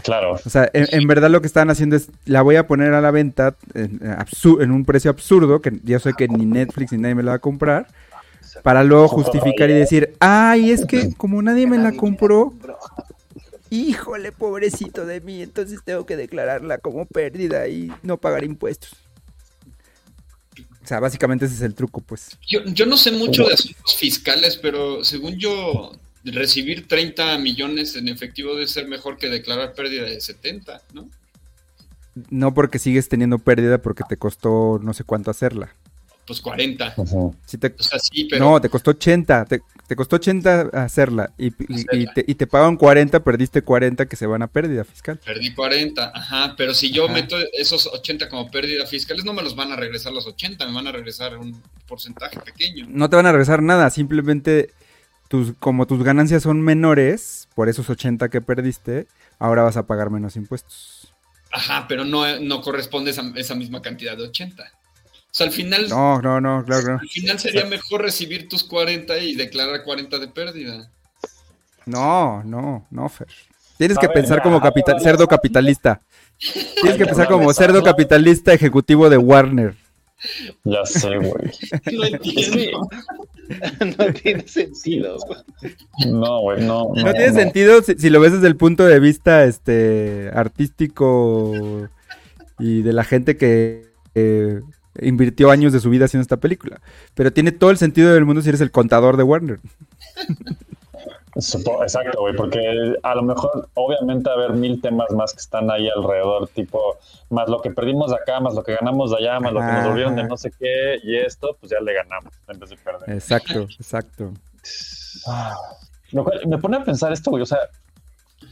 Claro. 0.04 0.40
O 0.46 0.50
sea, 0.50 0.70
en, 0.74 0.88
en 0.92 1.08
verdad 1.08 1.30
lo 1.30 1.42
que 1.42 1.48
estaban 1.48 1.70
haciendo 1.70 1.96
es, 1.96 2.10
la 2.26 2.42
voy 2.42 2.56
a 2.56 2.68
poner 2.68 2.94
a 2.94 3.02
la 3.02 3.12
venta 3.12 3.56
en, 3.74 4.02
en 4.02 4.72
un 4.72 4.86
precio 4.86 5.12
absurdo, 5.12 5.62
que 5.62 5.80
yo 5.84 6.00
sé 6.00 6.14
que 6.14 6.28
ni 6.28 6.46
Netflix 6.46 6.92
ni 6.92 6.98
nadie 6.98 7.16
me 7.16 7.24
la 7.24 7.32
va 7.32 7.36
a 7.36 7.40
comprar, 7.40 7.88
para 8.64 8.84
luego 8.84 9.08
justificar 9.08 9.70
y 9.70 9.74
decir, 9.74 10.16
ay, 10.20 10.72
es 10.72 10.86
que 10.86 11.14
como 11.16 11.42
nadie 11.42 11.68
me 11.68 11.78
la 11.78 11.94
compró, 11.94 12.54
híjole, 13.70 14.32
pobrecito 14.32 15.06
de 15.06 15.22
mí, 15.22 15.42
entonces 15.42 15.80
tengo 15.84 16.06
que 16.06 16.18
declararla 16.18 16.78
como 16.80 17.06
pérdida 17.06 17.68
y 17.68 17.92
no 18.04 18.18
pagar 18.18 18.44
impuestos. 18.44 18.92
O 20.84 20.88
sea, 20.88 21.00
básicamente 21.00 21.46
ese 21.46 21.56
es 21.56 21.62
el 21.62 21.76
truco, 21.76 22.02
pues. 22.02 22.38
Yo, 22.46 22.60
yo 22.66 22.86
no 22.86 22.98
sé 22.98 23.12
mucho 23.12 23.46
de 23.46 23.54
asuntos 23.54 23.96
fiscales, 23.96 24.58
pero 24.58 25.04
según 25.06 25.38
yo, 25.38 25.94
recibir 26.26 26.88
30 26.88 27.38
millones 27.38 27.96
en 27.96 28.08
efectivo 28.08 28.54
debe 28.54 28.68
ser 28.68 28.88
mejor 28.88 29.18
que 29.18 29.30
declarar 29.30 29.74
pérdida 29.74 30.04
de 30.04 30.22
70, 30.22 30.82
¿no? 30.94 31.10
No 32.30 32.54
porque 32.54 32.80
sigues 32.80 33.10
teniendo 33.10 33.40
pérdida 33.40 33.80
porque 33.82 34.04
te 34.08 34.18
costó 34.18 34.80
no 34.82 34.94
sé 34.94 35.04
cuánto 35.04 35.32
hacerla. 35.32 35.74
Pues 36.26 36.40
40. 36.40 36.96
Si 37.46 37.58
te- 37.58 37.76
O 37.78 37.84
sea, 37.84 38.00
sí, 38.00 38.28
pero. 38.30 38.46
No, 38.46 38.62
te 38.62 38.70
costó 38.70 38.92
80, 38.92 39.44
te, 39.46 39.60
te 39.88 39.96
costó 39.98 40.16
80 40.16 40.70
hacerla 40.72 41.34
y, 41.38 41.48
y- 41.48 41.86
y 41.92 42.06
te, 42.14 42.24
y 42.26 42.36
te 42.36 42.48
pagan 42.48 42.78
40, 42.78 43.22
perdiste 43.24 43.62
40 43.62 44.06
que 44.06 44.16
se 44.16 44.26
van 44.26 44.42
a 44.42 44.48
pérdida 44.48 44.86
fiscal. 44.86 45.20
Perdí 45.26 45.54
40, 45.54 46.12
ajá, 46.16 46.54
pero 46.56 46.74
si 46.74 46.92
yo 46.92 47.06
Ajá. 47.06 47.14
meto 47.16 47.36
esos 47.52 47.88
80 47.88 48.30
como 48.30 48.50
pérdida 48.50 48.86
fiscales, 48.86 49.26
no 49.26 49.34
me 49.34 49.42
los 49.42 49.56
van 49.56 49.74
a 49.74 49.76
regresar 49.76 50.14
los 50.14 50.26
80, 50.26 50.66
me 50.68 50.74
van 50.74 50.88
a 50.88 50.94
regresar 50.94 51.38
un 51.38 51.62
porcentaje 51.88 52.40
pequeño. 52.40 52.86
No 52.88 53.10
te 53.10 53.18
van 53.18 53.26
a 53.26 53.32
regresar 53.34 53.62
nada, 53.62 53.90
simplemente 53.90 54.70
tus, 55.34 55.54
como 55.58 55.88
tus 55.88 56.04
ganancias 56.04 56.44
son 56.44 56.62
menores, 56.62 57.48
por 57.56 57.68
esos 57.68 57.90
80 57.90 58.30
que 58.30 58.40
perdiste, 58.40 59.08
ahora 59.40 59.64
vas 59.64 59.78
a 59.78 59.88
pagar 59.88 60.12
menos 60.12 60.36
impuestos. 60.36 61.12
Ajá, 61.52 61.88
pero 61.90 62.06
no, 62.06 62.40
no 62.40 62.62
corresponde 62.62 63.10
esa, 63.10 63.24
esa 63.36 63.56
misma 63.56 63.82
cantidad 63.82 64.16
de 64.16 64.26
80. 64.26 64.62
O 64.62 64.68
sea, 65.32 65.48
al 65.48 65.52
final, 65.52 65.90
No, 65.90 66.22
no, 66.22 66.40
no, 66.40 66.64
claro, 66.64 66.84
claro. 66.84 67.00
al 67.02 67.10
final 67.10 67.40
sería 67.40 67.66
mejor 67.66 68.04
recibir 68.04 68.48
tus 68.48 68.64
40 68.64 69.18
y 69.18 69.34
declarar 69.34 69.84
40 69.84 70.20
de 70.20 70.28
pérdida. 70.28 70.92
No, 71.88 72.44
no, 72.44 72.86
no, 72.92 73.10
Fer. 73.10 73.28
Tienes 73.80 73.98
A 73.98 74.02
que 74.02 74.08
ver, 74.10 74.14
pensar 74.14 74.38
ya, 74.38 74.44
como 74.44 74.62
cerdo 75.00 75.28
capitalista. 75.28 76.00
Tienes 76.38 76.96
que 76.96 77.08
pensar 77.08 77.28
como 77.28 77.52
cerdo 77.54 77.82
capitalista 77.82 78.54
ejecutivo 78.54 79.10
de 79.10 79.18
Warner. 79.18 79.76
Ya 80.64 80.86
sé, 80.86 81.18
güey. 81.18 81.52
No 81.92 82.04
entiendo. 82.06 82.90
no 83.98 84.14
tiene 84.14 84.48
sentido. 84.48 85.18
No, 86.08 86.42
güey, 86.42 86.66
no. 86.66 86.92
No 86.96 87.12
tiene 87.14 87.34
sentido 87.34 87.82
si, 87.82 87.96
si 87.96 88.10
lo 88.10 88.20
ves 88.20 88.34
desde 88.34 88.48
el 88.48 88.56
punto 88.56 88.86
de 88.86 89.00
vista 89.00 89.46
este 89.46 90.30
artístico 90.34 91.90
y 92.60 92.82
de 92.82 92.94
la 92.94 93.04
gente 93.04 93.38
que 93.38 93.88
eh, 94.16 94.62
invirtió 95.02 95.52
años 95.52 95.74
de 95.74 95.80
su 95.80 95.90
vida 95.90 96.06
haciendo 96.06 96.24
esta 96.24 96.38
película. 96.38 96.80
Pero 97.16 97.34
tiene 97.34 97.52
todo 97.52 97.72
el 97.72 97.78
sentido 97.78 98.14
del 98.14 98.26
mundo 98.26 98.42
si 98.42 98.50
eres 98.50 98.62
el 98.62 98.72
contador 98.72 99.18
de 99.18 99.24
Warner. 99.24 99.60
Exacto, 101.36 102.22
güey, 102.22 102.36
porque 102.36 102.96
a 103.02 103.16
lo 103.16 103.24
mejor, 103.24 103.68
obviamente, 103.74 104.30
va 104.30 104.36
a 104.36 104.46
haber 104.46 104.54
mil 104.54 104.80
temas 104.82 105.10
más 105.12 105.34
que 105.34 105.40
están 105.40 105.70
ahí 105.72 105.90
alrededor, 105.90 106.48
tipo, 106.50 106.80
más 107.30 107.50
lo 107.50 107.62
que 107.62 107.72
perdimos 107.72 108.12
de 108.12 108.18
acá, 108.18 108.40
más 108.40 108.54
lo 108.54 108.64
que 108.64 108.76
ganamos 108.76 109.10
de 109.12 109.18
allá, 109.18 109.40
más 109.40 109.52
lo 109.52 109.60
que 109.60 109.66
nos 109.66 109.76
Ajá. 109.78 109.88
volvieron 109.88 110.16
de 110.16 110.24
no 110.26 110.38
sé 110.38 110.52
qué, 110.60 111.00
y 111.04 111.16
esto, 111.18 111.58
pues 111.60 111.72
ya 111.72 111.80
le 111.80 111.94
ganamos 111.94 112.34
en 112.48 112.60
vez 112.60 112.70
de 112.70 112.78
perder. 112.78 113.10
Exacto, 113.10 113.62
exacto. 113.80 114.32
Ah, 115.28 115.56
Lo 116.12 116.24
cual 116.24 116.42
me 116.46 116.58
pone 116.60 116.78
a 116.78 116.84
pensar 116.84 117.12
esto, 117.12 117.32
güey, 117.32 117.42
o 117.42 117.48
sea, 117.48 117.60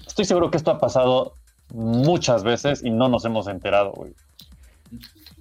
estoy 0.07 0.25
seguro 0.25 0.49
que 0.49 0.57
esto 0.57 0.71
ha 0.71 0.79
pasado 0.79 1.35
muchas 1.73 2.43
veces 2.43 2.83
y 2.83 2.89
no 2.89 3.07
nos 3.09 3.25
hemos 3.25 3.47
enterado, 3.47 3.91
güey. 3.91 4.13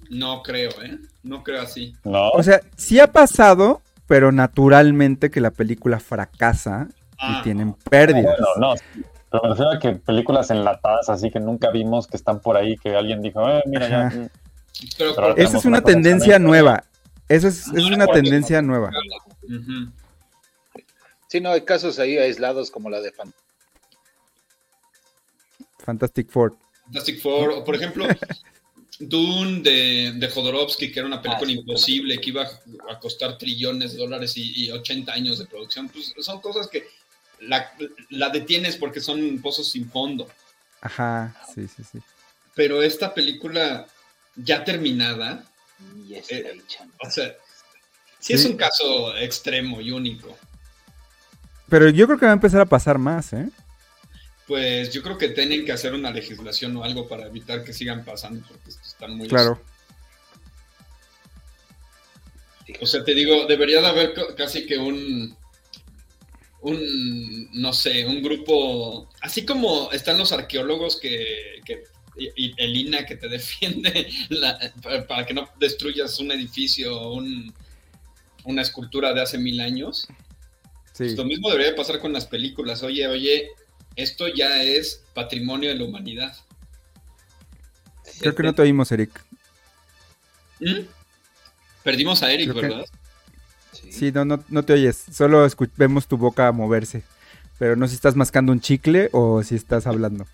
No 0.09 0.43
creo, 0.43 0.69
¿eh? 0.83 0.97
No 1.23 1.43
creo 1.43 1.61
así. 1.61 1.95
¿No? 2.03 2.29
O 2.29 2.43
sea, 2.43 2.61
sí 2.75 2.99
ha 2.99 3.07
pasado, 3.11 3.81
pero 4.07 4.31
naturalmente 4.31 5.31
que 5.31 5.41
la 5.41 5.51
película 5.51 5.99
fracasa 5.99 6.87
Ah. 7.21 7.37
y 7.39 7.43
tienen 7.43 7.73
pérdidas. 7.73 8.35
Bueno, 8.57 8.73
no. 8.73 8.75
Pero 9.29 9.43
me 9.43 9.49
refiero 9.49 9.71
a 9.71 9.79
que 9.79 9.91
películas 9.93 10.49
enlatadas 10.51 11.09
así 11.09 11.29
que 11.31 11.39
nunca 11.39 11.69
vimos 11.71 12.07
que 12.07 12.17
están 12.17 12.41
por 12.41 12.57
ahí, 12.57 12.75
que 12.77 12.95
alguien 12.95 13.21
dijo, 13.21 13.47
eh, 13.49 13.63
mira, 13.65 13.87
ya. 13.87 14.07
Ajá. 14.07 14.29
Pero, 14.97 15.37
Esa 15.37 15.57
es 15.57 15.65
una 15.65 15.81
tendencia 15.81 16.39
nueva. 16.39 16.83
Eso 17.29 17.47
es, 17.47 17.67
es 17.67 17.85
una 17.85 18.07
tendencia 18.07 18.61
nueva. 18.61 18.91
Sí, 21.27 21.39
no, 21.39 21.51
hay 21.51 21.61
casos 21.61 21.99
ahí 21.99 22.17
aislados 22.17 22.71
como 22.71 22.89
la 22.89 22.99
de 22.99 23.11
Fan- 23.11 23.33
Fantastic 25.79 26.29
Four. 26.29 26.55
Fantastic 26.85 27.21
Four, 27.21 27.51
o 27.51 27.63
por 27.63 27.75
ejemplo, 27.75 28.05
Dune 28.99 29.61
de, 29.61 30.13
de 30.15 30.29
Jodorowsky, 30.29 30.91
que 30.91 30.99
era 30.99 31.07
una 31.07 31.21
película 31.21 31.51
imposible, 31.51 32.19
que 32.19 32.29
iba 32.31 32.43
a 32.89 32.99
costar 32.99 33.37
trillones 33.37 33.93
de 33.93 33.99
dólares 33.99 34.35
y, 34.35 34.65
y 34.65 34.71
80 34.71 35.11
años 35.13 35.39
de 35.39 35.45
producción. 35.45 35.89
Pues 35.89 36.13
son 36.19 36.39
cosas 36.41 36.67
que 36.67 36.83
la, 37.41 37.71
la 38.09 38.29
detienes 38.29 38.77
porque 38.77 39.01
son 39.01 39.39
pozos 39.41 39.71
sin 39.71 39.89
fondo. 39.89 40.27
Ajá, 40.81 41.35
sí, 41.53 41.67
sí, 41.67 41.83
sí. 41.91 41.99
Pero 42.55 42.81
esta 42.81 43.13
película 43.13 43.87
ya 44.35 44.63
terminada, 44.63 45.45
y 46.07 46.15
está 46.15 46.35
Eh, 46.35 46.61
o 47.05 47.09
sea, 47.09 47.33
sí 48.19 48.33
es 48.33 48.45
un 48.45 48.57
caso 48.57 49.15
extremo 49.17 49.81
y 49.81 49.91
único. 49.91 50.37
Pero 51.69 51.89
yo 51.89 52.05
creo 52.05 52.19
que 52.19 52.25
va 52.25 52.31
a 52.31 52.35
empezar 52.35 52.61
a 52.61 52.65
pasar 52.65 52.97
más, 52.97 53.33
¿eh? 53.33 53.49
Pues 54.47 54.91
yo 54.91 55.01
creo 55.01 55.17
que 55.17 55.29
tienen 55.29 55.63
que 55.63 55.71
hacer 55.71 55.93
una 55.93 56.11
legislación 56.11 56.75
o 56.75 56.83
algo 56.83 57.07
para 57.07 57.27
evitar 57.27 57.63
que 57.63 57.71
sigan 57.73 58.03
pasando, 58.03 58.45
porque 58.47 58.69
esto 58.69 58.81
está 58.85 59.07
muy... 59.07 59.27
Claro. 59.29 59.61
O 62.81 62.85
sea, 62.85 63.03
te 63.03 63.13
digo, 63.13 63.45
debería 63.47 63.81
de 63.81 63.87
haber 63.87 64.13
ca- 64.13 64.35
casi 64.35 64.65
que 64.65 64.77
un, 64.77 65.35
un, 66.61 67.49
no 67.53 67.73
sé, 67.73 68.05
un 68.05 68.21
grupo, 68.21 69.09
así 69.21 69.45
como 69.45 69.91
están 69.91 70.17
los 70.17 70.31
arqueólogos 70.31 70.97
que, 70.99 71.61
que- 71.65 71.83
y, 72.17 72.53
el 72.61 72.75
INA 72.75 73.05
que 73.05 73.15
te 73.15 73.27
defiende 73.29 74.09
la- 74.29 74.59
para, 75.07 75.25
que 75.25 75.33
no 75.33 75.49
destruyas 75.59 76.19
un 76.19 76.31
edificio 76.31 76.95
o 76.99 77.13
un- 77.15 77.53
una 78.43 78.61
escultura 78.61 79.13
de 79.13 79.21
hace 79.21 79.37
mil 79.37 79.59
años. 79.59 80.07
Sí. 80.93 81.05
Pues 81.05 81.15
lo 81.17 81.25
mismo 81.25 81.49
debería 81.49 81.75
pasar 81.75 81.99
con 81.99 82.11
las 82.13 82.25
películas. 82.25 82.83
Oye, 82.83 83.07
oye, 83.07 83.49
esto 83.95 84.27
ya 84.27 84.61
es 84.63 85.03
patrimonio 85.13 85.69
de 85.69 85.75
la 85.75 85.85
humanidad. 85.85 86.35
Creo 88.19 88.35
que 88.35 88.43
no 88.43 88.53
te 88.53 88.61
oímos, 88.61 88.91
Eric. 88.91 89.23
¿Mm? 90.59 90.81
Perdimos 91.83 92.21
a 92.23 92.31
Eric, 92.31 92.51
Creo 92.51 92.61
que- 92.61 92.67
¿verdad? 92.67 92.85
Sí, 93.91 94.11
no, 94.11 94.25
no, 94.25 94.43
no 94.49 94.63
te 94.63 94.73
oyes. 94.73 95.03
Solo 95.11 95.47
vemos 95.77 96.07
tu 96.07 96.17
boca 96.17 96.51
moverse. 96.51 97.03
Pero 97.59 97.75
no 97.75 97.87
si 97.87 97.93
estás 97.95 98.15
mascando 98.15 98.51
un 98.51 98.59
chicle 98.61 99.09
o 99.11 99.43
si 99.43 99.55
estás 99.55 99.85
hablando. 99.85 100.25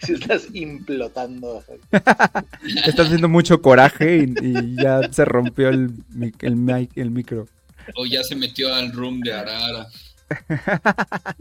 Si 0.00 0.14
estás 0.14 0.46
implotando. 0.54 1.62
Estás 2.86 3.06
haciendo 3.06 3.28
mucho 3.28 3.60
coraje 3.60 4.18
y, 4.18 4.34
y 4.46 4.76
ya 4.82 5.12
se 5.12 5.24
rompió 5.26 5.68
el, 5.68 5.90
mic- 6.14 6.42
el, 6.42 6.56
mic- 6.56 6.92
el 6.96 7.10
micro. 7.10 7.46
O 7.96 8.06
ya 8.06 8.22
se 8.22 8.34
metió 8.34 8.72
al 8.74 8.92
room 8.92 9.20
de 9.20 9.32
Arara. 9.34 9.86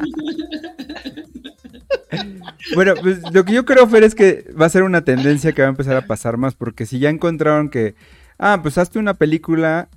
Bueno, 2.75 2.93
pues 3.01 3.19
lo 3.33 3.43
que 3.43 3.53
yo 3.53 3.65
creo, 3.65 3.87
Fer, 3.87 4.03
es 4.03 4.15
que 4.15 4.45
va 4.59 4.65
a 4.65 4.69
ser 4.69 4.83
una 4.83 5.03
tendencia 5.03 5.51
que 5.51 5.61
va 5.61 5.67
a 5.67 5.71
empezar 5.71 5.95
a 5.95 6.05
pasar 6.05 6.37
más, 6.37 6.53
porque 6.55 6.85
si 6.85 6.99
ya 6.99 7.09
encontraron 7.09 7.69
que, 7.69 7.95
ah, 8.37 8.59
pues 8.61 8.77
hazte 8.77 8.99
una 8.99 9.15
película 9.15 9.89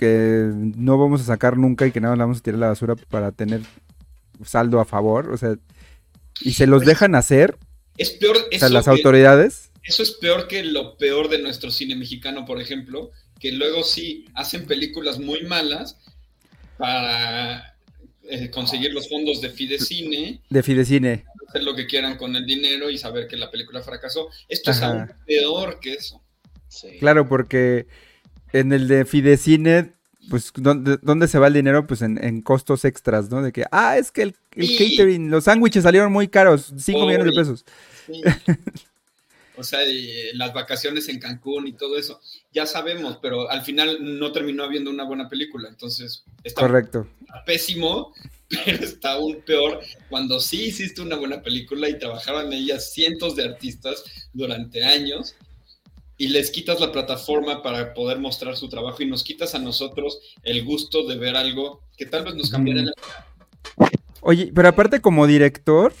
que 0.00 0.50
no 0.54 0.96
vamos 0.96 1.20
a 1.20 1.24
sacar 1.24 1.58
nunca 1.58 1.86
y 1.86 1.92
que 1.92 2.00
nada 2.00 2.12
más 2.12 2.18
la 2.18 2.24
vamos 2.24 2.38
a 2.38 2.42
tirar 2.42 2.56
a 2.56 2.60
la 2.60 2.66
basura 2.68 2.96
para 2.96 3.32
tener 3.32 3.60
saldo 4.44 4.80
a 4.80 4.86
favor, 4.86 5.30
o 5.30 5.36
sea, 5.36 5.56
y 6.40 6.54
se 6.54 6.66
los 6.66 6.86
dejan 6.86 7.14
hacer, 7.14 7.58
Es 7.98 8.10
peor 8.12 8.36
o 8.36 8.40
sea, 8.40 8.48
eso 8.50 8.68
las 8.70 8.86
que- 8.86 8.90
autoridades, 8.92 9.70
Eso 9.82 10.02
es 10.02 10.12
peor 10.12 10.48
que 10.48 10.62
lo 10.64 10.96
peor 10.96 11.28
de 11.28 11.38
nuestro 11.42 11.70
cine 11.70 11.94
mexicano, 11.96 12.46
por 12.46 12.60
ejemplo, 12.60 13.10
que 13.38 13.52
luego 13.52 13.82
sí 13.82 14.24
hacen 14.34 14.66
películas 14.66 15.18
muy 15.18 15.42
malas 15.44 15.98
para 16.78 17.76
eh, 18.22 18.50
conseguir 18.50 18.92
los 18.92 19.08
fondos 19.08 19.40
de 19.40 19.50
Fidecine, 19.50 20.40
de 20.48 20.62
Fidecine. 20.62 21.24
hacer 21.48 21.62
lo 21.64 21.74
que 21.74 21.86
quieran 21.86 22.16
con 22.16 22.34
el 22.36 22.46
dinero 22.46 22.88
y 22.90 22.96
saber 22.98 23.26
que 23.26 23.36
la 23.36 23.50
película 23.50 23.82
fracasó. 23.82 24.28
Esto 24.48 24.70
es 24.70 24.80
aún 24.82 25.10
peor 25.26 25.80
que 25.80 25.94
eso. 25.94 26.22
Claro, 27.00 27.28
porque 27.28 27.86
en 28.52 28.72
el 28.72 28.88
de 28.88 29.04
Fidecine, 29.04 29.92
pues, 30.28 30.52
¿dónde, 30.54 30.98
dónde 31.02 31.28
se 31.28 31.38
va 31.38 31.48
el 31.48 31.54
dinero? 31.54 31.86
Pues 31.86 32.02
en, 32.02 32.22
en 32.22 32.42
costos 32.42 32.84
extras, 32.84 33.30
¿no? 33.30 33.42
De 33.42 33.52
que, 33.52 33.64
ah, 33.72 33.96
es 33.98 34.12
que 34.12 34.22
el, 34.22 34.36
el 34.54 34.66
Sí. 34.66 34.96
catering, 34.96 35.30
los 35.30 35.44
sándwiches 35.44 35.82
salieron 35.82 36.12
muy 36.12 36.28
caros, 36.28 36.72
5 36.76 37.06
millones 37.06 37.26
de 37.26 37.32
pesos. 37.32 37.64
Sí. 38.06 38.22
O 39.56 39.62
sea, 39.64 39.84
y 39.84 40.32
las 40.34 40.54
vacaciones 40.54 41.08
en 41.08 41.18
Cancún 41.18 41.66
y 41.66 41.72
todo 41.74 41.98
eso. 41.98 42.20
Ya 42.52 42.64
sabemos, 42.64 43.18
pero 43.20 43.50
al 43.50 43.60
final 43.62 43.98
no 44.18 44.32
terminó 44.32 44.64
habiendo 44.64 44.90
una 44.90 45.04
buena 45.04 45.28
película. 45.28 45.68
Entonces, 45.68 46.24
está 46.42 46.62
Correcto. 46.62 47.06
pésimo, 47.44 48.14
pero 48.48 48.82
está 48.84 49.12
aún 49.12 49.42
peor 49.44 49.80
cuando 50.08 50.40
sí 50.40 50.64
hiciste 50.66 51.02
una 51.02 51.16
buena 51.16 51.42
película 51.42 51.88
y 51.90 51.98
trabajaron 51.98 52.46
en 52.46 52.52
ella 52.54 52.80
cientos 52.80 53.36
de 53.36 53.44
artistas 53.44 54.02
durante 54.32 54.82
años 54.82 55.34
y 56.20 56.28
les 56.28 56.50
quitas 56.50 56.78
la 56.80 56.92
plataforma 56.92 57.62
para 57.62 57.94
poder 57.94 58.18
mostrar 58.18 58.54
su 58.54 58.68
trabajo 58.68 59.02
y 59.02 59.06
nos 59.06 59.24
quitas 59.24 59.54
a 59.54 59.58
nosotros 59.58 60.20
el 60.42 60.62
gusto 60.66 61.06
de 61.06 61.16
ver 61.16 61.34
algo 61.34 61.80
que 61.96 62.04
tal 62.04 62.24
vez 62.24 62.34
nos 62.34 62.50
cambiara 62.50 62.82
Mm. 62.82 62.84
la 62.84 62.92
Oye, 64.20 64.52
pero 64.54 64.68
aparte 64.68 65.00
como 65.00 65.26
director, 65.26 65.94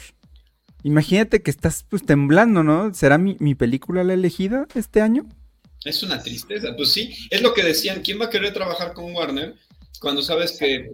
imagínate 0.82 1.42
que 1.42 1.50
estás 1.50 1.86
pues 1.88 2.04
temblando, 2.04 2.62
¿no? 2.62 2.92
¿Será 2.92 3.16
mi, 3.16 3.38
mi 3.40 3.54
película 3.54 4.04
la 4.04 4.12
elegida 4.12 4.66
este 4.74 5.00
año? 5.00 5.26
Es 5.86 6.02
una 6.02 6.22
tristeza, 6.22 6.76
pues 6.76 6.92
sí, 6.92 7.16
es 7.30 7.40
lo 7.40 7.54
que 7.54 7.62
decían, 7.62 8.02
¿quién 8.02 8.20
va 8.20 8.26
a 8.26 8.30
querer 8.30 8.52
trabajar 8.52 8.92
con 8.92 9.14
Warner 9.14 9.54
cuando 10.00 10.20
sabes 10.20 10.58
que 10.58 10.90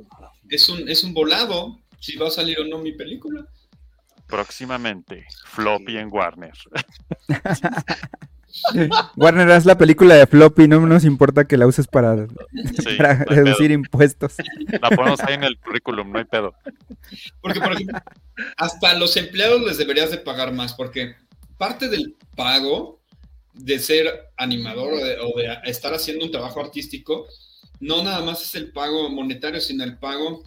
es 0.48 0.68
un, 0.68 0.88
es 0.88 1.02
un 1.02 1.12
volado 1.12 1.80
si 1.98 2.14
va 2.16 2.28
a 2.28 2.30
salir 2.30 2.60
o 2.60 2.64
no 2.64 2.78
mi 2.78 2.92
película? 2.92 3.44
Próximamente, 4.28 5.26
Floppy 5.46 5.96
en 5.96 6.12
Warner. 6.12 6.54
Warner, 9.16 9.50
haz 9.50 9.64
la 9.66 9.78
película 9.78 10.14
de 10.14 10.26
Floppy, 10.26 10.68
no 10.68 10.80
nos 10.86 11.04
importa 11.04 11.46
que 11.46 11.56
la 11.56 11.66
uses 11.66 11.86
para, 11.86 12.26
Sí, 12.26 12.96
para 12.96 13.14
no 13.18 13.24
hay 13.28 13.36
reducir 13.36 13.68
pedo. 13.68 13.74
impuestos. 13.78 14.34
La 14.80 14.90
ponemos 14.90 15.20
ahí 15.20 15.34
en 15.34 15.44
el 15.44 15.58
currículum, 15.58 16.12
no 16.12 16.18
hay 16.18 16.24
pedo. 16.24 16.54
Porque, 17.40 17.60
por 17.60 17.72
ejemplo, 17.72 17.98
hasta 18.56 18.90
a 18.90 18.94
los 18.94 19.16
empleados 19.16 19.62
les 19.62 19.78
deberías 19.78 20.10
de 20.10 20.18
pagar 20.18 20.52
más, 20.52 20.74
porque 20.74 21.14
parte 21.58 21.88
del 21.88 22.16
pago 22.34 23.00
de 23.54 23.78
ser 23.78 24.06
animador 24.36 24.92
o 24.94 24.96
de, 24.96 25.16
o 25.20 25.38
de 25.38 25.70
estar 25.70 25.94
haciendo 25.94 26.24
un 26.24 26.30
trabajo 26.30 26.60
artístico, 26.60 27.26
no 27.80 28.02
nada 28.02 28.22
más 28.24 28.42
es 28.42 28.54
el 28.54 28.72
pago 28.72 29.08
monetario, 29.10 29.60
sino 29.60 29.84
el 29.84 29.98
pago 29.98 30.42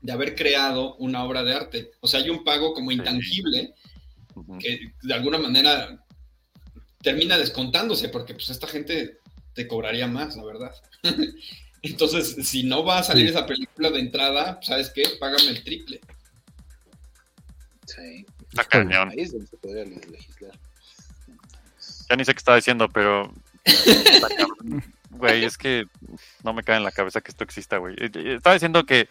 de 0.00 0.12
haber 0.12 0.34
creado 0.34 0.94
una 0.96 1.24
obra 1.24 1.42
de 1.42 1.54
arte. 1.54 1.90
O 2.00 2.06
sea, 2.06 2.20
hay 2.20 2.30
un 2.30 2.44
pago 2.44 2.72
como 2.74 2.92
intangible 2.92 3.74
que 4.60 4.92
de 5.02 5.14
alguna 5.14 5.38
manera 5.38 6.04
termina 7.06 7.38
descontándose, 7.38 8.08
porque 8.08 8.34
pues 8.34 8.50
esta 8.50 8.66
gente 8.66 9.20
te 9.54 9.68
cobraría 9.68 10.08
más, 10.08 10.34
la 10.34 10.44
verdad. 10.44 10.74
Entonces, 11.82 12.34
si 12.48 12.64
no 12.64 12.84
va 12.84 12.98
a 12.98 13.02
salir 13.04 13.26
Sí. 13.28 13.30
esa 13.30 13.46
película 13.46 13.90
de 13.92 14.00
entrada, 14.00 14.58
¿sabes 14.60 14.90
qué? 14.90 15.04
Págame 15.20 15.50
el 15.50 15.62
triple. 15.62 16.00
Sí. 17.86 18.26
Está 18.48 18.64
cañón. 18.64 19.10
Ahí 19.10 19.20
es 19.20 19.30
donde 19.30 19.46
se 19.46 19.56
podría 19.56 19.84
legislar. 19.84 20.50
Ya 22.10 22.16
ni 22.16 22.24
sé 22.24 22.34
qué 22.34 22.38
estaba 22.38 22.56
diciendo, 22.56 22.88
pero. 22.88 23.32
Güey, 25.10 25.44
es 25.44 25.56
que 25.56 25.84
no 26.42 26.52
me 26.52 26.64
cae 26.64 26.78
en 26.78 26.82
la 26.82 26.90
cabeza 26.90 27.20
que 27.20 27.30
esto 27.30 27.44
exista, 27.44 27.78
güey. 27.78 27.94
Eh, 27.98 28.10
eh, 28.14 28.34
Estaba 28.38 28.54
diciendo 28.54 28.84
que. 28.84 29.08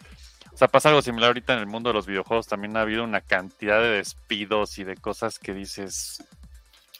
O 0.52 0.56
sea, 0.58 0.68
pasa 0.68 0.90
algo 0.90 1.00
similar 1.00 1.28
ahorita 1.28 1.54
en 1.54 1.60
el 1.60 1.66
mundo 1.66 1.88
de 1.88 1.94
los 1.94 2.06
videojuegos. 2.06 2.46
También 2.46 2.76
ha 2.76 2.82
habido 2.82 3.04
una 3.04 3.22
cantidad 3.22 3.80
de 3.80 3.88
despidos 3.88 4.78
y 4.78 4.84
de 4.84 4.96
cosas 4.96 5.38
que 5.38 5.54
dices. 5.54 6.22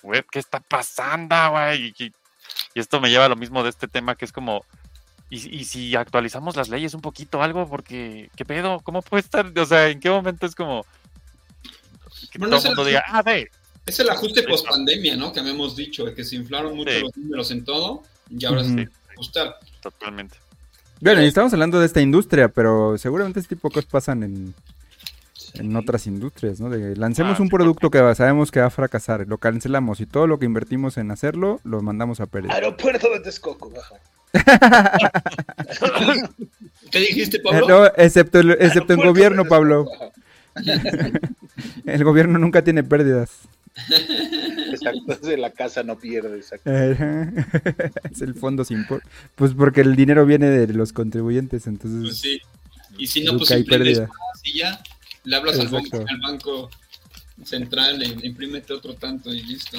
Güey, 0.07 0.23
¿qué 0.31 0.39
está 0.39 0.61
pasando, 0.61 1.35
güey? 1.51 1.93
Y, 1.99 2.05
y- 2.05 2.13
y 2.75 2.81
esto 2.81 3.01
me 3.01 3.11
lleva 3.11 3.25
a 3.27 3.29
lo 3.29 3.37
mismo 3.37 3.63
de 3.63 3.71
este 3.71 3.89
tema 3.89 4.15
que 4.17 4.25
es 4.25 4.33
como. 4.33 4.65
¿Y, 5.29 5.37
y 5.57 5.65
si 5.65 5.97
actualizamos 5.97 6.55
las 6.57 6.69
leyes 6.69 6.95
un 6.95 7.01
poquito, 7.01 7.43
algo? 7.43 7.69
Porque, 7.69 8.31
¿qué 8.37 8.45
pedo? 8.45 8.79
¿Cómo 8.81 9.03
puede 9.03 9.23
estar? 9.23 9.53
O 9.59 9.67
sea, 9.67 9.89
¿en 9.89 9.99
qué 10.01 10.09
momento 10.11 10.47
es 10.47 10.55
como. 10.55 10.87
Que 12.31 12.39
Bueno, 12.39 12.57
todo 12.57 12.59
es 12.61 12.65
el 12.65 12.71
el 12.71 12.77
mundo 12.77 12.85
diga, 12.89 13.01
ajuste- 13.05 13.13
ah, 13.19 13.23
ve, 13.23 13.51
Es 13.87 14.01
el 14.01 14.09
ajuste 14.11 14.41
Sí, 14.41 14.47
post 14.47 14.67
pandemia, 14.69 15.17
¿no? 15.17 15.33
Que 15.33 15.41
habíamos 15.41 15.77
dicho, 15.77 16.05
de 16.05 16.15
que 16.15 16.25
se 16.25 16.37
inflaron 16.37 16.77
mucho 16.77 16.91
Sí. 16.93 17.01
los 17.01 17.17
números 17.17 17.51
en 17.51 17.65
todo 17.65 18.03
y 18.31 18.45
ahora 18.45 18.61
Ujú. 18.63 18.71
se 18.71 18.75
tiene 18.77 18.91
que 18.91 19.13
ajustar. 19.13 19.59
totalmente. 19.81 20.39
Bueno, 21.01 21.23
y 21.23 21.27
estamos 21.27 21.53
hablando 21.53 21.79
de 21.79 21.87
esta 21.87 22.01
industria, 22.01 22.49
pero 22.49 22.97
seguramente 22.99 23.39
este 23.41 23.55
tipo 23.55 23.69
de 23.69 23.75
cosas 23.75 23.91
pasan 23.91 24.23
en, 24.23 24.55
en 25.55 25.75
otras 25.77 26.07
industrias, 26.07 26.61
¿no? 26.61 26.69
De 26.71 26.97
lancemos 26.97 27.39
Ah, 27.39 27.43
un 27.43 27.49
sí, 27.49 27.51
producto 27.51 27.91
que 27.91 27.99
sabemos 28.15 28.51
que 28.51 28.61
va 28.61 28.67
a 28.67 28.71
fracasar, 28.71 29.27
lo 29.27 29.39
cancelamos 29.39 30.01
y 30.01 30.07
todo 30.07 30.27
lo 30.27 30.39
que 30.39 30.47
invertimos 30.47 30.97
en 30.99 31.11
hacerlo 31.11 31.61
lo 31.65 31.81
mandamos 31.83 32.21
a 32.21 32.27
perder. 32.27 32.51
Aeropuerto 32.53 33.11
de 33.11 33.21
Texcoco, 33.21 33.71
baja. 33.71 33.95
¿Qué 36.91 36.99
dijiste, 37.01 37.39
Eh, 37.39 37.41
Pablo? 37.43 37.69
no, 37.69 37.87
excepto 37.97 38.41
el, 38.41 38.51
excepto 38.53 38.93
en 38.93 39.01
Aeropuerto 39.01 39.09
gobierno, 39.13 39.45
Pablo. 39.45 39.87
El 41.87 42.05
gobierno 42.05 42.39
nunca 42.39 42.63
tiene 42.63 42.83
pérdidas. 42.83 43.31
Exacto, 44.71 45.13
es 45.13 45.21
de 45.23 45.37
la 45.37 45.51
casa 45.51 45.83
no 45.83 45.99
pierde, 45.99 46.37
exacto. 46.37 46.71
Ajá. 46.71 47.31
es 48.11 48.23
el 48.23 48.35
fondo 48.35 48.65
sin 48.65 48.87
por... 48.87 49.03
Pues 49.35 49.53
porque 49.55 49.83
el 49.83 49.97
dinero 49.97 50.25
viene 50.27 50.49
de 50.49 50.67
los 50.73 50.93
contribuyentes, 50.93 51.67
entonces... 51.67 52.01
Pues 52.03 52.19
sí. 52.21 52.41
Y 52.99 53.07
si 53.07 53.23
no, 53.25 53.37
pues 53.37 53.51
hay 53.51 53.61
imprimes 53.61 53.87
pérdida. 53.99 54.07
más 54.09 54.41
y 54.45 54.59
ya. 54.59 54.81
Le 55.27 55.37
hablas 55.37 55.59
al 55.59 55.69
banco, 55.69 55.87
Exacto. 55.87 56.07
al 56.09 56.21
banco 56.21 56.71
central, 57.45 58.01
e 58.03 58.07
imprímete 58.27 58.73
otro 58.73 58.95
tanto 58.95 59.33
y 59.35 59.43
listo. 59.43 59.79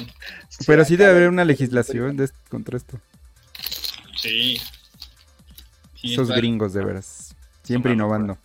Pero 0.66 0.84
sí 0.84 0.96
debe 0.96 1.10
haber 1.10 1.28
una 1.28 1.44
legislación 1.44 2.16
de, 2.16 2.30
contra 2.50 2.76
esto. 2.76 3.00
Sí. 4.16 4.60
Sí, 5.96 6.12
Esos 6.12 6.28
está- 6.28 6.36
gringos, 6.38 6.72
de 6.72 6.84
veras. 6.84 7.34
Siempre 7.64 7.92
innovando. 7.94 8.38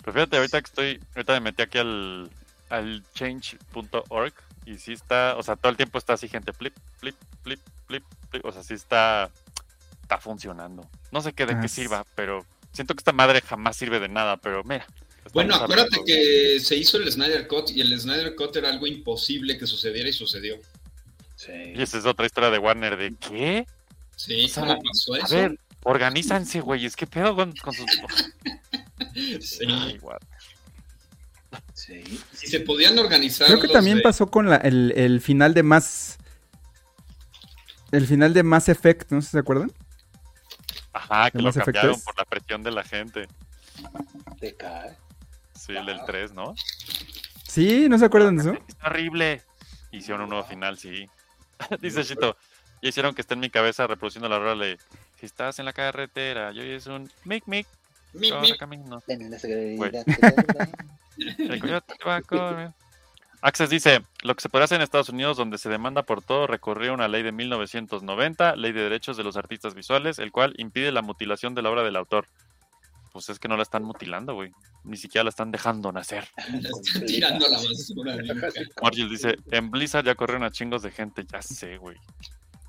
Pero 0.00 0.12
fíjate, 0.14 0.36
ahorita 0.38 0.60
que 0.60 0.66
estoy, 0.66 1.00
ahorita 1.14 1.32
me 1.34 1.40
metí 1.40 1.62
aquí 1.62 1.78
al, 1.78 2.30
al 2.70 3.04
change.org 3.14 4.32
y 4.66 4.78
sí 4.78 4.92
está, 4.92 5.36
o 5.36 5.42
sea, 5.42 5.56
todo 5.56 5.70
el 5.70 5.76
tiempo 5.76 5.98
está 5.98 6.14
así 6.14 6.28
gente, 6.28 6.52
flip, 6.52 6.74
flip, 6.98 7.14
flip, 7.42 7.60
flip, 7.86 8.04
flip, 8.30 8.44
o 8.44 8.52
sea, 8.52 8.62
sí 8.62 8.74
está, 8.74 9.30
está 10.02 10.18
funcionando. 10.18 10.88
No 11.12 11.20
sé 11.20 11.32
qué 11.34 11.46
de 11.46 11.54
Ah, 11.54 11.60
qué 11.60 11.68
sirva, 11.68 12.04
pero 12.14 12.44
siento 12.72 12.94
que 12.94 13.00
esta 13.00 13.12
madre 13.12 13.40
jamás 13.42 13.76
sirve 13.76 14.00
de 14.00 14.08
nada, 14.08 14.36
pero 14.38 14.64
mira. 14.64 14.86
Bueno, 15.32 15.54
acuérdate 15.56 15.98
que 16.06 16.60
se 16.60 16.76
hizo 16.76 16.96
el 16.98 17.10
Snyder 17.10 17.46
Cut 17.48 17.70
y 17.70 17.80
el 17.80 17.98
Snyder 17.98 18.34
Cut 18.34 18.56
era 18.56 18.68
algo 18.70 18.86
imposible 18.86 19.58
que 19.58 19.66
sucediera 19.66 20.08
y 20.08 20.12
sucedió. 20.12 20.56
Y 21.74 21.80
esa 21.80 21.98
es 21.98 22.04
otra 22.06 22.26
historia 22.26 22.50
de 22.50 22.58
Warner 22.58 22.96
de 22.96 23.14
¿qué? 23.16 23.66
Sí, 24.16 24.44
O 24.44 24.48
sea, 24.48 24.64
¿cómo 24.66 24.82
pasó 24.82 25.14
A 25.14 25.18
eso? 25.18 25.34
ver, 25.36 25.58
organízanse, 25.84 26.60
güeyes. 26.60 26.96
¿Qué 26.96 27.06
pedo 27.06 27.34
con, 27.36 27.54
con 27.56 27.72
sus. 27.74 27.86
Sí. 29.40 29.64
Ay. 29.68 29.98
Sí. 31.72 32.02
Si 32.34 32.46
se 32.48 32.60
podían 32.60 32.98
organizar. 32.98 33.46
Creo 33.46 33.60
que 33.60 33.68
también 33.68 33.98
de- 33.98 34.02
pasó 34.02 34.26
con 34.28 34.50
la- 34.50 34.56
el, 34.56 34.92
el 34.96 35.20
final 35.20 35.54
de 35.54 35.62
Mass. 35.62 36.18
El 37.92 38.06
final 38.06 38.34
de 38.34 38.42
Mass 38.42 38.68
Effect, 38.68 39.10
¿no 39.12 39.20
sé 39.22 39.26
si 39.28 39.32
se 39.32 39.38
acuerdan? 39.38 39.72
Ajá, 40.92 41.30
que 41.30 41.38
¿El 41.38 41.44
lo 41.44 41.52
cambiaron 41.52 41.92
3? 41.94 42.04
por 42.04 42.18
la 42.18 42.24
presión 42.24 42.62
de 42.62 42.70
la 42.72 42.82
gente. 42.84 43.28
Te 44.40 44.54
cae. 44.56 44.96
Sí, 45.68 45.76
el 45.76 45.84
del 45.84 46.00
3, 46.06 46.32
¿no? 46.32 46.54
Sí, 47.46 47.88
¿no 47.90 47.98
se 47.98 48.06
acuerdan 48.06 48.36
de 48.36 48.42
eso? 48.42 48.58
Horrible. 48.82 49.42
Hicieron 49.92 50.22
un 50.22 50.30
nuevo 50.30 50.44
final, 50.44 50.78
sí. 50.78 51.06
Dice 51.80 52.04
Chito, 52.04 52.36
ya 52.80 52.88
hicieron 52.88 53.14
que 53.14 53.20
esté 53.20 53.34
en 53.34 53.40
mi 53.40 53.50
cabeza 53.50 53.86
reproduciendo 53.86 54.30
la 54.30 54.38
rola 54.38 54.64
de 54.64 54.78
si 55.20 55.26
estás 55.26 55.58
en 55.58 55.66
la 55.66 55.74
carretera 55.74 56.52
y 56.52 56.60
oyes 56.60 56.86
un 56.86 57.10
mic 57.24 57.46
mic, 57.46 57.66
Mic, 58.14 58.34
mic. 58.40 58.56
camino. 58.58 59.02
El 61.38 61.60
coyote 61.60 61.94
va. 62.06 62.72
Access 63.42 63.68
dice, 63.70 64.02
lo 64.22 64.34
que 64.34 64.40
se 64.40 64.48
puede 64.48 64.64
hacer 64.64 64.76
en 64.76 64.82
Estados 64.82 65.10
Unidos, 65.10 65.36
donde 65.36 65.58
se 65.58 65.68
demanda 65.68 66.02
por 66.02 66.22
todo 66.22 66.46
recurrir 66.46 66.90
a 66.90 66.94
una 66.94 67.08
ley 67.08 67.22
de 67.22 67.32
1990, 67.32 68.56
ley 68.56 68.72
de 68.72 68.82
derechos 68.82 69.16
de 69.18 69.24
los 69.24 69.36
artistas 69.36 69.74
visuales, 69.74 70.18
el 70.18 70.32
cual 70.32 70.54
impide 70.56 70.92
la 70.92 71.02
mutilación 71.02 71.54
de 71.54 71.62
la 71.62 71.70
obra 71.70 71.82
del 71.82 71.96
autor. 71.96 72.26
Pues 73.18 73.30
es 73.30 73.40
que 73.40 73.48
no 73.48 73.56
la 73.56 73.64
están 73.64 73.82
mutilando, 73.82 74.32
güey. 74.34 74.52
Ni 74.84 74.96
siquiera 74.96 75.24
la 75.24 75.30
están 75.30 75.50
dejando 75.50 75.90
nacer. 75.90 76.28
Están 76.36 77.04
tirando 77.04 77.46
a 77.46 77.48
la 77.48 77.56
basura. 77.56 78.16
Margil 78.80 79.10
dice, 79.10 79.34
en 79.50 79.72
Blizzard 79.72 80.04
ya 80.04 80.14
corrieron 80.14 80.44
a 80.44 80.52
chingos 80.52 80.82
de 80.82 80.92
gente, 80.92 81.26
ya 81.26 81.42
sé, 81.42 81.78
güey. 81.78 81.96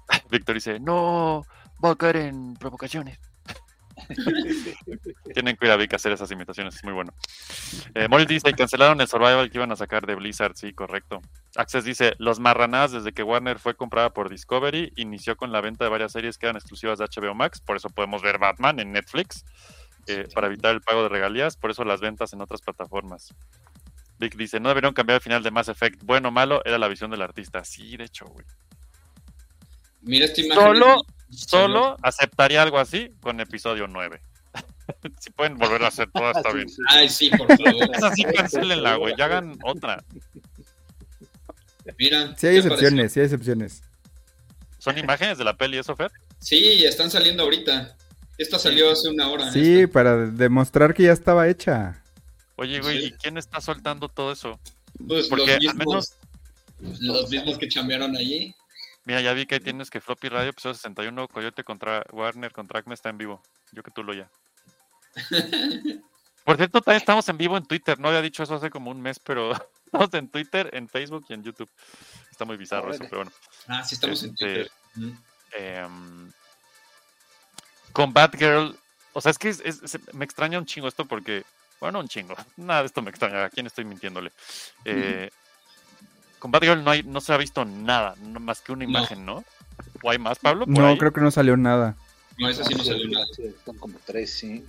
Víctor 0.31 0.55
dice, 0.55 0.79
no, 0.79 1.43
va 1.85 1.91
a 1.91 1.95
caer 1.95 2.15
en 2.15 2.55
provocaciones. 2.55 3.19
Tienen 5.35 5.55
que 5.55 5.67
ir 5.67 5.71
a 5.71 5.75
Vic 5.75 5.93
a 5.93 5.97
hacer 5.97 6.13
esas 6.13 6.31
imitaciones, 6.31 6.77
es 6.77 6.83
muy 6.83 6.93
bueno. 6.93 7.13
Eh, 7.93 8.07
dice, 8.27 8.51
cancelaron 8.53 8.99
el 9.01 9.07
survival 9.07 9.51
que 9.51 9.59
iban 9.59 9.71
a 9.71 9.75
sacar 9.75 10.07
de 10.07 10.15
Blizzard, 10.15 10.55
sí, 10.55 10.73
correcto. 10.73 11.21
Access 11.57 11.83
dice, 11.83 12.15
los 12.17 12.39
marranadas 12.39 12.91
desde 12.91 13.11
que 13.11 13.21
Warner 13.21 13.59
fue 13.59 13.75
comprada 13.75 14.11
por 14.11 14.29
Discovery, 14.29 14.93
inició 14.95 15.37
con 15.37 15.51
la 15.51 15.61
venta 15.61 15.83
de 15.83 15.91
varias 15.91 16.13
series 16.13 16.39
que 16.39 16.47
eran 16.47 16.55
exclusivas 16.55 16.97
de 16.97 17.05
HBO 17.05 17.35
Max, 17.35 17.61
por 17.61 17.77
eso 17.77 17.91
podemos 17.91 18.23
ver 18.23 18.39
Batman 18.39 18.79
en 18.79 18.93
Netflix, 18.93 19.45
eh, 20.09 20.27
para 20.33 20.47
evitar 20.47 20.73
el 20.73 20.81
pago 20.81 21.03
de 21.03 21.09
regalías, 21.09 21.55
por 21.55 21.71
eso 21.71 21.83
las 21.83 22.01
ventas 22.01 22.33
en 22.33 22.41
otras 22.41 22.61
plataformas. 22.61 23.33
Vic 24.19 24.35
dice, 24.35 24.59
no 24.59 24.69
debieron 24.69 24.93
cambiar 24.93 25.15
el 25.15 25.21
final 25.21 25.43
de 25.43 25.51
Mass 25.51 25.69
Effect, 25.69 26.03
bueno 26.03 26.27
o 26.27 26.31
malo, 26.31 26.61
era 26.65 26.77
la 26.77 26.87
visión 26.87 27.09
del 27.09 27.21
artista. 27.21 27.63
Sí, 27.63 27.95
de 27.95 28.03
hecho, 28.03 28.25
güey. 28.25 28.45
Mira 30.01 30.25
esta 30.25 30.41
imagen. 30.41 30.63
Solo, 30.63 31.05
solo 31.29 31.97
aceptaría 32.01 32.61
algo 32.61 32.79
así 32.79 33.11
con 33.21 33.39
episodio 33.39 33.87
9. 33.87 34.21
si 35.19 35.29
pueden 35.31 35.57
volver 35.57 35.83
a 35.83 35.87
hacer 35.87 36.09
todo, 36.11 36.31
está 36.31 36.51
bien. 36.51 36.67
Ay, 36.89 37.07
sí, 37.09 37.29
por 37.29 37.47
favor. 37.47 37.89
Esa 37.95 38.13
sí, 38.13 38.23
cancelenla, 38.23 38.95
güey. 38.95 39.15
Ya 39.17 39.25
hagan 39.25 39.57
otra. 39.63 40.03
Mira. 41.97 42.35
Sí 42.37 42.47
hay 42.47 42.53
¿qué 42.53 42.59
excepciones, 42.59 43.13
sí 43.13 43.19
hay 43.19 43.25
excepciones. 43.25 43.81
¿Son 44.77 44.97
imágenes 44.97 45.37
de 45.37 45.43
la 45.43 45.55
peli 45.57 45.77
eso, 45.77 45.95
Fer? 45.95 46.09
pareció? 46.09 46.35
Sí, 46.39 46.85
están 46.85 47.11
saliendo 47.11 47.43
ahorita. 47.43 47.95
Esta 48.39 48.57
salió 48.57 48.89
hace 48.89 49.09
una 49.09 49.27
hora. 49.29 49.51
Sí, 49.51 49.85
para 49.85 50.15
demostrar 50.25 50.93
que 50.93 51.03
ya 51.03 51.11
estaba 51.11 51.47
hecha. 51.47 52.01
Oye, 52.55 52.79
güey, 52.81 53.05
¿y 53.07 53.11
quién 53.11 53.37
está 53.37 53.61
soltando 53.61 54.09
todo 54.09 54.31
eso? 54.31 54.59
Pues 55.07 55.27
Porque 55.27 55.57
los 55.61 55.71
al 55.71 55.77
menos, 55.77 56.13
mismos, 56.79 56.99
los 57.01 57.29
mismos 57.29 57.57
que 57.57 57.67
chambearon 57.67 58.15
allí. 58.17 58.55
mira, 59.05 59.21
ya 59.21 59.33
vi 59.33 59.45
que 59.45 59.55
ahí 59.55 59.61
tienes 59.61 59.89
que 59.89 60.01
Floppy 60.01 60.29
Radio, 60.29 60.49
episodio 60.49 60.73
61, 60.73 61.27
Coyote 61.27 61.63
contra 61.63 62.03
Warner 62.11 62.51
contra 62.51 62.79
Acme 62.79 62.95
está 62.95 63.09
en 63.09 63.17
vivo. 63.17 63.41
Yo 63.71 63.83
que 63.83 63.91
tú 63.91 64.03
lo 64.03 64.13
ya. 64.13 64.29
Por 66.45 66.57
cierto, 66.57 66.81
también 66.81 67.01
estamos 67.01 67.27
en 67.29 67.37
vivo 67.37 67.57
en 67.57 67.65
Twitter. 67.65 67.99
No 67.99 68.07
había 68.07 68.21
dicho 68.21 68.41
eso 68.43 68.55
hace 68.55 68.69
como 68.69 68.89
un 68.89 69.01
mes, 69.01 69.19
pero 69.19 69.51
estamos 69.85 70.13
en 70.13 70.29
Twitter, 70.29 70.69
en 70.73 70.87
Facebook 70.89 71.25
y 71.29 71.33
en 71.33 71.43
YouTube. 71.43 71.69
Está 72.31 72.45
muy 72.45 72.57
bizarro 72.57 72.91
eso, 72.91 73.03
pero 73.03 73.17
bueno. 73.17 73.31
Ah, 73.67 73.83
sí, 73.83 73.95
estamos 73.95 74.23
en 74.23 74.29
Este, 74.31 74.45
Twitter. 74.45 74.71
Em, 75.51 76.31
con 77.91 78.13
Batgirl, 78.13 78.75
o 79.13 79.21
sea, 79.21 79.31
es 79.31 79.37
que 79.37 79.49
es- 79.49 79.61
es- 79.65 79.81
es- 79.83 80.13
me 80.13 80.25
extraña 80.25 80.57
un 80.59 80.65
chingo 80.65 80.87
esto 80.87 81.05
porque, 81.05 81.43
bueno, 81.79 81.99
un 81.99 82.07
chingo, 82.07 82.35
nada 82.57 82.81
de 82.81 82.85
esto 82.87 83.01
me 83.01 83.09
extraña, 83.09 83.45
¿a 83.45 83.49
quién 83.49 83.65
estoy 83.67 83.85
mintiéndole? 83.85 84.31
Eh, 84.85 85.29
Con 86.39 86.51
Batgirl 86.51 86.81
no, 86.85 86.91
hay, 86.91 87.03
no 87.03 87.19
se 87.19 87.33
ha 87.33 87.37
visto 87.37 87.65
nada, 87.65 88.15
no 88.21 88.39
más 88.39 88.61
que 88.61 88.71
una 88.71 88.85
No. 88.85 88.89
imagen, 88.91 89.25
¿no? 89.25 89.43
¿O 90.01 90.09
hay 90.09 90.17
más, 90.17 90.39
Pablo? 90.39 90.63
No, 90.67 90.87
ahí? 90.87 90.97
creo 90.97 91.11
que 91.11 91.19
no 91.19 91.31
salió 91.31 91.57
nada. 91.57 91.97
No, 92.37 92.47
esa 92.47 92.63
sí 92.63 92.73
no 92.75 92.83
salió 92.85 93.09
nada. 93.09 93.25
Son 93.65 93.77
como 93.77 93.99
tres, 94.05 94.31
sí. 94.39 94.63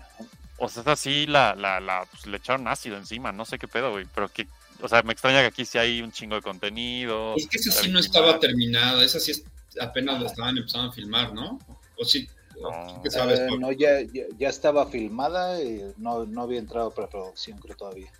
O 0.59 0.69
sea, 0.69 0.83
esa 0.83 0.97
sí 0.97 1.27
la, 1.29 1.55
la, 1.55 1.79
la 1.79 2.05
pues, 2.11 2.27
le 2.27 2.39
echaron 2.39 2.67
ácido 2.67 2.97
encima, 2.97 3.31
no 3.31 3.45
sé 3.45 3.57
qué 3.57 3.69
pedo, 3.69 3.93
güey, 3.93 4.05
pero 4.13 4.29
que, 4.29 4.49
o 4.83 4.89
sea, 4.89 5.03
me 5.03 5.13
extraña 5.13 5.43
que 5.43 5.47
aquí 5.47 5.65
sí 5.65 5.79
hay 5.79 6.03
un 6.03 6.11
chingo 6.11 6.35
de 6.35 6.43
contenido. 6.43 7.35
Es 7.37 7.47
que 7.47 7.59
esa 7.59 7.71
sí 7.71 7.89
no 7.89 8.01
estaba 8.01 8.41
terminada. 8.41 9.05
Esa 9.05 9.21
sí 9.21 9.31
es- 9.31 9.45
apenas 9.81 10.21
la 10.21 10.27
estaban 10.27 10.59
empezando 10.59 10.89
a 10.91 10.93
filmar, 10.93 11.33
¿no? 11.33 11.61
O 11.97 12.05
sí. 12.05 12.29
No. 12.61 13.01
¿Qué 13.03 13.11
sabes? 13.11 13.41
Eh, 13.41 13.49
no, 13.59 13.73
ya, 13.73 14.01
ya, 14.03 14.24
ya 14.37 14.49
estaba 14.49 14.87
filmada 14.87 15.62
y 15.62 15.93
no, 15.97 16.27
no 16.27 16.43
había 16.43 16.59
entrado 16.59 16.89
a 16.89 16.95
preproducción, 16.95 17.59
creo 17.59 17.77
todavía. 17.77 18.12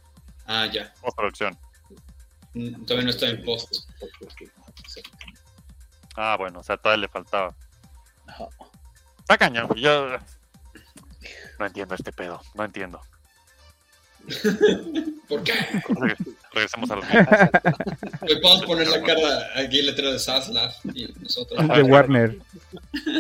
Ah, 0.47 0.67
ya. 0.67 0.93
O 1.03 1.13
producción. 1.13 1.57
Mm, 2.55 2.85
Todavía 2.85 3.05
no 3.05 3.11
está 3.11 3.29
en 3.29 3.45
post. 3.45 3.73
Ah, 6.17 6.37
bueno, 6.39 6.61
o 6.61 6.63
sea, 6.63 6.77
todavía 6.77 7.03
le 7.03 7.09
faltaba. 7.09 7.55
Está 9.21 9.39
cañón, 9.39 9.69
yo 9.77 10.09
no 11.59 11.67
entiendo 11.67 11.95
este 11.95 12.13
pedo, 12.13 12.41
no 12.55 12.65
entiendo. 12.65 13.01
¿Por 15.29 15.43
qué? 15.45 15.53
Reg- 15.89 16.37
Regresemos 16.53 16.91
a 16.91 16.97
los 16.97 17.05
podemos 17.07 18.65
poner 18.67 18.89
la 18.89 19.01
cara 19.03 19.47
aquí 19.57 19.79
el 19.79 19.87
letrero 19.87 20.13
de 20.13 20.19
Saslav 20.19 20.73
y 20.95 21.07
nosotros. 21.21 21.69
De 21.69 21.83
Warner. 21.83 22.39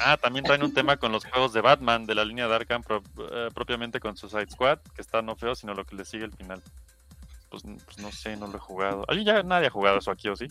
Ah, 0.00 0.16
también 0.16 0.44
traen 0.44 0.62
un 0.62 0.72
tema 0.72 0.96
con 0.96 1.10
los 1.12 1.24
juegos 1.24 1.52
de 1.52 1.60
Batman 1.60 2.06
de 2.06 2.14
la 2.14 2.24
línea 2.24 2.46
de 2.48 2.54
Arkham 2.54 2.82
pro- 2.82 3.02
eh, 3.32 3.48
propiamente 3.54 4.00
con 4.00 4.16
Suicide 4.16 4.46
Squad, 4.50 4.78
que 4.94 5.02
está 5.02 5.22
no 5.22 5.34
feo, 5.36 5.54
sino 5.54 5.74
lo 5.74 5.84
que 5.84 5.96
le 5.96 6.04
sigue 6.04 6.24
al 6.24 6.32
final. 6.32 6.62
Pues, 7.50 7.62
pues 7.84 7.98
no 7.98 8.12
sé, 8.12 8.36
no 8.36 8.46
lo 8.46 8.56
he 8.56 8.60
jugado. 8.60 9.04
Oye, 9.08 9.24
ya 9.24 9.42
nadie 9.42 9.66
ha 9.66 9.70
jugado 9.70 9.98
eso 9.98 10.10
aquí, 10.10 10.28
¿o 10.28 10.36
sí? 10.36 10.46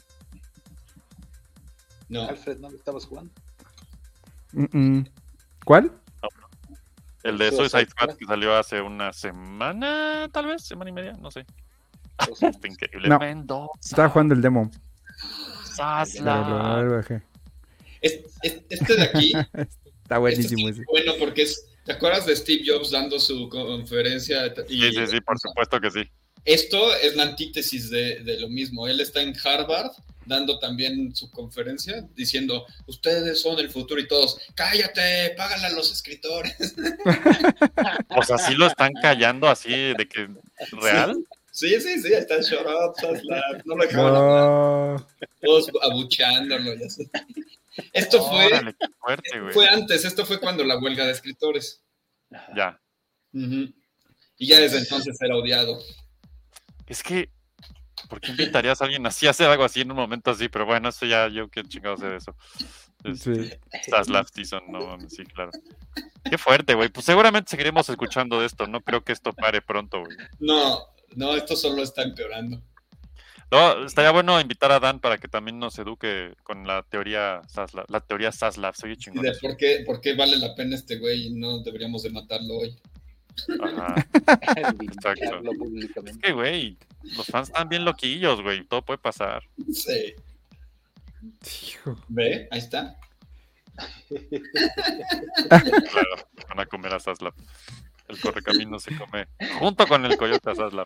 No. 2.09 2.27
Alfred, 2.27 2.57
¿no 2.59 2.69
lo 2.69 2.75
estabas 2.77 3.05
jugando? 3.05 3.31
Mm, 4.55 4.77
mm. 4.97 5.05
¿Cuál? 5.65 5.91
El 7.23 7.37
de 7.39 7.49
Suicide 7.49 7.69
Suicide 7.69 7.89
Squad 7.91 8.15
que 8.17 8.25
salió 8.25 8.55
hace 8.55 8.81
una 8.81 9.11
semana, 9.11 10.29
tal 10.31 10.45
vez, 10.45 10.63
semana 10.63 10.89
y 10.91 10.93
media, 10.93 11.13
no 11.13 11.31
sé. 11.31 11.45
Está 12.41 12.67
increíble. 12.67 13.09
No. 13.09 13.17
Mendoza, 13.19 13.71
Estaba 13.83 14.09
jugando 14.09 14.35
el 14.35 14.41
demo. 14.41 14.69
Sasla. 15.75 16.43
Pero 16.45 16.57
lo- 16.57 16.83
lo 16.89 16.95
bajé. 16.97 17.21
Es- 18.01 18.19
es- 18.43 18.61
Este 18.69 18.95
de 18.95 19.03
aquí 19.03 19.33
Está 20.03 20.19
buenísimo 20.19 20.69
ese. 20.69 20.83
bueno 20.91 21.13
porque 21.19 21.41
es. 21.43 21.65
¿Te 21.83 21.91
acuerdas 21.93 22.25
de 22.25 22.35
Steve 22.35 22.63
Jobs 22.65 22.91
dando 22.91 23.19
su 23.19 23.47
conferencia? 23.49 24.47
Y 24.69 24.81
Sí, 24.81 24.91
sí, 24.93 25.07
sí, 25.07 25.21
por 25.21 25.37
supuesto 25.39 25.79
que 25.79 25.91
sí. 25.91 26.01
Esto 26.43 26.93
es 26.95 27.15
la 27.15 27.23
antítesis 27.23 27.89
de, 27.89 28.23
de 28.23 28.39
lo 28.39 28.49
mismo. 28.49 28.87
Él 28.87 28.99
está 29.01 29.21
en 29.21 29.33
Harvard 29.43 29.91
dando 30.25 30.59
también 30.59 31.15
su 31.15 31.29
conferencia 31.31 32.01
diciendo, 32.15 32.65
ustedes 32.87 33.41
son 33.41 33.59
el 33.59 33.69
futuro 33.69 33.99
y 34.01 34.07
todos, 34.07 34.39
cállate, 34.55 35.33
págale 35.37 35.67
a 35.67 35.71
los 35.71 35.91
escritores. 35.91 36.55
O 38.17 38.23
sea, 38.23 38.37
sí 38.37 38.55
lo 38.55 38.67
están 38.67 38.93
callando 39.01 39.47
así 39.47 39.69
de 39.71 40.07
que 40.07 40.27
real. 40.71 41.17
Sí, 41.51 41.79
sí, 41.81 42.01
sí, 42.01 42.13
está 42.13 42.41
shut 42.41 42.61
up, 42.65 42.95
Saslav. 42.99 43.61
no 43.65 43.75
lo 43.75 43.83
dejaban 43.85 44.15
hablar, 44.15 44.99
No. 44.99 45.07
todos 45.41 45.69
abucheándolo. 45.81 46.73
ya 46.75 46.89
sé. 46.89 47.09
Esto 47.93 48.23
fue, 48.27 48.47
Órale, 48.47 48.73
qué 48.79 48.87
fuerte, 48.99 49.39
güey. 49.39 49.53
fue 49.53 49.67
antes, 49.67 50.05
esto 50.05 50.25
fue 50.25 50.39
cuando 50.39 50.63
la 50.63 50.77
huelga 50.79 51.05
de 51.05 51.11
escritores. 51.11 51.81
Ya. 52.55 52.79
Y 53.33 54.47
ya 54.47 54.59
desde 54.59 54.79
entonces 54.79 55.17
era 55.21 55.35
odiado. 55.35 55.79
Es 56.87 57.03
que, 57.03 57.29
¿por 58.07 58.21
qué 58.21 58.31
invitarías 58.31 58.81
a 58.81 58.85
alguien 58.85 59.05
así 59.05 59.27
a 59.27 59.31
hacer 59.31 59.49
algo 59.49 59.63
así 59.63 59.81
en 59.81 59.91
un 59.91 59.97
momento 59.97 60.31
así? 60.31 60.49
Pero 60.49 60.65
bueno, 60.65 60.89
eso 60.89 61.05
ya, 61.05 61.27
yo 61.27 61.49
qué 61.49 61.63
chingados 61.63 61.99
sé 61.99 62.07
de 62.07 62.17
eso. 62.17 62.35
Sí. 63.13 63.51
Estás 63.71 64.09
Last 64.09 64.33
Season, 64.33 64.63
no, 64.67 64.97
sí, 65.09 65.23
claro. 65.25 65.51
Qué 66.23 66.37
fuerte, 66.37 66.73
güey. 66.73 66.89
Pues 66.89 67.05
seguramente 67.05 67.51
seguiremos 67.51 67.87
escuchando 67.89 68.39
de 68.39 68.47
esto. 68.47 68.65
No 68.67 68.81
creo 68.81 69.03
que 69.03 69.13
esto 69.13 69.31
pare 69.33 69.61
pronto, 69.61 69.99
güey. 69.99 70.17
No, 70.39 70.87
no, 71.15 71.35
esto 71.35 71.55
solo 71.55 71.83
está 71.83 72.01
empeorando. 72.01 72.61
No, 73.51 73.85
estaría 73.85 74.11
bueno 74.11 74.41
invitar 74.41 74.71
a 74.71 74.79
Dan 74.79 74.99
para 74.99 75.17
que 75.17 75.27
también 75.27 75.59
nos 75.59 75.77
eduque 75.77 76.33
con 76.43 76.65
la 76.65 76.81
teoría 76.83 77.41
Zaslav. 77.47 77.85
La 77.89 77.99
teoría 77.99 78.31
Zaslav, 78.31 78.75
soy 78.75 78.97
chingón. 78.97 79.25
por 79.39 79.55
qué, 79.55 79.83
por 79.85 80.01
qué 80.01 80.15
vale 80.15 80.37
la 80.37 80.55
pena 80.55 80.75
este 80.75 80.97
güey 80.97 81.27
y 81.27 81.33
no 81.33 81.59
deberíamos 81.59 82.03
de 82.03 82.09
matarlo 82.09 82.55
hoy. 82.55 82.75
Ajá. 83.61 83.95
Exacto. 84.81 85.41
Es 86.05 86.17
que, 86.17 86.31
güey, 86.31 86.77
los 87.03 87.25
fans 87.27 87.49
están 87.49 87.69
bien 87.69 87.85
loquillos, 87.85 88.41
güey. 88.41 88.63
Todo 88.65 88.81
puede 88.83 88.97
pasar. 88.97 89.43
Sí. 89.71 90.13
Hijo. 91.67 91.97
¿Ve? 92.07 92.47
Ahí 92.51 92.59
está. 92.59 92.95
Claro, 95.59 96.15
van 96.47 96.59
a 96.59 96.65
comer 96.65 96.93
a 96.93 96.99
Zaslav. 96.99 97.33
El 98.07 98.19
correcamino 98.19 98.77
se 98.79 98.95
come 98.95 99.27
junto 99.59 99.87
con 99.87 100.05
el 100.05 100.15
coyote 100.17 100.51
a 100.51 100.55
Zaslav. 100.55 100.85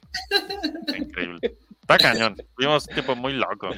Increíble. 0.98 1.58
Está 1.82 1.98
cañón. 1.98 2.36
Tuvimos 2.56 2.88
un 2.88 2.94
tiempo 2.94 3.16
muy 3.16 3.34
loco. 3.34 3.72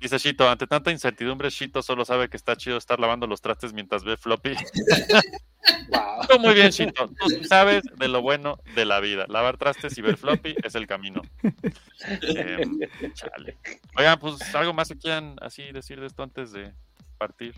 Dice 0.00 0.18
Shito, 0.18 0.48
ante 0.48 0.66
tanta 0.66 0.90
incertidumbre, 0.90 1.50
Shito 1.50 1.82
solo 1.82 2.04
sabe 2.04 2.28
que 2.28 2.36
está 2.36 2.56
chido 2.56 2.76
estar 2.78 2.98
lavando 3.00 3.26
los 3.26 3.40
trastes 3.40 3.72
mientras 3.72 4.04
ve 4.04 4.16
floppy. 4.16 4.54
Wow. 5.88 6.26
Tú 6.28 6.38
muy 6.38 6.54
bien, 6.54 6.70
Shito. 6.70 7.08
Tú 7.08 7.44
sabes 7.44 7.84
de 7.98 8.08
lo 8.08 8.22
bueno 8.22 8.58
de 8.74 8.84
la 8.84 9.00
vida. 9.00 9.26
Lavar 9.28 9.56
trastes 9.56 9.96
y 9.98 10.02
ver 10.02 10.16
floppy 10.16 10.54
es 10.62 10.74
el 10.74 10.86
camino. 10.86 11.22
Chale. 13.14 13.58
Oigan, 13.96 14.18
pues 14.18 14.54
algo 14.54 14.72
más 14.72 14.88
que 14.88 14.98
quieran 14.98 15.36
así 15.40 15.70
decir 15.72 16.00
de 16.00 16.06
esto 16.06 16.22
antes 16.22 16.52
de 16.52 16.72
partir 17.18 17.54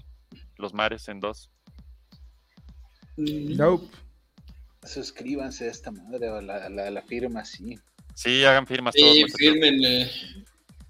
los 0.56 0.74
mares 0.74 1.08
en 1.08 1.20
dos. 1.20 1.50
Nope. 3.16 3.86
Suscríbanse 4.84 5.68
a 5.68 5.70
esta 5.70 5.90
madre, 5.90 6.28
a 6.28 6.40
la, 6.40 6.56
a 6.66 6.68
la, 6.68 6.86
a 6.86 6.90
la 6.90 7.02
firma, 7.02 7.44
sí. 7.44 7.78
Sí, 8.14 8.44
hagan 8.44 8.66
firmas 8.66 8.94
todos. 8.94 9.12
Sí, 9.14 9.24
fírmenle. 9.36 10.10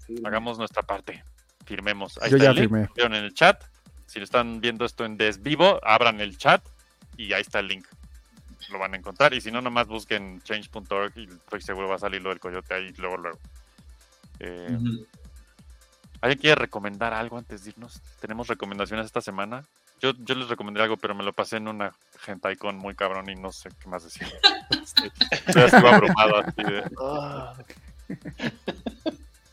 Firmen. 0.05 0.27
Hagamos 0.27 0.57
nuestra 0.57 0.83
parte. 0.83 1.23
Firmemos. 1.65 2.17
Ahí 2.21 2.31
Yo 2.31 2.37
está 2.37 2.45
ya 2.45 2.51
el 2.51 2.69
link. 2.69 2.89
firmé. 2.95 3.05
En 3.05 3.13
el 3.13 3.33
chat. 3.33 3.63
Si 4.05 4.19
lo 4.19 4.25
están 4.25 4.59
viendo 4.61 4.85
esto 4.85 5.05
en 5.05 5.17
desvivo, 5.17 5.79
abran 5.83 6.19
el 6.19 6.37
chat 6.37 6.63
y 7.19 7.33
ahí 7.33 7.41
está 7.41 7.59
el 7.59 7.67
link. 7.67 7.85
Lo 8.69 8.79
van 8.79 8.93
a 8.93 8.97
encontrar. 8.97 9.33
Y 9.33 9.41
si 9.41 9.51
no, 9.51 9.61
nomás 9.61 9.87
busquen 9.87 10.41
change.org 10.43 11.11
y 11.17 11.23
estoy 11.25 11.61
seguro 11.61 11.89
va 11.89 11.95
a 11.95 11.99
salir 11.99 12.21
lo 12.21 12.29
del 12.29 12.39
coyote 12.39 12.73
ahí 12.73 12.91
luego, 12.97 13.17
luego. 13.17 13.39
Eh, 14.39 14.69
Ujú. 14.79 15.05
¿Alguien 16.21 16.39
quiere 16.39 16.55
recomendar 16.55 17.13
algo 17.13 17.37
antes 17.37 17.63
de 17.63 17.71
irnos? 17.71 18.01
¿Tenemos 18.19 18.47
recomendaciones 18.47 19.05
esta 19.05 19.21
semana? 19.21 19.65
Yo, 20.01 20.13
yo 20.19 20.35
les 20.35 20.47
recomendé 20.47 20.81
algo, 20.81 20.95
pero 20.97 21.13
me 21.13 21.23
lo 21.23 21.33
pasé 21.33 21.57
en 21.57 21.67
una 21.67 21.93
con 22.57 22.77
muy 22.77 22.95
cabrón 22.95 23.29
y 23.29 23.35
no 23.35 23.51
sé 23.51 23.69
qué 23.79 23.89
más 23.89 24.03
decir. 24.03 24.27
Estoy, 25.31 25.63
así 25.63 25.75
abrumado. 25.75 26.37
así 26.37 26.63
de- 26.63 26.83
Ah, 27.01 27.53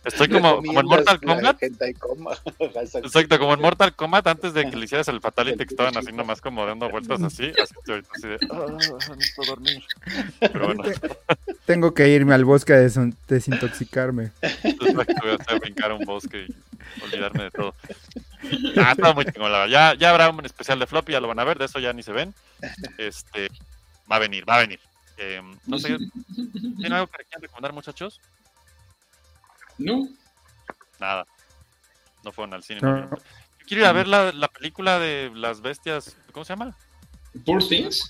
Estoy 0.06 0.28
como, 0.28 0.56
como 0.62 0.80
en 0.80 0.86
Mortal 0.86 1.20
Kombat. 1.20 1.62
Exacto. 2.58 3.38
Como 3.38 3.54
en 3.54 3.60
Mortal 3.60 3.94
Kombat, 3.94 4.26
antes 4.28 4.54
de 4.54 4.70
que 4.70 4.76
le 4.76 4.84
hicieras 4.84 5.08
el 5.08 5.20
Fatality, 5.20 5.58
que 5.58 5.74
estaban 5.74 5.96
así 5.96 6.12
nomás 6.12 6.40
como 6.40 6.64
dando 6.64 6.88
vueltas 6.88 7.22
así, 7.22 7.50
así, 7.62 7.74
así 8.14 8.28
de, 8.28 8.38
necesito 8.38 9.42
dormir. 9.46 9.82
Pero 10.40 10.66
bueno, 10.66 10.84
Tengo 11.64 11.92
que 11.92 12.08
irme 12.08 12.34
al 12.34 12.44
bosque 12.44 12.72
a 12.72 12.76
desin- 12.76 13.16
desintoxicarme. 13.26 14.30
exacto, 14.42 15.14
voy 15.22 15.30
a 15.32 15.34
hacer 15.34 15.60
brincar 15.60 15.90
a 15.90 15.94
un 15.94 16.04
bosque 16.04 16.46
y 16.48 17.02
olvidarme 17.02 17.44
de 17.44 17.50
todo. 17.50 17.74
Ah, 18.76 18.92
está 18.92 19.12
muy 19.12 19.24
chingón, 19.24 19.50
la. 19.50 19.66
Ya, 19.66 19.94
ya 19.94 20.10
habrá 20.10 20.30
un 20.30 20.44
especial 20.44 20.78
de 20.78 20.86
Floppy, 20.86 21.12
ya 21.12 21.20
lo 21.20 21.26
van 21.28 21.40
a 21.40 21.44
ver, 21.44 21.58
de 21.58 21.64
eso 21.64 21.80
ya 21.80 21.92
ni 21.92 22.02
se 22.04 22.12
ven. 22.12 22.32
Este, 22.96 23.48
va 24.10 24.16
a 24.16 24.20
venir, 24.20 24.48
va 24.48 24.56
a 24.56 24.60
venir. 24.60 24.78
Eh, 25.18 25.40
no 25.66 25.78
sé, 25.78 25.96
¿tienen 26.76 26.92
algo 26.92 27.06
que 27.08 27.24
quieran 27.24 27.42
recomendar, 27.42 27.72
muchachos? 27.72 28.20
No. 29.78 30.09
Nada. 30.98 31.27
No 32.24 32.32
fueron 32.32 32.55
al 32.55 32.62
cine. 32.62 32.81
No. 32.82 33.09
Yo 33.11 33.16
quiero 33.66 33.82
ir 33.82 33.86
a 33.89 33.93
ver 33.93 34.09
la, 34.09 34.32
la 34.32 34.48
película 34.48 34.98
de 34.98 35.31
las 35.35 35.61
bestias, 35.61 36.16
¿cómo 36.32 36.44
se 36.44 36.53
llama? 36.53 36.77
Poor 37.44 37.66
Things. 37.66 38.09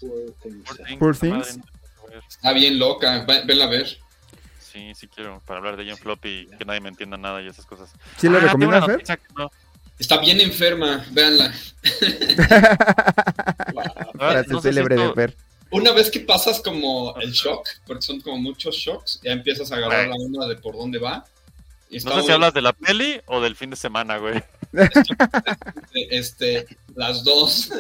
Poor 0.99 1.17
things. 1.17 1.59
Ver. 2.09 2.23
Está 2.29 2.53
bien 2.53 2.79
loca. 2.79 3.25
va- 3.29 3.43
Vela 3.45 3.65
a 3.65 3.69
ver. 3.69 3.99
Sí, 4.61 4.93
sí 4.95 5.09
quiero, 5.09 5.41
para 5.47 5.59
hablar 5.59 5.77
de 5.77 5.83
ella 5.85 5.93
en 5.93 5.99
floppy 5.99 6.29
y 6.53 6.57
que 6.57 6.65
nadie 6.65 6.81
me 6.81 6.91
entienda 6.91 7.17
nada 7.17 7.43
y 7.43 7.49
esas 7.49 7.65
cosas. 7.67 7.91
¿Sí 8.19 8.29
la 8.29 8.39
Ah, 8.39 8.41
recomiendas, 8.43 8.87
no- 9.37 9.51
Está 9.99 10.19
bien 10.19 10.41
enferma. 10.41 11.05
Véanla. 11.11 11.53
Ah, 14.19 14.43
sé 14.47 14.55
si 14.55 14.61
célebre 14.61 14.97
de 14.97 15.13
Fer. 15.13 15.37
Una 15.71 15.93
vez 15.93 16.11
que 16.11 16.21
pasas 16.21 16.61
como 16.61 17.15
el 17.21 17.33
shock, 17.33 17.67
porque 17.87 18.03
son 18.03 18.21
como 18.21 18.39
muchos 18.39 18.77
shocks, 18.77 19.21
ya 19.23 19.33
empiezas 19.33 19.73
a 19.73 19.77
agarrar 19.77 20.09
la 20.09 20.15
onda 20.15 20.47
de 20.47 20.57
por 20.57 20.77
dónde 20.77 20.99
va. 20.99 21.25
No 22.05 22.15
sé 22.21 22.23
si 22.23 22.33
hablas 22.33 22.53
de 22.53 22.63
la 22.63 22.73
peli 22.73 23.21
o 23.27 23.41
del 23.41 23.55
fin 23.57 23.71
de 23.71 23.77
semana, 23.77 24.19
güey. 24.19 24.43
este, 26.11 26.67
las 26.95 27.23
dos 27.25 27.71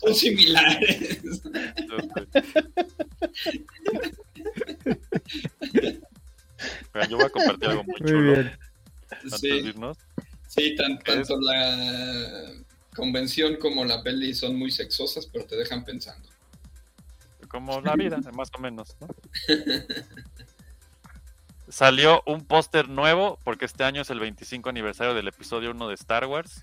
son 0.00 0.14
similares. 0.14 1.20
Mira, 6.94 7.06
yo 7.08 7.16
voy 7.16 7.26
a 7.26 7.30
compartir 7.30 7.68
algo 7.68 7.84
muy 7.84 7.94
Muy 8.00 8.08
chulo 8.10 8.32
bien. 8.32 8.58
antes 9.10 9.40
Sí. 9.40 9.48
de 9.48 9.56
irnos. 9.58 9.98
Sí, 10.48 10.74
tan- 10.76 10.98
tanto 11.00 11.38
la 11.40 12.52
convención 12.94 13.56
como 13.56 13.84
la 13.84 14.02
peli 14.02 14.34
son 14.34 14.56
muy 14.56 14.70
sexosas, 14.70 15.26
pero 15.26 15.44
te 15.44 15.56
dejan 15.56 15.84
pensando. 15.84 16.28
Como 17.48 17.80
la 17.80 17.94
vida, 17.94 18.18
más 18.34 18.48
o 18.56 18.58
menos, 18.60 18.96
¿no? 19.00 19.08
Salió 21.68 22.22
un 22.26 22.44
póster 22.44 22.88
nuevo, 22.88 23.38
porque 23.44 23.64
este 23.64 23.82
año 23.84 24.02
es 24.02 24.10
el 24.10 24.20
25 24.20 24.68
aniversario 24.68 25.14
del 25.14 25.28
episodio 25.28 25.70
1 25.72 25.88
de 25.88 25.94
Star 25.94 26.26
Wars. 26.26 26.62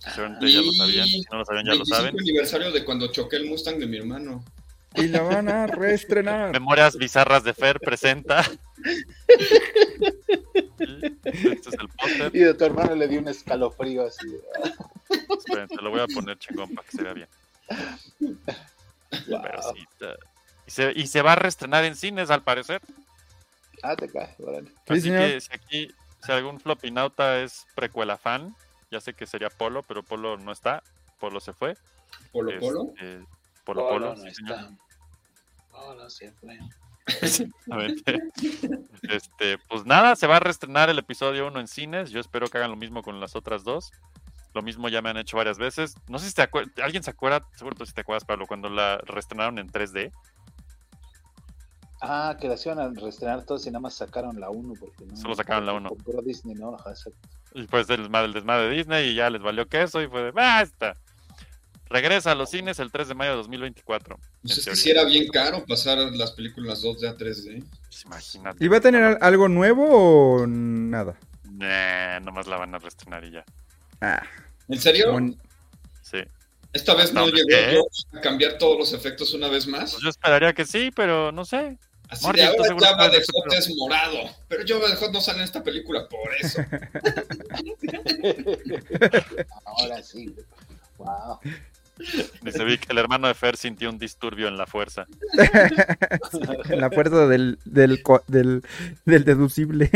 Seguramente 0.00 0.50
ya 0.52 0.60
lo 0.60 0.72
sabían, 0.72 1.06
si 1.08 1.22
no 1.30 1.38
lo 1.38 1.44
sabían 1.44 1.64
ya 1.66 1.72
lo 1.72 1.78
25 1.78 1.96
saben. 1.96 2.20
aniversario 2.20 2.72
de 2.72 2.84
cuando 2.84 3.10
choqué 3.12 3.36
el 3.36 3.46
Mustang 3.46 3.78
de 3.78 3.86
mi 3.86 3.96
hermano. 3.98 4.44
Y 4.94 5.08
la 5.08 5.22
van 5.22 5.48
a 5.48 5.66
reestrenar. 5.66 6.52
Memorias 6.52 6.96
bizarras 6.96 7.44
de 7.44 7.54
Fer 7.54 7.78
presenta. 7.80 8.44
Este 10.78 11.68
es 11.70 11.74
el 11.78 11.88
póster. 11.88 12.30
Y 12.34 12.40
de 12.40 12.54
tu 12.54 12.64
hermano 12.64 12.94
le 12.94 13.08
dio 13.08 13.18
un 13.20 13.28
escalofrío 13.28 14.06
así. 14.06 14.26
Esperen, 15.38 15.68
te 15.68 15.76
lo 15.82 15.90
voy 15.90 16.00
a 16.00 16.06
poner 16.06 16.38
chingón 16.38 16.74
para 16.74 16.86
que 16.88 16.96
se 16.96 17.02
vea 17.02 17.12
bien. 17.14 17.28
Pero 19.10 19.62
sí, 19.74 19.84
está- 19.92 20.16
y, 20.66 20.70
se, 20.70 20.92
y 20.94 21.06
se 21.06 21.22
va 21.22 21.32
a 21.32 21.36
reestrenar 21.36 21.84
en 21.84 21.94
cines, 21.96 22.30
al 22.30 22.42
parecer. 22.42 22.80
Ah, 23.82 23.96
te 23.96 24.08
cae, 24.10 24.34
órale. 24.38 24.68
Sí, 24.68 24.94
Así 24.94 25.10
que 25.10 25.40
si 25.40 25.52
aquí, 25.52 25.94
si 26.24 26.32
algún 26.32 26.60
flopinauta 26.60 27.40
es 27.40 27.66
precuela 27.74 28.16
fan, 28.16 28.54
ya 28.90 29.00
sé 29.00 29.14
que 29.14 29.26
sería 29.26 29.50
Polo, 29.50 29.82
pero 29.82 30.02
Polo 30.02 30.36
no 30.36 30.52
está. 30.52 30.82
Polo 31.18 31.40
se 31.40 31.52
fue. 31.52 31.76
Polo 32.32 32.58
Polo. 32.58 32.92
Este, 32.94 33.24
Polo 33.64 33.84
Oh, 33.84 33.88
Polo, 33.88 34.06
no, 34.06 34.14
no 34.14 34.22
sí, 34.22 34.28
está. 34.28 34.70
Se 36.08 36.32
fue. 36.32 36.58
Exactamente. 37.06 38.18
Este, 39.02 39.58
pues 39.68 39.84
nada, 39.86 40.16
se 40.16 40.26
va 40.26 40.36
a 40.36 40.40
reestrenar 40.40 40.90
el 40.90 40.98
episodio 40.98 41.46
1 41.46 41.60
en 41.60 41.68
cines. 41.68 42.10
Yo 42.10 42.18
espero 42.18 42.48
que 42.48 42.58
hagan 42.58 42.70
lo 42.70 42.76
mismo 42.76 43.02
con 43.02 43.20
las 43.20 43.36
otras 43.36 43.62
dos. 43.62 43.92
Lo 44.52 44.62
mismo 44.62 44.88
ya 44.88 45.02
me 45.02 45.10
han 45.10 45.18
hecho 45.18 45.36
varias 45.36 45.58
veces. 45.58 45.94
No 46.08 46.18
sé 46.18 46.28
si 46.28 46.34
te 46.34 46.42
acuerdas, 46.42 46.72
alguien 46.82 47.02
se 47.02 47.10
acuerda, 47.10 47.46
seguro 47.54 47.76
tú 47.76 47.86
sí 47.86 47.92
te 47.92 48.00
acuerdas, 48.00 48.24
Pablo, 48.24 48.46
cuando 48.46 48.68
la 48.68 48.98
reestrenaron 48.98 49.58
en 49.58 49.68
3D. 49.70 50.12
Ah, 52.00 52.36
que 52.40 52.46
la 52.48 52.56
iban 52.64 52.78
a 52.78 52.88
reestrenar 52.90 53.44
todos 53.44 53.66
y 53.66 53.70
nada 53.70 53.80
más 53.80 53.94
sacaron 53.94 54.38
la 54.38 54.50
1 54.50 54.74
porque 54.78 55.04
no. 55.06 55.16
Solo 55.16 55.34
sacaron 55.34 55.64
la 55.66 55.72
uno. 55.72 55.88
Compró 55.88 56.20
Disney, 56.22 56.54
no, 56.54 56.74
Ajá, 56.74 56.90
exacto. 56.90 57.18
Y 57.54 57.62
pues 57.66 57.88
el 57.88 58.02
desmadre, 58.02 58.26
el 58.26 58.32
desmadre 58.34 58.68
de 58.68 58.76
Disney 58.76 59.08
y 59.10 59.14
ya 59.14 59.30
les 59.30 59.40
valió 59.42 59.66
queso 59.66 60.02
y 60.02 60.08
fue 60.08 60.22
de 60.22 60.30
basta. 60.30 60.96
Regresa 61.88 62.32
a 62.32 62.34
los 62.34 62.50
cines 62.50 62.78
el 62.80 62.90
3 62.90 63.08
de 63.08 63.14
mayo 63.14 63.30
de 63.30 63.36
2024. 63.38 64.18
Pues 64.42 64.52
es 64.52 64.58
que 64.58 64.64
teoría. 64.64 64.82
si 64.82 64.90
era 64.90 65.04
bien 65.04 65.28
caro 65.28 65.64
pasar 65.64 65.98
las 65.98 66.32
películas 66.32 66.82
2D 66.82 67.08
a 67.08 67.16
3D. 67.16 67.64
Pues 67.88 68.04
imagínate. 68.04 68.64
¿Y 68.64 68.68
va 68.68 68.76
a 68.78 68.80
tener 68.80 69.02
al- 69.02 69.18
algo 69.20 69.48
nuevo 69.48 69.86
o 70.42 70.46
nada? 70.46 71.16
Nah, 71.44 72.20
nomás 72.20 72.46
la 72.48 72.58
van 72.58 72.74
a 72.74 72.78
reestrenar 72.78 73.24
y 73.24 73.30
ya. 73.30 73.44
Ah, 74.00 74.22
¿En 74.68 74.78
serio? 74.80 75.16
Sí. 76.02 76.18
Esta 76.72 76.94
vez 76.94 77.14
no, 77.14 77.24
No, 77.26 77.32
llegó 77.32 77.86
a 78.12 78.20
cambiar 78.20 78.58
todos 78.58 78.76
los 78.78 78.92
efectos 78.92 79.32
una 79.32 79.48
vez 79.48 79.66
más. 79.66 79.92
Pues 79.92 80.02
yo 80.02 80.10
esperaría 80.10 80.52
que 80.52 80.66
sí, 80.66 80.90
pero 80.94 81.32
no 81.32 81.44
sé. 81.46 81.78
Así 82.08 82.24
de 82.32 82.46
¿tú 82.56 82.62
ahora 82.62 82.74
Hot 83.32 83.44
pero- 83.48 83.58
es 83.58 83.68
morado. 83.76 84.18
Pero 84.48 84.62
Java 84.66 84.88
de 84.88 84.96
Hot 84.96 85.12
no 85.12 85.20
sale 85.20 85.38
en 85.38 85.44
esta 85.44 85.62
película 85.64 86.08
por 86.08 86.28
eso. 86.40 86.60
Ahora 89.64 90.02
sí. 90.02 90.34
Wow. 90.98 91.38
Dice 92.42 92.64
Vic, 92.64 92.88
el 92.90 92.98
hermano 92.98 93.26
de 93.28 93.34
Fer 93.34 93.56
sintió 93.56 93.88
un 93.90 93.98
disturbio 93.98 94.48
en 94.48 94.56
la 94.58 94.66
fuerza. 94.66 95.06
en 96.68 96.80
la 96.80 96.90
fuerza 96.90 97.26
del, 97.26 97.58
del, 97.64 98.02
co- 98.02 98.22
del, 98.26 98.62
del 99.04 99.24
deducible. 99.24 99.90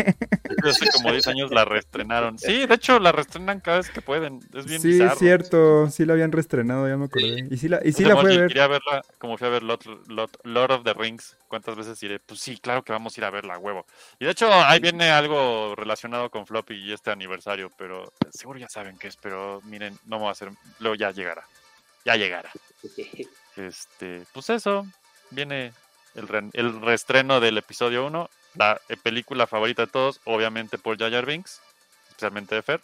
Hace 0.65 0.87
como 0.91 1.13
10 1.13 1.27
años 1.29 1.51
la 1.51 1.65
reestrenaron. 1.65 2.39
Sí, 2.39 2.67
de 2.67 2.75
hecho 2.75 2.99
la 2.99 3.13
reestrenan 3.13 3.61
cada 3.61 3.79
vez 3.79 3.91
que 3.91 4.01
pueden. 4.03 4.41
Es 4.55 4.67
bien 4.67 4.81
sí, 4.81 4.89
bizarro. 4.89 5.17
cierto. 5.17 5.91
Sí 5.91 6.05
la 6.05 6.15
habían 6.15 6.33
reestrenado, 6.33 6.89
ya 6.89 6.97
me 6.97 7.05
acordé. 7.07 7.47
Y 7.51 7.57
sí 7.57 7.69
la, 7.69 7.81
y 7.85 7.93
sí 7.93 8.05
la 8.05 8.17
fue 8.17 8.35
a 8.35 8.39
ver. 8.39 8.49
Quería 8.49 8.67
verla 8.67 9.03
como 9.19 9.37
fui 9.37 9.47
a 9.47 9.51
ver 9.51 9.63
Lot- 9.63 10.39
Lord 10.45 10.73
of 10.73 10.85
the 10.85 10.95
Rings. 10.95 11.37
¿Cuántas 11.49 11.77
veces 11.77 12.01
iré? 12.03 12.19
Pues 12.21 12.41
sí, 12.41 12.59
claro 12.59 12.83
que 12.83 12.93
vamos 12.93 13.17
a 13.17 13.21
ir 13.21 13.25
a 13.25 13.31
verla, 13.31 13.59
huevo. 13.59 13.85
Y 14.19 14.25
de 14.25 14.31
hecho, 14.31 14.53
ahí 14.53 14.79
viene 14.81 15.11
algo 15.11 15.75
relacionado 15.77 16.31
con 16.31 16.47
Floppy 16.47 16.75
y 16.77 16.93
este 16.93 17.11
aniversario, 17.11 17.71
pero 17.77 18.13
seguro 18.31 18.59
ya 18.59 18.69
saben 18.69 18.97
qué 18.99 19.09
es, 19.09 19.17
pero 19.17 19.61
miren, 19.65 19.99
no 20.07 20.19
me 20.19 20.23
va 20.25 20.29
a 20.31 20.33
hacer. 20.33 20.51
Luego 20.79 20.95
ya 20.95 21.11
llegará. 21.11 21.43
Ya 22.05 22.17
llegará. 22.17 22.51
Este, 23.57 24.25
pues 24.33 24.49
eso. 24.49 24.87
Viene 25.31 25.73
el, 26.15 26.29
re- 26.29 26.49
el 26.55 26.81
reestreno 26.81 27.41
del 27.41 27.59
episodio 27.59 28.07
1. 28.07 28.31
La 28.55 28.81
eh, 28.89 28.97
película 28.97 29.47
favorita 29.47 29.83
de 29.87 29.93
todos, 29.93 30.21
obviamente 30.25 30.79
por 30.79 30.97
Jar 30.99 31.27
Binks, 31.27 31.61
especialmente 32.09 32.55
de 32.55 32.63
Fer. 32.63 32.81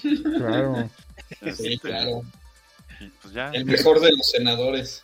Claro. 0.00 0.90
Sí, 1.54 1.74
Este, 1.74 1.78
claro. 1.80 2.22
Y 3.00 3.08
pues 3.08 3.34
ya. 3.34 3.50
El 3.52 3.64
mejor 3.66 4.00
de 4.00 4.10
los 4.12 4.30
senadores. 4.30 5.02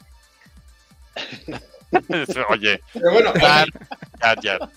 Oye, 2.49 2.81
Pero 2.93 3.13
bueno, 3.13 3.33
Jar 3.39 3.69
Jar 4.21 4.39
Jar. 4.43 4.71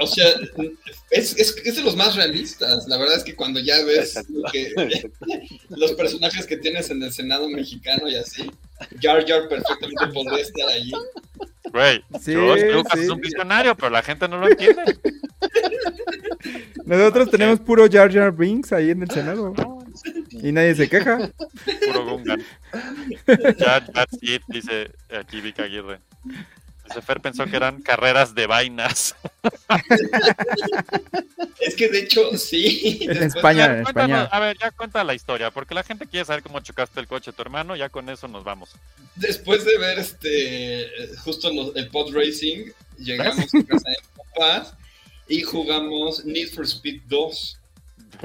O 0.00 0.06
sea, 0.06 0.26
es, 1.10 1.36
es, 1.36 1.56
es 1.64 1.76
de 1.76 1.82
los 1.82 1.96
más 1.96 2.14
realistas. 2.16 2.86
La 2.88 2.98
verdad 2.98 3.16
es 3.16 3.24
que 3.24 3.34
cuando 3.34 3.58
ya 3.60 3.82
ves 3.84 4.14
lo 4.28 4.42
que- 4.50 4.72
los 5.70 5.92
personajes 5.92 6.46
que 6.46 6.56
tienes 6.56 6.90
en 6.90 7.02
el 7.02 7.12
Senado 7.12 7.48
mexicano 7.48 8.08
y 8.08 8.16
así, 8.16 8.50
Jar 9.00 9.26
Jar 9.26 9.48
perfectamente 9.48 10.06
podría 10.12 10.42
estar 10.42 10.68
allí. 10.68 10.92
Güey, 11.72 12.02
Sí, 12.20 12.32
George 12.32 12.72
Lucas 12.72 12.92
sí. 12.98 13.04
es 13.04 13.10
un 13.10 13.20
visionario, 13.20 13.74
pero 13.76 13.90
la 13.90 14.02
gente 14.02 14.26
no 14.28 14.38
lo 14.38 14.48
entiende. 14.48 14.82
Nosotros 16.84 17.30
tenemos 17.30 17.60
puro 17.60 17.86
Jar 17.90 18.12
Jar 18.12 18.32
Binks 18.34 18.72
ahí 18.72 18.90
en 18.90 19.02
el 19.02 19.10
Senado. 19.10 19.54
Y 20.30 20.52
nadie 20.52 20.74
se 20.74 20.88
queja. 20.88 21.30
Puro 21.86 22.04
Gungan. 22.06 22.42
Jar 23.58 23.92
Jar 23.92 24.08
Sid, 24.20 24.40
dice 24.48 24.90
aquí 25.18 25.40
Vic 25.40 25.58
Aguirre. 25.60 26.00
Dice 26.88 27.02
Fer 27.02 27.20
pensó 27.20 27.44
que 27.46 27.56
eran 27.56 27.82
carreras 27.82 28.34
de 28.34 28.46
vainas. 28.46 29.14
Es 31.60 31.74
que 31.74 31.88
de 31.88 32.00
hecho, 32.00 32.36
sí. 32.38 32.98
En 33.02 33.08
después- 33.08 33.34
España, 33.36 33.66
Ya, 33.66 33.78
en 33.78 33.82
cuéntanos, 33.84 34.22
España. 34.22 34.36
a 34.36 34.40
ver, 34.40 34.56
ya 34.58 34.70
cuenta 34.70 35.04
la 35.04 35.14
historia, 35.14 35.50
porque 35.50 35.74
la 35.74 35.82
gente 35.82 36.06
quiere 36.06 36.24
saber 36.24 36.42
cómo 36.42 36.60
chocaste 36.60 37.00
el 37.00 37.06
coche 37.08 37.30
de 37.30 37.36
tu 37.36 37.42
hermano, 37.42 37.76
ya 37.76 37.88
con 37.88 38.08
eso 38.08 38.28
nos 38.28 38.44
vamos. 38.44 38.70
Después 39.16 39.64
de 39.64 39.76
ver 39.78 39.98
este 39.98 40.88
justo 41.24 41.52
los- 41.52 41.74
el 41.76 41.88
pod 41.88 42.14
racing, 42.14 42.70
llegamos 42.98 43.38
a 43.54 43.62
casa 43.66 43.90
de 43.90 43.96
papás 44.16 44.74
y 45.28 45.42
jugamos 45.42 46.24
Need 46.24 46.50
for 46.54 46.64
Speed 46.64 47.02
2 47.08 47.58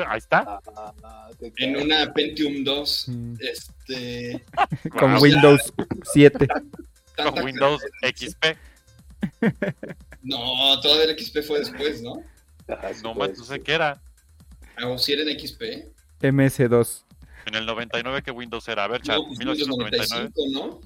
Ahí 0.08 0.18
está. 0.18 0.60
Ah, 0.76 1.30
en 1.58 1.76
una 1.76 2.12
Pentium 2.14 2.64
2. 2.64 3.06
Mm. 3.10 3.34
Este, 3.40 4.44
Con 4.98 5.12
Wow. 5.14 5.22
Windows 5.22 5.62
7. 6.14 6.48
Tanta 7.16 7.44
Windows. 7.44 7.82
XP. 8.02 8.58
No, 10.22 10.38
todavía 10.82 11.06
el 11.06 11.20
XP 11.20 11.42
fue 11.42 11.60
después, 11.60 12.02
¿no? 12.02 12.24
Ajá, 12.68 12.94
sí 12.94 13.02
No, 13.04 13.14
man, 13.14 13.34
no 13.36 13.44
sé 13.44 13.62
qué 13.62 13.74
era. 13.74 14.02
Ah, 14.78 14.88
¿O 14.88 14.98
si 14.98 15.14
era 15.14 15.24
en 15.24 15.40
XP? 15.40 15.62
MS2. 16.22 17.04
En 17.46 17.56
el 17.56 17.66
99, 17.66 18.22
¿qué 18.24 18.32
Windows 18.32 18.68
era? 18.68 18.86
A 18.86 18.88
ver, 18.88 19.02
chat, 19.02 19.18
No, 19.18 19.28
pues 19.28 19.40
1999. 19.40 20.32
95, 20.36 20.80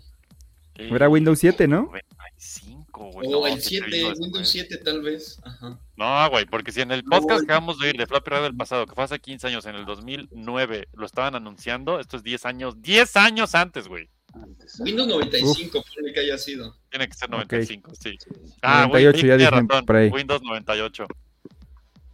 ¿no? 0.80 0.96
Era 0.96 1.10
Windows 1.10 1.40
7, 1.40 1.68
¿no? 1.68 1.84
95, 1.84 3.12
güey. 3.12 3.28
O 3.28 3.32
no, 3.32 3.48
el 3.48 3.62
sí, 3.62 3.80
7, 3.80 3.86
Windows 3.86 4.20
Windows 4.20 4.20
después. 4.20 4.50
7 4.50 4.78
tal 4.78 5.02
vez. 5.02 5.40
Ajá. 5.44 5.80
No, 5.96 6.30
güey, 6.30 6.46
porque 6.46 6.72
si 6.72 6.82
en 6.82 6.92
el 6.92 7.04
podcast 7.04 7.40
que 7.40 7.46
acabamos 7.46 7.80
de 7.80 7.88
oír 7.88 7.98
de 7.98 8.08
Floppy 8.08 8.30
Radio 8.30 8.44
del 8.44 8.56
pasado, 8.56 8.86
que 8.86 8.94
fue 8.94 9.04
hace 9.04 9.20
15 9.20 9.48
años, 9.48 9.66
en 9.66 9.76
el 9.76 9.86
2009, 9.86 10.88
lo 10.94 11.06
estaban 11.06 11.36
anunciando, 11.36 12.00
esto 12.00 12.18
es 12.18 12.24
10 12.24 12.46
años, 12.46 12.82
10 12.82 13.16
años 13.18 13.56
antes, 13.56 13.88
güey. 13.88 14.10
Antes, 14.44 14.80
Windows 14.80 15.08
95, 15.08 15.84
ponle 15.96 16.14
que 16.14 16.20
haya 16.20 16.38
sido. 16.38 16.76
Tiene 16.90 17.08
que 17.08 17.14
ser 17.14 17.28
Ok. 17.30 17.34
95, 17.52 17.92
sí. 17.96 18.16
sí. 18.20 18.30
Ah, 18.62 18.86
98 18.88 19.28
güey, 19.28 19.40
ya 19.40 19.50
razón, 19.50 19.86
por 19.86 19.96
ahí. 19.96 20.10
Windows 20.10 20.42
98. 20.44 21.08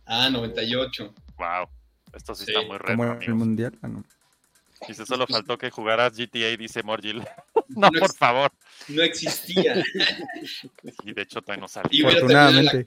Ah, 0.06 0.30
98. 0.30 1.14
Wow. 1.38 1.68
Esto 2.14 2.36
sí, 2.36 2.46
Sí, 2.46 2.52
está 2.56 2.68
muy 2.68 2.78
Como 2.80 3.14
el 3.22 3.34
mundial. 3.36 3.78
Ah, 3.82 3.88
no. 3.88 4.04
Dice, 4.88 5.06
solo 5.06 5.26
faltó 5.28 5.58
que 5.58 5.70
jugaras 5.72 6.14
GTA, 6.18 6.58
dice 6.58 6.84
Morgil. 6.84 7.20
no, 7.70 7.90
No 7.90 8.00
por 8.00 8.14
favor. 8.14 8.52
No 8.90 9.02
existía. 9.02 9.82
Y 11.06 11.14
de 11.14 11.22
hecho 11.22 11.42
todavía 11.42 11.66
no 11.66 11.68
la- 11.74 12.10
Afortunadamente. 12.10 12.86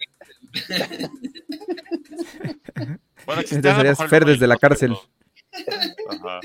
Bueno, 3.25 3.41
existía 3.41 3.57
Entonces 3.71 3.77
serías 3.77 4.11
Fer 4.11 4.25
desde 4.25 4.47
la 4.47 4.57
cárcel. 4.59 4.91
pero- 4.95 5.16
Ajá. 6.11 6.41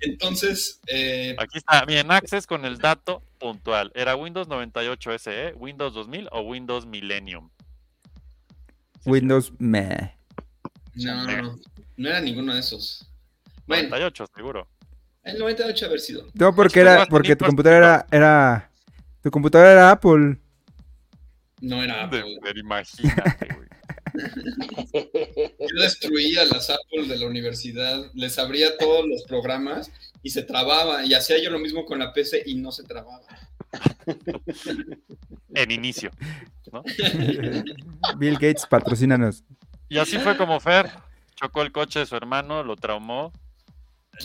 Entonces, 0.00 0.80
eh, 0.86 1.34
Aquí 1.38 1.58
está, 1.58 1.84
bien, 1.84 2.10
Access 2.10 2.46
con 2.46 2.64
el 2.64 2.78
dato 2.78 3.22
puntual. 3.38 3.92
¿Era 3.94 4.16
Windows 4.16 4.48
98 4.48 5.12
SE, 5.18 5.54
Windows 5.56 5.94
2000 5.94 6.28
o 6.32 6.40
Windows 6.42 6.86
Millennium? 6.86 7.50
Windows 9.04 9.52
meh. 9.58 10.14
no, 10.94 11.56
no 11.96 12.08
era 12.08 12.20
ninguno 12.20 12.54
de 12.54 12.60
esos. 12.60 13.06
Bueno, 13.66 13.88
98, 13.90 14.26
seguro. 14.34 14.66
el 15.22 15.38
98 15.38 15.86
haber 15.86 16.00
sido. 16.00 16.26
No, 16.34 16.54
porque 16.54 16.80
era, 16.80 17.06
porque 17.06 17.36
tu 17.36 17.44
computadora 17.46 17.78
era, 17.78 18.06
era, 18.10 18.70
tu 19.22 19.30
computadora 19.30 19.72
era 19.72 19.90
Apple. 19.92 20.38
No 21.60 21.82
era 21.82 22.06
De- 22.08 22.18
Apple. 22.20 22.38
de- 22.54 22.60
imagínate, 22.60 23.54
güey. 23.54 23.68
Yo 24.92 25.82
destruía 25.82 26.44
las 26.46 26.70
Apple 26.70 27.06
de 27.08 27.18
la 27.18 27.26
universidad, 27.26 28.10
les 28.14 28.38
abría 28.38 28.76
todos 28.78 29.06
los 29.06 29.24
programas 29.24 29.90
y 30.22 30.30
se 30.30 30.42
trababa. 30.42 31.04
Y 31.04 31.14
hacía 31.14 31.42
yo 31.42 31.50
lo 31.50 31.58
mismo 31.58 31.84
con 31.84 31.98
la 31.98 32.12
PC 32.12 32.42
y 32.46 32.54
no 32.54 32.72
se 32.72 32.84
trababa. 32.84 33.26
En 35.54 35.70
inicio. 35.70 36.10
¿no? 36.72 36.82
Bill 38.18 38.34
Gates, 38.34 38.66
patrocínanos. 38.66 39.44
Y 39.88 39.98
así 39.98 40.18
fue 40.18 40.36
como 40.36 40.60
Fer 40.60 40.90
chocó 41.40 41.62
el 41.62 41.72
coche 41.72 42.00
de 42.00 42.06
su 42.06 42.16
hermano, 42.16 42.62
lo 42.62 42.76
traumó. 42.76 43.32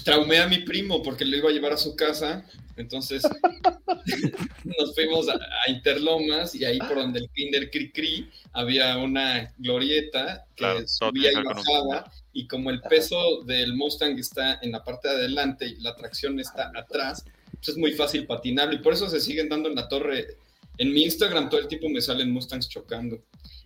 Traumé 0.04 0.40
a 0.40 0.48
mi 0.48 0.60
primo 0.60 1.02
porque 1.02 1.26
lo 1.26 1.38
iba 1.38 1.50
a 1.50 1.54
llevar 1.54 1.74
a 1.74 1.78
su 1.78 1.96
casa. 1.96 2.46
Entonces 2.78 3.24
nos 4.66 4.94
fuimos 4.94 5.30
a, 5.30 5.34
a 5.34 5.72
Interlomas 5.72 6.54
y 6.56 6.66
ahí 6.66 6.78
por 6.80 6.96
donde 6.96 7.20
el 7.20 7.30
Kinder 7.30 7.70
Cri 7.72 7.92
Cri 7.92 8.30
había 8.52 8.98
una 8.98 9.54
glorieta 9.58 10.46
que 10.56 10.64
Claro, 10.64 10.88
subía 10.88 11.32
y 11.32 11.44
bajaba. 11.44 12.12
Y 12.34 12.48
como 12.48 12.70
el 12.70 12.82
peso 12.82 13.44
del 13.44 13.74
Mustang 13.76 14.20
está 14.20 14.60
en 14.62 14.72
la 14.72 14.84
parte 14.84 15.08
de 15.08 15.16
adelante 15.16 15.68
y 15.68 15.76
la 15.82 15.96
tracción 15.96 16.40
está 16.40 16.72
atrás, 16.76 17.24
pues 17.54 17.70
es 17.70 17.78
muy 17.78 17.94
fácil 17.94 18.26
patinarlo. 18.26 18.76
Y 18.76 18.80
por 18.80 18.94
eso 18.94 19.10
se 19.10 19.22
siguen 19.22 19.50
dando 19.50 19.70
en 19.70 19.76
la 19.76 19.88
torre. 19.88 20.38
En 20.78 20.94
mi 20.94 21.04
Instagram 21.04 21.50
todo 21.50 21.60
el 21.62 21.68
tiempo 21.68 21.90
me 21.90 22.02
salen 22.02 22.32
Mustangs 22.32 22.68
chocando. 22.70 23.20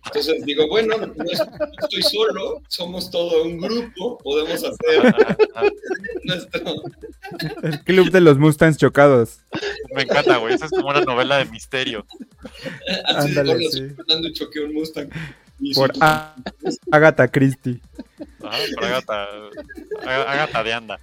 Entonces 0.06 0.42
digo, 0.46 0.66
bueno, 0.68 0.96
no 0.96 1.24
es- 1.30 1.42
estoy 1.82 2.02
solo, 2.02 2.62
somos 2.68 3.10
todo 3.10 3.42
un 3.44 3.58
grupo, 3.58 4.16
podemos 4.18 4.64
hacer 4.64 5.14
nuestro, 6.24 6.74
El 7.62 7.80
club 7.84 8.10
de 8.10 8.20
los 8.22 8.38
Mustangs 8.38 8.78
chocados. 8.78 9.40
Me 9.94 10.02
encanta, 10.02 10.38
güey. 10.38 10.54
Esa 10.54 10.64
es 10.66 10.70
como 10.70 10.88
una 10.88 11.02
novela 11.02 11.36
de 11.38 11.44
misterio. 11.46 12.06
Así 13.04 13.28
Ándale, 13.28 13.52
Ándale, 13.52 13.70
sí. 13.70 13.88
Fernando 13.94 14.30
choqueó 14.32 14.64
un 14.64 14.74
Mustang. 14.74 15.08
Por 15.74 15.92
A- 16.00 16.34
Agatha 16.90 17.28
Christie. 17.28 17.80
Ajá, 18.42 18.56
por 18.74 18.84
Agatha, 18.84 19.28
Aga- 20.02 20.32
Agatha 20.32 20.62
de 20.64 20.72
Anda. 20.72 21.00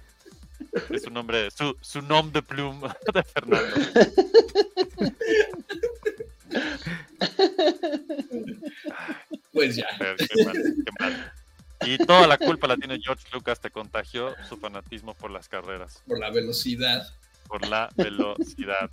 Es 0.90 1.02
su 1.02 1.10
nombre, 1.10 1.48
su, 1.52 1.76
su 1.80 2.02
nom 2.02 2.32
de 2.32 2.42
plume 2.42 2.88
de 3.14 3.22
Fernando. 3.22 3.76
Pues 9.52 9.76
ya. 9.76 9.86
Fer, 9.98 10.16
qué 10.16 10.44
mal, 10.44 10.54
qué 10.54 10.92
mal. 11.00 11.32
Y 11.86 11.98
toda 11.98 12.26
la 12.26 12.38
culpa 12.38 12.66
la 12.66 12.76
tiene 12.76 12.98
George 13.00 13.24
Lucas, 13.32 13.60
te 13.60 13.70
contagió 13.70 14.34
su 14.48 14.56
fanatismo 14.56 15.14
por 15.14 15.30
las 15.30 15.48
carreras, 15.48 16.02
Por 16.06 16.18
la 16.18 16.30
velocidad. 16.30 17.08
por 17.46 17.66
la 17.66 17.88
velocidad. 17.96 18.90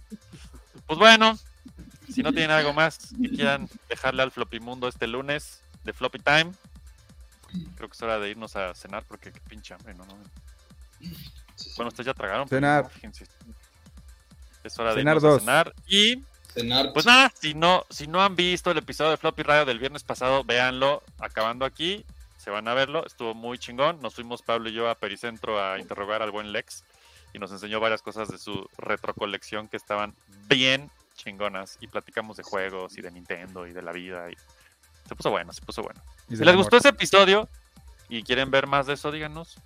Pues 0.86 1.00
bueno, 1.00 1.38
si 2.14 2.22
no 2.22 2.32
tienen 2.32 2.52
algo 2.52 2.74
más 2.74 3.10
que 3.22 3.30
quieran 3.30 3.68
dejarle 3.90 4.22
al 4.24 4.32
Floppy 4.32 4.60
Mundo 4.60 4.88
este 4.88 5.08
lunes 5.08 5.62
de 5.84 5.94
Floppy 5.94 6.20
Time, 6.20 6.52
creo 7.76 7.90
que 7.90 7.94
es 7.96 8.02
hora 8.02 8.20
de 8.20 8.30
irnos 8.30 8.56
a 8.56 8.74
cenar 8.76 9.04
porque 9.08 9.32
qué 9.32 9.40
pinche 9.42 9.74
hambre, 9.74 9.94
¿no? 9.96 10.06
no. 10.06 10.16
Bueno, 11.78 11.88
ustedes 11.90 12.06
ya 12.06 12.14
tragaron. 12.14 12.48
pero 12.48 12.58
Cenar. 12.62 12.90
fíjense. 12.90 13.26
Es 14.64 14.78
hora 14.80 14.92
de 14.94 15.02
Cenar 15.02 15.18
irnos 15.18 15.24
a 15.24 15.34
dos. 15.34 15.42
cenar. 15.42 15.74
Y 15.88 16.24
Cenar. 16.56 16.94
pues 16.94 17.06
nada, 17.06 17.32
si 17.40 17.54
no, 17.54 17.86
si 17.90 18.08
no 18.08 18.24
han 18.24 18.36
visto 18.36 18.72
el 18.72 18.78
episodio 18.80 19.12
de 19.12 19.18
Floppy 19.18 19.44
Radio 19.44 19.66
del 19.66 19.78
viernes 19.80 20.04
pasado, 20.04 20.44
véanlo 20.44 21.04
acabando 21.20 21.66
aquí. 21.66 22.04
Se 22.38 22.50
van 22.50 22.68
a 22.68 22.74
verlo, 22.74 23.06
estuvo 23.06 23.34
muy 23.34 23.58
chingón. 23.60 24.00
Nos 24.02 24.16
fuimos 24.16 24.42
Pablo 24.42 24.70
y 24.70 24.74
yo 24.74 24.90
a 24.90 24.96
Pericentro 24.96 25.64
a 25.64 25.80
interrogar 25.80 26.22
al 26.22 26.32
buen 26.32 26.52
Lex. 26.52 26.84
y 27.34 27.40
nos 27.40 27.52
enseñó 27.52 27.80
varias 27.82 28.02
cosas 28.02 28.30
de 28.30 28.38
su 28.38 28.68
retrocolección 28.78 29.68
que 29.68 29.76
estaban 29.78 30.16
bien 30.48 30.90
chingonas. 31.16 31.78
Y 31.82 31.88
platicamos 31.88 32.38
de 32.38 32.44
juegos 32.44 32.98
y 32.98 33.02
de 33.02 33.12
Nintendo 33.12 33.68
y 33.68 33.74
de 33.74 33.82
la 33.82 33.92
vida. 33.92 34.32
Y 34.32 34.36
se 35.08 35.16
puso 35.16 35.32
bueno, 35.32 35.52
se 35.52 35.62
puso 35.62 35.82
bueno. 35.84 36.02
Y 36.30 36.38
Si 36.38 36.40
les 36.46 36.54
amor. 36.54 36.64
gustó 36.64 36.78
ese 36.78 36.90
episodio 36.90 37.50
y 38.08 38.24
quieren 38.24 38.52
ver 38.52 38.68
más 38.68 38.86
de 38.88 38.94
eso, 38.94 39.12
díganos. 39.12 39.58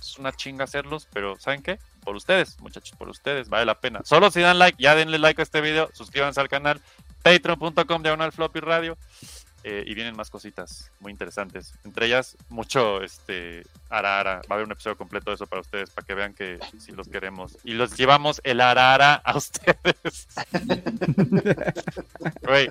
Es 0.00 0.18
una 0.18 0.32
chinga 0.32 0.64
hacerlos, 0.64 1.06
pero 1.12 1.38
¿saben 1.38 1.62
qué? 1.62 1.78
Por 2.02 2.16
ustedes, 2.16 2.58
muchachos, 2.60 2.96
por 2.96 3.08
ustedes, 3.08 3.48
vale 3.48 3.66
la 3.66 3.80
pena. 3.80 4.00
Solo 4.04 4.30
si 4.30 4.40
dan 4.40 4.58
like, 4.58 4.82
ya 4.82 4.94
denle 4.94 5.18
like 5.18 5.40
a 5.40 5.44
este 5.44 5.60
video, 5.60 5.90
suscríbanse 5.92 6.40
al 6.40 6.48
canal, 6.48 6.80
patreon.com 7.22 8.02
diagonal 8.02 8.32
floppy 8.32 8.60
radio. 8.60 8.96
Eh, 9.64 9.84
y 9.86 9.94
vienen 9.94 10.16
más 10.16 10.30
cositas 10.30 10.90
muy 11.00 11.12
interesantes. 11.12 11.74
Entre 11.84 12.06
ellas, 12.06 12.36
mucho 12.48 13.02
este 13.02 13.64
ara-ara. 13.88 14.36
Va 14.50 14.50
a 14.50 14.54
haber 14.54 14.66
un 14.66 14.72
episodio 14.72 14.96
completo 14.96 15.30
de 15.30 15.34
eso 15.34 15.46
para 15.46 15.60
ustedes, 15.60 15.90
para 15.90 16.06
que 16.06 16.14
vean 16.14 16.34
que 16.34 16.58
sí 16.78 16.92
los 16.92 17.08
queremos. 17.08 17.58
Y 17.64 17.72
los 17.72 17.96
llevamos 17.96 18.40
el 18.44 18.60
ara-ara 18.60 19.14
a 19.14 19.36
ustedes. 19.36 20.28
Güey, 22.42 22.70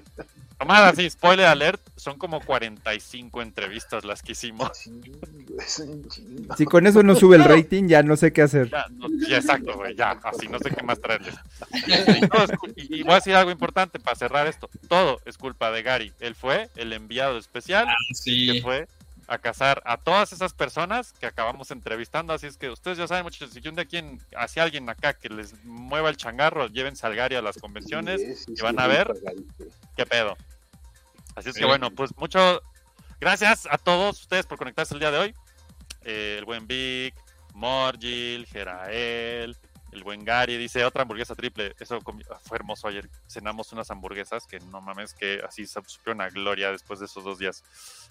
Tomad 0.59 0.89
así, 0.89 1.09
spoiler 1.09 1.45
alert, 1.45 1.79
son 1.95 2.17
como 2.17 2.41
45 2.41 3.41
entrevistas 3.41 4.03
las 4.03 4.21
que 4.21 4.33
hicimos. 4.33 4.71
Si 6.57 6.65
con 6.65 6.85
eso 6.85 7.01
no 7.01 7.15
sube 7.15 7.37
el 7.37 7.45
rating, 7.45 7.87
ya 7.87 8.03
no 8.03 8.17
sé 8.17 8.33
qué 8.33 8.41
hacer. 8.41 8.69
Ya, 8.69 8.85
no, 8.91 9.07
ya, 9.25 9.37
exacto, 9.37 9.77
güey, 9.77 9.95
ya, 9.95 10.19
así 10.21 10.49
no 10.49 10.59
sé 10.59 10.71
qué 10.71 10.83
más 10.83 10.99
traerles. 10.99 11.33
Y 12.75 13.03
voy 13.03 13.13
a 13.13 13.15
decir 13.15 13.35
algo 13.35 13.51
importante 13.51 13.99
para 13.99 14.17
cerrar 14.17 14.47
esto. 14.47 14.69
Todo 14.89 15.21
es 15.23 15.37
culpa 15.37 15.71
de 15.71 15.81
Gary. 15.81 16.11
Él 16.19 16.35
fue 16.35 16.69
el 16.81 16.93
enviado 16.93 17.37
especial 17.37 17.87
que 18.23 18.59
fue 18.61 18.87
a 19.27 19.37
cazar 19.37 19.81
a 19.85 19.97
todas 19.97 20.33
esas 20.33 20.53
personas 20.53 21.13
que 21.13 21.27
acabamos 21.27 21.69
entrevistando. 21.69 22.33
Así 22.33 22.47
es 22.47 22.57
que 22.57 22.69
ustedes 22.69 22.97
ya 22.97 23.07
saben, 23.07 23.23
muchachos, 23.23 23.51
si 23.53 23.67
un 23.67 23.75
día 23.75 23.85
quien 23.85 24.19
hacia 24.35 24.63
alguien 24.63 24.89
acá 24.89 25.13
que 25.13 25.29
les 25.29 25.63
mueva 25.63 26.09
el 26.09 26.17
changarro, 26.17 26.67
llévense 26.67 27.05
al 27.05 27.15
Gary 27.15 27.35
a 27.35 27.41
las 27.41 27.57
convenciones 27.57 28.19
Sí, 28.21 28.35
sí, 28.35 28.53
y 28.53 28.57
sí, 28.57 28.63
van 28.63 28.79
a 28.79 28.87
ver 28.87 29.13
qué 29.95 30.05
pedo. 30.07 30.35
Así 31.35 31.49
es 31.49 31.55
que 31.55 31.65
bueno, 31.65 31.91
pues 31.91 32.17
mucho 32.17 32.61
gracias 33.21 33.67
a 33.69 33.77
todos 33.77 34.19
ustedes 34.21 34.47
por 34.47 34.57
conectarse 34.57 34.95
el 34.95 34.99
día 34.99 35.11
de 35.11 35.17
hoy. 35.19 35.35
Eh, 36.05 36.37
el 36.39 36.45
buen 36.45 36.65
Vic, 36.65 37.13
Morgil, 37.53 38.47
Jerael, 38.47 39.55
el 39.91 40.03
buen 40.03 40.23
Gary 40.23 40.57
dice 40.57 40.85
otra 40.85 41.03
hamburguesa 41.03 41.35
triple. 41.35 41.75
Eso 41.79 41.99
fue 42.01 42.57
hermoso 42.57 42.87
ayer. 42.87 43.09
Cenamos 43.27 43.71
unas 43.71 43.89
hamburguesas 43.91 44.45
que 44.45 44.59
no 44.59 44.81
mames, 44.81 45.13
que 45.13 45.41
así 45.47 45.65
se 45.65 45.81
supieron 45.85 46.21
a 46.21 46.29
gloria 46.29 46.71
después 46.71 46.99
de 46.99 47.05
esos 47.05 47.23
dos 47.23 47.39
días. 47.39 47.63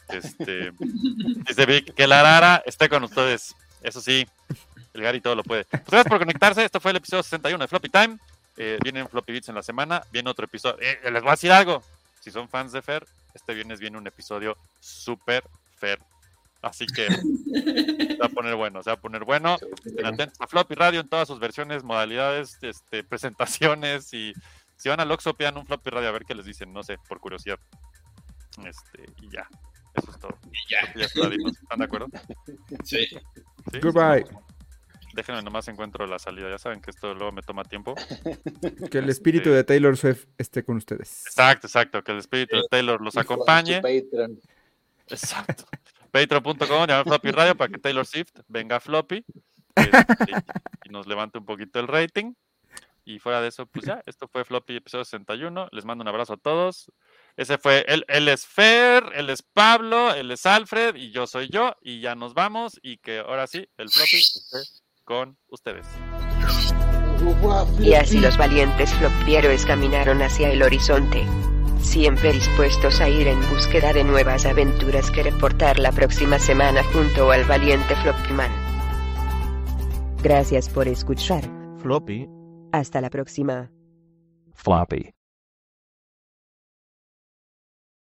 Este, 0.08 0.72
dice 0.80 1.66
Vic 1.66 1.94
que 1.94 2.06
la 2.06 2.22
rara 2.22 2.62
esté 2.66 2.88
con 2.88 3.04
ustedes. 3.04 3.54
Eso 3.82 4.00
sí, 4.00 4.26
el 4.94 5.02
Gary 5.02 5.20
todo 5.20 5.34
lo 5.34 5.44
puede. 5.44 5.64
Pues 5.64 5.84
gracias 5.86 6.08
por 6.08 6.18
conectarse. 6.18 6.64
Esto 6.64 6.80
fue 6.80 6.90
el 6.90 6.96
episodio 6.96 7.22
61 7.22 7.64
de 7.64 7.68
Floppy 7.68 7.88
Time. 7.88 8.18
Eh, 8.56 8.78
vienen 8.82 9.08
Floppy 9.08 9.32
Beats 9.32 9.48
en 9.48 9.54
la 9.54 9.62
semana. 9.62 10.02
Viene 10.10 10.28
otro 10.30 10.46
episodio. 10.46 10.78
Eh, 10.80 10.98
les 11.10 11.22
voy 11.22 11.28
a 11.28 11.32
decir 11.32 11.52
algo. 11.52 11.82
Si 12.20 12.30
son 12.30 12.48
fans 12.48 12.72
de 12.72 12.82
Fer, 12.82 13.06
este 13.34 13.54
viernes 13.54 13.78
viene 13.78 13.98
un 13.98 14.06
episodio 14.06 14.56
súper 14.80 15.44
Fer. 15.78 16.00
Así 16.60 16.86
que 16.86 17.06
se 17.08 18.16
va 18.16 18.26
a 18.26 18.30
poner 18.30 18.56
bueno, 18.56 18.82
se 18.82 18.90
va 18.90 18.94
a 18.94 19.00
poner 19.00 19.24
bueno. 19.24 19.56
Estén 19.84 20.06
atentos 20.06 20.40
a 20.40 20.46
Floppy 20.46 20.74
Radio 20.74 21.00
en 21.00 21.08
todas 21.08 21.28
sus 21.28 21.38
versiones, 21.38 21.84
modalidades, 21.84 22.58
este, 22.62 23.04
presentaciones 23.04 24.12
y 24.12 24.32
si 24.76 24.88
van 24.88 25.00
al 25.00 25.10
Oxxo 25.10 25.34
pidan 25.34 25.56
un 25.56 25.66
Floppy 25.66 25.90
Radio 25.90 26.08
a 26.08 26.12
ver 26.12 26.24
qué 26.24 26.34
les 26.34 26.46
dicen, 26.46 26.72
no 26.72 26.82
sé, 26.82 26.96
por 27.08 27.20
curiosidad. 27.20 27.58
Este, 28.64 29.04
y 29.22 29.30
ya, 29.30 29.48
eso 29.94 30.10
es 30.10 30.18
todo. 30.18 30.38
ya. 30.68 30.92
Que 30.92 31.00
ya 31.00 31.06
está, 31.06 31.28
dimos. 31.28 31.52
¿Están 31.60 31.78
de 31.78 31.84
acuerdo? 31.84 32.06
Sí. 32.84 33.06
¿Sí? 33.72 33.80
Goodbye. 33.80 34.24
Déjenme 35.14 35.42
nomás 35.42 35.66
encuentro 35.68 36.06
la 36.06 36.18
salida, 36.18 36.48
ya 36.50 36.58
saben 36.58 36.80
que 36.80 36.90
esto 36.90 37.14
luego 37.14 37.32
me 37.32 37.42
toma 37.42 37.64
tiempo. 37.64 37.94
Que 38.90 38.98
el 38.98 39.08
espíritu 39.08 39.50
de 39.50 39.64
Taylor 39.64 39.96
Swift 39.96 40.26
esté 40.36 40.62
con 40.62 40.76
ustedes. 40.76 41.24
Exacto, 41.26 41.66
exacto, 41.66 42.04
que 42.04 42.12
el 42.12 42.18
espíritu 42.18 42.56
de 42.56 42.62
Taylor 42.70 43.00
los 43.00 43.14
Y 43.14 43.18
acompañe. 43.18 43.80
Exacto. 45.08 45.64
Patreon.com, 46.10 46.86
llamar 46.86 47.04
Floppy 47.04 47.30
Radio 47.30 47.56
para 47.56 47.70
que 47.72 47.78
Taylor 47.78 48.06
Swift 48.06 48.32
venga 48.48 48.80
Floppy 48.80 49.24
este, 49.74 50.32
y 50.84 50.88
nos 50.90 51.06
levante 51.06 51.38
un 51.38 51.44
poquito 51.44 51.78
el 51.80 51.88
rating. 51.88 52.34
Y 53.04 53.20
fuera 53.20 53.40
de 53.40 53.48
eso, 53.48 53.64
pues 53.64 53.86
ya, 53.86 54.02
esto 54.04 54.28
fue 54.28 54.44
Floppy 54.44 54.76
episodio 54.76 55.04
61. 55.04 55.68
Les 55.72 55.86
mando 55.86 56.02
un 56.02 56.08
abrazo 56.08 56.34
a 56.34 56.36
todos. 56.36 56.92
Ese 57.36 57.56
fue, 57.56 57.84
él, 57.88 58.04
él 58.06 58.28
es 58.28 58.46
Fer, 58.46 59.02
él 59.14 59.30
es 59.30 59.42
Pablo, 59.42 60.12
él 60.12 60.30
es 60.30 60.44
Alfred 60.44 60.94
y 60.94 61.10
yo 61.10 61.26
soy 61.26 61.48
yo. 61.48 61.74
Y 61.80 62.00
ya 62.00 62.14
nos 62.14 62.34
vamos 62.34 62.78
y 62.82 62.98
que 62.98 63.20
ahora 63.20 63.46
sí, 63.46 63.66
el 63.78 63.88
Floppy 63.88 64.16
esté 64.18 64.58
con 65.04 65.38
ustedes. 65.46 65.86
Y 67.80 67.94
así 67.94 68.20
los 68.20 68.36
valientes 68.36 68.92
flopieros 68.94 69.64
caminaron 69.64 70.20
hacia 70.20 70.50
el 70.52 70.62
horizonte. 70.62 71.26
Siempre 71.80 72.32
dispuestos 72.32 73.00
a 73.00 73.08
ir 73.08 73.26
en 73.28 73.40
búsqueda 73.50 73.92
de 73.92 74.04
nuevas 74.04 74.44
aventuras 74.46 75.10
que 75.10 75.22
reportar 75.22 75.78
la 75.78 75.92
próxima 75.92 76.38
semana 76.38 76.82
junto 76.84 77.30
al 77.30 77.44
valiente 77.44 77.94
Floppyman. 77.96 78.50
Gracias 80.22 80.68
por 80.68 80.88
escuchar. 80.88 81.44
Floppy, 81.78 82.28
Hasta 82.72 83.00
la 83.00 83.08
próxima. 83.10 83.70
floppy. 84.54 85.17